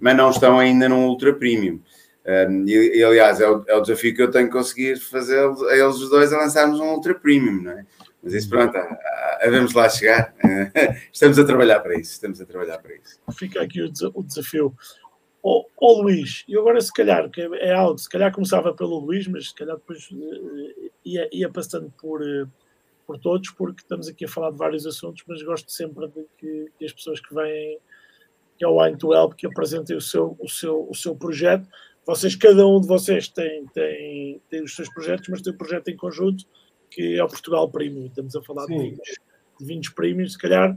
mas 0.00 0.16
não 0.16 0.30
estão 0.30 0.58
ainda 0.58 0.88
num 0.88 1.06
ultra 1.06 1.32
premium. 1.32 1.80
E, 2.66 2.98
e, 2.98 3.02
aliás, 3.02 3.40
é 3.40 3.48
o, 3.48 3.64
é 3.66 3.74
o, 3.74 3.80
desafio 3.80 4.14
que 4.14 4.22
eu 4.22 4.30
tenho 4.30 4.50
conseguir 4.50 4.98
fazer 4.98 5.38
a 5.38 5.74
eles 5.74 5.96
os 5.96 6.10
dois 6.10 6.30
a 6.30 6.36
lançarmos 6.36 6.78
um 6.78 6.90
ultra 6.90 7.14
premium, 7.14 7.62
não 7.62 7.72
é? 7.72 7.86
Mas 8.22 8.34
isso, 8.34 8.50
pronto, 8.50 8.76
devemos 9.40 9.72
lá 9.72 9.88
chegar. 9.88 10.34
estamos 11.10 11.38
a 11.38 11.44
trabalhar 11.44 11.80
para 11.80 11.98
isso, 11.98 12.12
estamos 12.12 12.38
a 12.38 12.44
trabalhar 12.44 12.78
para 12.78 12.94
isso. 12.96 13.18
Fica 13.32 13.62
aqui 13.62 13.80
o, 13.80 13.90
o 14.14 14.22
desafio. 14.22 14.74
Ó 15.42 15.60
oh, 15.60 15.66
oh, 15.78 16.02
Luís, 16.02 16.44
e 16.46 16.58
agora 16.58 16.80
se 16.80 16.92
calhar, 16.92 17.30
que 17.30 17.40
é, 17.40 17.72
algo, 17.72 17.96
se 17.96 18.08
calhar 18.08 18.30
começava 18.30 18.74
pelo 18.74 18.98
Luís, 18.98 19.26
mas 19.26 19.48
se 19.48 19.54
calhar 19.54 19.76
depois 19.76 20.10
uh, 20.10 20.90
ia, 21.04 21.28
ia 21.32 21.48
passando 21.48 21.90
por, 21.98 22.20
uh, 22.20 22.50
por 23.06 23.18
todos, 23.18 23.48
porque 23.52 23.80
estamos 23.80 24.08
aqui 24.08 24.26
a 24.26 24.28
falar 24.28 24.50
de 24.50 24.58
vários 24.58 24.84
assuntos, 24.84 25.22
mas 25.26 25.40
gosto 25.42 25.70
sempre 25.70 26.08
de 26.08 26.26
que, 26.36 26.66
que 26.76 26.84
as 26.84 26.92
pessoas 26.92 27.20
que 27.20 27.32
vêm 27.32 27.78
que 28.58 28.64
é 28.64 28.68
o 28.68 28.82
Wine 28.82 28.98
to 28.98 29.14
Help, 29.14 29.34
que 29.34 29.46
apresentem 29.46 29.96
o 29.96 30.00
seu, 30.00 30.36
o 30.40 30.48
seu, 30.48 30.86
o 30.90 30.94
seu 30.94 31.14
projeto. 31.14 31.66
Vocês, 32.08 32.34
cada 32.34 32.66
um 32.66 32.80
de 32.80 32.86
vocês 32.86 33.28
tem, 33.28 33.66
tem, 33.66 34.40
tem 34.48 34.62
os 34.62 34.74
seus 34.74 34.88
projetos, 34.88 35.28
mas 35.28 35.42
tem 35.42 35.52
um 35.52 35.56
projeto 35.58 35.88
em 35.88 35.96
conjunto 35.96 36.46
que 36.90 37.18
é 37.18 37.22
o 37.22 37.28
Portugal 37.28 37.70
Premium. 37.70 38.06
Estamos 38.06 38.34
a 38.34 38.42
falar 38.42 38.64
de 38.64 38.78
vinhos, 38.78 38.98
de 39.60 39.66
vinhos 39.66 39.88
premium. 39.90 40.26
Se 40.26 40.38
calhar 40.38 40.74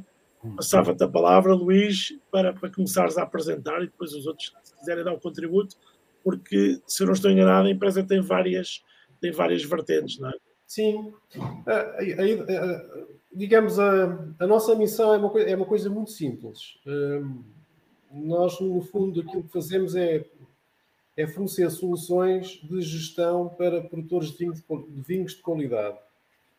passava-te 0.58 1.02
a 1.02 1.08
palavra, 1.08 1.54
Luís, 1.56 2.20
para, 2.30 2.52
para 2.52 2.70
começares 2.70 3.18
a 3.18 3.24
apresentar 3.24 3.82
e 3.82 3.86
depois 3.86 4.14
os 4.14 4.28
outros, 4.28 4.54
se 4.62 4.76
quiserem 4.76 5.06
dar 5.06 5.14
o 5.14 5.16
um 5.16 5.20
contributo, 5.22 5.78
porque, 6.22 6.82
se 6.86 7.02
eu 7.02 7.08
não 7.08 7.14
estou 7.14 7.32
enganado, 7.32 7.70
a 7.70 7.72
empresa 7.72 8.04
tem 8.04 8.20
várias, 8.20 8.84
tem 9.22 9.32
várias 9.32 9.64
vertentes, 9.64 10.20
não 10.20 10.32
é? 10.32 10.34
Sim. 10.68 11.14
Uh, 11.38 13.08
digamos, 13.34 13.80
a, 13.80 14.20
a, 14.38 14.46
nossa 14.46 14.76
missão 14.76 15.14
é 15.14 15.18
uma, 15.18 15.30
coisa, 15.30 15.50
é 15.50 15.56
uma 15.56 15.66
coisa 15.66 15.90
muito 15.90 16.12
simples. 16.12 16.78
Uh, 16.86 17.42
nós, 18.14 18.60
no 18.60 18.82
fundo, 18.82 19.22
aquilo 19.22 19.44
que 19.44 19.54
fazemos 19.54 19.96
é, 19.96 20.26
é 21.18 21.28
fornecer 21.28 21.70
soluções 21.70 22.60
de 22.64 22.82
gestão 22.82 23.50
para 23.50 23.82
produtores 23.82 24.32
de 24.32 24.38
vinhos 24.38 24.60
de, 24.60 25.02
vinhos 25.02 25.34
de 25.34 25.42
qualidade. 25.42 25.98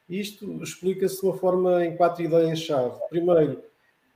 Isto 0.08 0.62
explica-se 0.62 1.20
de 1.20 1.26
uma 1.26 1.36
forma 1.36 1.84
em 1.84 1.96
quatro 1.96 2.22
ideias-chave. 2.22 2.98
Primeiro, 3.08 3.62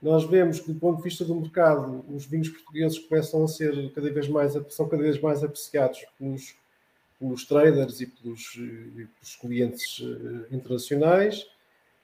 nós 0.01 0.23
vemos 0.25 0.59
que, 0.59 0.71
do 0.71 0.79
ponto 0.79 0.97
de 0.97 1.03
vista 1.03 1.25
do 1.25 1.35
mercado, 1.35 2.05
os 2.13 2.25
vinhos 2.25 2.49
portugueses 2.49 2.99
começam 2.99 3.43
a 3.43 3.47
ser 3.47 3.91
cada 3.93 4.11
vez 4.11 4.27
mais, 4.27 4.53
são 4.69 4.87
cada 4.87 5.01
vez 5.01 5.19
mais 5.19 5.43
apreciados 5.43 6.05
pelos 6.17 6.55
pelos 7.19 7.45
traders 7.45 7.99
e 8.01 8.07
pelos, 8.07 8.55
e 8.55 9.07
pelos 9.07 9.35
clientes 9.39 10.01
eh, 10.01 10.55
internacionais. 10.55 11.47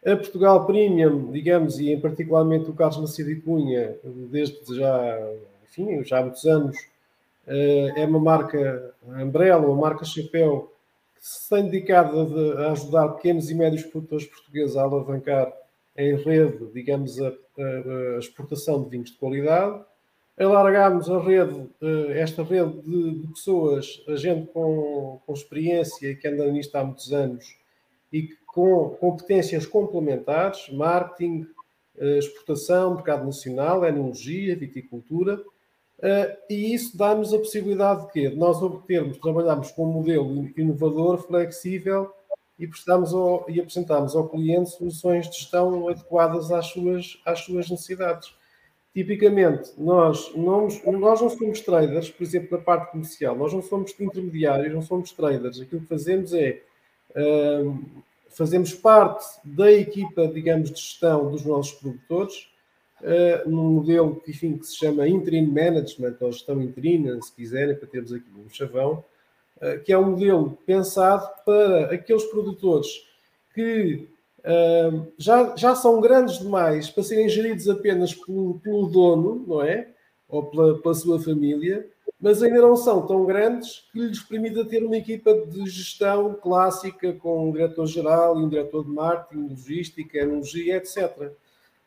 A 0.06 0.16
Portugal 0.16 0.66
Premium, 0.66 1.32
digamos, 1.32 1.80
e 1.80 1.92
em 1.92 2.00
particularmente 2.00 2.70
o 2.70 2.74
Carlos 2.74 3.00
Macedo 3.00 3.32
e 3.32 3.40
Cunha, 3.40 3.96
desde 4.04 4.76
já, 4.76 5.32
enfim, 5.64 6.04
já 6.04 6.20
há 6.20 6.22
muitos 6.24 6.44
anos, 6.46 6.78
é 7.48 8.06
uma 8.06 8.20
marca 8.20 8.96
Umbrella, 9.04 9.66
uma 9.68 9.82
marca 9.82 10.06
chapéu, 10.06 10.74
que 11.16 11.28
se 11.28 11.50
tem 11.50 11.64
dedicado 11.66 12.58
a 12.58 12.72
ajudar 12.72 13.10
pequenos 13.10 13.50
e 13.50 13.56
médios 13.56 13.84
produtores 13.84 14.26
portugueses 14.26 14.76
a 14.76 14.84
alavancar 14.84 15.52
em 15.96 16.16
rede, 16.16 16.66
digamos, 16.74 17.22
a, 17.22 17.28
a, 17.28 18.16
a 18.16 18.20
exportação 18.20 18.84
de 18.84 18.90
vinhos 18.90 19.12
de 19.12 19.18
qualidade. 19.18 19.82
Alargámos 20.38 21.10
a 21.12 21.20
rede, 21.20 21.70
eh, 21.80 22.20
esta 22.20 22.44
rede 22.44 22.82
de, 22.82 23.28
pessoas, 23.28 24.04
a 24.08 24.16
gente 24.16 24.48
com, 24.48 25.22
com 25.26 25.34
experiência 25.34 26.16
que 26.16 26.28
anda 26.28 26.52
nisto 26.52 26.76
há 26.76 26.84
muitos 26.84 27.14
anos 27.14 27.56
e 28.12 28.30
com 28.48 28.90
competências 29.00 29.68
complementares, 29.68 30.70
marketing, 30.70 31.46
eh, 32.00 32.18
exportação, 32.18 32.96
mercado 32.96 33.26
nacional, 33.26 33.86
enologia, 33.86 34.56
viticultura, 34.56 35.34
eh, 35.34 35.53
e 36.50 36.74
isso 36.74 36.98
dá-nos 36.98 37.34
a 37.34 37.38
possibilidade 37.38 38.06
de 38.06 38.12
quê? 38.12 38.30
De 38.30 38.36
nós 38.36 38.62
obtermos, 38.62 39.18
trabalharmos 39.18 39.72
com 39.72 39.86
um 39.86 39.94
modelo 39.94 40.50
inovador, 40.58 41.20
flexível 41.20 42.12
e, 42.60 42.68
prestamos 42.68 43.14
ao, 43.14 43.46
e 43.50 43.60
apresentamos 43.60 44.16
ao 44.16 44.28
cliente 44.28 44.72
soluções 44.72 45.30
de 45.30 45.38
gestão 45.38 45.88
adequadas 45.88 46.52
às 46.52 46.68
suas, 46.68 47.22
às 47.26 47.40
suas 47.40 47.70
necessidades 47.70 48.36
tipicamente, 48.94 49.72
nós 49.78 50.32
não, 50.36 50.68
nós 51.00 51.20
não 51.20 51.30
somos 51.30 51.62
traders, 51.62 52.12
por 52.12 52.24
exemplo, 52.24 52.58
na 52.58 52.64
parte 52.64 52.92
comercial, 52.92 53.36
nós 53.36 53.52
não 53.52 53.62
somos 53.62 54.00
intermediários, 54.00 54.74
não 54.74 54.84
somos 54.84 55.12
traders. 55.12 55.60
Aquilo 55.60 55.82
que 55.82 55.88
fazemos 55.88 56.32
é 56.34 56.62
uh, 57.16 57.84
fazemos 58.30 58.74
parte 58.74 59.26
da 59.44 59.72
equipa, 59.72 60.28
digamos, 60.28 60.70
de 60.70 60.80
gestão 60.80 61.32
dos 61.32 61.44
nossos 61.44 61.74
produtores, 61.74 62.50
uh, 63.04 63.50
num 63.50 63.74
modelo 63.74 64.16
que, 64.16 64.32
enfim, 64.32 64.58
que 64.58 64.66
se 64.66 64.78
chama 64.78 65.08
interim 65.08 65.46
management, 65.46 66.16
ou 66.22 66.32
gestão 66.32 66.62
interina, 66.62 67.22
se 67.22 67.32
quiserem, 67.34 67.76
para 67.76 67.88
termos 67.88 68.14
aqui 68.14 68.26
um 68.36 68.50
chavão, 68.50 69.04
uh, 69.58 69.80
que 69.84 69.92
é 69.92 69.98
um 69.98 70.12
modelo 70.12 70.58
pensado 70.66 71.30
para 71.46 71.94
aqueles 71.94 72.24
produtores 72.26 72.88
que 73.54 74.08
uh, 74.40 75.08
já, 75.18 75.56
já 75.56 75.76
são 75.76 76.00
grandes 76.02 76.40
demais 76.40 76.90
para 76.90 77.04
serem 77.04 77.30
geridos 77.30 77.70
apenas 77.70 78.14
pelo, 78.14 78.60
pelo 78.60 78.88
dono, 78.88 79.44
não 79.48 79.62
é? 79.62 79.90
Ou 80.28 80.46
pela, 80.46 80.80
pela, 80.80 80.96
sua 80.96 81.20
família, 81.20 81.88
mas 82.20 82.42
ainda 82.42 82.62
não 82.62 82.76
são 82.76 83.06
tão 83.06 83.26
grandes 83.26 83.88
que 83.92 84.00
lhes 84.00 84.24
permita 84.24 84.66
ter 84.66 84.84
uma 84.84 84.98
equipa 84.98 85.32
de 85.48 85.70
gestão 85.70 86.34
clássica 86.34 87.14
com 87.14 87.50
um 87.50 87.52
diretor-geral 87.52 88.40
e 88.40 88.44
um 88.44 88.50
diretor 88.50 88.84
de 88.84 88.90
marketing, 88.90 89.50
logística, 89.50 90.18
energia, 90.18 90.78
etc. 90.78 91.32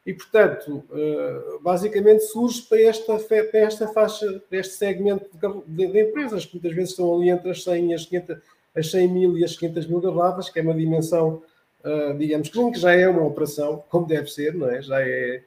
E, 0.06 0.14
portanto, 0.14 0.84
uh, 0.90 1.60
basicamente 1.60 2.20
surge 2.20 2.62
para 2.62 2.80
esta, 2.80 3.18
para 3.18 3.58
esta 3.58 3.88
faixa, 3.88 4.40
para 4.48 4.58
este 4.58 4.74
segmento 4.74 5.28
de, 5.66 5.86
de, 5.88 6.00
empresas, 6.00 6.44
que 6.44 6.54
muitas 6.54 6.72
vezes 6.72 6.90
estão 6.90 7.12
ali 7.12 7.28
entre 7.28 7.50
as 7.50 7.64
100, 7.64 7.94
as 7.94 8.06
500, 8.06 8.36
as 8.76 8.90
100 8.90 9.08
mil 9.08 9.36
e 9.36 9.44
as 9.44 9.56
500 9.56 9.86
mil 9.88 10.00
garrafas, 10.00 10.48
que 10.48 10.60
é 10.60 10.62
uma 10.62 10.74
dimensão 10.74 11.42
uh, 11.86 12.16
digamos 12.18 12.48
que 12.48 12.78
já 12.78 12.92
é 12.92 13.08
uma 13.08 13.24
operação, 13.24 13.84
como 13.88 14.06
deve 14.06 14.28
ser, 14.28 14.54
não 14.54 14.68
é? 14.68 14.82
Já, 14.82 15.00
é, 15.00 15.42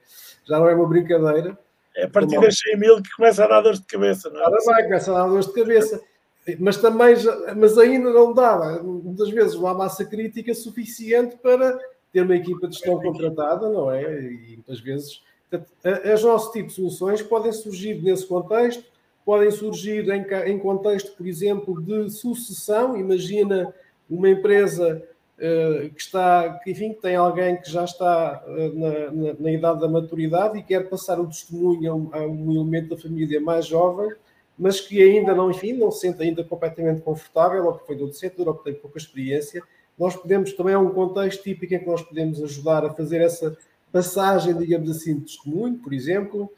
já 0.46 0.58
não 0.58 0.70
é 0.70 0.74
uma 0.74 0.88
brincadeira. 0.88 1.58
É 1.96 2.06
a 2.06 2.10
partir 2.10 2.40
das 2.40 2.58
100 2.58 2.78
mil 2.78 3.02
que 3.02 3.12
começa 3.16 3.44
a 3.44 3.48
dar 3.48 3.62
dores 3.62 3.80
de 3.80 3.86
cabeça, 3.86 4.30
não 4.30 4.40
é? 4.40 4.44
Ora 4.44 4.58
vai, 4.66 4.84
começa 4.84 5.12
a 5.12 5.22
dar 5.22 5.28
dores 5.28 5.48
de 5.48 5.54
cabeça. 5.54 6.02
Mas 6.58 6.78
também, 6.78 7.16
mas 7.58 7.78
ainda 7.78 8.12
não 8.12 8.34
dá, 8.34 8.80
muitas 8.82 9.30
vezes, 9.30 9.54
uma 9.56 9.74
massa 9.74 10.04
crítica 10.04 10.54
suficiente 10.54 11.38
para 11.38 11.78
ter 12.12 12.22
uma 12.22 12.36
equipa 12.36 12.68
de 12.68 12.76
gestão 12.76 13.00
contratada, 13.02 13.70
não 13.70 13.92
é? 13.92 14.22
E 14.22 14.54
muitas 14.56 14.80
vezes, 14.80 15.22
as 16.12 16.24
nosso 16.24 16.52
tipo 16.52 16.68
de 16.68 16.74
soluções 16.74 17.22
podem 17.22 17.52
surgir 17.52 18.02
nesse 18.02 18.26
contexto, 18.26 18.84
podem 19.26 19.52
surgir 19.52 20.10
em, 20.10 20.26
em 20.52 20.60
contexto, 20.60 21.16
por 21.16 21.28
exemplo, 21.28 21.82
de 21.82 22.10
sucessão. 22.10 22.98
Imagina 22.98 23.74
uma 24.10 24.30
empresa 24.30 25.04
eh, 25.42 25.90
que 25.96 26.02
está, 26.02 26.60
que, 26.62 26.72
enfim, 26.72 26.92
que 26.92 27.02
tem 27.02 27.16
alguém 27.16 27.56
que 27.56 27.72
já 27.72 27.86
está 27.86 28.44
eh, 28.46 28.72
na, 28.74 29.12
na, 29.12 29.34
na, 29.40 29.52
idade 29.52 29.80
da 29.80 29.88
maturidade 29.88 30.58
e 30.58 30.64
quer 30.64 30.90
passar 30.90 31.18
o 31.18 31.28
testemunho 31.28 31.92
a 31.92 31.96
um, 31.96 32.10
a 32.12 32.28
um, 32.28 32.52
elemento 32.52 32.90
da 32.90 33.02
família 33.02 33.40
mais 33.40 33.66
jovem, 33.66 34.12
mas 34.58 34.82
que 34.82 35.02
ainda 35.02 35.34
não, 35.34 35.50
enfim, 35.50 35.72
não 35.72 35.92
se 35.92 36.02
sente 36.02 36.22
ainda 36.22 36.44
completamente 36.44 37.02
confortável, 37.02 37.66
ou 37.68 37.74
que 37.76 37.88
foi 37.88 37.96
do 37.96 38.04
outro 38.04 38.18
setor, 38.18 38.50
ou 38.50 38.56
que 38.56 38.66
tem 38.66 38.74
pouca 38.74 38.98
experiência. 38.98 39.64
Nós 40.00 40.16
podemos, 40.16 40.54
também 40.54 40.74
é 40.74 40.78
um 40.78 40.92
contexto 40.92 41.44
típico 41.44 41.74
em 41.74 41.80
que 41.80 41.86
nós 41.86 42.02
podemos 42.02 42.42
ajudar 42.42 42.86
a 42.86 42.94
fazer 42.94 43.22
essa 43.22 43.58
passagem, 43.92 44.56
digamos 44.58 44.90
assim, 44.90 45.16
de 45.16 45.26
testemunho, 45.26 45.78
por 45.78 45.94
exemplo. 45.94 46.50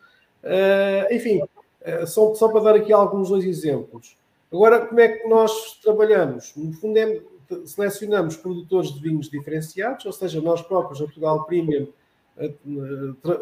Uh, 0.44 1.14
enfim, 1.14 1.42
uh, 1.42 2.08
só, 2.08 2.34
só 2.36 2.50
para 2.50 2.62
dar 2.62 2.76
aqui 2.76 2.94
alguns 2.94 3.30
dois 3.30 3.46
exemplos. 3.46 4.16
Agora, 4.52 4.86
como 4.86 5.00
é 5.00 5.08
que 5.08 5.28
nós 5.28 5.80
trabalhamos? 5.82 6.54
No 6.56 6.74
fundo, 6.74 6.98
é, 6.98 7.22
selecionamos 7.66 8.36
produtores 8.36 8.94
de 8.94 9.02
vinhos 9.02 9.30
diferenciados, 9.30 10.06
ou 10.06 10.12
seja, 10.12 10.42
nós 10.42 10.62
próprios, 10.62 11.02
a 11.02 11.06
Portugal 11.06 11.46
Premium, 11.46 11.88
eh, 12.38 12.54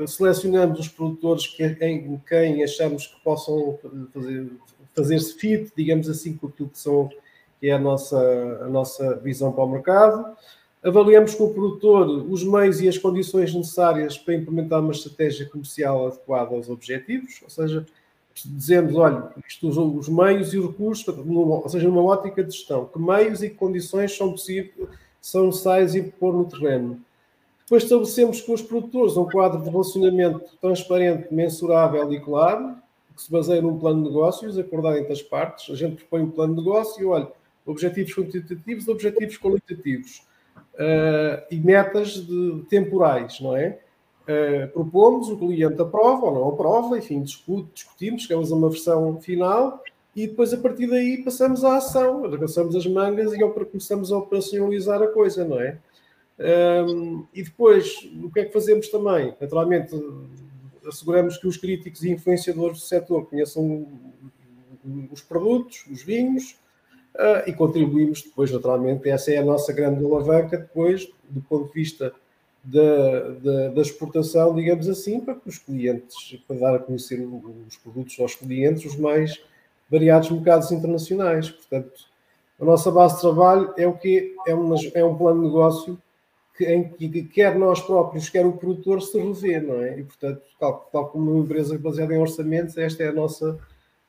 selecionamos 0.07 0.79
os 0.79 0.87
produtores 0.87 1.47
que, 1.47 1.63
em 1.63 2.21
quem 2.27 2.63
achamos 2.63 3.07
que 3.07 3.21
possam 3.21 3.77
fazer, 4.13 4.51
fazer-se 4.95 5.33
fit, 5.35 5.71
digamos 5.75 6.09
assim, 6.09 6.35
com 6.35 6.47
aquilo 6.47 6.69
que, 6.69 6.79
são, 6.79 7.09
que 7.59 7.67
é 7.67 7.73
a 7.73 7.79
nossa, 7.79 8.17
a 8.61 8.67
nossa 8.67 9.15
visão 9.17 9.51
para 9.51 9.63
o 9.63 9.69
mercado. 9.69 10.25
Avaliamos 10.81 11.35
com 11.35 11.45
o 11.45 11.53
produtor 11.53 12.07
os 12.29 12.43
meios 12.43 12.79
e 12.79 12.87
as 12.87 12.97
condições 12.97 13.53
necessárias 13.53 14.17
para 14.17 14.35
implementar 14.35 14.79
uma 14.79 14.93
estratégia 14.93 15.47
comercial 15.49 16.07
adequada 16.07 16.55
aos 16.55 16.69
objetivos, 16.69 17.41
ou 17.43 17.49
seja, 17.49 17.85
dizemos, 18.45 18.95
olha, 18.95 19.29
isto, 19.45 19.67
os 19.67 20.07
meios 20.07 20.53
e 20.53 20.57
os 20.57 20.67
recursos, 20.67 21.05
ou 21.07 21.67
seja, 21.67 21.87
numa 21.87 22.03
ótica 22.03 22.41
de 22.43 22.55
gestão, 22.55 22.85
que 22.85 22.97
meios 22.97 23.43
e 23.43 23.49
que 23.49 23.55
condições 23.55 24.15
são 24.15 24.31
possíveis, 24.31 24.87
são 25.21 25.47
necessários 25.47 25.93
pôr 26.17 26.33
no 26.33 26.45
terreno. 26.45 27.01
Depois 27.65 27.83
estabelecemos 27.83 28.41
com 28.41 28.53
os 28.53 28.61
produtores 28.61 29.17
um 29.17 29.25
quadro 29.25 29.61
de 29.61 29.69
relacionamento 29.69 30.57
transparente, 30.61 31.31
mensurável 31.31 32.11
e 32.13 32.19
claro, 32.19 32.75
que 33.15 33.21
se 33.21 33.31
baseia 33.31 33.61
num 33.61 33.77
plano 33.77 34.01
de 34.01 34.09
negócios 34.09 34.57
acordado 34.57 34.97
entre 34.97 35.11
as 35.11 35.21
partes. 35.21 35.69
A 35.71 35.75
gente 35.75 35.97
propõe 35.97 36.21
um 36.21 36.31
plano 36.31 36.55
de 36.55 36.61
negócio 36.61 37.01
e, 37.01 37.05
olha, 37.05 37.27
objetivos 37.69 38.13
quantitativos, 38.13 38.87
objetivos 38.87 39.37
qualitativos. 39.37 40.27
uh, 40.75 41.43
e 41.51 41.57
metas 41.57 42.13
de, 42.13 42.63
temporais, 42.69 43.39
não 43.39 43.55
é? 43.55 43.79
Uh, 44.23 44.67
propomos, 44.71 45.29
o 45.29 45.37
cliente 45.37 45.81
aprova 45.81 46.27
ou 46.27 46.33
não 46.33 46.49
aprova, 46.49 46.97
enfim, 46.97 47.21
discute, 47.21 47.69
discutimos, 47.73 48.23
chegamos 48.23 48.51
a 48.51 48.55
uma 48.55 48.69
versão 48.69 49.19
final 49.19 49.83
e 50.15 50.27
depois 50.27 50.53
a 50.53 50.57
partir 50.57 50.87
daí 50.87 51.23
passamos 51.23 51.63
à 51.63 51.77
ação, 51.77 52.25
arregaçamos 52.25 52.75
as 52.75 52.85
mangas 52.85 53.33
e 53.33 53.39
começamos 53.39 54.11
a 54.11 54.17
operacionalizar 54.17 55.01
a 55.01 55.07
coisa, 55.07 55.45
não 55.45 55.59
é? 55.59 55.79
Um, 56.39 57.25
e 57.33 57.43
depois, 57.43 58.09
o 58.23 58.31
que 58.31 58.39
é 58.39 58.45
que 58.45 58.53
fazemos 58.53 58.87
também? 58.89 59.33
Naturalmente, 59.41 59.95
asseguramos 60.87 61.37
que 61.37 61.47
os 61.47 61.57
críticos 61.57 62.03
e 62.03 62.11
influenciadores 62.11 62.79
do 62.79 62.83
setor 62.83 63.25
conheçam 63.25 63.87
os 65.11 65.21
produtos, 65.21 65.85
os 65.91 66.01
vinhos, 66.03 66.58
uh, 67.19 67.47
e 67.47 67.53
contribuímos 67.53 68.23
depois, 68.23 68.51
naturalmente, 68.51 69.09
essa 69.09 69.31
é 69.31 69.37
a 69.37 69.45
nossa 69.45 69.73
grande 69.73 70.03
alavanca 70.03 70.57
depois, 70.57 71.07
do 71.29 71.41
ponto 71.41 71.67
de 71.67 71.73
vista 71.73 72.13
da, 72.63 73.29
da, 73.41 73.67
da, 73.69 73.81
exportação, 73.81 74.55
digamos 74.55 74.87
assim, 74.89 75.19
para 75.19 75.35
que 75.35 75.47
os 75.47 75.57
clientes, 75.57 76.39
para 76.47 76.57
dar 76.57 76.75
a 76.75 76.79
conhecer 76.79 77.21
os 77.67 77.77
produtos 77.77 78.19
aos 78.19 78.35
clientes, 78.35 78.85
os 78.85 78.97
mais 78.97 79.41
variados 79.89 80.29
mercados 80.29 80.71
internacionais. 80.71 81.49
Portanto, 81.49 82.09
a 82.59 82.65
nossa 82.65 82.91
base 82.91 83.15
de 83.15 83.21
trabalho 83.21 83.73
é 83.77 83.87
o 83.87 83.93
que 83.93 84.35
é, 84.47 84.51
é 84.99 85.05
um 85.05 85.17
plano 85.17 85.41
de 85.41 85.47
negócio 85.47 85.97
que, 86.57 86.65
em 86.65 86.89
que 86.89 87.23
quer 87.23 87.57
nós 87.57 87.79
próprios, 87.79 88.29
quer 88.29 88.45
o 88.45 88.51
produtor 88.51 89.01
se 89.01 89.17
revê, 89.17 89.61
não 89.61 89.81
é? 89.81 89.99
E, 89.99 90.03
portanto, 90.03 90.41
tal, 90.59 90.89
tal 90.91 91.07
como 91.07 91.31
uma 91.31 91.43
empresa 91.43 91.77
baseada 91.79 92.13
em 92.13 92.19
orçamentos, 92.19 92.77
esta 92.77 93.03
é 93.03 93.07
a 93.07 93.13
nossa 93.13 93.57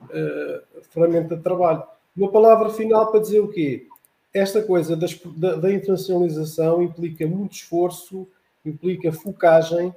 uh, 0.01 0.81
ferramenta 0.89 1.37
de 1.37 1.41
trabalho. 1.41 1.83
Uma 2.15 2.29
palavra 2.29 2.69
final 2.69 3.09
para 3.09 3.21
dizer 3.21 3.39
o 3.39 3.47
quê? 3.47 3.87
Esta 4.33 4.61
coisa 4.61 4.95
das, 4.95 5.17
da, 5.37 5.55
da, 5.55 5.73
internacionalização 5.73 6.81
implica 6.81 7.25
muito 7.27 7.53
esforço, 7.53 8.27
implica 8.65 9.11
focagem, 9.11 9.93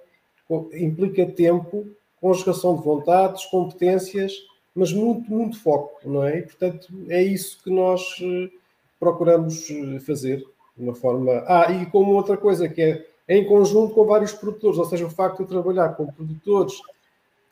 implica 0.73 1.27
tempo, 1.27 1.87
conjugação 2.21 2.77
de 2.77 2.83
vontades, 2.83 3.45
competências, 3.47 4.33
mas 4.75 4.93
muito, 4.93 5.31
muito 5.31 5.61
foco, 5.61 6.01
não 6.05 6.25
é? 6.25 6.39
E, 6.39 6.43
portanto, 6.43 6.89
é 7.09 7.23
isso 7.23 7.63
que 7.63 7.71
nós 7.71 8.01
uh, 8.21 8.51
procuramos 8.99 9.69
uh, 9.71 10.01
fazer 10.01 10.45
de 10.77 10.83
uma 10.83 10.95
forma. 10.95 11.45
Ah, 11.47 11.71
e 11.71 11.87
como 11.87 12.13
outra 12.13 12.37
coisa 12.37 12.69
que 12.69 12.83
é 12.83 13.07
em 13.29 13.47
conjunto 13.47 13.95
com 13.95 14.05
vários 14.05 14.33
produtores, 14.33 14.79
ou 14.79 14.85
seja, 14.85 15.07
o 15.07 15.11
facto 15.11 15.43
de 15.43 15.49
trabalhar 15.49 15.91
com 15.91 16.07
produtores 16.07 16.75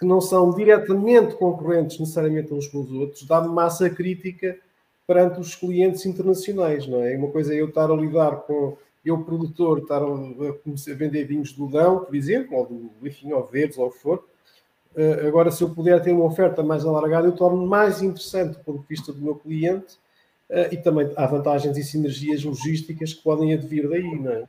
que 0.03 0.07
não 0.07 0.21
são 0.21 0.53
diretamente 0.53 1.37
concorrentes 1.37 1.97
necessariamente 2.01 2.53
uns 2.53 2.67
com 2.67 2.81
os 2.81 2.91
outros, 2.91 3.25
dá 3.25 3.41
massa 3.41 3.89
crítica 3.89 4.59
perante 5.07 5.39
os 5.39 5.55
clientes 5.55 6.05
internacionais, 6.05 6.89
não 6.89 7.01
é? 7.05 7.17
Uma 7.17 7.31
coisa 7.31 7.55
é 7.55 7.61
eu 7.61 7.69
estar 7.69 7.89
a 7.89 7.95
lidar 7.95 8.39
com, 8.39 8.77
eu 9.05 9.23
produtor, 9.23 9.79
estar 9.79 10.03
a, 10.03 10.53
começar 10.65 10.91
a 10.91 10.95
vender 10.97 11.25
vinhos 11.25 11.53
do 11.53 11.69
Dão, 11.69 12.05
por 12.05 12.17
exemplo, 12.17 12.57
ou 12.57 12.67
do, 12.67 13.07
enfim, 13.07 13.33
ou 13.33 13.47
verdes, 13.47 13.79
ou 13.79 13.87
o 13.87 13.91
que 13.93 13.99
for. 13.99 14.25
Uh, 14.97 15.29
agora, 15.29 15.53
se 15.53 15.63
eu 15.63 15.71
puder 15.71 16.03
ter 16.03 16.11
uma 16.11 16.25
oferta 16.25 16.65
mais 16.65 16.85
alargada, 16.85 17.29
eu 17.29 17.37
torno 17.37 17.65
mais 17.65 18.03
interessante 18.03 18.59
do 18.59 18.65
ponto 18.65 18.81
de 18.81 18.89
vista 18.89 19.13
do 19.13 19.23
meu 19.23 19.37
cliente 19.37 20.03
Uh, 20.51 20.69
e 20.71 20.77
também 20.77 21.11
há 21.17 21.27
vantagens 21.27 21.79
e 21.79 21.83
sinergias 21.83 22.45
logísticas 22.45 23.15
que 23.15 23.23
podem 23.23 23.55
advir 23.55 23.89
daí, 23.89 24.19
não 24.21 24.33
é? 24.33 24.45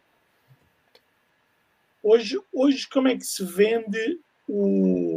Hoje, 2.04 2.38
hoje 2.52 2.90
como 2.90 3.08
é 3.08 3.16
que 3.16 3.24
se 3.24 3.46
vende 3.46 4.20
o, 4.48 5.13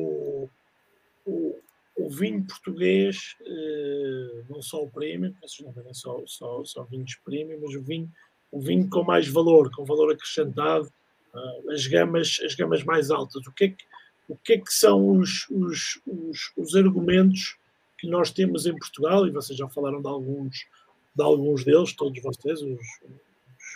o, 1.96 2.08
vinho 2.08 2.44
português, 2.44 3.36
uh, 3.40 4.44
não 4.48 4.62
só 4.62 4.82
o 4.82 4.90
prémio, 4.90 5.34
não 5.76 5.94
só, 5.94 6.22
só, 6.26 6.64
só 6.64 6.84
vinhos 6.84 7.16
prémio, 7.24 7.58
mas 7.62 7.74
o 7.74 7.82
vinho, 7.82 8.10
o 8.50 8.60
vinho 8.60 8.88
com 8.88 9.02
mais 9.02 9.28
valor, 9.28 9.70
com 9.74 9.84
valor 9.84 10.12
acrescentado, 10.12 10.86
uh, 11.34 11.70
as, 11.70 11.86
gamas, 11.86 12.38
as 12.44 12.54
gamas 12.54 12.84
mais 12.84 13.10
altas. 13.10 13.46
O 13.46 13.52
que 13.52 13.64
é 13.64 13.68
que, 13.68 13.84
o 14.28 14.36
que, 14.36 14.52
é 14.54 14.58
que 14.58 14.72
são 14.72 15.18
os, 15.18 15.48
os, 15.50 16.00
os, 16.06 16.52
os 16.56 16.74
argumentos 16.74 17.56
que 17.98 18.06
nós 18.08 18.30
temos 18.30 18.66
em 18.66 18.76
Portugal, 18.76 19.26
e 19.26 19.30
vocês 19.30 19.58
já 19.58 19.68
falaram 19.68 20.02
de 20.02 20.08
alguns, 20.08 20.66
de 21.14 21.22
alguns 21.22 21.64
deles, 21.64 21.94
todos 21.94 22.20
vocês, 22.22 22.60
os, 22.60 22.80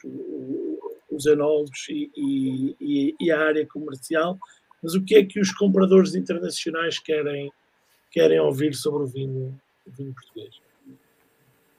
os, 0.04 0.80
os 1.10 1.26
enólogos 1.26 1.86
e, 1.88 2.10
e, 2.16 3.14
e, 3.20 3.30
a 3.30 3.40
área 3.40 3.66
comercial, 3.66 4.38
mas 4.82 4.94
o 4.94 5.02
que 5.02 5.14
é 5.14 5.24
que 5.24 5.40
os 5.40 5.52
compradores 5.52 6.14
internacionais 6.14 6.98
querem, 6.98 7.50
querem 8.10 8.40
ouvir 8.40 8.74
sobre 8.74 9.04
o 9.04 9.06
vinho, 9.06 9.58
o 9.86 9.90
vinho 9.90 10.12
português? 10.12 10.60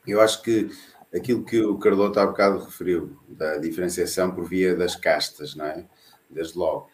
Eu 0.07 0.19
acho 0.21 0.41
que 0.41 0.69
aquilo 1.13 1.43
que 1.43 1.61
o 1.61 1.77
Carloto 1.77 2.19
há 2.19 2.25
bocado 2.25 2.63
referiu, 2.63 3.17
da 3.27 3.57
diferenciação 3.57 4.33
por 4.33 4.45
via 4.45 4.75
das 4.75 4.95
castas, 4.95 5.55
não 5.55 5.65
é? 5.65 5.85
Desde 6.29 6.57
logo. 6.57 6.89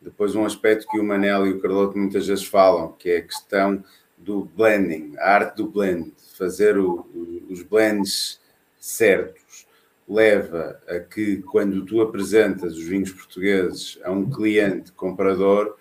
Depois 0.00 0.34
um 0.34 0.44
aspecto 0.44 0.86
que 0.88 0.98
o 0.98 1.04
Manel 1.04 1.46
e 1.46 1.50
o 1.50 1.60
Carloto 1.60 1.98
muitas 1.98 2.26
vezes 2.26 2.44
falam, 2.44 2.92
que 2.92 3.10
é 3.10 3.16
a 3.18 3.22
questão 3.22 3.84
do 4.16 4.44
blending, 4.44 5.14
a 5.18 5.34
arte 5.34 5.56
do 5.56 5.68
blend, 5.68 6.12
fazer 6.36 6.78
o, 6.78 7.06
os 7.50 7.62
blends 7.62 8.40
certos, 8.78 9.66
leva 10.08 10.80
a 10.88 11.00
que 11.00 11.42
quando 11.42 11.84
tu 11.84 12.00
apresentas 12.00 12.74
os 12.74 12.84
vinhos 12.84 13.12
portugueses 13.12 13.98
a 14.02 14.10
um 14.10 14.30
cliente 14.30 14.92
comprador, 14.92 15.76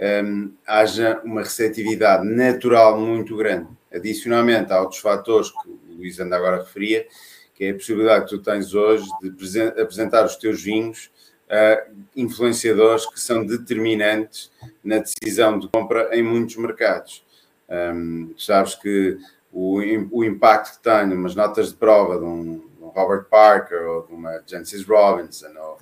um, 0.00 0.52
haja 0.66 1.20
uma 1.24 1.42
receptividade 1.42 2.24
natural 2.24 2.98
muito 2.98 3.36
grande. 3.36 3.68
Adicionalmente, 3.92 4.72
há 4.72 4.80
outros 4.80 5.00
fatores 5.00 5.50
que 5.50 5.68
o 5.68 5.96
Luís 5.96 6.18
anda 6.18 6.36
agora 6.36 6.62
referia, 6.62 7.06
que 7.54 7.64
é 7.64 7.70
a 7.70 7.74
possibilidade 7.74 8.24
que 8.24 8.30
tu 8.30 8.42
tens 8.42 8.72
hoje 8.72 9.04
de 9.22 9.60
apresentar 9.80 10.24
os 10.24 10.36
teus 10.36 10.62
vinhos 10.62 11.10
a 11.50 11.84
influenciadores 12.14 13.04
que 13.06 13.18
são 13.18 13.44
determinantes 13.44 14.52
na 14.84 14.98
decisão 14.98 15.58
de 15.58 15.68
compra 15.68 16.08
em 16.16 16.22
muitos 16.22 16.56
mercados. 16.56 17.26
Um, 17.68 18.32
sabes 18.38 18.76
que 18.76 19.18
o, 19.52 19.80
o 20.12 20.24
impacto 20.24 20.76
que 20.76 20.82
tem 20.84 21.12
umas 21.12 21.34
notas 21.34 21.70
de 21.70 21.74
prova 21.74 22.18
de 22.18 22.24
um, 22.24 22.58
de 22.58 22.82
um 22.84 22.88
Robert 22.88 23.24
Parker 23.24 23.82
ou 23.82 24.06
de 24.06 24.12
uma 24.12 24.40
Jancis 24.46 24.84
Robinson 24.84 25.48
ou, 25.58 25.78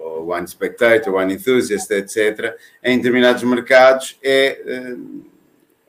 ou 0.00 0.34
Wine 0.34 0.48
Spectator, 0.48 1.14
Wine 1.14 1.34
Enthusiast, 1.34 1.92
etc., 1.92 2.56
em 2.82 2.96
determinados 2.96 3.42
mercados 3.42 4.18
é 4.22 4.94
um, 4.96 5.24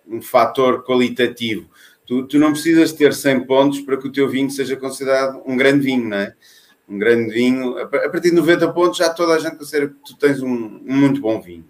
um 0.08 0.22
fator 0.22 0.84
qualitativo. 0.84 1.70
Tu, 2.06 2.28
tu, 2.28 2.38
não 2.38 2.52
precisas 2.52 2.92
ter 2.92 3.14
100 3.14 3.46
pontos 3.46 3.80
para 3.80 3.98
que 3.98 4.08
o 4.08 4.12
teu 4.12 4.28
vinho 4.28 4.50
seja 4.52 4.76
considerado 4.76 5.42
um 5.46 5.56
grande 5.56 5.86
vinho, 5.86 6.10
não 6.10 6.18
é? 6.18 6.36
Um 6.90 7.00
grande 7.00 7.34
vinho, 7.34 7.78
a 7.78 7.88
partir 7.88 8.32
de 8.32 8.36
90 8.36 8.74
pontos 8.74 8.98
já 8.98 9.10
toda 9.10 9.34
a 9.34 9.40
gente 9.40 9.56
considera 9.56 9.88
que 9.88 9.96
tu 10.06 10.18
tens 10.18 10.42
um, 10.42 10.82
um 10.86 10.98
muito 10.98 11.22
bom 11.22 11.40
vinho. 11.40 11.66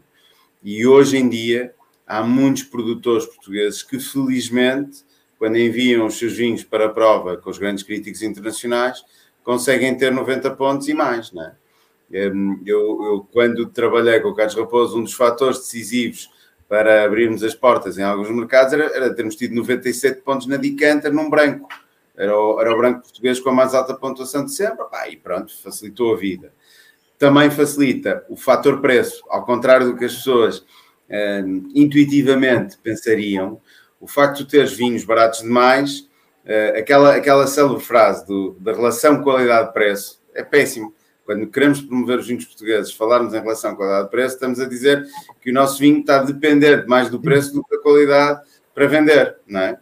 E 0.64 0.86
hoje 0.88 1.18
em 1.18 1.30
dia 1.30 1.76
há 2.08 2.24
muitos 2.24 2.64
produtores 2.64 3.26
portugueses 3.28 3.84
que, 3.84 4.00
felizmente, 4.00 5.04
quando 5.38 5.58
enviam 5.58 6.08
os 6.08 6.18
seus 6.18 6.34
vinhos 6.34 6.64
para 6.64 6.86
a 6.86 6.89
prova 6.89 7.38
com 7.38 7.50
os 7.50 7.60
grandes 7.60 7.84
críticos 7.84 8.24
internacionais, 8.24 9.04
conseguem 9.44 9.96
ter 9.96 10.12
90 10.12 10.51
pontos 10.51 10.88
e 10.88 10.93
mais, 10.93 11.32
não 11.32 11.43
é? 11.43 11.61
Hum, 12.13 12.62
eu, 12.66 13.04
eu, 13.04 13.28
quando 13.32 13.66
trabalhei 13.67 14.20
com 14.20 14.29
o 14.29 14.36
Carlos 14.36 14.55
Raposo, 14.55 15.00
um 15.00 15.04
dos 15.04 15.13
fatores 15.13 15.59
decisivos 15.59 16.29
para 16.67 17.04
abrirmos 17.04 17.43
as 17.43 17.54
portas 17.54 17.97
em 17.97 18.04
alguns 18.04 18.29
mercados 18.29 18.74
era, 18.74 18.86
era 18.96 19.13
termos 19.13 19.36
tido 19.36 19.55
97 19.55 20.21
pontos 20.21 20.47
na 20.47 20.58
Decanter 20.58 21.12
num 21.12 21.29
branco. 21.29 21.67
Era 22.16 22.38
o, 22.38 22.62
era 22.62 22.74
o 22.74 22.78
branco 22.78 23.01
português 23.01 23.39
com 23.39 23.50
a 23.50 23.54
mais 23.54 23.74
alta 23.74 23.93
pontuação 23.93 24.46
de 24.46 24.54
sempre, 24.54 24.86
pá, 24.86 25.08
e 25.09 25.16
pronto, 25.16 25.54
facilitou 25.62 26.13
a 26.13 26.17
vida. 26.17 26.54
Também 27.17 27.50
facilita 27.50 28.25
o 28.29 28.36
fator 28.36 28.82
preço, 28.82 29.24
ao 29.29 29.46
contrário 29.46 29.88
do 29.88 29.97
que 29.97 30.05
as 30.05 30.16
pessoas 30.16 30.59
uh, 30.59 31.71
intuitivamente 31.74 32.78
pensariam, 32.78 33.59
o 34.00 34.08
facto 34.08 34.39
de 34.39 34.50
teres 34.50 34.74
vinhos 34.74 35.04
baratos 35.04 35.42
demais, 35.42 36.09
uh, 36.46 36.78
aquela, 36.78 37.16
aquela 37.16 37.47
célebre 37.47 37.83
frase 37.83 38.25
do, 38.25 38.55
da 38.59 38.74
relação 38.74 39.24
qualidade-preço 39.24 40.21
é 40.33 40.43
péssimo. 40.43 40.93
Quando 41.26 41.48
queremos 41.48 41.82
promover 41.82 42.20
os 42.20 42.28
vinhos 42.28 42.46
portugueses, 42.46 42.93
falarmos 42.93 43.34
em 43.34 43.39
relação 43.39 43.76
qualidade-preço, 43.76 44.36
estamos 44.36 44.60
a 44.60 44.66
dizer 44.66 45.06
que 45.42 45.52
o 45.52 45.54
nosso 45.54 45.80
vinho 45.80 46.00
está 46.00 46.20
a 46.20 46.24
depender 46.24 46.86
mais 46.88 47.10
do 47.10 47.20
preço 47.20 47.54
do 47.54 47.64
que 47.64 47.76
da 47.76 47.82
qualidade 47.82 48.42
para 48.74 48.88
vender, 48.88 49.38
não 49.48 49.60
é? 49.60 49.78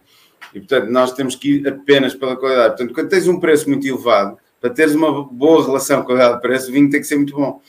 E, 0.53 0.59
portanto, 0.59 0.89
nós 0.89 1.13
temos 1.13 1.35
que 1.35 1.55
ir 1.55 1.67
apenas 1.67 2.13
pela 2.13 2.35
qualidade. 2.35 2.69
Portanto, 2.69 2.93
quando 2.93 3.09
tens 3.09 3.27
um 3.27 3.39
preço 3.39 3.69
muito 3.69 3.87
elevado, 3.87 4.37
para 4.59 4.69
teres 4.69 4.93
uma 4.93 5.23
boa 5.23 5.65
relação 5.65 6.03
qualidade-preço, 6.03 6.69
o 6.69 6.73
vinho 6.73 6.89
tem 6.89 6.99
que 6.99 7.07
ser 7.07 7.15
muito 7.15 7.35
bom 7.35 7.61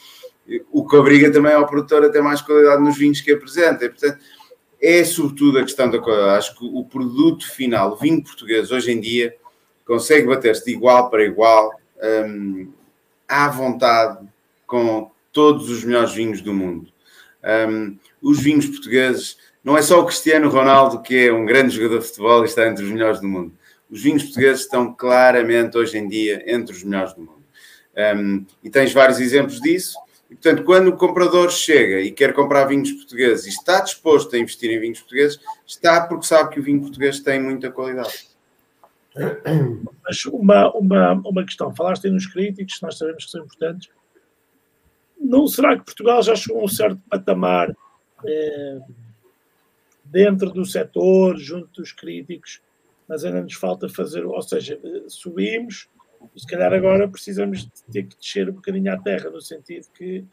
o 0.72 0.86
que 0.86 0.96
obriga 0.96 1.30
também 1.30 1.52
ao 1.52 1.66
produtor 1.66 2.04
a 2.04 2.08
ter 2.08 2.22
mais 2.22 2.40
qualidade 2.40 2.82
nos 2.82 2.96
vinhos 2.96 3.20
que 3.20 3.30
apresenta. 3.30 3.84
E, 3.84 3.88
portanto, 3.88 4.18
é 4.82 5.04
sobretudo 5.04 5.58
a 5.58 5.62
questão 5.62 5.90
da 5.90 5.98
qualidade. 5.98 6.38
Acho 6.38 6.58
que 6.58 6.64
o 6.64 6.84
produto 6.84 7.48
final, 7.50 7.92
o 7.92 7.96
vinho 7.96 8.22
português, 8.22 8.70
hoje 8.70 8.90
em 8.90 9.00
dia, 9.00 9.34
consegue 9.86 10.26
bater-se 10.26 10.64
de 10.64 10.72
igual 10.72 11.10
para 11.10 11.24
igual, 11.24 11.70
um, 12.26 12.72
à 13.30 13.48
vontade, 13.48 14.26
com 14.66 15.10
todos 15.32 15.70
os 15.70 15.84
melhores 15.84 16.12
vinhos 16.12 16.40
do 16.40 16.52
mundo. 16.52 16.92
Um, 17.68 17.96
os 18.20 18.40
vinhos 18.40 18.66
portugueses, 18.66 19.38
não 19.62 19.78
é 19.78 19.82
só 19.82 20.00
o 20.00 20.04
Cristiano 20.04 20.50
Ronaldo, 20.50 21.00
que 21.00 21.28
é 21.28 21.32
um 21.32 21.46
grande 21.46 21.74
jogador 21.74 22.00
de 22.00 22.06
futebol 22.06 22.42
e 22.42 22.46
está 22.46 22.66
entre 22.66 22.84
os 22.84 22.90
melhores 22.90 23.20
do 23.20 23.28
mundo. 23.28 23.52
Os 23.88 24.02
vinhos 24.02 24.24
portugueses 24.24 24.62
estão 24.62 24.92
claramente, 24.92 25.78
hoje 25.78 25.96
em 25.96 26.08
dia, 26.08 26.42
entre 26.46 26.74
os 26.74 26.82
melhores 26.82 27.14
do 27.14 27.20
mundo. 27.20 27.44
Um, 28.16 28.44
e 28.62 28.68
tens 28.68 28.92
vários 28.92 29.20
exemplos 29.20 29.60
disso. 29.60 29.96
E, 30.28 30.34
portanto, 30.34 30.64
quando 30.64 30.88
o 30.88 30.96
comprador 30.96 31.50
chega 31.50 32.00
e 32.00 32.10
quer 32.10 32.32
comprar 32.32 32.64
vinhos 32.64 32.92
portugueses 32.92 33.46
e 33.46 33.48
está 33.48 33.80
disposto 33.80 34.34
a 34.34 34.38
investir 34.38 34.70
em 34.70 34.80
vinhos 34.80 35.00
portugueses, 35.00 35.40
está 35.66 36.00
porque 36.02 36.26
sabe 36.26 36.50
que 36.50 36.60
o 36.60 36.62
vinho 36.62 36.80
português 36.80 37.20
tem 37.20 37.40
muita 37.40 37.70
qualidade. 37.70 38.29
Mas 40.04 40.24
uma, 40.26 40.70
uma, 40.72 41.12
uma 41.12 41.44
questão, 41.44 41.74
falaste 41.74 42.06
aí 42.06 42.12
nos 42.12 42.26
críticos, 42.26 42.80
nós 42.80 42.96
sabemos 42.96 43.24
que 43.24 43.30
são 43.30 43.44
importantes. 43.44 43.90
Não 45.18 45.46
será 45.46 45.76
que 45.78 45.84
Portugal 45.84 46.22
já 46.22 46.34
chegou 46.34 46.60
a 46.60 46.64
um 46.64 46.68
certo 46.68 47.00
patamar 47.08 47.76
eh, 48.24 48.80
dentro 50.04 50.50
do 50.50 50.64
setor, 50.64 51.36
junto 51.38 51.80
dos 51.80 51.92
críticos, 51.92 52.60
mas 53.06 53.24
ainda 53.24 53.42
nos 53.42 53.54
falta 53.54 53.88
fazer, 53.88 54.24
ou 54.24 54.40
seja, 54.42 54.78
subimos, 55.08 55.88
se 56.36 56.46
calhar 56.46 56.72
agora 56.72 57.08
precisamos 57.08 57.68
ter 57.90 58.04
que 58.04 58.16
descer 58.16 58.48
um 58.48 58.54
bocadinho 58.54 58.92
à 58.92 58.96
terra, 58.96 59.30
no 59.30 59.40
sentido 59.40 59.86
que 59.94 60.24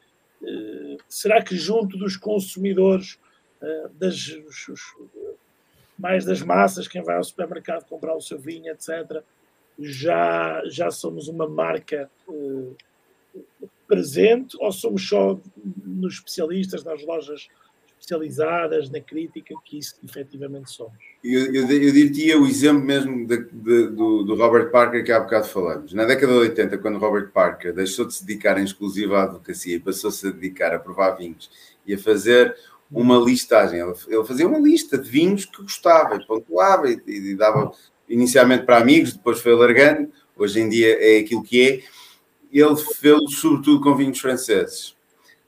eh, 0.43 0.97
será 1.09 1.41
que 1.41 1.55
junto 1.55 1.97
dos 1.97 2.15
consumidores, 2.15 3.19
eh, 3.61 3.87
das, 3.93 4.15
os, 4.69 4.95
mais 5.97 6.25
das 6.25 6.41
massas, 6.41 6.87
quem 6.87 7.01
vai 7.01 7.15
ao 7.15 7.23
supermercado 7.23 7.85
comprar 7.85 8.15
o 8.15 8.21
seu 8.21 8.37
vinho, 8.37 8.71
etc., 8.71 9.21
já, 9.79 10.63
já 10.65 10.89
somos 10.89 11.27
uma 11.27 11.47
marca 11.47 12.09
uh, 12.27 12.75
presente 13.87 14.57
ou 14.59 14.71
somos 14.71 15.07
só 15.07 15.39
nos 15.85 16.15
especialistas, 16.15 16.83
nas 16.83 17.03
lojas 17.05 17.47
especializadas, 17.99 18.89
na 18.89 19.01
crítica, 19.01 19.53
que 19.65 19.79
isso 19.79 19.95
efetivamente 20.03 20.71
somos? 20.71 20.97
Eu, 21.23 21.53
eu, 21.53 21.69
eu 21.69 21.91
diria 21.91 22.39
o 22.39 22.47
exemplo 22.47 22.83
mesmo 22.83 23.27
de, 23.27 23.37
de, 23.37 23.87
do, 23.87 24.23
do, 24.23 24.35
Robert 24.35 24.71
Parker 24.71 25.03
que 25.03 25.11
há 25.11 25.19
bocado 25.19 25.47
falamos. 25.47 25.93
Na 25.93 26.05
década 26.05 26.31
de 26.33 26.39
80, 26.39 26.77
quando 26.77 26.99
Robert 26.99 27.31
Parker 27.31 27.73
deixou 27.73 28.05
de 28.05 28.13
se 28.13 28.25
dedicar 28.25 28.57
em 28.59 28.63
exclusiva 28.63 29.19
à 29.19 29.23
advocacia 29.23 29.75
e 29.75 29.79
passou-se 29.79 30.27
a 30.27 30.31
dedicar 30.31 30.73
a 30.73 30.79
provar 30.79 31.11
vinhos 31.11 31.49
e 31.85 31.93
a 31.93 31.97
fazer 31.97 32.55
uma 32.91 33.17
listagem. 33.17 33.79
Ele, 33.79 34.25
fazia 34.25 34.47
uma 34.47 34.59
lista 34.59 34.97
de 34.97 35.09
vinhos 35.09 35.45
que 35.45 35.61
gostava 35.61 36.15
e 36.15 36.25
pontuava 36.25 36.89
e, 36.89 37.01
e 37.07 37.35
dava 37.35 37.71
inicialmente 38.07 38.65
para 38.65 38.77
amigos, 38.77 39.13
depois 39.13 39.39
foi 39.39 39.53
alargando. 39.53 40.09
Hoje 40.35 40.59
em 40.59 40.69
dia 40.69 40.97
é 40.99 41.19
aquilo 41.19 41.43
que 41.43 41.61
é. 41.61 41.81
Ele 42.51 42.75
fez 42.75 43.19
sobretudo 43.35 43.81
com 43.81 43.95
vinhos 43.95 44.19
franceses. 44.19 44.95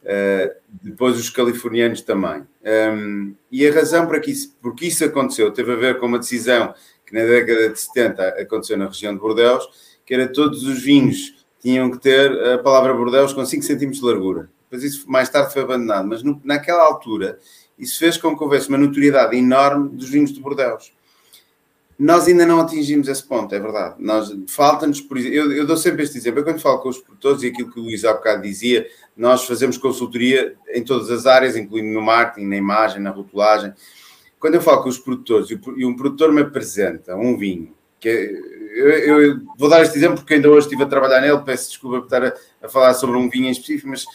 Uh, 0.03 0.56
depois 0.82 1.18
os 1.18 1.30
californianos 1.30 2.02
também. 2.02 2.44
Um, 2.64 3.36
e 3.52 3.68
a 3.68 3.74
razão 3.74 4.07
para 4.07 4.20
que 4.20 4.32
isso, 4.32 4.56
porque 4.61 4.86
isso 4.86 5.03
aconteceu 5.03 5.52
teve 5.52 5.72
a 5.74 5.76
ver 5.76 5.99
com 5.99 6.06
uma 6.06 6.20
decisão 6.20 6.74
que 7.06 7.14
na 7.14 7.22
década 7.26 7.70
de 7.70 7.80
70 7.80 8.28
aconteceu 8.41 8.78
na 8.78 8.88
região 8.88 9.14
de 9.14 9.20
Bordeaux, 9.20 9.68
que 10.06 10.14
era 10.14 10.28
todos 10.28 10.64
os 10.64 10.82
vinhos 10.82 11.45
tinham 11.61 11.91
que 11.91 11.99
ter 11.99 12.32
a 12.53 12.57
palavra 12.57 12.94
Bordeaux 12.94 13.34
com 13.34 13.45
5 13.45 13.64
centímetros 13.64 13.99
de 13.99 14.06
largura 14.06 14.49
depois 14.69 14.83
isso 14.83 15.09
mais 15.09 15.27
tarde 15.29 15.51
foi 15.51 15.63
abandonado, 15.63 16.07
mas 16.07 16.21
no, 16.21 16.39
naquela 16.43 16.83
altura 16.83 17.39
isso 17.77 17.97
fez 17.97 18.17
com 18.17 18.37
que 18.37 18.43
houvesse 18.43 18.69
uma 18.69 18.77
notoriedade 18.77 19.35
enorme 19.35 19.89
dos 19.89 20.09
vinhos 20.09 20.31
de 20.31 20.39
Bordeaux. 20.39 20.91
Nós 21.97 22.27
ainda 22.27 22.45
não 22.45 22.61
atingimos 22.61 23.07
esse 23.07 23.23
ponto, 23.23 23.53
é 23.53 23.59
verdade. 23.59 23.95
Nós 23.99 24.33
falta-nos, 24.47 25.01
por 25.01 25.17
eu, 25.17 25.51
eu 25.51 25.65
dou 25.65 25.75
sempre 25.75 26.03
este 26.03 26.17
exemplo. 26.17 26.39
Eu, 26.39 26.43
quando 26.45 26.61
falo 26.61 26.79
com 26.79 26.87
os 26.87 26.97
produtores 26.97 27.43
e 27.43 27.47
aquilo 27.47 27.71
que 27.71 27.79
o 27.79 27.83
Luís 27.83 28.05
há 28.05 28.13
bocado 28.13 28.41
dizia, 28.41 28.87
nós 29.17 29.45
fazemos 29.45 29.77
consultoria 29.77 30.55
em 30.69 30.83
todas 30.83 31.09
as 31.09 31.25
áreas, 31.25 31.57
incluindo 31.57 31.91
no 31.91 32.01
marketing, 32.01 32.47
na 32.47 32.55
imagem, 32.55 33.01
na 33.01 33.09
rotulagem. 33.09 33.73
Quando 34.39 34.55
eu 34.55 34.61
falo 34.61 34.81
com 34.81 34.87
os 34.87 34.97
produtores 34.97 35.49
e 35.49 35.85
um 35.85 35.95
produtor 35.95 36.31
me 36.31 36.41
apresenta 36.41 37.15
um 37.17 37.37
vinho, 37.37 37.73
que 37.99 38.07
é, 38.07 38.31
eu, 38.79 39.21
eu, 39.21 39.41
vou 39.57 39.69
dar 39.69 39.81
este 39.81 39.97
exemplo 39.97 40.19
porque 40.19 40.35
ainda 40.35 40.49
hoje 40.49 40.67
estive 40.67 40.83
a 40.83 40.85
trabalhar 40.85 41.19
nele, 41.19 41.39
peço 41.39 41.69
desculpa 41.69 41.97
por 41.97 42.05
estar 42.05 42.23
a, 42.23 42.33
a 42.63 42.69
falar 42.69 42.93
sobre 42.93 43.17
um 43.17 43.29
vinho 43.29 43.47
em 43.47 43.51
específico, 43.51 43.89
mas 43.89 44.05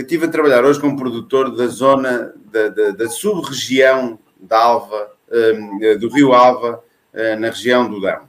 eu 0.00 0.02
estive 0.02 0.24
a 0.24 0.28
trabalhar 0.28 0.64
hoje 0.64 0.80
como 0.80 0.96
produtor 0.96 1.54
da 1.54 1.66
zona, 1.66 2.32
da, 2.50 2.68
da, 2.68 2.90
da 2.92 3.08
sub-região 3.08 4.18
da 4.40 4.58
Alva, 4.58 5.10
um, 5.30 5.98
do 5.98 6.08
Rio 6.08 6.32
Alva, 6.32 6.82
uh, 7.12 7.38
na 7.38 7.48
região 7.48 7.88
do 7.88 8.00
Dão. 8.00 8.22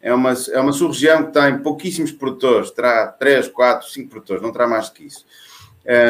É 0.00 0.14
uma, 0.14 0.32
é 0.52 0.60
uma 0.60 0.72
sub-região 0.72 1.24
que 1.24 1.32
tem 1.32 1.58
pouquíssimos 1.58 2.12
produtores, 2.12 2.70
terá 2.70 3.08
3, 3.08 3.48
4, 3.48 3.88
5 3.88 4.08
produtores, 4.08 4.42
não 4.42 4.52
terá 4.52 4.68
mais 4.68 4.88
que 4.90 5.06
isso. 5.06 5.26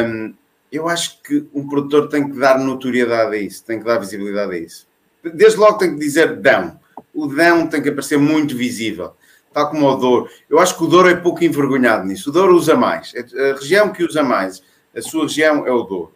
Um, 0.07 0.33
eu 0.71 0.87
acho 0.87 1.23
que 1.23 1.47
um 1.55 1.67
produtor 1.67 2.07
tem 2.07 2.29
que 2.29 2.37
dar 2.37 2.59
notoriedade 2.59 3.35
a 3.35 3.39
isso, 3.39 3.65
tem 3.65 3.79
que 3.79 3.85
dar 3.85 3.97
visibilidade 3.97 4.53
a 4.53 4.57
isso. 4.59 4.87
Desde 5.23 5.57
logo 5.57 5.79
tem 5.79 5.93
que 5.93 5.99
dizer 5.99 6.35
Dão. 6.35 6.79
O 7.11 7.25
Dão 7.25 7.65
tem 7.65 7.81
que 7.81 7.89
aparecer 7.89 8.19
muito 8.19 8.55
visível, 8.55 9.15
tal 9.51 9.71
como 9.71 9.87
o 9.87 9.95
Douro. 9.95 10.29
Eu 10.47 10.59
acho 10.59 10.77
que 10.77 10.83
o 10.83 10.87
Douro 10.87 11.09
é 11.09 11.15
pouco 11.15 11.43
envergonhado 11.43 12.05
nisso. 12.05 12.29
O 12.29 12.33
Douro 12.33 12.55
usa 12.55 12.75
mais. 12.75 13.11
É 13.15 13.51
a 13.51 13.55
região 13.55 13.91
que 13.91 14.03
usa 14.03 14.21
mais 14.21 14.61
a 14.95 15.01
sua 15.01 15.23
região 15.23 15.65
é 15.65 15.71
o 15.71 15.83
Douro. 15.83 16.13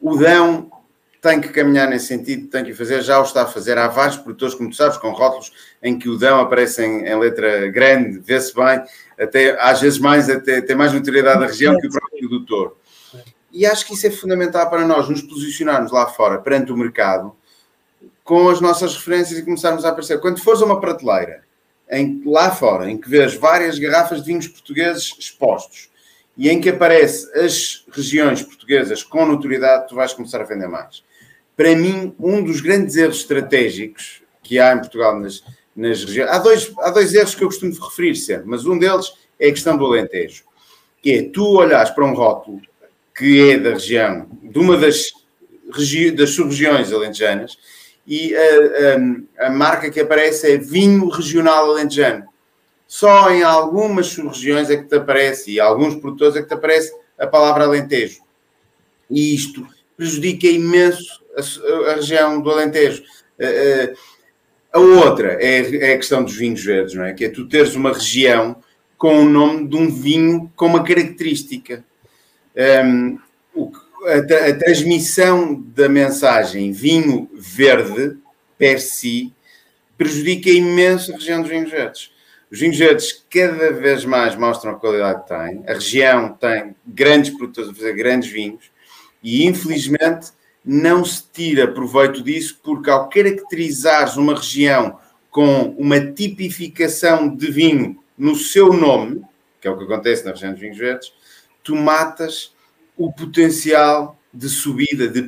O 0.00 0.16
Dão 0.16 0.70
tem 1.20 1.40
que 1.40 1.48
caminhar 1.48 1.88
nesse 1.88 2.08
sentido, 2.08 2.48
tem 2.48 2.64
que 2.64 2.74
fazer, 2.74 3.02
já 3.02 3.18
o 3.18 3.22
está 3.22 3.44
a 3.44 3.46
fazer. 3.46 3.78
Há 3.78 3.88
vários 3.88 4.16
produtores, 4.16 4.54
como 4.54 4.68
tu 4.68 4.76
sabes, 4.76 4.98
com 4.98 5.10
rótulos 5.10 5.52
em 5.82 5.98
que 5.98 6.08
o 6.08 6.18
Dão 6.18 6.38
aparece 6.38 6.84
em, 6.84 7.06
em 7.06 7.18
letra 7.18 7.68
grande, 7.68 8.18
vê-se 8.18 8.54
bem, 8.54 8.82
até 9.18 9.58
às 9.58 9.80
vezes 9.80 9.98
mais, 9.98 10.28
até 10.28 10.60
tem 10.60 10.76
mais 10.76 10.92
notoriedade 10.92 11.40
da 11.40 11.46
região 11.46 11.78
que 11.78 11.86
o 11.86 11.90
próprio 11.90 12.28
do 12.28 12.40
Douro. 12.40 12.76
E 13.50 13.64
acho 13.64 13.86
que 13.86 13.94
isso 13.94 14.06
é 14.06 14.10
fundamental 14.10 14.68
para 14.68 14.86
nós, 14.86 15.08
nos 15.08 15.22
posicionarmos 15.22 15.92
lá 15.92 16.06
fora, 16.08 16.38
perante 16.38 16.72
o 16.72 16.76
mercado, 16.76 17.34
com 18.22 18.48
as 18.48 18.60
nossas 18.60 18.94
referências 18.94 19.38
e 19.38 19.42
começarmos 19.42 19.84
a 19.84 19.90
aparecer. 19.90 20.20
Quando 20.20 20.42
fores 20.42 20.60
a 20.60 20.64
uma 20.64 20.80
prateleira, 20.80 21.44
em, 21.90 22.22
lá 22.26 22.50
fora, 22.50 22.90
em 22.90 22.98
que 22.98 23.08
vês 23.08 23.34
várias 23.34 23.78
garrafas 23.78 24.20
de 24.20 24.26
vinhos 24.26 24.48
portugueses 24.48 25.14
expostos, 25.18 25.88
e 26.36 26.50
em 26.50 26.60
que 26.60 26.68
aparece 26.68 27.30
as 27.38 27.84
regiões 27.90 28.42
portuguesas 28.42 29.02
com 29.02 29.24
notoriedade, 29.24 29.88
tu 29.88 29.94
vais 29.94 30.12
começar 30.12 30.40
a 30.40 30.44
vender 30.44 30.68
mais. 30.68 31.02
Para 31.56 31.74
mim, 31.76 32.14
um 32.18 32.42
dos 32.42 32.60
grandes 32.60 32.96
erros 32.96 33.18
estratégicos 33.18 34.22
que 34.42 34.58
há 34.58 34.74
em 34.74 34.78
Portugal 34.78 35.18
nas, 35.18 35.42
nas 35.74 36.04
regiões. 36.04 36.30
Há 36.30 36.38
dois, 36.38 36.72
há 36.78 36.90
dois 36.90 37.14
erros 37.14 37.34
que 37.34 37.42
eu 37.42 37.48
costumo 37.48 37.72
referir 37.72 38.16
sempre, 38.16 38.46
mas 38.46 38.66
um 38.66 38.78
deles 38.78 39.12
é 39.38 39.48
a 39.48 39.52
questão 39.52 39.76
do 39.76 39.86
Alentejo, 39.86 40.44
que 41.00 41.12
é 41.12 41.22
tu 41.22 41.56
olhares 41.56 41.90
para 41.90 42.04
um 42.04 42.14
rótulo 42.14 42.60
que 43.16 43.50
é 43.50 43.58
da 43.58 43.70
região, 43.70 44.28
de 44.42 44.58
uma 44.58 44.76
das, 44.76 45.12
regi 45.72 46.10
das 46.10 46.30
sub-regiões 46.30 46.92
alentejanas, 46.92 47.56
e 48.06 48.34
a, 48.34 49.44
a, 49.44 49.46
a 49.46 49.50
marca 49.50 49.90
que 49.90 50.00
aparece 50.00 50.50
é 50.50 50.58
vinho 50.58 51.08
regional 51.08 51.70
alentejano. 51.70 52.24
Só 52.94 53.28
em 53.32 53.42
algumas 53.42 54.06
sub-regiões 54.06 54.70
é 54.70 54.76
que 54.76 54.84
te 54.84 54.94
aparece, 54.94 55.50
e 55.50 55.58
alguns 55.58 55.96
produtores 55.96 56.36
é 56.36 56.42
que 56.42 56.46
te 56.46 56.54
aparece 56.54 56.94
a 57.18 57.26
palavra 57.26 57.64
Alentejo. 57.64 58.20
E 59.10 59.34
isto 59.34 59.66
prejudica 59.96 60.46
imenso 60.46 61.20
a, 61.36 61.90
a 61.90 61.94
região 61.96 62.40
do 62.40 62.52
Alentejo. 62.52 63.02
A 64.72 64.78
outra 64.78 65.42
é, 65.42 65.90
é 65.90 65.94
a 65.94 65.96
questão 65.96 66.22
dos 66.22 66.36
vinhos 66.36 66.64
verdes, 66.64 66.94
não 66.94 67.04
é? 67.04 67.12
Que 67.12 67.24
é 67.24 67.28
tu 67.28 67.48
teres 67.48 67.74
uma 67.74 67.92
região 67.92 68.62
com 68.96 69.24
o 69.24 69.28
nome 69.28 69.66
de 69.66 69.74
um 69.74 69.90
vinho 69.90 70.52
com 70.54 70.66
uma 70.66 70.84
característica. 70.84 71.84
Um, 72.86 73.18
a, 74.06 74.50
a, 74.50 74.54
transmissão 74.56 75.60
da 75.74 75.88
mensagem 75.88 76.70
vinho 76.70 77.28
verde, 77.34 78.16
per 78.56 78.80
si, 78.80 79.32
prejudica 79.98 80.48
imenso 80.48 81.12
a 81.12 81.16
região 81.16 81.40
dos 81.40 81.50
vinhos 81.50 81.72
verdes. 81.72 82.13
Os 82.54 82.60
vinhos 82.60 82.78
verdes 82.78 83.24
cada 83.28 83.72
vez 83.72 84.04
mais 84.04 84.36
mostram 84.36 84.70
a 84.70 84.74
qualidade 84.76 85.24
que 85.24 85.28
têm. 85.28 85.64
A 85.66 85.72
região 85.72 86.28
tem 86.34 86.76
grandes 86.86 87.30
produtores 87.30 87.68
a 87.68 87.74
fazer 87.74 87.92
grandes 87.94 88.30
vinhos 88.30 88.70
e, 89.20 89.44
infelizmente, 89.44 90.28
não 90.64 91.04
se 91.04 91.24
tira 91.32 91.66
proveito 91.66 92.22
disso 92.22 92.60
porque, 92.62 92.88
ao 92.88 93.08
caracterizares 93.08 94.16
uma 94.16 94.36
região 94.36 95.00
com 95.32 95.74
uma 95.76 95.98
tipificação 95.98 97.34
de 97.34 97.50
vinho 97.50 98.00
no 98.16 98.36
seu 98.36 98.72
nome, 98.72 99.24
que 99.60 99.66
é 99.66 99.70
o 99.72 99.76
que 99.76 99.82
acontece 99.82 100.24
na 100.24 100.30
região 100.30 100.52
dos 100.52 100.60
vinhos 100.60 100.78
verdes, 100.78 101.12
tu 101.60 101.74
matas 101.74 102.54
o 102.96 103.12
potencial 103.12 104.16
de 104.32 104.48
subida, 104.48 105.08
de 105.08 105.22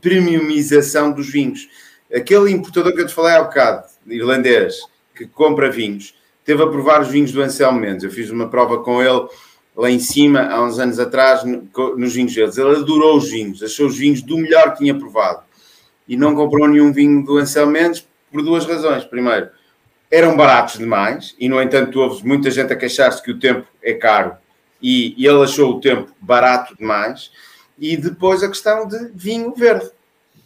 premiumização 0.00 1.12
dos 1.12 1.28
vinhos. 1.28 1.68
Aquele 2.10 2.50
importador 2.50 2.94
que 2.94 3.02
eu 3.02 3.06
te 3.06 3.12
falei 3.12 3.34
há 3.34 3.42
bocado, 3.42 3.86
irlandês, 4.06 4.80
que 5.14 5.26
compra 5.26 5.70
vinhos, 5.70 6.14
teve 6.44 6.62
a 6.62 6.66
provar 6.66 7.02
os 7.02 7.08
vinhos 7.08 7.32
do 7.32 7.42
Anselmo 7.42 7.80
Mendes. 7.80 8.04
Eu 8.04 8.10
fiz 8.10 8.30
uma 8.30 8.48
prova 8.48 8.78
com 8.78 9.02
ele 9.02 9.28
lá 9.76 9.90
em 9.90 9.98
cima, 9.98 10.42
há 10.42 10.62
uns 10.62 10.78
anos 10.78 10.98
atrás, 10.98 11.42
nos 11.44 12.14
vinhos 12.14 12.34
deles. 12.34 12.58
Ele 12.58 12.76
adorou 12.76 13.16
os 13.16 13.30
vinhos, 13.30 13.62
achou 13.62 13.86
os 13.86 13.96
vinhos 13.96 14.22
do 14.22 14.36
melhor 14.36 14.72
que 14.72 14.78
tinha 14.78 14.94
provado. 14.94 15.42
E 16.06 16.16
não 16.16 16.34
comprou 16.34 16.68
nenhum 16.68 16.92
vinho 16.92 17.24
do 17.24 17.38
Anselmo 17.38 17.72
Mendes 17.72 18.06
por 18.30 18.42
duas 18.42 18.66
razões. 18.66 19.04
Primeiro, 19.04 19.48
eram 20.10 20.36
baratos 20.36 20.78
demais, 20.78 21.34
e 21.38 21.48
no 21.48 21.60
entanto, 21.60 21.98
houve 22.00 22.26
muita 22.26 22.50
gente 22.50 22.72
a 22.72 22.76
queixar-se 22.76 23.22
que 23.22 23.30
o 23.30 23.38
tempo 23.38 23.66
é 23.82 23.94
caro, 23.94 24.36
e, 24.82 25.14
ele 25.16 25.42
achou 25.42 25.70
o 25.70 25.80
tempo 25.80 26.12
barato 26.20 26.76
demais. 26.76 27.30
E 27.78 27.96
depois 27.96 28.42
a 28.42 28.48
questão 28.48 28.86
de 28.86 29.10
vinho 29.14 29.54
verde. 29.54 29.90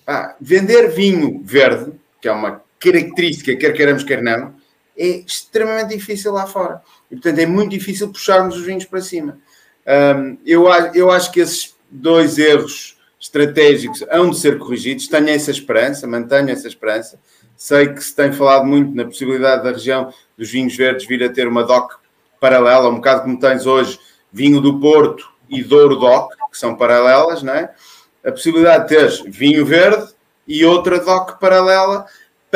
Ah, 0.06 0.36
vender 0.40 0.89
vinho 0.89 1.40
verde, 1.43 1.93
que 2.20 2.28
é 2.28 2.32
uma 2.32 2.62
característica, 2.78 3.56
quer 3.56 3.73
queiramos, 3.73 4.05
quer 4.05 4.23
não, 4.23 4.55
é 4.97 5.06
extremamente 5.18 5.97
difícil 5.97 6.32
lá 6.32 6.47
fora. 6.47 6.82
E, 7.10 7.16
portanto, 7.16 7.39
é 7.39 7.47
muito 7.47 7.70
difícil 7.70 8.09
puxarmos 8.09 8.56
os 8.56 8.64
vinhos 8.64 8.85
para 8.85 9.01
cima. 9.01 9.39
Um, 9.86 10.39
eu, 10.44 10.66
eu 10.94 11.10
acho 11.10 11.31
que 11.31 11.40
esses 11.40 11.77
dois 11.90 12.39
erros 12.39 12.97
estratégicos 13.20 14.05
hão 14.10 14.31
de 14.31 14.39
ser 14.39 14.59
corrigidos. 14.59 15.09
Tenho 15.09 15.28
essa 15.28 15.51
esperança, 15.51 16.06
mantenho 16.06 16.51
essa 16.51 16.66
esperança. 16.66 17.18
Sei 17.56 17.89
que 17.89 18.02
se 18.02 18.14
tem 18.14 18.32
falado 18.32 18.66
muito 18.66 18.94
na 18.94 19.05
possibilidade 19.05 19.64
da 19.64 19.70
região 19.70 20.12
dos 20.36 20.51
vinhos 20.51 20.77
verdes 20.77 21.06
vir 21.06 21.23
a 21.23 21.32
ter 21.32 21.48
uma 21.48 21.64
DOC 21.64 21.94
paralela, 22.40 22.89
um 22.89 22.97
bocado 22.97 23.23
como 23.23 23.39
tens 23.39 23.66
hoje 23.66 23.98
vinho 24.32 24.60
do 24.60 24.78
Porto 24.78 25.27
e 25.48 25.62
Douro 25.62 25.97
DOC, 25.97 26.35
que 26.51 26.59
são 26.59 26.74
paralelas, 26.74 27.43
não 27.43 27.55
é? 27.55 27.73
A 28.24 28.31
possibilidade 28.31 28.82
de 28.82 28.89
teres 28.89 29.23
vinho 29.27 29.64
verde 29.64 30.12
e 30.47 30.64
outra 30.64 30.98
DOC 30.98 31.40
paralela 31.40 32.06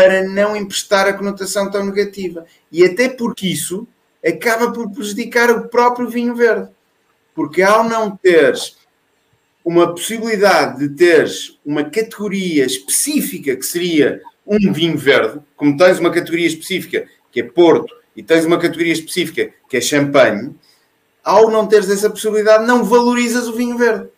para 0.00 0.22
não 0.22 0.56
emprestar 0.56 1.06
a 1.06 1.12
conotação 1.12 1.70
tão 1.70 1.84
negativa. 1.84 2.46
E 2.72 2.82
até 2.82 3.06
porque 3.06 3.46
isso 3.46 3.86
acaba 4.26 4.72
por 4.72 4.90
prejudicar 4.90 5.50
o 5.50 5.68
próprio 5.68 6.08
vinho 6.08 6.34
verde. 6.34 6.70
Porque 7.34 7.60
ao 7.60 7.84
não 7.84 8.16
teres 8.16 8.78
uma 9.62 9.92
possibilidade 9.92 10.78
de 10.78 10.96
teres 10.96 11.58
uma 11.66 11.84
categoria 11.84 12.64
específica 12.64 13.54
que 13.54 13.62
seria 13.62 14.22
um 14.46 14.72
vinho 14.72 14.96
verde, 14.96 15.38
como 15.54 15.76
tens 15.76 15.98
uma 15.98 16.10
categoria 16.10 16.46
específica 16.46 17.06
que 17.30 17.40
é 17.40 17.44
Porto 17.44 17.94
e 18.16 18.22
tens 18.22 18.46
uma 18.46 18.58
categoria 18.58 18.94
específica 18.94 19.52
que 19.68 19.76
é 19.76 19.82
Champagne, 19.82 20.54
ao 21.22 21.50
não 21.50 21.66
teres 21.66 21.90
essa 21.90 22.08
possibilidade, 22.08 22.66
não 22.66 22.84
valorizas 22.84 23.46
o 23.46 23.52
vinho 23.52 23.76
verde. 23.76 24.08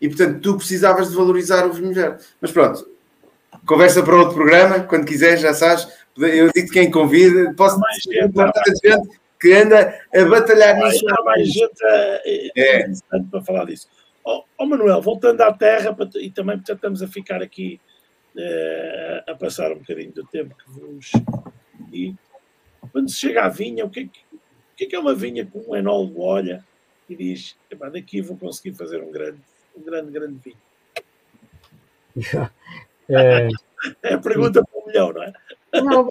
E 0.00 0.08
portanto, 0.08 0.40
tu 0.40 0.56
precisavas 0.56 1.10
de 1.10 1.16
valorizar 1.16 1.64
o 1.64 1.72
vinho 1.72 1.94
verde. 1.94 2.24
Mas 2.40 2.50
pronto, 2.50 2.90
conversa 3.70 4.02
para 4.02 4.16
outro 4.16 4.34
programa, 4.34 4.80
quando 4.80 5.06
quiseres, 5.06 5.40
já 5.40 5.54
sabes. 5.54 5.86
Eu 6.16 6.50
digo 6.52 6.72
quem 6.72 6.90
convida, 6.90 7.54
posso 7.54 7.78
mais 7.78 8.02
gente, 8.02 8.32
gente 8.84 9.20
que 9.40 9.52
anda 9.52 9.96
a 10.12 10.24
batalhar 10.24 10.76
nisso. 10.76 11.04
Há 11.08 11.22
mais 11.22 11.46
gente 11.46 11.80
é. 11.84 12.80
interessante 12.80 13.28
para 13.30 13.40
falar 13.42 13.64
disso. 13.66 13.88
Ó 14.24 14.38
oh, 14.38 14.44
oh, 14.58 14.66
Manuel, 14.66 15.00
voltando 15.00 15.40
à 15.42 15.52
terra, 15.52 15.96
e 16.16 16.30
também 16.30 16.56
portanto, 16.56 16.76
estamos 16.76 17.00
a 17.00 17.06
ficar 17.06 17.40
aqui 17.40 17.80
uh, 18.34 19.30
a 19.30 19.34
passar 19.36 19.70
um 19.70 19.78
bocadinho 19.78 20.12
do 20.12 20.26
tempo 20.26 20.54
que 20.56 20.68
vos 20.68 21.12
e 21.92 22.14
quando 22.90 23.08
se 23.08 23.16
chega 23.16 23.44
à 23.44 23.48
vinha, 23.48 23.84
o 23.84 23.90
que 23.90 24.00
é, 24.00 24.02
que, 24.04 24.20
o 24.32 24.76
que, 24.76 24.84
é, 24.84 24.86
que 24.88 24.96
é 24.96 24.98
uma 24.98 25.14
vinha 25.14 25.46
com 25.46 25.60
um 25.60 25.76
enólogo 25.76 26.22
olha 26.22 26.64
e 27.08 27.14
diz, 27.14 27.56
daqui 27.92 28.20
vou 28.20 28.36
conseguir 28.36 28.74
fazer 28.74 29.00
um 29.00 29.12
grande, 29.12 29.38
um 29.76 29.82
grande, 29.82 30.10
grande 30.10 30.40
vinho? 30.44 30.58
É, 33.10 33.48
é 34.02 34.14
a 34.14 34.18
pergunta 34.18 34.64
para 34.64 34.80
um 34.80 34.86
milhão, 34.86 35.12
não 35.12 35.22
é? 35.22 35.32
Não, 35.74 36.08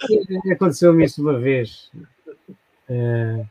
aconteceu-me 0.51 1.05
isso 1.05 1.21
uma 1.21 1.37
vez. 1.37 1.91
É, 2.89 3.45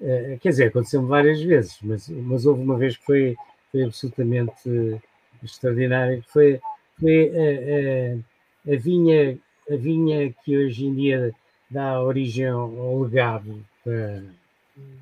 é, 0.00 0.38
quer 0.40 0.50
dizer, 0.50 0.66
aconteceu-me 0.66 1.08
várias 1.08 1.40
vezes, 1.42 1.78
mas, 1.82 2.08
mas 2.08 2.46
houve 2.46 2.62
uma 2.62 2.76
vez 2.76 2.96
que 2.96 3.04
foi, 3.04 3.36
foi 3.70 3.84
absolutamente 3.84 5.00
extraordinário. 5.42 6.24
Foi, 6.28 6.60
foi 6.98 7.30
a, 7.30 8.70
a, 8.70 8.74
a, 8.74 8.76
vinha, 8.76 9.38
a 9.70 9.76
vinha 9.76 10.32
que 10.44 10.56
hoje 10.56 10.86
em 10.86 10.94
dia 10.94 11.32
dá 11.70 12.00
origem 12.02 12.48
ao 12.48 13.00
legado 13.00 13.64
da, 13.84 14.22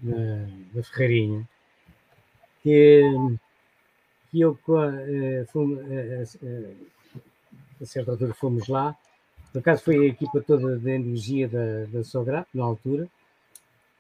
da, 0.03 0.47
da 0.75 0.83
Ferreirinha, 0.83 1.49
que, 2.63 3.03
que 4.31 4.41
eu, 4.41 4.59
eh, 4.69 5.45
eh, 5.55 6.25
eh, 6.43 6.71
a 7.81 7.87
certa 7.87 8.13
altura 8.13 8.35
fomos 8.35 8.69
lá, 8.69 8.97
por 9.53 9.59
acaso 9.59 9.83
foi 9.83 9.99
a 9.99 10.07
equipa 10.07 10.41
toda 10.41 10.79
da 10.79 10.91
energia 10.91 11.49
da, 11.49 11.85
da 11.87 12.05
Sograp, 12.05 12.47
na 12.55 12.65
altura, 12.65 13.09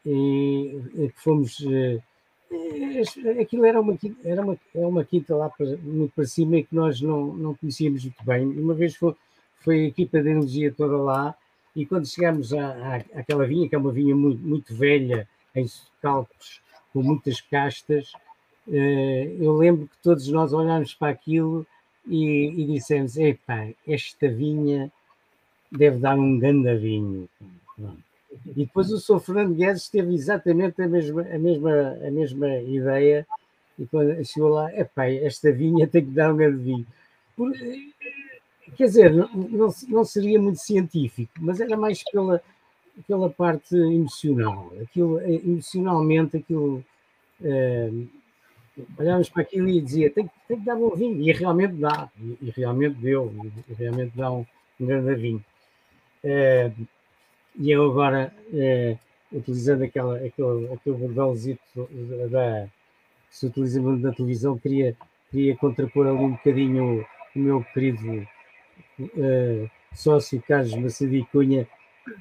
e 0.06 1.12
fomos. 1.16 1.58
Aquilo 3.40 3.64
era 3.64 3.80
uma, 3.80 3.96
era 4.24 4.42
uma, 4.42 4.58
era 4.74 4.88
uma 4.88 5.04
quinta 5.04 5.34
lá 5.36 5.48
para, 5.48 5.76
muito 5.78 6.12
para 6.14 6.24
cima 6.24 6.56
e 6.56 6.64
que 6.64 6.74
nós 6.74 7.00
não, 7.00 7.32
não 7.34 7.54
conhecíamos 7.54 8.04
muito 8.04 8.24
bem. 8.24 8.46
Uma 8.46 8.74
vez 8.74 8.96
foi, 8.96 9.14
foi 9.60 9.80
a 9.80 9.88
equipa 9.88 10.20
de 10.22 10.30
energia 10.30 10.72
toda 10.72 10.96
lá 10.96 11.34
e 11.74 11.86
quando 11.86 12.06
chegamos 12.06 12.52
à, 12.52 12.66
à, 12.66 13.20
àquela 13.20 13.46
vinha, 13.46 13.68
que 13.68 13.74
é 13.74 13.78
uma 13.78 13.92
vinha 13.92 14.14
muito, 14.14 14.42
muito 14.42 14.74
velha, 14.74 15.28
em 15.54 15.66
calcos, 16.02 16.60
com 16.92 17.02
muitas 17.02 17.40
castas, 17.40 18.12
eh, 18.68 19.36
eu 19.38 19.56
lembro 19.56 19.86
que 19.86 19.96
todos 20.02 20.26
nós 20.28 20.52
olhámos 20.52 20.94
para 20.94 21.12
aquilo 21.12 21.66
e, 22.06 22.48
e 22.48 22.66
dissemos: 22.66 23.16
epá, 23.16 23.68
esta 23.86 24.28
vinha 24.28 24.90
deve 25.70 25.98
dar 25.98 26.18
um 26.18 26.38
grande 26.38 26.76
vinho. 26.76 27.28
E 28.46 28.64
depois 28.64 28.90
o 28.90 28.98
Sr. 28.98 29.20
Fernando 29.20 29.54
Guedes 29.54 29.88
teve 29.88 30.14
exatamente 30.14 30.80
a 30.82 30.88
mesma, 30.88 31.22
a 31.22 31.38
mesma, 31.38 31.98
a 32.06 32.10
mesma 32.10 32.56
ideia, 32.58 33.26
e 33.78 33.86
quando 33.86 34.24
chegou 34.24 34.50
lá, 34.50 34.72
epá, 34.76 35.08
esta 35.08 35.50
vinha 35.52 35.86
tem 35.86 36.04
que 36.04 36.10
dar 36.10 36.32
um 36.32 36.36
grande 36.36 36.62
vinho. 36.62 36.86
Por, 37.36 37.52
quer 38.76 38.84
dizer, 38.84 39.12
não, 39.12 39.28
não, 39.28 39.74
não, 39.88 40.04
seria 40.04 40.40
muito 40.40 40.58
científico, 40.60 41.32
mas 41.38 41.60
era 41.60 41.76
mais 41.76 42.02
pela, 42.04 42.42
pela 43.06 43.30
parte 43.30 43.74
emocional. 43.74 44.72
Aquilo, 44.82 45.18
eh, 45.20 45.40
emocionalmente, 45.44 46.36
aquilo. 46.36 46.84
Eh, 47.42 47.90
olhávamos 48.98 49.28
para 49.28 49.42
aquilo 49.42 49.68
e 49.68 49.80
dizia: 49.80 50.10
tem, 50.10 50.30
tem 50.48 50.58
que 50.58 50.64
dar 50.64 50.76
bom 50.76 50.90
vinho. 50.90 51.20
E 51.22 51.32
realmente 51.32 51.74
dá, 51.74 52.08
e, 52.18 52.38
e 52.42 52.50
realmente 52.50 52.96
deu, 52.96 53.32
e 53.68 53.74
realmente 53.74 54.12
dá 54.16 54.30
um, 54.30 54.44
um 54.80 54.86
grande 54.86 55.14
vinho. 55.14 55.44
Eh, 56.24 56.70
e 57.58 57.70
eu 57.70 57.90
agora, 57.90 58.32
eh, 58.52 58.96
utilizando 59.32 59.84
aquela, 59.84 60.16
aquele, 60.16 60.72
aquele 60.72 60.96
bordãozito 60.96 61.88
da, 62.30 62.68
que 63.30 63.36
se 63.36 63.46
utiliza 63.46 63.80
muito 63.80 64.02
na 64.02 64.12
televisão, 64.12 64.58
queria, 64.58 64.96
queria 65.30 65.56
contrapor 65.56 66.06
ali 66.06 66.18
um 66.18 66.32
bocadinho 66.32 67.06
o 67.34 67.38
meu 67.38 67.64
querido 67.72 68.26
uh, 68.98 69.70
sócio 69.94 70.42
Carlos 70.42 70.74
Macedo 70.74 71.24
Cunha 71.26 71.66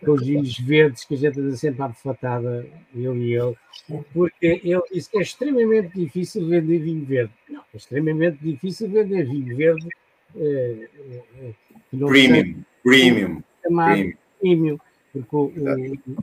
com 0.04 0.12
os 0.12 0.26
vinhos 0.26 0.58
verdes 0.60 1.06
que 1.06 1.16
a 1.16 1.18
gente 1.18 1.40
anda 1.40 1.56
sempre 1.56 1.82
à 1.84 1.88
befatada, 1.88 2.66
eu 2.96 3.16
e 3.16 3.34
ele, 3.34 3.56
porque 4.14 4.62
ele 4.64 4.82
disse 4.94 5.10
que 5.10 5.18
é 5.18 5.22
extremamente 5.22 5.94
difícil 5.98 6.48
vender 6.48 6.80
vinho 6.80 7.06
verde. 7.06 7.34
Não, 7.50 7.62
é 7.74 7.78
extremamente 7.78 8.38
difícil 8.42 8.90
vender 8.90 9.26
vinho 9.26 9.56
verde. 9.56 9.88
Uh, 10.36 10.88
uh, 11.94 12.08
premium, 12.08 12.64
premium, 12.84 13.44
premium. 13.64 14.14
premium. 14.40 14.80
Porque 15.12 15.36
o, 15.36 15.52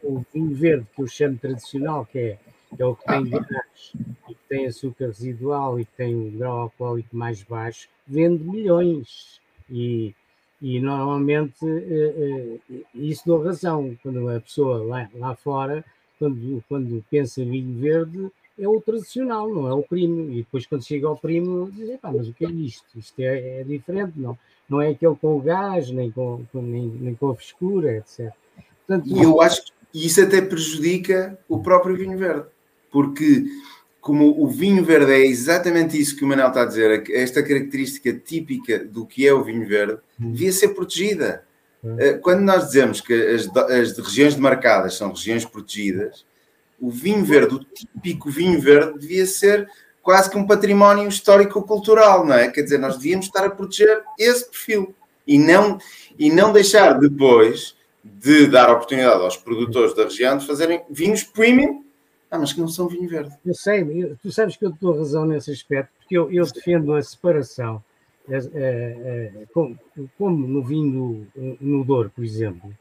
o, 0.03 0.17
o, 0.19 0.27
vinho 0.33 0.55
verde 0.55 0.87
que 0.95 1.03
eu 1.03 1.09
chamo 1.09 1.37
tradicional, 1.39 2.07
que 2.07 2.19
é, 2.19 2.39
que 2.75 2.83
é 2.83 2.87
o 2.87 2.95
que 2.95 3.05
tem 3.05 3.31
gás 3.31 3.93
e 4.29 4.35
que 4.35 4.41
tem 4.49 4.67
açúcar 4.67 5.07
residual 5.07 5.81
e 5.81 5.85
que 5.85 5.93
tem 5.97 6.15
um 6.15 6.31
grau 6.39 6.61
alcoólico 6.61 7.17
mais 7.17 7.43
baixo, 7.43 7.89
vende 8.07 8.45
milhões. 8.45 9.41
E, 9.69 10.15
e 10.61 10.81
normalmente 10.81 11.65
eh, 11.65 12.59
eh, 12.71 12.81
isso 12.95 13.23
dou 13.27 13.43
razão. 13.43 13.97
Quando 14.03 14.29
a 14.29 14.41
pessoa 14.41 14.85
lá, 14.85 15.09
lá 15.15 15.35
fora, 15.35 15.85
quando, 16.19 16.65
quando 16.69 17.05
pensa 17.11 17.45
vinho 17.45 17.79
verde, 17.79 18.31
é 18.59 18.67
o 18.67 18.81
tradicional, 18.81 19.49
não 19.53 19.69
é 19.69 19.75
o 19.75 19.83
primo. 19.83 20.31
E 20.31 20.37
depois, 20.37 20.67
quando 20.67 20.85
chega 20.85 21.07
ao 21.07 21.17
primo, 21.17 21.71
diz: 21.71 21.99
mas 22.03 22.29
o 22.29 22.33
que 22.33 22.47
é 22.47 22.51
isto? 22.51 22.87
Isto 22.97 23.21
é, 23.21 23.61
é, 23.61 23.65
diferente, 23.65 24.19
não, 24.19 24.39
não 24.69 24.81
é 24.81 24.89
aquele 24.89 25.15
com 25.17 25.37
o 25.37 25.41
gás, 25.41 25.91
nem 25.91 26.11
com, 26.11 26.43
com 26.51 26.63
nem, 26.63 26.87
nem, 26.89 27.15
com 27.15 27.31
a 27.31 27.35
frescura, 27.35 27.97
etc. 27.97 28.33
Portanto, 28.87 29.09
e 29.09 29.23
eu 29.23 29.41
acho 29.41 29.65
que 29.65 29.73
isso 29.95 30.23
até 30.23 30.41
prejudica 30.41 31.39
o 31.49 31.61
próprio 31.61 31.97
vinho 31.97 32.17
verde, 32.17 32.47
porque 32.91 33.45
como 34.07 34.41
o 34.41 34.47
vinho 34.47 34.85
verde 34.85 35.13
é 35.13 35.27
exatamente 35.27 36.01
isso 36.01 36.15
que 36.15 36.25
o 36.25 36.29
Manel 36.29 36.47
está 36.47 36.63
a 36.63 36.65
dizer, 36.65 37.11
esta 37.11 37.43
característica 37.43 38.13
típica 38.13 38.79
do 38.79 39.05
que 39.05 39.27
é 39.27 39.35
o 39.35 39.43
vinho 39.43 39.67
verde, 39.67 39.99
hum. 40.21 40.31
devia 40.31 40.53
ser 40.53 40.69
protegida. 40.69 41.43
Hum. 41.83 41.97
Eh, 41.99 42.13
quando 42.13 42.43
nós 42.43 42.67
dizemos 42.67 43.01
que 43.01 43.13
as, 43.13 43.49
as 43.69 43.99
regiões 43.99 44.37
demarcadas 44.37 44.95
são 44.95 45.09
regiões 45.11 45.45
protegidas, 45.45 46.25
o 46.81 46.89
vinho 46.89 47.25
verde, 47.25 47.57
o 47.57 47.59
típico 47.59 48.31
vinho 48.31 48.61
verde, 48.61 48.97
devia 48.97 49.27
ser 49.27 49.69
quase 50.01 50.31
que 50.31 50.39
um 50.39 50.47
património 50.47 51.09
histórico-cultural, 51.09 52.25
não 52.25 52.37
é? 52.37 52.49
Quer 52.49 52.63
dizer, 52.63 52.79
nós 52.79 52.97
devíamos 52.97 53.27
estar 53.27 53.45
a 53.45 53.51
proteger 53.51 54.05
esse 54.17 54.49
perfil 54.49 54.95
e 55.27 55.37
não, 55.37 55.79
e 56.17 56.31
não 56.31 56.53
deixar 56.53 56.93
depois 56.93 57.75
de 58.05 58.47
dar 58.47 58.71
oportunidade 58.71 59.21
aos 59.21 59.37
produtores 59.37 59.97
da 59.97 60.05
região 60.05 60.39
de 60.39 60.47
fazerem 60.47 60.85
vinhos 60.89 61.25
premium 61.25 61.85
ah, 62.31 62.39
mas 62.39 62.53
que 62.53 62.61
não 62.61 62.69
são 62.69 62.89
vinho 62.89 63.09
verde. 63.09 63.35
Eu 63.45 63.55
sei, 63.55 63.83
eu, 63.83 64.17
tu 64.17 64.33
sabes 64.33 64.57
que 64.57 64.65
eu 64.65 64.73
dou 64.81 64.97
razão 64.97 65.25
nesse 65.25 65.51
aspecto, 65.53 65.93
porque 65.99 66.17
eu, 66.17 66.31
eu 66.31 66.45
defendo 66.45 66.95
a 66.95 67.03
separação, 67.03 67.83
é, 68.29 68.37
é, 68.55 69.33
como, 69.55 69.79
como, 70.19 70.49
no 70.49 70.63
vinho 70.63 71.29
no 71.61 71.85
Douro, 71.85 72.11
por 72.11 72.25
exemplo, 72.25 72.73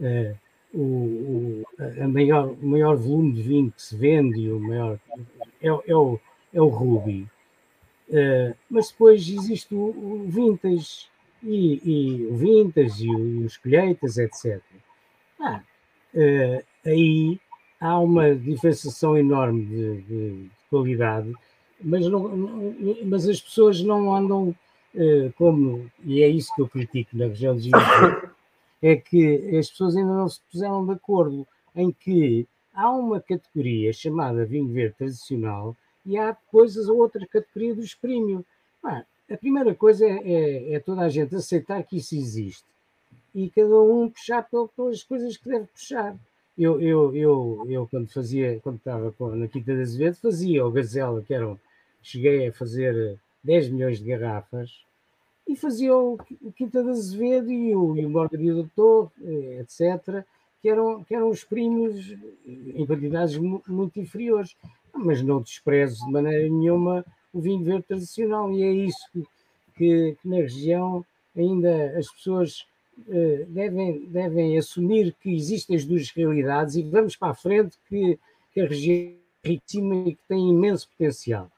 é, 0.00 0.34
o, 0.74 1.64
o 1.74 2.08
maior, 2.08 2.54
maior 2.62 2.96
volume 2.96 3.32
de 3.32 3.42
vinho 3.42 3.72
que 3.72 3.82
se 3.82 3.96
vende, 3.96 4.50
o 4.50 4.60
maior, 4.60 4.98
é, 5.62 5.68
é 5.68 5.96
o, 5.96 6.20
é 6.52 6.60
o 6.60 6.68
Ruby. 6.68 7.26
Mas 8.68 8.90
depois 8.90 9.26
existe 9.26 9.74
o, 9.74 9.78
o 9.78 10.26
Vintage, 10.28 11.08
e, 11.42 11.80
e 11.82 12.26
o 12.26 12.36
Vintage 12.36 13.06
e, 13.06 13.44
os 13.44 13.56
colheitas, 13.56 14.18
etc. 14.18 14.60
Ah, 15.40 15.62
aí 16.84 17.40
há 17.80 17.98
uma 17.98 18.34
diferenciação 18.34 19.16
enorme 19.16 19.64
de, 19.64 20.02
de, 20.02 20.30
de 20.42 20.50
qualidade, 20.68 21.32
mas, 21.82 22.06
não, 22.06 22.28
não, 22.28 22.74
mas 23.06 23.26
as 23.26 23.40
pessoas 23.40 23.82
não 23.82 24.14
andam 24.14 24.54
uh, 24.94 25.32
como, 25.36 25.90
e 26.04 26.22
é 26.22 26.28
isso 26.28 26.54
que 26.54 26.60
eu 26.60 26.68
critico 26.68 27.16
na 27.16 27.26
região 27.26 27.56
de 27.56 27.62
Gil, 27.62 27.72
é 28.82 28.96
que 28.96 29.56
as 29.56 29.70
pessoas 29.70 29.96
ainda 29.96 30.12
não 30.12 30.28
se 30.28 30.40
puseram 30.52 30.84
de 30.84 30.92
acordo 30.92 31.46
em 31.74 31.90
que 31.90 32.46
há 32.74 32.90
uma 32.90 33.20
categoria 33.20 33.92
chamada 33.92 34.44
vinho 34.44 34.68
verde 34.68 34.96
tradicional 34.96 35.76
e 36.04 36.18
há 36.18 36.32
depois 36.32 36.76
a 36.76 36.92
outra 36.92 37.26
categoria 37.26 37.74
dos 37.74 37.94
premium. 37.94 38.44
Ah, 38.82 39.04
a 39.30 39.36
primeira 39.36 39.74
coisa 39.74 40.04
é, 40.06 40.18
é, 40.24 40.74
é, 40.74 40.80
toda 40.80 41.02
a 41.02 41.08
gente 41.08 41.34
aceitar 41.34 41.82
que 41.84 41.98
isso 41.98 42.14
existe 42.14 42.64
e 43.34 43.48
cada 43.50 43.80
um 43.80 44.10
puxar 44.10 44.46
pelas 44.76 45.02
coisas 45.02 45.36
que 45.36 45.48
deve 45.48 45.66
puxar. 45.66 46.16
Eu, 46.60 46.78
eu, 46.78 47.16
eu, 47.16 47.66
eu 47.70 47.88
quando 47.88 48.12
fazia, 48.12 48.60
quando 48.60 48.76
estava 48.76 49.10
na 49.34 49.48
Quinta 49.48 49.74
de 49.74 49.80
Azevedo, 49.80 50.16
fazia 50.16 50.66
o 50.66 50.70
Gazela, 50.70 51.22
que 51.22 51.32
eram, 51.32 51.58
cheguei 52.02 52.48
a 52.48 52.52
fazer 52.52 53.18
10 53.42 53.70
milhões 53.70 53.98
de 53.98 54.04
garrafas, 54.04 54.84
e 55.48 55.56
fazia 55.56 55.96
o, 55.96 56.18
Quinta 56.54 56.82
de 56.82 56.90
Azevedo 56.90 57.50
e 57.50 57.74
o, 57.74 57.96
e 57.96 58.04
o 58.04 58.10
Morgaria 58.10 58.52
do 58.52 58.70
Torre, 58.76 59.08
eh, 59.24 59.60
etc., 59.62 60.22
que 60.60 60.68
eram, 60.68 61.02
que 61.02 61.14
eram 61.14 61.30
os 61.30 61.42
primos 61.44 62.14
em 62.46 62.84
quantidades 62.84 63.38
muito 63.38 63.98
inferiores. 63.98 64.54
Mas 64.94 65.22
não 65.22 65.40
desprezo 65.40 66.04
de 66.04 66.12
maneira 66.12 66.46
nenhuma 66.46 67.06
o 67.32 67.40
vinho 67.40 67.64
verde 67.64 67.86
tradicional, 67.88 68.52
e 68.52 68.62
é 68.62 68.70
isso 68.70 69.00
que, 69.10 69.26
que, 69.78 70.16
que 70.20 70.28
na 70.28 70.36
região 70.36 71.06
ainda 71.34 71.98
as 71.98 72.10
pessoas 72.12 72.66
devem, 73.48 74.06
devem 74.06 74.58
assumir 74.58 75.14
que 75.20 75.34
existem 75.34 75.76
as 75.76 75.84
duas 75.84 76.10
realidades 76.10 76.76
e 76.76 76.82
vamos 76.82 77.16
para 77.16 77.30
a 77.30 77.34
frente 77.34 77.76
que, 77.88 78.18
que 78.52 78.60
a 78.60 78.66
região 78.66 79.12
é 79.44 79.48
riquíssima 79.48 79.94
e 80.08 80.14
que 80.14 80.22
tem 80.28 80.50
imenso 80.50 80.88
potencial. 80.88 81.50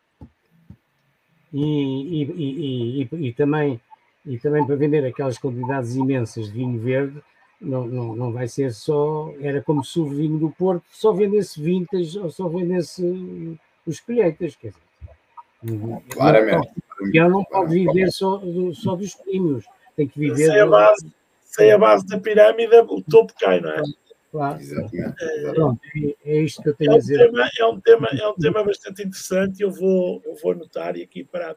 E, 1.52 2.23
e, 2.23 3.09
e, 3.12 3.27
e, 3.28 3.32
também, 3.32 3.81
e 4.24 4.39
também 4.39 4.66
para 4.66 4.77
vender 4.77 5.05
aquelas 5.05 5.36
quantidades 5.39 5.94
imensas 5.97 6.47
de 6.47 6.52
vinho 6.52 6.78
verde, 6.78 7.23
não, 7.60 7.86
não, 7.86 8.16
não 8.16 8.32
vai 8.32 8.48
ser 8.48 8.73
só, 8.73 9.32
era 9.40 9.62
como 9.62 9.85
se 9.85 10.01
o 10.01 10.06
vinho 10.06 10.39
do 10.39 10.51
Porto 10.51 10.85
só 10.90 11.12
vendesse 11.12 11.60
vintage 11.60 12.19
ou 12.19 12.31
só 12.31 12.48
vendesse 12.48 13.59
os 13.86 14.01
colheitas, 14.01 14.56
quer 14.56 14.69
dizer. 14.69 16.02
Claramente. 16.10 16.70
Ele 17.01 17.28
não 17.28 17.44
pode 17.44 17.73
viver 17.73 18.10
só, 18.10 18.40
só 18.74 18.97
dos 18.97 19.14
primos, 19.14 19.64
tem 19.97 20.09
que 20.09 20.19
viver. 20.19 20.47
Sem 20.47 20.60
a 20.60 20.66
base, 20.66 21.06
sem 21.54 21.70
a 21.70 21.78
base 21.78 22.06
da 22.06 22.18
pirâmide, 22.18 22.76
o 22.76 23.02
topo 23.02 23.32
cai, 23.38 23.60
não 23.60 23.70
é? 23.70 23.82
Claro. 24.30 24.60
Exatamente. 24.60 25.54
Pronto, 25.54 25.80
é, 25.94 26.14
é 26.24 26.40
isto 26.40 26.62
que 26.62 26.70
eu 26.70 26.74
tenho 26.74 26.92
é 26.92 26.94
um 26.94 26.96
a 26.96 27.00
dizer. 27.00 27.18
Tema, 27.18 27.50
é, 27.58 27.66
um 27.66 27.80
tema, 27.80 28.08
é 28.18 28.28
um 28.28 28.34
tema 28.34 28.64
bastante 28.64 29.02
interessante. 29.02 29.62
Eu 29.62 29.70
vou, 29.70 30.22
eu 30.24 30.34
vou 30.36 30.52
anotar 30.52 30.96
e 30.96 31.02
aqui 31.02 31.22
para, 31.22 31.54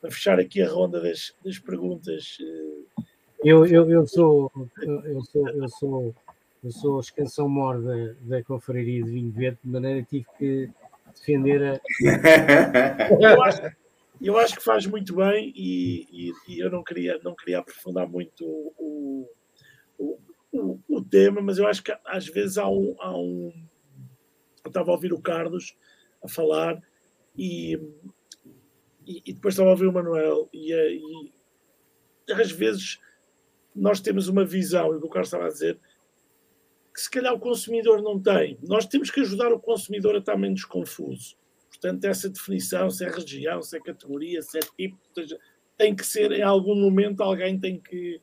para 0.00 0.10
fechar 0.10 0.40
aqui 0.40 0.60
a 0.60 0.68
ronda 0.68 1.00
das, 1.00 1.32
das 1.44 1.58
perguntas. 1.60 2.36
Uh, 2.40 3.02
eu, 3.44 3.64
eu, 3.66 3.88
eu 3.88 4.06
sou 4.06 4.50
eu 4.82 5.20
sou 5.22 5.48
eu 5.48 5.68
sou 5.68 6.14
eu 6.64 6.70
sou 6.72 6.98
escansão 6.98 7.48
mor 7.48 7.80
da, 7.80 8.14
da 8.22 8.42
confraria 8.42 9.04
de 9.04 9.10
vinho 9.10 9.30
verde, 9.30 9.58
de 9.62 9.70
maneira 9.70 10.02
que 10.02 10.08
tive 10.08 10.26
que 10.36 10.70
defender 11.14 11.62
a. 11.62 11.80
eu, 13.20 13.42
acho, 13.44 13.62
eu 14.20 14.38
acho 14.38 14.56
que 14.56 14.64
faz 14.64 14.84
muito 14.86 15.14
bem 15.14 15.52
e, 15.54 16.06
e, 16.10 16.32
e, 16.48 16.58
eu 16.58 16.68
não 16.70 16.82
queria, 16.82 17.20
não 17.22 17.36
queria 17.36 17.60
aprofundar 17.60 18.08
muito 18.08 18.44
o, 18.44 19.28
o, 19.98 20.80
o, 20.88 21.04
tema, 21.04 21.40
mas 21.40 21.58
eu 21.58 21.66
acho 21.66 21.82
que 21.82 21.96
às 22.04 22.26
vezes 22.26 22.58
há 22.58 22.68
um, 22.68 22.96
há 22.98 23.16
um. 23.16 23.52
Eu 24.64 24.68
estava 24.68 24.90
a 24.90 24.94
ouvir 24.94 25.12
o 25.12 25.20
Carlos 25.20 25.76
a 26.22 26.28
falar 26.28 26.82
e, 27.36 27.74
e, 29.06 29.22
e 29.26 29.32
depois 29.32 29.54
estava 29.54 29.68
a 29.68 29.72
ouvir 29.72 29.86
o 29.86 29.92
Manuel 29.92 30.48
e, 30.52 30.72
e 30.72 32.32
às 32.32 32.50
vezes 32.50 32.98
nós 33.74 34.00
temos 34.00 34.26
uma 34.26 34.44
visão, 34.44 34.92
e 34.92 34.96
o 34.96 35.00
que 35.00 35.06
o 35.06 35.10
Carlos 35.10 35.28
estava 35.28 35.46
a 35.46 35.50
dizer, 35.50 35.78
que 36.92 37.00
se 37.02 37.10
calhar 37.10 37.34
o 37.34 37.38
consumidor 37.38 38.00
não 38.00 38.18
tem. 38.18 38.58
Nós 38.62 38.86
temos 38.86 39.10
que 39.10 39.20
ajudar 39.20 39.52
o 39.52 39.60
consumidor 39.60 40.14
a 40.14 40.18
estar 40.18 40.36
menos 40.36 40.64
confuso. 40.64 41.36
Portanto, 41.68 42.04
essa 42.06 42.30
definição, 42.30 42.88
se 42.88 43.04
é 43.04 43.10
região, 43.10 43.60
se 43.60 43.76
é 43.76 43.80
categoria, 43.80 44.40
se 44.40 44.56
é 44.56 44.60
tipo, 44.62 44.98
tem 45.76 45.94
que 45.94 46.06
ser, 46.06 46.32
em 46.32 46.42
algum 46.42 46.74
momento, 46.74 47.22
alguém 47.22 47.60
tem 47.60 47.78
que, 47.78 48.18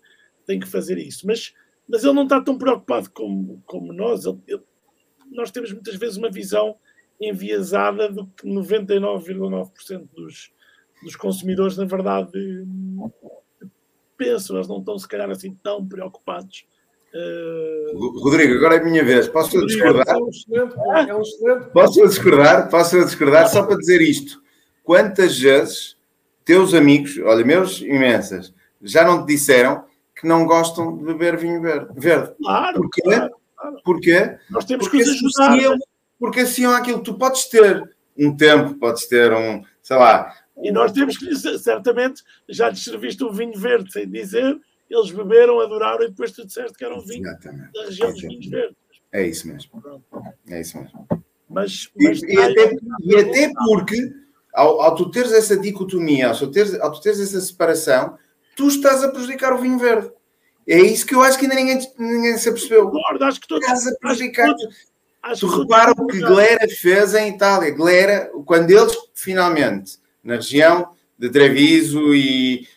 tem 0.48 0.60
que 0.60 0.68
fazer 0.68 0.98
isso. 0.98 1.28
Mas, 1.28 1.54
mas 1.88 2.04
ele 2.04 2.14
não 2.14 2.24
está 2.24 2.42
tão 2.42 2.58
preocupado 2.58 3.10
como, 3.12 3.62
como 3.66 3.94
nós. 3.94 4.26
Ele, 4.26 4.40
ele, 4.48 4.62
nós 5.32 5.52
temos 5.52 5.72
muitas 5.72 5.96
vezes 5.96 6.18
uma 6.18 6.30
visão 6.30 6.76
enviesada 7.20 8.10
do 8.10 8.28
que 8.28 8.48
99,9% 8.48 10.08
dos, 10.14 10.52
dos 11.04 11.16
consumidores, 11.16 11.78
na 11.78 11.86
verdade, 11.86 12.32
pensam, 14.18 14.56
eles 14.56 14.68
não 14.68 14.80
estão 14.80 14.98
se 14.98 15.08
calhar 15.08 15.30
assim 15.30 15.54
tão 15.64 15.86
preocupados. 15.86 16.66
Uh... 17.14 18.20
Rodrigo, 18.20 18.56
agora 18.56 18.76
é 18.76 18.80
a 18.80 18.84
minha 18.84 19.04
vez. 19.04 19.28
Posso 19.28 19.56
eu 19.56 19.66
discordar? 19.66 20.08
É 20.08 20.18
um 20.18 20.30
excelente, 20.30 20.76
é 21.10 21.16
um 21.16 21.22
excelente... 21.22 21.70
Posso 21.72 22.08
discordar? 22.08 22.70
Posso 22.70 23.06
discordar 23.06 23.50
só 23.50 23.64
para 23.64 23.78
dizer 23.78 24.02
isto? 24.02 24.42
Quantas 24.84 25.40
vezes 25.40 25.96
teus 26.44 26.74
amigos, 26.74 27.18
olha, 27.20 27.46
meus 27.46 27.82
imensas, 27.82 28.54
já 28.82 29.06
não 29.06 29.26
te 29.26 29.34
disseram 29.34 29.86
que 30.16 30.28
não 30.28 30.46
gostam 30.46 30.98
de 30.98 31.04
beber 31.04 31.38
vinho 31.38 31.62
verde? 31.62 32.34
Claro. 32.42 32.82
Porquê? 32.82 33.02
Claro, 33.02 33.32
claro. 33.56 33.82
Porquê? 33.84 34.38
Nós 34.50 34.66
temos 34.66 34.88
porque 34.88 35.04
que 35.04 35.10
os 35.10 35.40
ajudar. 35.40 35.78
porque 36.20 36.40
assim 36.42 36.66
é 36.66 36.76
aquilo, 36.76 37.02
tu 37.02 37.16
podes 37.16 37.46
ter 37.50 37.84
um 38.18 38.36
tempo, 38.36 38.76
podes 38.76 39.08
ter 39.08 39.34
um, 39.34 39.64
sei 39.82 39.98
lá, 39.98 40.34
e 40.58 40.72
nós 40.72 40.92
temos 40.92 41.18
que, 41.18 41.36
certamente, 41.58 42.24
já 42.48 42.70
lhes 42.70 42.84
serviste 42.84 43.24
um 43.24 43.32
vinho 43.32 43.58
verde 43.58 43.92
sem 43.92 44.10
dizer, 44.10 44.60
eles 44.90 45.12
beberam, 45.12 45.60
adoraram 45.60 46.04
e 46.04 46.10
depois 46.10 46.32
tu 46.32 46.46
disseste 46.46 46.78
que 46.78 46.86
era 46.86 46.96
um 46.96 47.02
vinho 47.02 47.28
Exatamente. 47.28 47.72
da 47.74 47.86
região 47.86 48.12
dos 48.12 48.22
vinhos 48.22 48.48
verdes. 48.48 48.78
É 49.12 49.28
isso 49.28 49.48
mesmo. 49.48 49.84
É 50.48 50.62
isso 50.62 50.78
mesmo. 50.78 51.08
Mas, 51.50 51.90
mas 52.00 52.22
e, 52.24 52.34
e, 52.34 52.40
até, 52.40 52.76
e 53.02 53.16
até 53.16 53.54
porque, 53.66 54.14
ao, 54.54 54.82
ao, 54.82 54.96
tu 54.96 55.10
teres 55.10 55.32
essa 55.32 55.58
dicotomia, 55.58 56.30
ao 56.30 56.38
tu, 56.38 56.52
teres, 56.52 56.80
ao 56.80 56.92
tu 56.92 57.02
teres 57.02 57.20
essa 57.20 57.40
separação, 57.42 58.18
tu 58.56 58.68
estás 58.68 59.04
a 59.04 59.10
prejudicar 59.10 59.54
o 59.54 59.60
vinho 59.60 59.78
verde. 59.78 60.12
É 60.68 60.80
isso 60.80 61.06
que 61.06 61.14
eu 61.14 61.22
acho 61.22 61.38
que 61.38 61.46
ainda 61.46 61.56
ninguém, 61.56 61.80
ninguém 61.98 62.38
se 62.38 62.50
apercebeu. 62.50 62.90
Concordo, 62.90 63.26
acho 63.26 63.40
que 63.40 63.48
todos. 63.48 63.64
Estás 63.66 63.88
a 63.88 63.96
prejudicar. 64.00 64.54
tu 65.40 65.48
repara 65.48 65.92
o 65.92 66.08
que 66.08 66.20
Glera 66.20 66.68
fez 66.70 67.14
em 67.14 67.30
Itália. 67.30 67.72
Glera, 67.72 68.32
quando 68.46 68.72
eles 68.72 68.94
finalmente 69.14 69.98
na 70.24 70.36
região 70.36 70.90
de 71.20 71.30
Treviso 71.30 72.14
e 72.14 72.68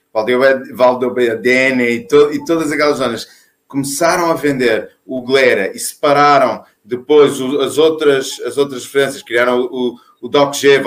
Valdobbiadene 0.73 1.85
e, 1.85 2.07
to, 2.07 2.33
e 2.33 2.45
todas 2.45 2.73
aquelas 2.73 2.99
zonas 2.99 3.29
começaram 3.69 4.31
a 4.31 4.35
vender 4.35 4.97
o 5.05 5.23
Glera 5.23 5.75
e 5.75 5.79
separaram 5.79 6.65
depois 6.85 7.41
o, 7.41 7.61
as, 7.61 7.79
outras, 7.79 8.41
as 8.41 8.57
outras 8.57 8.85
referências, 8.85 9.23
criaram 9.23 9.61
o, 9.61 9.97
o 10.21 10.29
Doc 10.29 10.55
G, 10.55 10.81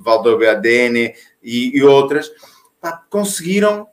Valdobbiadene 0.00 1.14
e, 1.42 1.76
e 1.76 1.82
outras, 1.82 2.30
pá, 2.80 3.02
conseguiram 3.10 3.86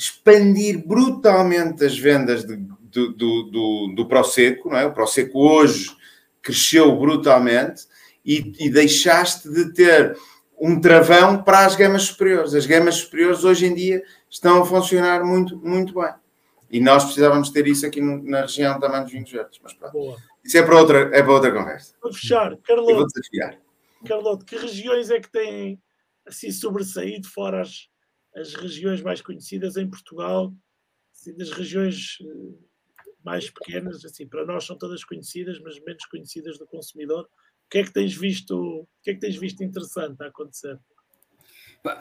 expandir 0.00 0.82
brutalmente 0.86 1.84
as 1.84 1.98
vendas 1.98 2.44
de, 2.44 2.56
do, 2.56 3.12
do, 3.12 3.42
do, 3.42 3.94
do 3.94 4.06
Prosecco, 4.06 4.70
não 4.70 4.78
é? 4.78 4.86
O 4.86 4.94
Prosecco 4.94 5.38
hoje 5.38 5.94
cresceu 6.40 6.96
brutalmente 6.96 7.86
e, 8.24 8.52
e 8.58 8.70
deixaste 8.70 9.50
de 9.50 9.74
ter 9.74 10.16
um 10.58 10.80
travão 10.80 11.42
para 11.42 11.66
as 11.66 11.76
gamas 11.76 12.04
superiores. 12.04 12.54
As 12.54 12.64
gamas 12.64 12.96
superiores 12.96 13.44
hoje 13.44 13.66
em 13.66 13.74
dia 13.74 14.02
estão 14.28 14.62
a 14.62 14.66
funcionar 14.66 15.22
muito, 15.22 15.58
muito 15.58 15.92
bem. 16.00 16.14
E 16.70 16.80
nós 16.80 17.04
precisávamos 17.04 17.50
ter 17.50 17.66
isso 17.66 17.84
aqui 17.84 18.00
no, 18.00 18.22
na 18.22 18.42
região 18.42 18.80
também 18.80 19.02
dos 19.02 19.12
vinhos 19.12 19.30
verdes. 19.30 19.60
Mas 19.62 19.74
pronto. 19.74 19.92
Boa. 19.92 20.16
Isso 20.42 20.56
é 20.56 20.62
para 20.62 20.78
outra, 20.78 20.98
é 21.12 21.22
para 21.22 21.32
outra 21.32 21.52
conversa. 21.52 21.94
Vou 22.02 22.12
fechar. 22.12 22.56
Carlote, 22.58 22.94
vou 22.94 23.06
desafiar. 23.06 23.58
Carlote, 24.06 24.44
que 24.46 24.56
regiões 24.56 25.10
é 25.10 25.20
que 25.20 25.30
têm 25.30 25.78
assim 26.26 26.50
sobressaído 26.50 27.28
fora 27.28 27.60
as, 27.60 27.90
as 28.34 28.54
regiões 28.54 29.02
mais 29.02 29.20
conhecidas 29.20 29.76
em 29.76 29.88
Portugal? 29.88 30.52
Assim, 31.12 31.36
das 31.36 31.50
regiões 31.50 32.18
eh, 32.22 32.54
mais 33.24 33.50
pequenas, 33.50 34.04
assim, 34.04 34.26
para 34.26 34.46
nós 34.46 34.64
são 34.64 34.76
todas 34.78 35.04
conhecidas, 35.04 35.60
mas 35.60 35.78
menos 35.80 36.04
conhecidas 36.06 36.58
do 36.58 36.66
consumidor 36.66 37.28
que 37.70 37.78
é 37.78 37.84
que 37.84 37.92
tens 37.92 38.14
visto, 38.14 38.54
o 38.56 38.88
que 39.02 39.10
é 39.10 39.14
que 39.14 39.20
tens 39.20 39.36
visto 39.36 39.62
interessante 39.62 40.20
a 40.22 40.26
acontecer? 40.26 40.78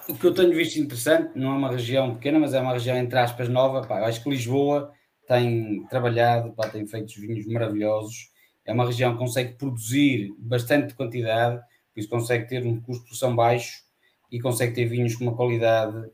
O 0.10 0.18
que 0.18 0.26
eu 0.26 0.34
tenho 0.34 0.54
visto 0.54 0.78
interessante, 0.78 1.38
não 1.38 1.54
é 1.54 1.58
uma 1.58 1.72
região 1.72 2.16
pequena, 2.16 2.40
mas 2.40 2.54
é 2.54 2.60
uma 2.60 2.74
região, 2.74 2.98
entre 2.98 3.18
aspas, 3.18 3.48
nova. 3.48 3.88
Pá, 3.88 4.06
acho 4.06 4.22
que 4.22 4.30
Lisboa 4.30 4.92
tem 5.28 5.86
trabalhado, 5.88 6.52
pá, 6.54 6.68
tem 6.68 6.86
feito 6.86 7.14
vinhos 7.22 7.46
maravilhosos. 7.46 8.32
É 8.66 8.74
uma 8.74 8.86
região 8.86 9.14
que 9.14 9.20
consegue 9.20 9.54
produzir 9.54 10.34
bastante 10.40 10.96
quantidade, 10.96 11.62
por 11.94 12.00
isso 12.00 12.10
consegue 12.10 12.48
ter 12.48 12.66
um 12.66 12.82
custo 12.82 13.04
de 13.04 13.10
produção 13.10 13.36
baixo 13.36 13.84
e 14.32 14.40
consegue 14.40 14.74
ter 14.74 14.86
vinhos 14.86 15.16
com 15.16 15.24
uma 15.26 15.36
qualidade 15.36 16.10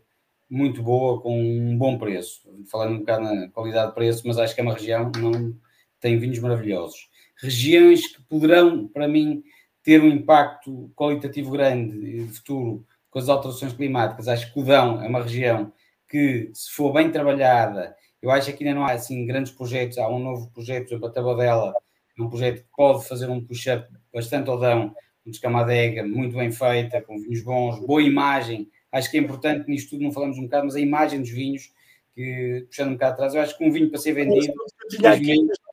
muito 0.50 0.82
boa, 0.84 1.22
com 1.22 1.42
um 1.42 1.78
bom 1.78 1.98
preço. 1.98 2.42
Falando 2.72 2.96
um 2.96 3.00
bocado 3.00 3.24
na 3.24 3.50
qualidade 3.50 3.90
de 3.90 3.96
preço, 3.96 4.24
mas 4.26 4.38
acho 4.38 4.54
que 4.54 4.62
é 4.62 4.64
uma 4.64 4.74
região 4.74 5.12
que 5.12 5.20
não 5.20 5.56
tem 6.00 6.18
vinhos 6.18 6.40
maravilhosos. 6.40 7.10
regiões 7.38 8.08
que 8.08 8.22
poderão, 8.24 8.88
para 8.88 9.08
mim, 9.08 9.44
ter 9.84 10.02
um 10.02 10.08
impacto 10.08 10.92
qualitativo 10.96 11.52
grande 11.52 12.26
de 12.26 12.34
futuro 12.34 12.86
com 13.10 13.20
as 13.20 13.30
alterações 13.30 13.74
climáticas. 13.74 14.28
Acho 14.28 14.52
que 14.52 14.60
o 14.60 14.64
Dão 14.64 15.02
é 15.04 15.08
uma 15.08 15.22
região 15.24 15.72
que, 16.10 16.50
se 16.54 16.72
for 16.72 16.94
bem 16.94 17.12
trabalhada, 17.12 17.96
eu 18.22 18.32
acho 18.32 18.52
que 18.54 18.64
ainda 18.64 18.80
não 18.80 18.86
há 18.86 18.94
assim 18.94 19.26
grandes 19.26 19.52
projetos. 19.52 19.98
Há 19.98 20.10
um 20.10 20.20
novo 20.20 20.50
projeto, 20.52 20.96
a 21.06 21.12
Tabadela, 21.12 21.74
é 22.18 22.22
um 22.22 22.30
projeto 22.30 22.64
que 22.64 22.70
pode 22.76 23.08
fazer 23.08 23.30
um 23.30 23.46
push-up 23.46 23.88
bastante 24.14 24.50
ao 24.50 24.60
Dão, 24.60 24.94
um 25.26 25.32
descamadega 25.32 26.06
muito 26.06 26.36
bem 26.36 26.52
feita, 26.52 27.02
com 27.02 27.20
vinhos 27.20 27.44
bons, 27.44 27.80
boa 27.86 28.02
imagem. 28.02 28.70
Acho 28.96 29.12
que 29.12 29.18
é 29.18 29.20
importante 29.20 29.70
nisto 29.70 29.90
tudo, 29.90 30.04
não 30.04 30.12
falamos 30.14 30.38
um 30.38 30.44
bocado, 30.44 30.68
mas 30.68 30.76
a 30.78 30.80
imagem 30.80 31.20
dos 31.20 31.30
vinhos, 31.30 31.70
que 32.14 32.66
puxando 32.70 32.92
um 32.92 32.94
bocado 32.94 33.14
atrás, 33.14 33.36
eu 33.36 33.42
acho 33.42 33.58
que 33.58 33.66
um 33.66 33.70
vinho 33.70 33.90
para 33.90 34.00
ser 34.00 34.14
vendido. 34.14 34.54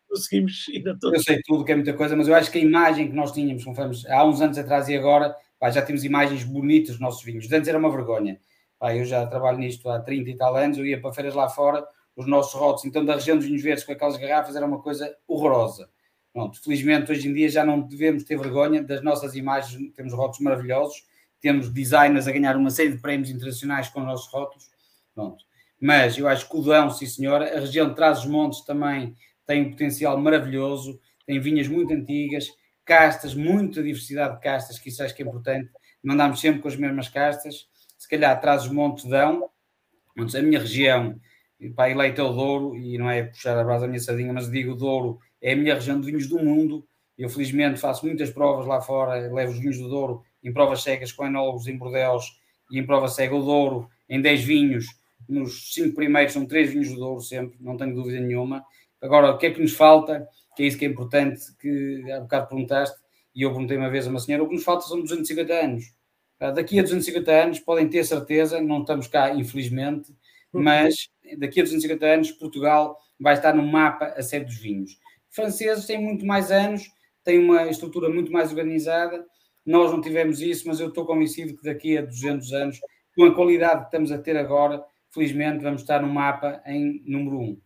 Conseguimos 0.09 0.67
Eu 1.01 1.21
sei 1.21 1.41
tudo 1.47 1.65
que 1.65 1.71
é 1.71 1.77
muita 1.77 1.93
coisa, 1.95 2.17
mas 2.17 2.27
eu 2.27 2.35
acho 2.35 2.51
que 2.51 2.59
a 2.59 2.61
imagem 2.61 3.09
que 3.09 3.15
nós 3.15 3.31
tínhamos, 3.31 3.63
como 3.63 3.77
falamos, 3.77 4.05
há 4.07 4.25
uns 4.27 4.41
anos 4.41 4.59
atrás 4.59 4.89
e 4.89 4.97
agora, 4.97 5.37
pá, 5.57 5.71
já 5.71 5.81
temos 5.83 6.03
imagens 6.03 6.43
bonitas 6.43 6.91
dos 6.91 7.01
nossos 7.01 7.23
vinhos. 7.23 7.51
Antes 7.53 7.69
era 7.69 7.79
uma 7.79 7.91
vergonha. 7.93 8.41
Pá, 8.77 8.93
eu 8.97 9.05
já 9.05 9.25
trabalho 9.25 9.59
nisto 9.59 9.89
há 9.89 10.01
30 10.01 10.31
e 10.31 10.37
tal 10.37 10.57
anos, 10.57 10.77
eu 10.77 10.85
ia 10.85 11.01
para 11.01 11.13
feiras 11.13 11.33
lá 11.33 11.49
fora, 11.49 11.87
os 12.17 12.27
nossos 12.27 12.53
rótulos, 12.55 12.85
então 12.85 13.05
da 13.05 13.15
região 13.15 13.37
dos 13.37 13.47
vinhos 13.47 13.63
verdes 13.63 13.85
com 13.85 13.93
aquelas 13.93 14.17
garrafas 14.17 14.57
era 14.57 14.67
uma 14.67 14.83
coisa 14.83 15.17
horrorosa. 15.29 15.89
Pronto, 16.33 16.61
felizmente 16.61 17.13
hoje 17.13 17.29
em 17.29 17.33
dia 17.33 17.49
já 17.49 17.65
não 17.65 17.81
devemos 17.81 18.25
ter 18.25 18.37
vergonha 18.37 18.83
das 18.83 19.01
nossas 19.01 19.37
imagens, 19.37 19.93
temos 19.95 20.13
rótulos 20.13 20.41
maravilhosos, 20.41 21.05
temos 21.43 21.69
designers 21.69 22.27
a 22.27 22.33
ganhar 22.33 22.57
uma 22.57 22.71
série 22.71 22.93
de 22.93 22.99
prémios 22.99 23.29
internacionais 23.29 23.89
com 23.89 24.01
os 24.01 24.07
nossos 24.07 24.33
rótulos. 24.33 24.71
Pronto. 25.15 25.45
Mas 25.79 26.17
eu 26.17 26.27
acho 26.27 26.49
que 26.49 26.57
o 26.57 26.63
Dão, 26.63 26.89
sim 26.89 27.05
senhora, 27.05 27.55
a 27.55 27.61
região 27.61 27.89
de 27.91 27.97
Trás-os-Montes 27.97 28.65
também 28.65 29.15
tem 29.45 29.63
um 29.63 29.71
potencial 29.71 30.17
maravilhoso, 30.17 30.99
tem 31.27 31.39
vinhas 31.39 31.69
muito 31.69 31.93
antigas, 31.93 32.47
castas, 32.85 33.35
muita 33.35 33.83
diversidade 33.83 34.37
de 34.37 34.41
castas, 34.41 34.79
que 34.79 34.89
isso 34.89 35.03
acho 35.03 35.15
que 35.15 35.23
é 35.23 35.27
importante. 35.27 35.69
Não 36.03 36.15
andamos 36.15 36.41
sempre 36.41 36.63
com 36.63 36.69
as 36.69 36.77
mesmas 36.77 37.09
castas 37.09 37.67
se 38.03 38.09
calhar 38.09 38.41
traz 38.41 38.65
os 38.65 38.71
montes 38.73 39.05
dão, 39.05 39.49
a 40.19 40.43
minha 40.43 40.59
região, 40.59 41.21
para 41.77 41.89
eleito 41.89 42.21
é 42.21 42.25
o 42.25 42.33
Douro, 42.33 42.77
e 42.77 42.99
não 42.99 43.09
é 43.09 43.23
puxar 43.23 43.57
a 43.57 43.63
brasa 43.63 43.83
da 43.83 43.87
minha 43.87 44.01
sardinha, 44.01 44.33
mas 44.33 44.51
digo 44.51 44.73
o 44.73 44.75
Douro 44.75 45.21
é 45.41 45.53
a 45.53 45.57
minha 45.57 45.73
região 45.73 46.01
de 46.01 46.07
vinhos 46.07 46.27
do 46.27 46.41
mundo. 46.41 46.85
Eu 47.17 47.29
felizmente 47.29 47.79
faço 47.79 48.05
muitas 48.05 48.29
provas 48.31 48.67
lá 48.67 48.81
fora, 48.81 49.33
levo 49.33 49.53
os 49.53 49.61
vinhos 49.61 49.79
do 49.79 49.89
Douro 49.89 50.25
em 50.43 50.53
provas 50.53 50.83
cegas 50.83 51.13
com 51.13 51.27
enólogos 51.27 51.67
em 51.67 51.77
Bordeus 51.77 52.39
e 52.71 52.79
em 52.79 52.87
prova 52.87 53.09
cega 53.09 53.35
o 53.35 53.45
Douro 53.45 53.89
em 54.09 54.21
10 54.21 54.45
vinhos, 54.45 54.87
nos 55.29 55.73
5 55.75 55.95
primeiros 55.95 56.33
são 56.33 56.45
3 56.47 56.71
vinhos 56.71 56.89
do 56.91 56.97
Douro 56.97 57.21
sempre, 57.21 57.57
não 57.61 57.77
tenho 57.77 57.95
dúvida 57.95 58.21
nenhuma. 58.21 58.65
Agora, 59.01 59.31
o 59.31 59.39
que 59.39 59.47
é 59.47 59.51
que 59.51 59.61
nos 59.61 59.73
falta? 59.73 60.27
Que 60.57 60.65
é 60.65 60.67
isso 60.67 60.79
que 60.79 60.85
é 60.85 60.89
importante, 60.89 61.41
que 61.61 62.05
há 62.13 62.21
bocado 62.21 62.49
perguntaste, 62.49 62.97
e 63.35 63.43
eu 63.43 63.51
perguntei 63.51 63.77
uma 63.77 63.91
vez 63.91 64.07
a 64.07 64.11
uma 64.11 64.21
senhora, 64.21 64.43
o 64.43 64.49
que 64.49 64.55
nos 64.55 64.65
falta 64.65 64.87
são 64.87 65.01
250 65.01 65.53
anos. 65.53 65.85
Ah, 66.39 66.51
daqui 66.51 66.79
a 66.79 66.83
250 66.83 67.31
anos, 67.31 67.61
podem 67.61 67.89
ter 67.89 68.05
certeza, 68.05 68.61
não 68.61 68.81
estamos 68.81 69.07
cá, 69.07 69.33
infelizmente, 69.35 70.13
mas 70.53 71.09
daqui 71.39 71.61
a 71.61 71.63
250 71.63 72.05
anos, 72.05 72.33
Portugal 72.33 72.99
vai 73.19 73.35
estar 73.35 73.55
no 73.55 73.67
mapa 73.67 74.07
a 74.17 74.23
série 74.23 74.45
dos 74.45 74.57
vinhos. 74.57 74.99
Franceses 75.31 75.87
têm 75.87 76.03
muito 76.03 76.27
mais 76.27 76.51
anos, 76.51 76.83
têm 77.25 77.39
uma 77.39 77.69
estrutura 77.69 78.09
muito 78.11 78.31
mais 78.31 78.51
organizada. 78.51 79.25
Nós 79.65 79.91
não 79.91 80.01
tivemos 80.01 80.41
isso, 80.41 80.67
mas 80.67 80.81
eu 80.81 80.89
estou 80.89 81.07
convencido 81.07 81.57
que 81.57 81.65
daqui 81.65 81.97
a 81.97 82.03
200 82.03 82.53
anos, 82.53 82.81
com 83.17 83.25
a 83.25 83.35
qualidade 83.35 83.81
que 83.81 83.87
estamos 83.87 84.11
a 84.11 84.19
ter 84.19 84.37
agora, 84.37 84.85
felizmente 85.11 85.63
vamos 85.63 85.83
estar 85.83 86.03
no 86.03 86.09
mapa 86.09 86.63
em 86.67 87.03
número 87.07 87.39
1. 87.39 87.61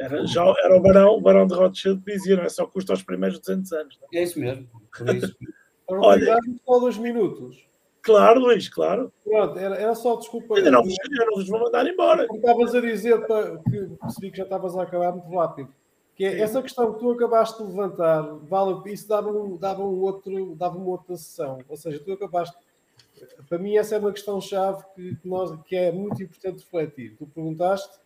Era, 0.00 0.26
já, 0.26 0.44
era 0.64 0.76
o 0.76 0.80
Barão, 0.80 1.16
o 1.16 1.20
Barão 1.20 1.46
de 1.46 1.54
Rothschild 1.54 2.02
que 2.04 2.12
dizia, 2.12 2.36
não 2.36 2.44
é? 2.44 2.48
Só 2.48 2.66
custa 2.66 2.92
os 2.92 3.02
primeiros 3.02 3.38
200 3.40 3.72
anos. 3.72 3.98
Não? 4.00 4.08
É 4.12 4.22
isso 4.22 4.38
mesmo. 4.38 4.68
Por 4.96 5.08
isso. 5.14 5.36
Olha, 5.88 6.36
só 6.64 6.78
dois 6.78 6.98
minutos. 6.98 7.66
Claro, 8.02 8.40
Luís, 8.40 8.68
claro. 8.68 9.12
Pronto, 9.24 9.58
era, 9.58 9.74
era 9.76 9.94
só 9.94 10.16
desculpa. 10.16 10.56
Ainda 10.56 10.70
não 10.70 10.82
vos, 10.82 10.94
não 11.10 11.34
vos 11.34 11.48
vou 11.48 11.60
mandar 11.60 11.86
embora. 11.86 12.26
Estavas 12.32 12.74
a 12.74 12.80
dizer 12.80 13.26
para, 13.26 13.58
que 13.58 13.86
percebi 14.00 14.30
que 14.30 14.38
já 14.38 14.44
estavas 14.44 14.76
a 14.76 14.82
acabar 14.82 15.12
muito 15.12 15.34
rápido. 15.34 15.74
Que 16.18 16.24
é 16.24 16.40
essa 16.40 16.60
questão 16.60 16.92
que 16.92 16.98
tu 16.98 17.12
acabaste 17.12 17.62
de 17.62 17.68
levantar, 17.70 18.22
vale, 18.42 18.92
isso 18.92 19.08
dava, 19.08 19.30
um, 19.30 19.56
dava, 19.56 19.82
um 19.82 20.00
outro, 20.00 20.54
dava 20.56 20.76
uma 20.76 20.88
outra 20.88 21.16
sessão. 21.16 21.60
Ou 21.68 21.76
seja, 21.76 22.00
tu 22.04 22.12
acabaste. 22.12 22.56
Para 23.48 23.58
mim, 23.58 23.76
essa 23.76 23.94
é 23.94 23.98
uma 23.98 24.12
questão-chave 24.12 24.82
que, 24.94 25.14
que, 25.14 25.28
nós, 25.28 25.56
que 25.62 25.76
é 25.76 25.92
muito 25.92 26.20
importante 26.20 26.64
refletir. 26.64 27.16
Tu 27.16 27.26
perguntaste 27.26 27.98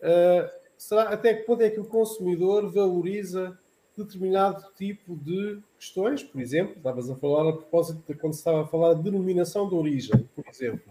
uh, 0.00 0.64
será, 0.76 1.04
até 1.04 1.32
que 1.32 1.44
ponto 1.44 1.62
é 1.62 1.70
que 1.70 1.80
o 1.80 1.84
consumidor 1.84 2.70
valoriza 2.70 3.58
determinado 3.96 4.64
tipo 4.76 5.16
de 5.16 5.58
questões, 5.78 6.22
por 6.22 6.40
exemplo, 6.40 6.74
estavas 6.76 7.08
a 7.10 7.16
falar 7.16 7.48
a 7.48 7.52
propósito 7.52 8.02
de 8.06 8.18
quando 8.18 8.34
se 8.34 8.40
estava 8.40 8.62
a 8.62 8.66
falar 8.66 8.94
de 8.94 9.02
denominação 9.02 9.68
de 9.68 9.74
origem, 9.74 10.28
por 10.34 10.44
exemplo. 10.46 10.82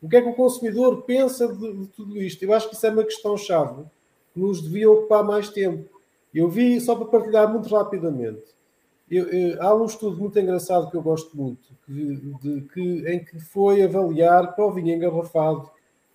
O 0.00 0.08
que 0.08 0.16
é 0.16 0.22
que 0.22 0.28
o 0.28 0.34
consumidor 0.34 1.02
pensa 1.02 1.48
de, 1.52 1.72
de 1.72 1.86
tudo 1.88 2.22
isto? 2.22 2.42
Eu 2.42 2.52
acho 2.52 2.68
que 2.68 2.76
isso 2.76 2.86
é 2.86 2.90
uma 2.90 3.04
questão-chave 3.04 3.84
que 4.32 4.40
nos 4.40 4.62
devia 4.62 4.90
ocupar 4.90 5.24
mais 5.24 5.48
tempo. 5.48 5.95
Eu 6.36 6.50
vi, 6.50 6.78
só 6.82 6.94
para 6.94 7.06
partilhar 7.06 7.50
muito 7.50 7.74
rapidamente, 7.74 8.44
eu, 9.10 9.26
eu, 9.30 9.62
há 9.62 9.74
um 9.74 9.86
estudo 9.86 10.18
muito 10.18 10.38
engraçado 10.38 10.90
que 10.90 10.96
eu 10.96 11.02
gosto 11.02 11.34
muito, 11.34 11.66
que, 11.86 12.16
de, 12.42 12.60
que, 12.74 13.10
em 13.10 13.24
que 13.24 13.40
foi 13.40 13.82
avaliar 13.82 14.54
para 14.54 14.66
o 14.66 14.70
vinho 14.70 14.94
engarrafado, 14.94 15.70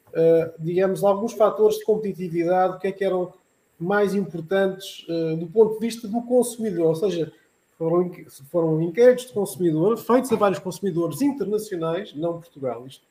uh, 0.10 0.54
digamos, 0.60 1.04
alguns 1.04 1.34
fatores 1.34 1.78
de 1.78 1.86
competitividade, 1.86 2.76
o 2.76 2.80
que 2.80 2.88
é 2.88 2.92
que 2.92 3.04
eram 3.04 3.34
mais 3.80 4.14
importantes 4.14 5.08
uh, 5.10 5.36
do 5.38 5.48
ponto 5.48 5.74
de 5.74 5.80
vista 5.80 6.08
do 6.08 6.22
consumidor, 6.22 6.90
ou 6.90 6.96
seja, 6.96 7.34
foram, 7.76 8.12
foram 8.52 8.80
inquéritos 8.80 9.26
de 9.26 9.34
consumidor 9.34 9.98
feitos 9.98 10.32
a 10.32 10.36
vários 10.36 10.60
consumidores 10.60 11.20
internacionais, 11.24 12.14
não 12.14 12.34
Portugal, 12.34 12.86
isto 12.86 13.08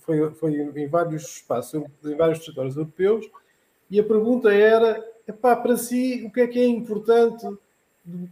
foi, 0.00 0.30
foi 0.32 0.52
em 0.52 0.86
vários 0.86 1.22
espaços, 1.22 1.82
em 2.04 2.14
vários 2.14 2.40
territórios 2.40 2.76
europeus, 2.76 3.26
e 3.90 3.98
a 3.98 4.04
pergunta 4.04 4.52
era, 4.52 5.02
epá, 5.30 5.56
para 5.56 5.76
si, 5.76 6.24
o 6.26 6.30
que 6.30 6.40
é 6.40 6.46
que 6.46 6.58
é 6.58 6.66
importante 6.66 7.46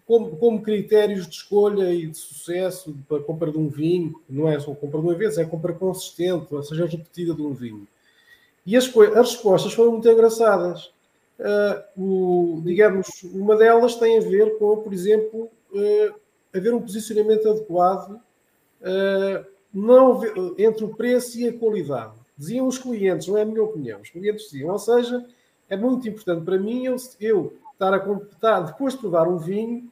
como, 0.07 0.37
como, 0.37 0.63
critérios 0.63 1.27
de 1.27 1.35
escolha 1.35 1.93
e 1.93 2.07
de 2.07 2.17
sucesso 2.17 2.97
para 3.09 3.19
a 3.19 3.23
compra 3.23 3.51
de 3.51 3.59
um 3.59 3.69
vinho, 3.69 4.21
não 4.29 4.49
é 4.49 4.59
só 4.59 4.75
compra 4.75 5.01
de 5.01 5.07
uma 5.07 5.15
vez, 5.15 5.39
é 5.39 5.45
compra 5.45 5.73
consistente, 5.73 6.55
ou 6.55 6.63
seja, 6.63 6.87
repetida 6.87 7.35
de 7.35 7.43
um 7.43 7.53
vinho. 7.53 7.87
E 8.67 8.77
as, 8.77 8.87
as 8.87 9.33
respostas 9.33 9.73
foram 9.73 9.93
muito 9.93 10.09
engraçadas 10.09 10.91
uh, 11.39 11.83
o, 11.97 12.61
digamos, 12.65 13.23
uma 13.23 13.57
delas 13.57 13.95
tem 13.97 14.19
a 14.19 14.21
ver 14.21 14.59
com, 14.59 14.77
por 14.79 14.93
exemplo, 14.93 15.49
uh, 15.73 16.15
haver 16.55 16.75
um 16.75 16.81
posicionamento 16.81 17.49
adequado 17.49 18.13
uh, 18.13 19.47
não, 19.73 20.21
entre 20.59 20.85
o 20.85 20.95
preço 20.95 21.39
e 21.39 21.49
a 21.49 21.53
qualidade. 21.53 22.15
Diziam 22.37 22.67
os 22.67 22.79
clientes, 22.79 23.27
não 23.27 23.37
é 23.37 23.43
a 23.43 23.47
minha 23.47 23.63
opinião, 23.63 24.01
os 24.01 24.11
clientes 24.11 24.51
diziam, 24.51 24.71
ou 24.71 24.79
seja, 24.79 25.25
é 25.69 25.77
muito 25.77 26.09
importante 26.09 26.45
para 26.45 26.59
mim 26.59 26.85
eu, 26.85 26.97
eu 27.21 27.57
estar 27.73 27.95
a 27.95 28.01
completar, 28.01 28.65
depois 28.65 28.95
de 28.95 29.01
provar 29.01 29.29
um 29.29 29.39
vinho, 29.39 29.91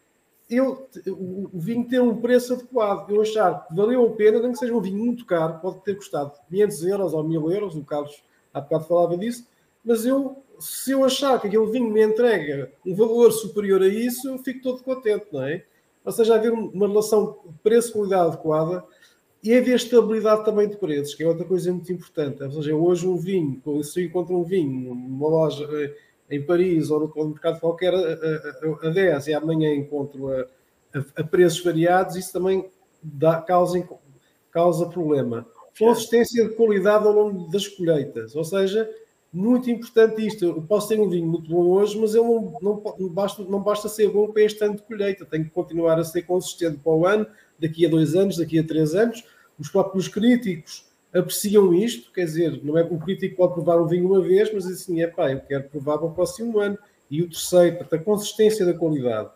eu, 0.48 0.88
o 1.06 1.50
vinho 1.54 1.86
ter 1.88 2.00
um 2.00 2.20
preço 2.20 2.54
adequado. 2.54 3.10
Eu 3.10 3.20
achar 3.20 3.66
que 3.66 3.74
valeu 3.74 4.06
a 4.06 4.10
pena, 4.10 4.40
nem 4.40 4.52
que 4.52 4.58
seja 4.58 4.74
um 4.74 4.80
vinho 4.80 4.98
muito 4.98 5.24
caro, 5.24 5.58
pode 5.60 5.80
ter 5.80 5.96
custado 5.96 6.32
500 6.48 6.84
euros 6.84 7.14
ou 7.14 7.24
1000 7.24 7.52
euros, 7.52 7.76
o 7.76 7.84
Carlos 7.84 8.22
há 8.54 8.60
bocado 8.60 8.84
falava 8.84 9.16
disso, 9.16 9.46
mas 9.84 10.06
eu 10.06 10.42
se 10.58 10.90
eu 10.90 11.04
achar 11.04 11.40
que 11.40 11.48
aquele 11.48 11.66
vinho 11.66 11.90
me 11.90 12.02
entrega 12.02 12.72
um 12.84 12.94
valor 12.94 13.30
superior 13.30 13.82
a 13.82 13.88
isso, 13.88 14.28
eu 14.28 14.38
fico 14.38 14.62
todo 14.62 14.82
contente, 14.82 15.26
não 15.32 15.42
é? 15.42 15.64
Ou 16.04 16.12
seja, 16.12 16.34
haver 16.34 16.52
uma 16.52 16.86
relação 16.86 17.38
preço-qualidade 17.62 18.28
adequada 18.28 18.84
e 19.42 19.54
haver 19.54 19.76
estabilidade 19.76 20.44
também 20.44 20.68
de 20.68 20.76
preços, 20.76 21.14
que 21.14 21.22
é 21.22 21.28
outra 21.28 21.44
coisa 21.44 21.72
muito 21.72 21.92
importante. 21.92 22.42
Ou 22.42 22.50
seja, 22.50 22.74
hoje 22.74 23.06
um 23.06 23.16
vinho, 23.16 23.60
se 23.84 24.00
eu 24.00 24.06
encontro 24.06 24.36
um 24.36 24.42
vinho 24.42 24.94
numa 24.94 25.28
loja 25.28 25.68
eh, 25.72 25.94
em 26.30 26.44
Paris 26.44 26.90
ou 26.90 27.12
no 27.14 27.28
mercado 27.28 27.60
qualquer 27.60 27.94
a, 27.94 27.98
a, 27.98 28.88
a 28.88 28.90
10 28.90 29.28
e 29.28 29.34
amanhã 29.34 29.72
encontro 29.72 30.32
a, 30.32 30.46
a, 30.94 31.20
a 31.20 31.24
preços 31.24 31.62
variados, 31.62 32.16
isso 32.16 32.32
também 32.32 32.68
dá, 33.02 33.40
causa, 33.40 33.88
causa 34.50 34.86
problema. 34.86 35.46
Consistência 35.78 36.48
de 36.48 36.54
qualidade 36.54 37.06
ao 37.06 37.12
longo 37.12 37.50
das 37.50 37.68
colheitas, 37.68 38.34
ou 38.34 38.44
seja, 38.44 38.90
muito 39.32 39.70
importante 39.70 40.26
isto. 40.26 40.44
Eu 40.44 40.62
posso 40.62 40.88
ter 40.88 40.98
um 40.98 41.08
vinho 41.08 41.26
muito 41.26 41.50
bom 41.50 41.66
hoje, 41.66 41.98
mas 42.00 42.14
ele 42.14 42.24
não, 42.24 42.58
não, 42.62 42.82
não, 42.98 43.08
basta, 43.10 43.42
não 43.44 43.60
basta 43.60 43.88
ser 43.88 44.08
bom 44.08 44.28
para 44.28 44.42
este 44.42 44.64
ano 44.64 44.76
de 44.76 44.82
colheita. 44.82 45.26
Tem 45.26 45.44
que 45.44 45.50
continuar 45.50 45.98
a 45.98 46.04
ser 46.04 46.22
consistente 46.22 46.78
para 46.78 46.92
o 46.92 47.06
ano, 47.06 47.26
daqui 47.58 47.86
a 47.86 47.88
dois 47.88 48.14
anos, 48.14 48.36
daqui 48.36 48.58
a 48.58 48.64
três 48.64 48.94
anos. 48.94 49.24
Os 49.58 49.68
próprios 49.68 50.08
críticos 50.08 50.86
apreciam 51.12 51.72
isto, 51.74 52.12
quer 52.12 52.24
dizer, 52.24 52.60
não 52.62 52.76
é 52.76 52.82
o 52.82 52.98
crítico 52.98 53.36
pode 53.36 53.54
provar 53.54 53.80
um 53.80 53.86
vinho 53.86 54.06
uma 54.06 54.20
vez, 54.20 54.52
mas 54.52 54.66
assim, 54.66 55.00
é 55.00 55.06
pá, 55.06 55.32
eu 55.32 55.40
quero 55.40 55.64
provar 55.64 55.98
para 55.98 56.08
o 56.08 56.12
próximo 56.12 56.58
ano. 56.58 56.78
E 57.10 57.22
o 57.22 57.28
terceiro, 57.28 57.76
portanto, 57.76 58.00
a 58.00 58.04
consistência 58.04 58.66
da 58.66 58.74
qualidade. 58.74 59.30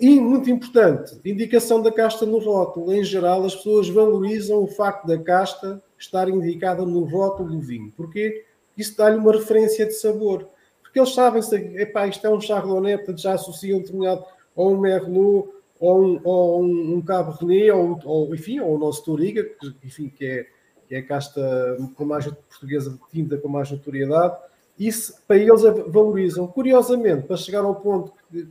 E, 0.00 0.20
muito 0.20 0.48
importante, 0.48 1.18
indicação 1.24 1.82
da 1.82 1.90
casta 1.90 2.24
no 2.24 2.38
rótulo. 2.38 2.92
Em 2.92 3.02
geral, 3.02 3.44
as 3.44 3.56
pessoas 3.56 3.88
valorizam 3.88 4.62
o 4.62 4.68
facto 4.68 5.04
da 5.06 5.18
casta 5.18 5.82
estar 5.98 6.28
indicada 6.28 6.86
no 6.86 7.02
rótulo 7.04 7.50
do 7.50 7.60
vinho. 7.60 7.92
Porquê? 7.96 8.44
isso 8.76 8.96
dá-lhe 8.96 9.16
uma 9.16 9.32
referência 9.32 9.86
de 9.86 9.92
sabor. 9.92 10.48
porque 10.82 10.98
eles 10.98 11.14
sabem 11.14 11.42
se 11.42 11.56
epá, 11.56 12.06
isto 12.06 12.26
é 12.26 12.30
um 12.30 12.40
Chardonnay, 12.40 12.96
portanto 12.98 13.20
já 13.20 13.34
associam 13.34 13.80
determinado 13.80 14.24
ou 14.54 14.72
um 14.72 14.78
Merlot 14.78 15.48
ou 15.84 16.02
um, 16.02 16.20
ou 16.24 16.62
um, 16.62 16.94
um 16.94 17.02
Cabernet, 17.02 17.70
ou, 17.70 18.00
ou, 18.04 18.34
enfim, 18.34 18.58
ou 18.60 18.74
o 18.74 18.78
nosso 18.78 19.04
Toriga, 19.04 19.44
que, 19.44 19.74
enfim, 19.84 20.08
que 20.08 20.24
é, 20.24 20.46
que 20.88 20.94
é 20.94 20.98
a 20.98 21.06
casta 21.06 21.76
com 21.94 22.04
mais 22.06 22.26
portuguesa 22.26 22.98
tinta 23.12 23.36
com 23.36 23.48
mais 23.48 23.70
notoriedade, 23.70 24.34
isso 24.78 25.14
para 25.28 25.36
eles 25.36 25.62
valorizam. 25.88 26.46
Curiosamente, 26.46 27.26
para 27.26 27.36
chegar 27.36 27.64
ao 27.64 27.74
ponto 27.74 28.12
que, 28.30 28.48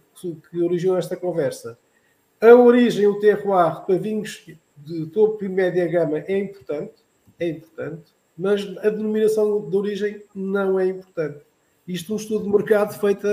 que 0.50 0.62
originou 0.62 0.96
esta 0.96 1.18
conversa, 1.18 1.78
a 2.40 2.54
origem, 2.54 3.08
o 3.08 3.20
terroir 3.20 3.82
para 3.82 3.98
vinhos 3.98 4.46
de 4.78 5.06
topo 5.08 5.44
e 5.44 5.50
média 5.50 5.88
gama 5.88 6.20
é 6.20 6.38
importante, 6.38 6.94
é 7.40 7.50
importante, 7.50 8.14
mas 8.38 8.62
a 8.78 8.90
denominação 8.90 9.70
de 9.70 9.76
origem 9.76 10.24
não 10.36 10.80
é 10.80 10.88
importante. 10.88 11.44
Isto 11.88 12.12
é 12.12 12.14
um 12.14 12.18
estudo 12.18 12.44
de 12.46 12.52
mercado 12.52 12.94
feito, 12.94 13.28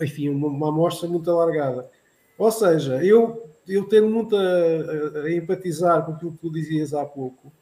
enfim, 0.00 0.28
uma, 0.28 0.48
uma 0.48 0.68
amostra 0.70 1.08
muito 1.08 1.30
alargada. 1.30 1.88
Ou 2.38 2.52
seja, 2.52 3.04
eu, 3.04 3.50
eu 3.66 3.84
tenho 3.84 4.08
muito 4.08 4.36
a, 4.36 5.22
a, 5.24 5.32
empatizar 5.34 6.06
com 6.06 6.12
aquilo 6.12 6.32
que 6.32 6.38
tu 6.38 6.52
dizias 6.52 6.94
há 6.94 7.04
pouco. 7.04 7.52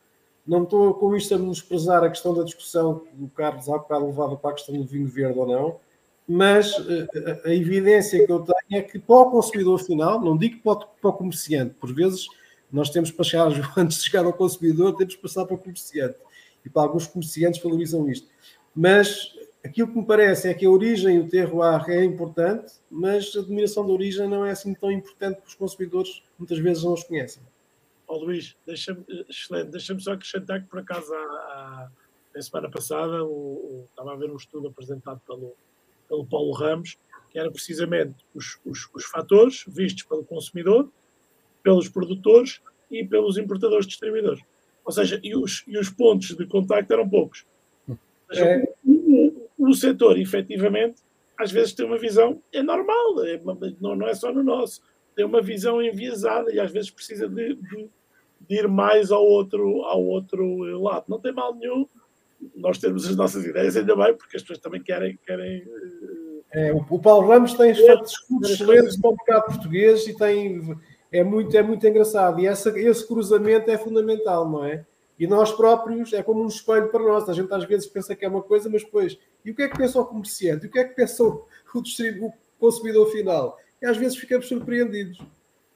Não 0.46 0.62
estou 0.62 0.92
com 0.94 1.16
isto 1.16 1.34
a 1.34 1.38
menosprezar 1.38 2.04
a 2.04 2.10
questão 2.10 2.34
da 2.34 2.44
discussão 2.44 3.00
que 3.00 3.24
o 3.24 3.28
Carlos 3.28 3.68
há 3.68 3.78
bocado 3.78 4.06
levava 4.06 4.36
para 4.36 4.50
a 4.50 4.54
questão 4.54 4.76
do 4.76 4.84
vinho 4.84 5.08
verde 5.08 5.38
ou 5.38 5.46
não, 5.46 5.76
mas 6.28 6.72
eh, 6.88 7.42
a, 7.44 7.48
a, 7.48 7.54
evidência 7.54 8.24
que 8.24 8.30
eu 8.30 8.40
tenho 8.40 8.80
é 8.80 8.82
que 8.82 8.98
para 8.98 9.16
o 9.16 9.30
consumidor 9.30 9.78
final, 9.78 10.20
não 10.20 10.36
digo 10.36 10.60
para 10.60 10.72
o, 10.72 10.86
para 11.00 11.10
o 11.10 11.12
comerciante, 11.12 11.74
por 11.74 11.92
vezes 11.92 12.26
nós 12.70 12.90
temos 12.90 13.10
para 13.10 13.24
chegar, 13.24 13.48
antes 13.76 13.98
de 13.98 14.04
chegar 14.04 14.24
ao 14.24 14.32
consumidor, 14.32 14.94
temos 14.94 15.16
que 15.16 15.22
passar 15.22 15.46
para 15.46 15.54
o 15.54 15.58
comerciante. 15.58 16.16
E 16.64 16.68
para 16.68 16.82
alguns 16.82 17.06
comerciantes 17.06 17.62
valorizam 17.62 18.08
isto. 18.08 18.28
Mas 18.74 19.32
aquilo 19.66 19.88
que 19.88 19.98
me 19.98 20.06
parece 20.06 20.48
é 20.48 20.54
que 20.54 20.64
a 20.64 20.70
origem, 20.70 21.20
o 21.20 21.28
terroir 21.28 21.88
é 21.88 22.04
importante, 22.04 22.74
mas 22.90 23.34
a 23.36 23.40
denominação 23.40 23.86
da 23.86 23.92
origem 23.92 24.28
não 24.28 24.44
é 24.44 24.50
assim 24.50 24.74
tão 24.74 24.90
importante 24.90 25.36
porque 25.36 25.48
os 25.48 25.54
consumidores 25.54 26.22
muitas 26.38 26.58
vezes 26.58 26.84
não 26.84 26.94
os 26.94 27.04
conhecem. 27.04 27.42
Oh, 28.08 28.18
Luís, 28.18 28.56
deixa-me, 28.64 29.04
excelente, 29.28 29.70
deixa-me 29.70 30.00
só 30.00 30.12
acrescentar 30.12 30.62
que 30.62 30.68
por 30.68 30.78
acaso 30.78 31.12
há, 31.12 31.18
há, 32.36 32.42
semana 32.42 32.70
passada 32.70 33.24
o, 33.24 33.28
o, 33.28 33.88
estava 33.90 34.12
a 34.12 34.16
ver 34.16 34.30
um 34.30 34.36
estudo 34.36 34.68
apresentado 34.68 35.20
pelo, 35.26 35.54
pelo 36.08 36.24
Paulo 36.24 36.52
Ramos, 36.52 36.96
que 37.30 37.38
era 37.38 37.50
precisamente 37.50 38.14
os, 38.34 38.60
os, 38.64 38.88
os 38.94 39.04
fatores 39.06 39.64
vistos 39.66 40.04
pelo 40.04 40.24
consumidor, 40.24 40.88
pelos 41.62 41.88
produtores 41.88 42.60
e 42.90 43.04
pelos 43.04 43.36
importadores 43.36 43.86
distribuidores. 43.86 44.42
Ou 44.84 44.92
seja, 44.92 45.18
e 45.22 45.34
os, 45.34 45.64
e 45.66 45.76
os 45.76 45.90
pontos 45.90 46.36
de 46.36 46.46
contacto 46.46 46.92
eram 46.92 47.08
poucos. 47.08 47.44
É. 48.30 48.74
o, 49.66 49.68
o, 49.68 49.70
o, 49.70 49.74
setor, 49.74 50.18
efetivamente, 50.18 50.96
às 51.38 51.50
vezes 51.50 51.72
tem 51.72 51.86
uma 51.86 51.98
visão, 51.98 52.42
é 52.52 52.62
normal, 52.62 53.24
é, 53.24 53.40
não, 53.80 53.96
não 53.96 54.08
é 54.08 54.14
só 54.14 54.32
no 54.32 54.42
nosso, 54.42 54.80
tem 55.14 55.24
uma 55.24 55.40
visão 55.40 55.82
enviesada 55.82 56.52
e 56.52 56.60
às 56.60 56.70
vezes 56.70 56.90
precisa 56.90 57.28
de, 57.28 57.54
de, 57.54 57.90
de, 58.48 58.56
ir 58.56 58.68
mais 58.68 59.10
ao 59.10 59.24
outro, 59.24 59.82
ao 59.82 60.02
outro 60.02 60.44
lado. 60.78 61.06
Não 61.08 61.18
tem 61.18 61.32
mal 61.32 61.54
nenhum 61.54 61.86
nós 62.54 62.78
termos 62.78 63.08
as 63.08 63.16
nossas 63.16 63.46
ideias, 63.46 63.76
ainda 63.76 63.96
bem, 63.96 64.14
porque 64.14 64.36
as 64.36 64.42
pessoas 64.42 64.58
também 64.58 64.82
querem. 64.82 65.18
querem 65.26 65.66
é, 66.52 66.72
o 66.72 66.98
Paulo 66.98 67.28
Ramos 67.28 67.54
tem 67.54 67.74
feito 67.74 68.04
discursos 68.04 68.52
excelentes 68.52 69.00
para 69.00 69.10
o 69.10 69.16
mercado 69.16 69.46
português 69.46 70.06
e 70.06 70.16
tem 70.16 70.60
é 71.10 71.24
muito, 71.24 71.56
é 71.56 71.62
muito 71.62 71.86
engraçado. 71.86 72.40
E 72.40 72.46
essa, 72.46 72.78
esse 72.78 73.06
cruzamento 73.06 73.70
é 73.70 73.78
fundamental, 73.78 74.48
não 74.48 74.64
é? 74.64 74.84
E 75.18 75.26
nós 75.26 75.52
próprios 75.52 76.12
é 76.12 76.22
como 76.22 76.42
um 76.42 76.46
espelho 76.46 76.88
para 76.90 77.02
nós. 77.02 77.28
A 77.28 77.32
gente 77.32 77.52
às 77.52 77.64
vezes 77.64 77.86
pensa 77.86 78.14
que 78.14 78.24
é 78.24 78.28
uma 78.28 78.42
coisa, 78.42 78.68
mas 78.68 78.84
depois, 78.84 79.18
e 79.44 79.50
o 79.50 79.54
que 79.54 79.62
é 79.62 79.68
que 79.68 79.76
pensa 79.76 80.00
o 80.00 80.04
comerciante? 80.04 80.66
E 80.66 80.68
o 80.68 80.70
que 80.70 80.78
é 80.78 80.84
que 80.84 80.94
pensa 80.94 81.22
o, 81.24 81.46
o, 81.74 82.26
o 82.26 82.32
consumidor 82.58 83.10
final? 83.10 83.58
E 83.80 83.86
às 83.86 83.96
vezes 83.96 84.18
ficamos 84.18 84.46
surpreendidos. 84.46 85.18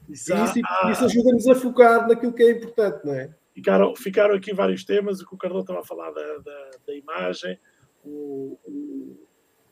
Isso, 0.09 0.33
e 0.33 0.43
isso, 0.43 0.61
ah, 0.65 0.91
isso 0.91 1.05
ajuda-nos 1.05 1.47
a 1.47 1.55
focar 1.55 2.07
naquilo 2.07 2.33
que 2.33 2.43
é 2.43 2.51
importante, 2.51 3.05
não 3.05 3.13
é? 3.13 3.33
Ficaram, 3.53 3.95
ficaram 3.95 4.35
aqui 4.35 4.53
vários 4.53 4.83
temas, 4.83 5.21
o 5.21 5.27
que 5.27 5.35
o 5.35 5.37
Carlos 5.37 5.61
estava 5.61 5.79
a 5.79 5.85
falar 5.85 6.11
da, 6.11 6.37
da, 6.37 6.71
da 6.87 6.95
imagem, 6.95 7.59
o, 8.03 8.57
o, 8.65 9.27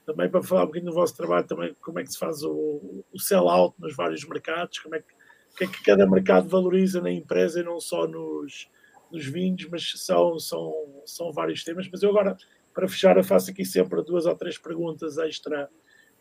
também 0.05 0.29
para 0.29 0.43
falar 0.43 0.63
um 0.63 0.67
bocadinho 0.67 0.91
do 0.91 0.95
vosso 0.95 1.15
trabalho, 1.15 1.47
também 1.47 1.75
como 1.81 1.99
é 1.99 2.03
que 2.03 2.11
se 2.11 2.19
faz 2.19 2.43
o, 2.43 3.03
o 3.11 3.19
sell-out 3.19 3.75
nos 3.79 3.95
vários 3.95 4.23
mercados, 4.25 4.79
como 4.79 4.95
é 4.95 4.99
que 4.99 5.19
que 5.59 5.65
é 5.65 5.67
que 5.67 5.83
cada 5.83 6.07
mercado 6.07 6.47
valoriza 6.47 7.01
na 7.01 7.11
empresa 7.11 7.59
e 7.59 7.63
não 7.63 7.79
só 7.79 8.07
nos, 8.07 8.69
nos 9.11 9.25
vinhos, 9.25 9.67
mas 9.69 9.91
são, 9.97 10.39
são, 10.39 11.01
são 11.05 11.31
vários 11.31 11.63
temas. 11.63 11.87
Mas 11.91 12.01
eu 12.03 12.09
agora, 12.09 12.37
para 12.73 12.87
fechar, 12.87 13.17
eu 13.17 13.23
faço 13.23 13.51
aqui 13.51 13.65
sempre 13.65 14.03
duas 14.03 14.25
ou 14.25 14.35
três 14.35 14.57
perguntas 14.57 15.17
extra, 15.17 15.69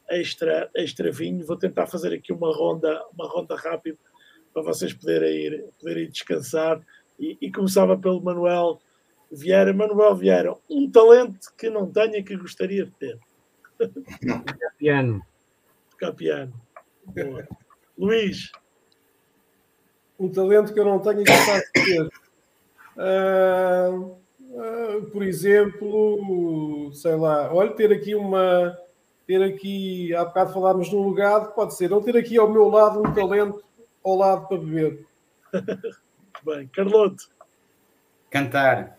extra, 0.08 0.70
extra 0.74 1.12
vinho. 1.12 1.46
Vou 1.46 1.56
tentar 1.56 1.86
fazer 1.86 2.12
aqui 2.12 2.32
uma 2.32 2.54
ronda, 2.54 3.02
uma 3.12 3.28
ronda 3.28 3.56
rápida 3.56 3.98
para 4.52 4.62
vocês 4.62 4.92
poderem 4.92 5.36
ir, 5.36 5.64
poderem 5.78 6.04
ir 6.04 6.10
descansar. 6.10 6.80
E, 7.18 7.36
e 7.40 7.50
começava 7.50 7.98
pelo 7.98 8.22
Manuel 8.22 8.80
Vieira. 9.30 9.72
Manuel 9.72 10.14
Vieira, 10.14 10.54
um 10.70 10.90
talento 10.90 11.52
que 11.56 11.68
não 11.68 11.90
tenha 11.90 12.22
que 12.22 12.36
gostaria 12.36 12.84
de 12.84 12.92
ter. 12.92 13.18
Tocar 13.78 14.74
piano. 14.76 15.22
Tocar 15.90 16.12
piano. 16.12 16.52
Boa. 17.06 17.46
Luís 17.96 18.52
um 20.18 20.28
talento 20.28 20.74
que 20.74 20.80
eu 20.80 20.84
não 20.84 20.98
tenho 20.98 21.20
e 21.20 21.24
que 21.24 21.32
faço 21.32 21.72
ter. 21.72 22.08
Uh, 22.98 24.18
uh, 24.50 25.02
por 25.12 25.22
exemplo, 25.22 26.90
sei 26.92 27.14
lá, 27.14 27.54
olha, 27.54 27.70
ter 27.70 27.92
aqui 27.92 28.14
uma. 28.14 28.76
Ter 29.26 29.42
aqui, 29.42 30.14
há 30.14 30.24
bocado 30.24 30.54
falámos 30.54 30.90
num 30.90 31.02
lugar, 31.02 31.48
pode 31.48 31.76
ser, 31.76 31.90
não 31.90 32.02
ter 32.02 32.16
aqui 32.16 32.38
ao 32.38 32.50
meu 32.50 32.66
lado 32.68 33.00
um 33.00 33.12
talento 33.12 33.62
ao 34.02 34.16
lado 34.16 34.48
para 34.48 34.56
beber. 34.56 35.06
Bem, 36.44 36.66
Carloto. 36.68 37.28
Cantar. 38.30 38.96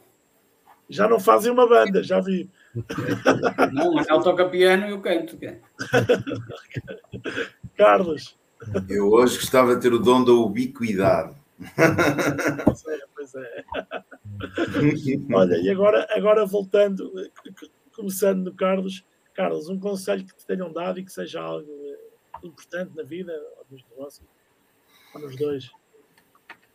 Já 0.89 1.07
não 1.07 1.19
fazem 1.19 1.51
uma 1.51 1.67
banda, 1.67 2.03
já 2.03 2.19
vi. 2.19 2.49
Não, 3.73 3.93
mas 3.93 4.09
ele 4.09 4.23
toca 4.23 4.49
piano 4.49 4.87
e 4.87 4.91
eu 4.91 5.01
canto. 5.01 5.37
Carlos. 7.77 8.37
Eu 8.89 9.09
hoje 9.09 9.37
gostava 9.37 9.75
de 9.75 9.81
ter 9.81 9.93
o 9.93 9.99
dom 9.99 10.23
da 10.23 10.31
ubiquidade. 10.31 11.35
Pois 13.31 13.35
é. 13.35 13.63
Olha, 15.33 15.55
e 15.57 15.69
agora, 15.69 16.07
agora 16.11 16.45
voltando, 16.45 17.11
começando 17.95 18.45
no 18.45 18.53
Carlos. 18.53 19.05
Carlos, 19.33 19.69
um 19.69 19.79
conselho 19.79 20.25
que 20.25 20.35
te 20.35 20.45
tenham 20.45 20.71
dado 20.71 20.99
e 20.99 21.05
que 21.05 21.11
seja 21.11 21.41
algo 21.41 21.67
importante 22.43 22.91
na 22.95 23.03
vida, 23.03 23.31
ou 23.57 23.65
nos 23.71 23.85
negócios, 23.89 24.27
ou 25.13 25.21
nos 25.21 25.35
dois. 25.35 25.71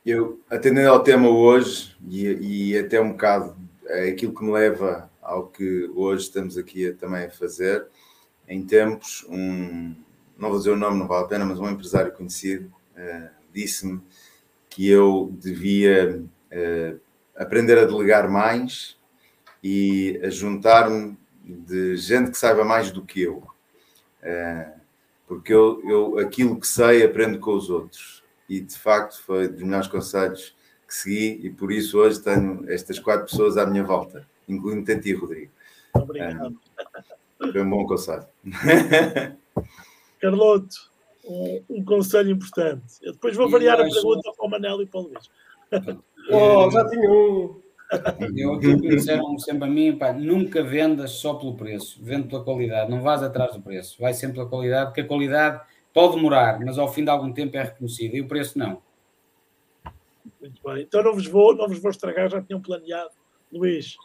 Eu, 0.05 0.41
atendendo 0.49 0.91
ao 0.91 1.03
tema 1.03 1.29
hoje, 1.29 1.95
e, 2.09 2.71
e 2.71 2.79
até 2.79 3.01
um 3.01 3.13
bocado 3.13 3.57
é 3.87 4.09
aquilo 4.09 4.35
que 4.35 4.45
me 4.45 4.53
leva 4.53 5.11
ao 5.21 5.47
que 5.47 5.91
hoje 5.95 6.25
estamos 6.25 6.57
aqui 6.57 6.89
a, 6.89 6.95
também 6.95 7.25
a 7.25 7.31
fazer, 7.31 7.87
em 8.49 8.65
tempos, 8.65 9.27
um, 9.29 9.95
não 10.39 10.51
vou 10.51 10.59
dizer 10.59 10.71
o 10.71 10.77
nome, 10.77 10.99
não 10.99 11.09
vale 11.09 11.25
a 11.25 11.29
pena, 11.29 11.45
mas 11.45 11.59
um 11.59 11.69
empresário 11.69 12.13
conhecido 12.13 12.73
uh, 12.97 13.31
disse-me 13.53 14.03
que 14.69 14.89
eu 14.89 15.33
devia 15.41 16.23
aprender 17.37 17.79
a 17.79 17.85
delegar 17.85 18.29
mais 18.29 18.99
e 19.63 20.21
a 20.23 20.31
juntar-me 20.31 21.17
de 21.43 21.97
gente 21.97 22.31
que 22.31 22.39
saiba 22.39 22.65
mais 22.65 22.91
do 22.91 23.05
que 23.05 23.23
eu. 23.23 23.39
Uh, 24.23 24.81
porque 25.27 25.53
eu, 25.53 25.83
eu 25.85 26.19
aquilo 26.19 26.59
que 26.59 26.67
sei 26.67 27.03
aprendo 27.03 27.39
com 27.39 27.55
os 27.55 27.71
outros. 27.71 28.23
E 28.49 28.61
de 28.61 28.79
facto 28.79 29.23
foi 29.23 29.49
dos 29.49 29.63
melhores 29.63 29.89
conselhos 29.89 30.55
que 30.87 30.95
segui 30.95 31.41
e 31.47 31.51
por 31.51 31.73
isso 31.73 31.99
hoje 31.99 32.23
tenho 32.23 32.71
estas 32.71 32.99
quatro 32.99 33.27
pessoas 33.27 33.57
à 33.57 33.67
minha 33.67 33.83
volta, 33.83 34.27
incluindo 34.47 34.91
a 34.93 35.01
ti, 35.01 35.15
Rodrigo. 35.15 35.51
Obrigado. 35.95 36.59
foi 37.39 37.63
um 37.63 37.71
bom 37.71 37.87
conselho. 37.87 38.27
Carloto, 40.21 40.77
um, 41.25 41.65
um 41.71 41.85
conselho 41.85 42.31
importante. 42.31 42.85
Eu 43.03 43.13
depois 43.13 43.37
vou 43.37 43.49
variar 43.49 43.81
a 43.81 43.85
pergunta 43.85 44.31
para 44.37 44.47
o 44.47 44.51
Manel 44.51 44.83
e 44.83 44.87
para 44.87 45.01
o 45.01 45.03
Luís. 45.05 45.31
Oh, 46.31 46.71
já 46.71 46.89
tinha 46.89 47.11
um. 47.11 47.63
Eu 48.35 48.55
aquilo 48.55 48.81
que 48.81 48.89
me 48.89 48.97
disseram 48.97 49.39
sempre 49.39 49.65
a 49.65 49.71
mim, 49.71 49.97
pá, 49.97 50.13
nunca 50.13 50.63
vendas 50.63 51.13
só 51.13 51.35
pelo 51.35 51.55
preço, 51.55 52.03
vende 52.03 52.29
pela 52.29 52.43
qualidade, 52.43 52.91
não 52.91 53.03
vás 53.03 53.23
atrás 53.23 53.53
do 53.53 53.63
preço, 53.63 54.01
vai 54.01 54.13
sempre 54.15 54.37
pela 54.37 54.49
qualidade, 54.49 54.87
porque 54.87 55.03
a 55.03 55.07
qualidade 55.07 55.61
pode 55.93 56.17
demorar, 56.17 56.59
mas 56.61 56.79
ao 56.79 56.93
fim 56.93 57.05
de 57.05 57.11
algum 57.11 57.33
tempo 57.33 57.57
é 57.57 57.63
reconhecida 57.63 58.17
e 58.17 58.21
o 58.21 58.27
preço 58.27 58.59
não. 58.59 58.83
Muito 60.41 60.61
bem, 60.65 60.83
então 60.83 61.03
não 61.03 61.15
vos 61.15 61.27
vou, 61.27 61.55
não 61.55 61.69
vos 61.69 61.79
vou 61.79 61.91
estragar, 61.91 62.31
já 62.31 62.43
tinham 62.43 62.61
planeado. 62.61 63.11
Luís. 63.53 63.97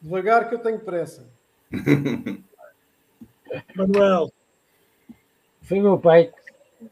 Devagar 0.00 0.48
que 0.48 0.54
eu 0.54 0.60
tenho 0.60 0.78
pressa. 0.78 1.28
Manuel. 3.74 4.30
Foi 5.62 5.80
meu 5.80 5.98
pai 5.98 6.32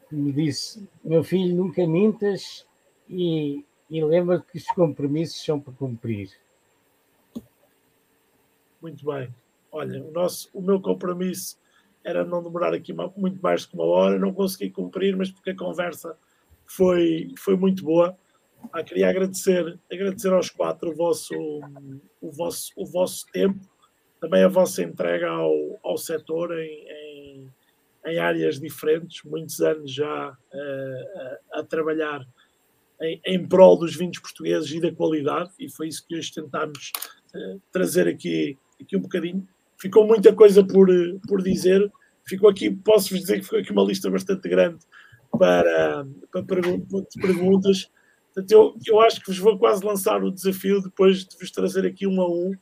que 0.09 0.15
me 0.15 0.31
disse: 0.31 0.87
Meu 1.03 1.23
filho, 1.23 1.55
nunca 1.55 1.87
mintas 1.87 2.65
e, 3.09 3.65
e 3.89 4.03
lembra 4.03 4.41
que 4.41 4.57
os 4.57 4.65
compromissos 4.67 5.43
são 5.43 5.59
para 5.59 5.73
cumprir. 5.73 6.31
Muito 8.81 9.05
bem. 9.05 9.33
olha, 9.71 10.03
o, 10.03 10.11
nosso, 10.11 10.49
o 10.53 10.61
meu 10.61 10.79
compromisso 10.79 11.57
era 12.03 12.23
não 12.23 12.41
demorar 12.43 12.73
aqui 12.73 12.93
muito 13.15 13.41
mais 13.41 13.65
que 13.65 13.75
uma 13.75 13.85
hora, 13.85 14.17
não 14.17 14.33
consegui 14.33 14.69
cumprir, 14.69 15.15
mas 15.15 15.29
porque 15.29 15.49
a 15.49 15.55
conversa 15.55 16.17
foi, 16.65 17.33
foi 17.37 17.55
muito 17.55 17.83
boa. 17.83 18.17
Ah, 18.71 18.83
queria 18.83 19.09
agradecer, 19.09 19.77
agradecer 19.91 20.31
aos 20.31 20.49
quatro 20.49 20.91
o 20.91 20.95
vosso, 20.95 21.35
o 22.21 22.31
vosso, 22.31 22.71
o 22.75 22.85
vosso 22.85 23.25
tempo, 23.31 23.59
também 24.19 24.43
a 24.43 24.47
vossa 24.47 24.83
entrega 24.83 25.29
ao, 25.29 25.79
ao 25.83 25.97
setor 25.97 26.57
em, 26.57 26.87
em, 26.89 27.53
em 28.05 28.19
áreas 28.19 28.59
diferentes, 28.59 29.23
muitos 29.23 29.59
anos 29.61 29.93
já 29.93 30.31
uh, 30.31 31.39
a, 31.53 31.59
a, 31.59 31.63
trabalhar 31.63 32.25
em, 33.01 33.21
em 33.25 33.47
prol 33.47 33.77
dos 33.77 33.95
vinhos 33.95 34.19
portugueses 34.19 34.71
e 34.71 34.81
da 34.81 34.91
qualidade, 34.91 35.51
e 35.59 35.69
foi 35.69 35.87
isso 35.87 36.05
que 36.07 36.15
hoje 36.15 36.33
tentámos 36.33 36.91
uh, 37.33 37.61
trazer 37.71 38.07
aqui, 38.07 38.57
aqui 38.81 38.97
um 38.97 39.01
bocadinho. 39.01 39.47
Ficou 39.77 40.07
muita 40.07 40.33
coisa 40.33 40.63
por, 40.63 40.87
por 41.27 41.41
dizer, 41.41 41.91
ficou 42.25 42.49
aqui, 42.49 42.69
posso-vos 42.69 43.21
dizer 43.21 43.37
que 43.37 43.43
ficou 43.43 43.59
aqui 43.59 43.71
uma 43.71 43.83
lista 43.83 44.09
bastante 44.09 44.47
grande 44.49 44.79
para, 45.31 46.05
para 46.31 46.61
perguntas. 47.21 47.89
Portanto, 48.33 48.51
eu, 48.51 48.75
eu 48.85 49.01
acho 49.01 49.19
que 49.21 49.27
vos 49.27 49.37
vou 49.37 49.57
quase 49.57 49.83
lançar 49.83 50.23
o 50.23 50.31
desafio 50.31 50.81
depois 50.81 51.25
de 51.25 51.37
vos 51.37 51.51
trazer 51.51 51.85
aqui 51.85 52.07
um 52.07 52.21
a 52.21 52.27
um 52.27 52.53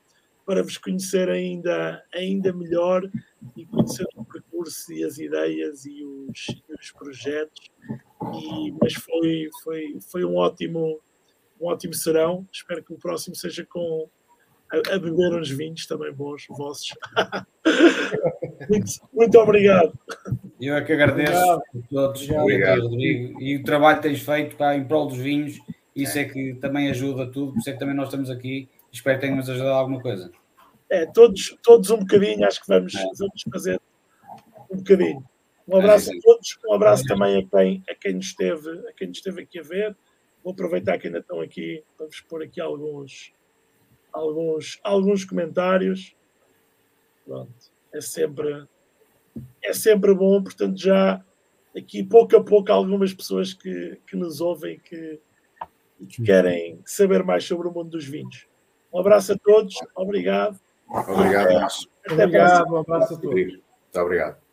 para 0.45 0.61
vos 0.61 0.77
conhecer 0.77 1.27
ainda, 1.29 2.03
ainda 2.13 2.53
melhor 2.53 3.09
e 3.57 3.65
conhecer 3.65 4.05
o 4.15 4.23
percurso 4.55 4.93
e 4.93 5.03
as 5.03 5.17
ideias 5.17 5.85
e 5.85 6.03
os, 6.03 6.47
e 6.69 6.73
os 6.73 6.91
projetos. 6.91 7.69
E, 8.33 8.71
mas 8.81 8.93
foi, 8.93 9.49
foi, 9.63 9.97
foi 10.11 10.25
um 10.25 10.35
ótimo 10.37 10.99
um 11.59 11.67
ótimo 11.67 11.93
serão. 11.93 12.45
Espero 12.51 12.83
que 12.83 12.93
o 12.93 12.97
próximo 12.97 13.35
seja 13.35 13.65
com 13.65 14.09
a, 14.71 14.95
a 14.95 14.99
beber 14.99 15.33
uns 15.33 15.49
vinhos 15.49 15.85
também 15.85 16.11
bons, 16.11 16.45
vossos. 16.49 16.93
muito, 18.69 18.91
muito 19.13 19.37
obrigado. 19.37 19.97
Eu 20.59 20.75
é 20.75 20.81
que 20.81 20.93
agradeço 20.93 21.31
obrigado. 21.31 21.61
a 21.75 21.87
todos, 21.89 22.29
obrigado. 22.29 22.81
Rodrigo. 22.81 23.41
E 23.41 23.57
o 23.57 23.63
trabalho 23.63 23.97
que 23.97 24.07
tens 24.09 24.21
feito 24.21 24.57
cá 24.57 24.75
em 24.75 24.85
prol 24.85 25.07
dos 25.07 25.17
vinhos, 25.17 25.57
isso 25.95 26.17
é 26.17 26.25
que 26.25 26.55
também 26.55 26.89
ajuda 26.89 27.31
tudo, 27.31 27.53
por 27.53 27.59
isso 27.59 27.69
é 27.69 27.73
que 27.73 27.79
também 27.79 27.95
nós 27.95 28.07
estamos 28.07 28.29
aqui. 28.29 28.67
Espero 28.91 29.17
que 29.17 29.25
tenhamos 29.25 29.49
ajudado 29.49 29.75
alguma 29.75 30.01
coisa. 30.01 30.31
É, 30.89 31.05
todos, 31.05 31.57
todos 31.63 31.89
um 31.89 31.99
bocadinho, 31.99 32.45
acho 32.45 32.61
que 32.61 32.67
vamos, 32.67 32.93
é. 32.95 33.03
vamos 33.17 33.43
fazer 33.51 33.79
um 34.75 34.77
bocadinho. 34.77 35.23
Um 35.67 35.77
abraço 35.77 36.13
é, 36.13 36.17
a 36.17 36.21
todos, 36.21 36.59
um 36.67 36.73
abraço 36.73 37.03
é. 37.03 37.07
também 37.07 37.37
a 37.37 37.47
quem, 37.47 37.83
a, 37.89 37.95
quem 37.95 38.13
nos 38.13 38.27
esteve, 38.27 38.69
a 38.87 38.93
quem 38.93 39.07
nos 39.07 39.17
esteve 39.17 39.41
aqui 39.41 39.59
a 39.59 39.63
ver. 39.63 39.97
Vou 40.43 40.53
aproveitar 40.53 40.97
que 40.99 41.07
ainda 41.07 41.19
estão 41.19 41.41
aqui 41.41 41.83
para 41.97 42.05
vos 42.05 42.21
pôr 42.21 42.43
aqui 42.43 42.61
alguns, 42.61 43.33
alguns, 44.13 44.79
alguns 44.83 45.25
comentários. 45.25 46.15
Pronto, 47.25 47.51
é 47.91 48.01
sempre, 48.01 48.67
é 49.63 49.73
sempre 49.73 50.13
bom, 50.13 50.43
portanto, 50.43 50.77
já 50.77 51.23
aqui 51.75 52.03
pouco 52.03 52.37
a 52.37 52.43
pouco 52.43 52.71
algumas 52.71 53.13
pessoas 53.13 53.53
que, 53.53 53.99
que 54.07 54.15
nos 54.15 54.39
ouvem 54.39 54.79
que, 54.79 55.19
e 55.99 56.05
que 56.05 56.21
querem 56.23 56.79
saber 56.85 57.23
mais 57.23 57.43
sobre 57.43 57.67
o 57.67 57.71
mundo 57.71 57.89
dos 57.89 58.05
vinhos. 58.05 58.47
Um 58.93 58.99
abraço 58.99 59.33
a 59.33 59.37
todos, 59.37 59.75
obrigado. 59.95 60.59
Obrigado, 60.87 61.53
Márcio. 61.53 61.89
Obrigado, 62.09 62.71
um 62.71 62.77
abraço 62.77 63.15
a 63.15 63.17
todos. 63.17 63.33
Muito 63.33 63.63
obrigado. 63.95 64.44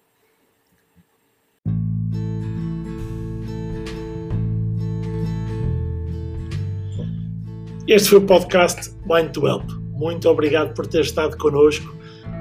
Este 7.92 8.08
foi 8.08 8.20
o 8.20 8.22
podcast 8.22 8.90
Wine 9.06 9.28
to 9.28 9.46
Help. 9.46 9.70
Muito 9.98 10.26
obrigado 10.26 10.72
por 10.72 10.86
ter 10.86 11.02
estado 11.02 11.36
connosco. 11.36 11.94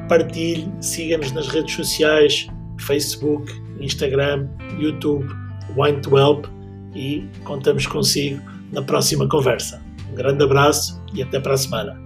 Partilhe, 0.07 0.71
siga-nos 0.79 1.33
nas 1.33 1.49
redes 1.49 1.75
sociais, 1.75 2.47
Facebook, 2.79 3.51
Instagram, 3.81 4.47
YouTube, 4.79 5.27
Wine 5.75 5.99
to 5.99 6.17
Help 6.17 6.45
e 6.95 7.27
contamos 7.43 7.85
consigo 7.85 8.41
na 8.71 8.81
próxima 8.81 9.27
conversa. 9.27 9.83
Um 10.09 10.15
grande 10.15 10.41
abraço 10.41 11.03
e 11.13 11.21
até 11.21 11.37
para 11.37 11.55
a 11.55 11.57
semana. 11.57 12.01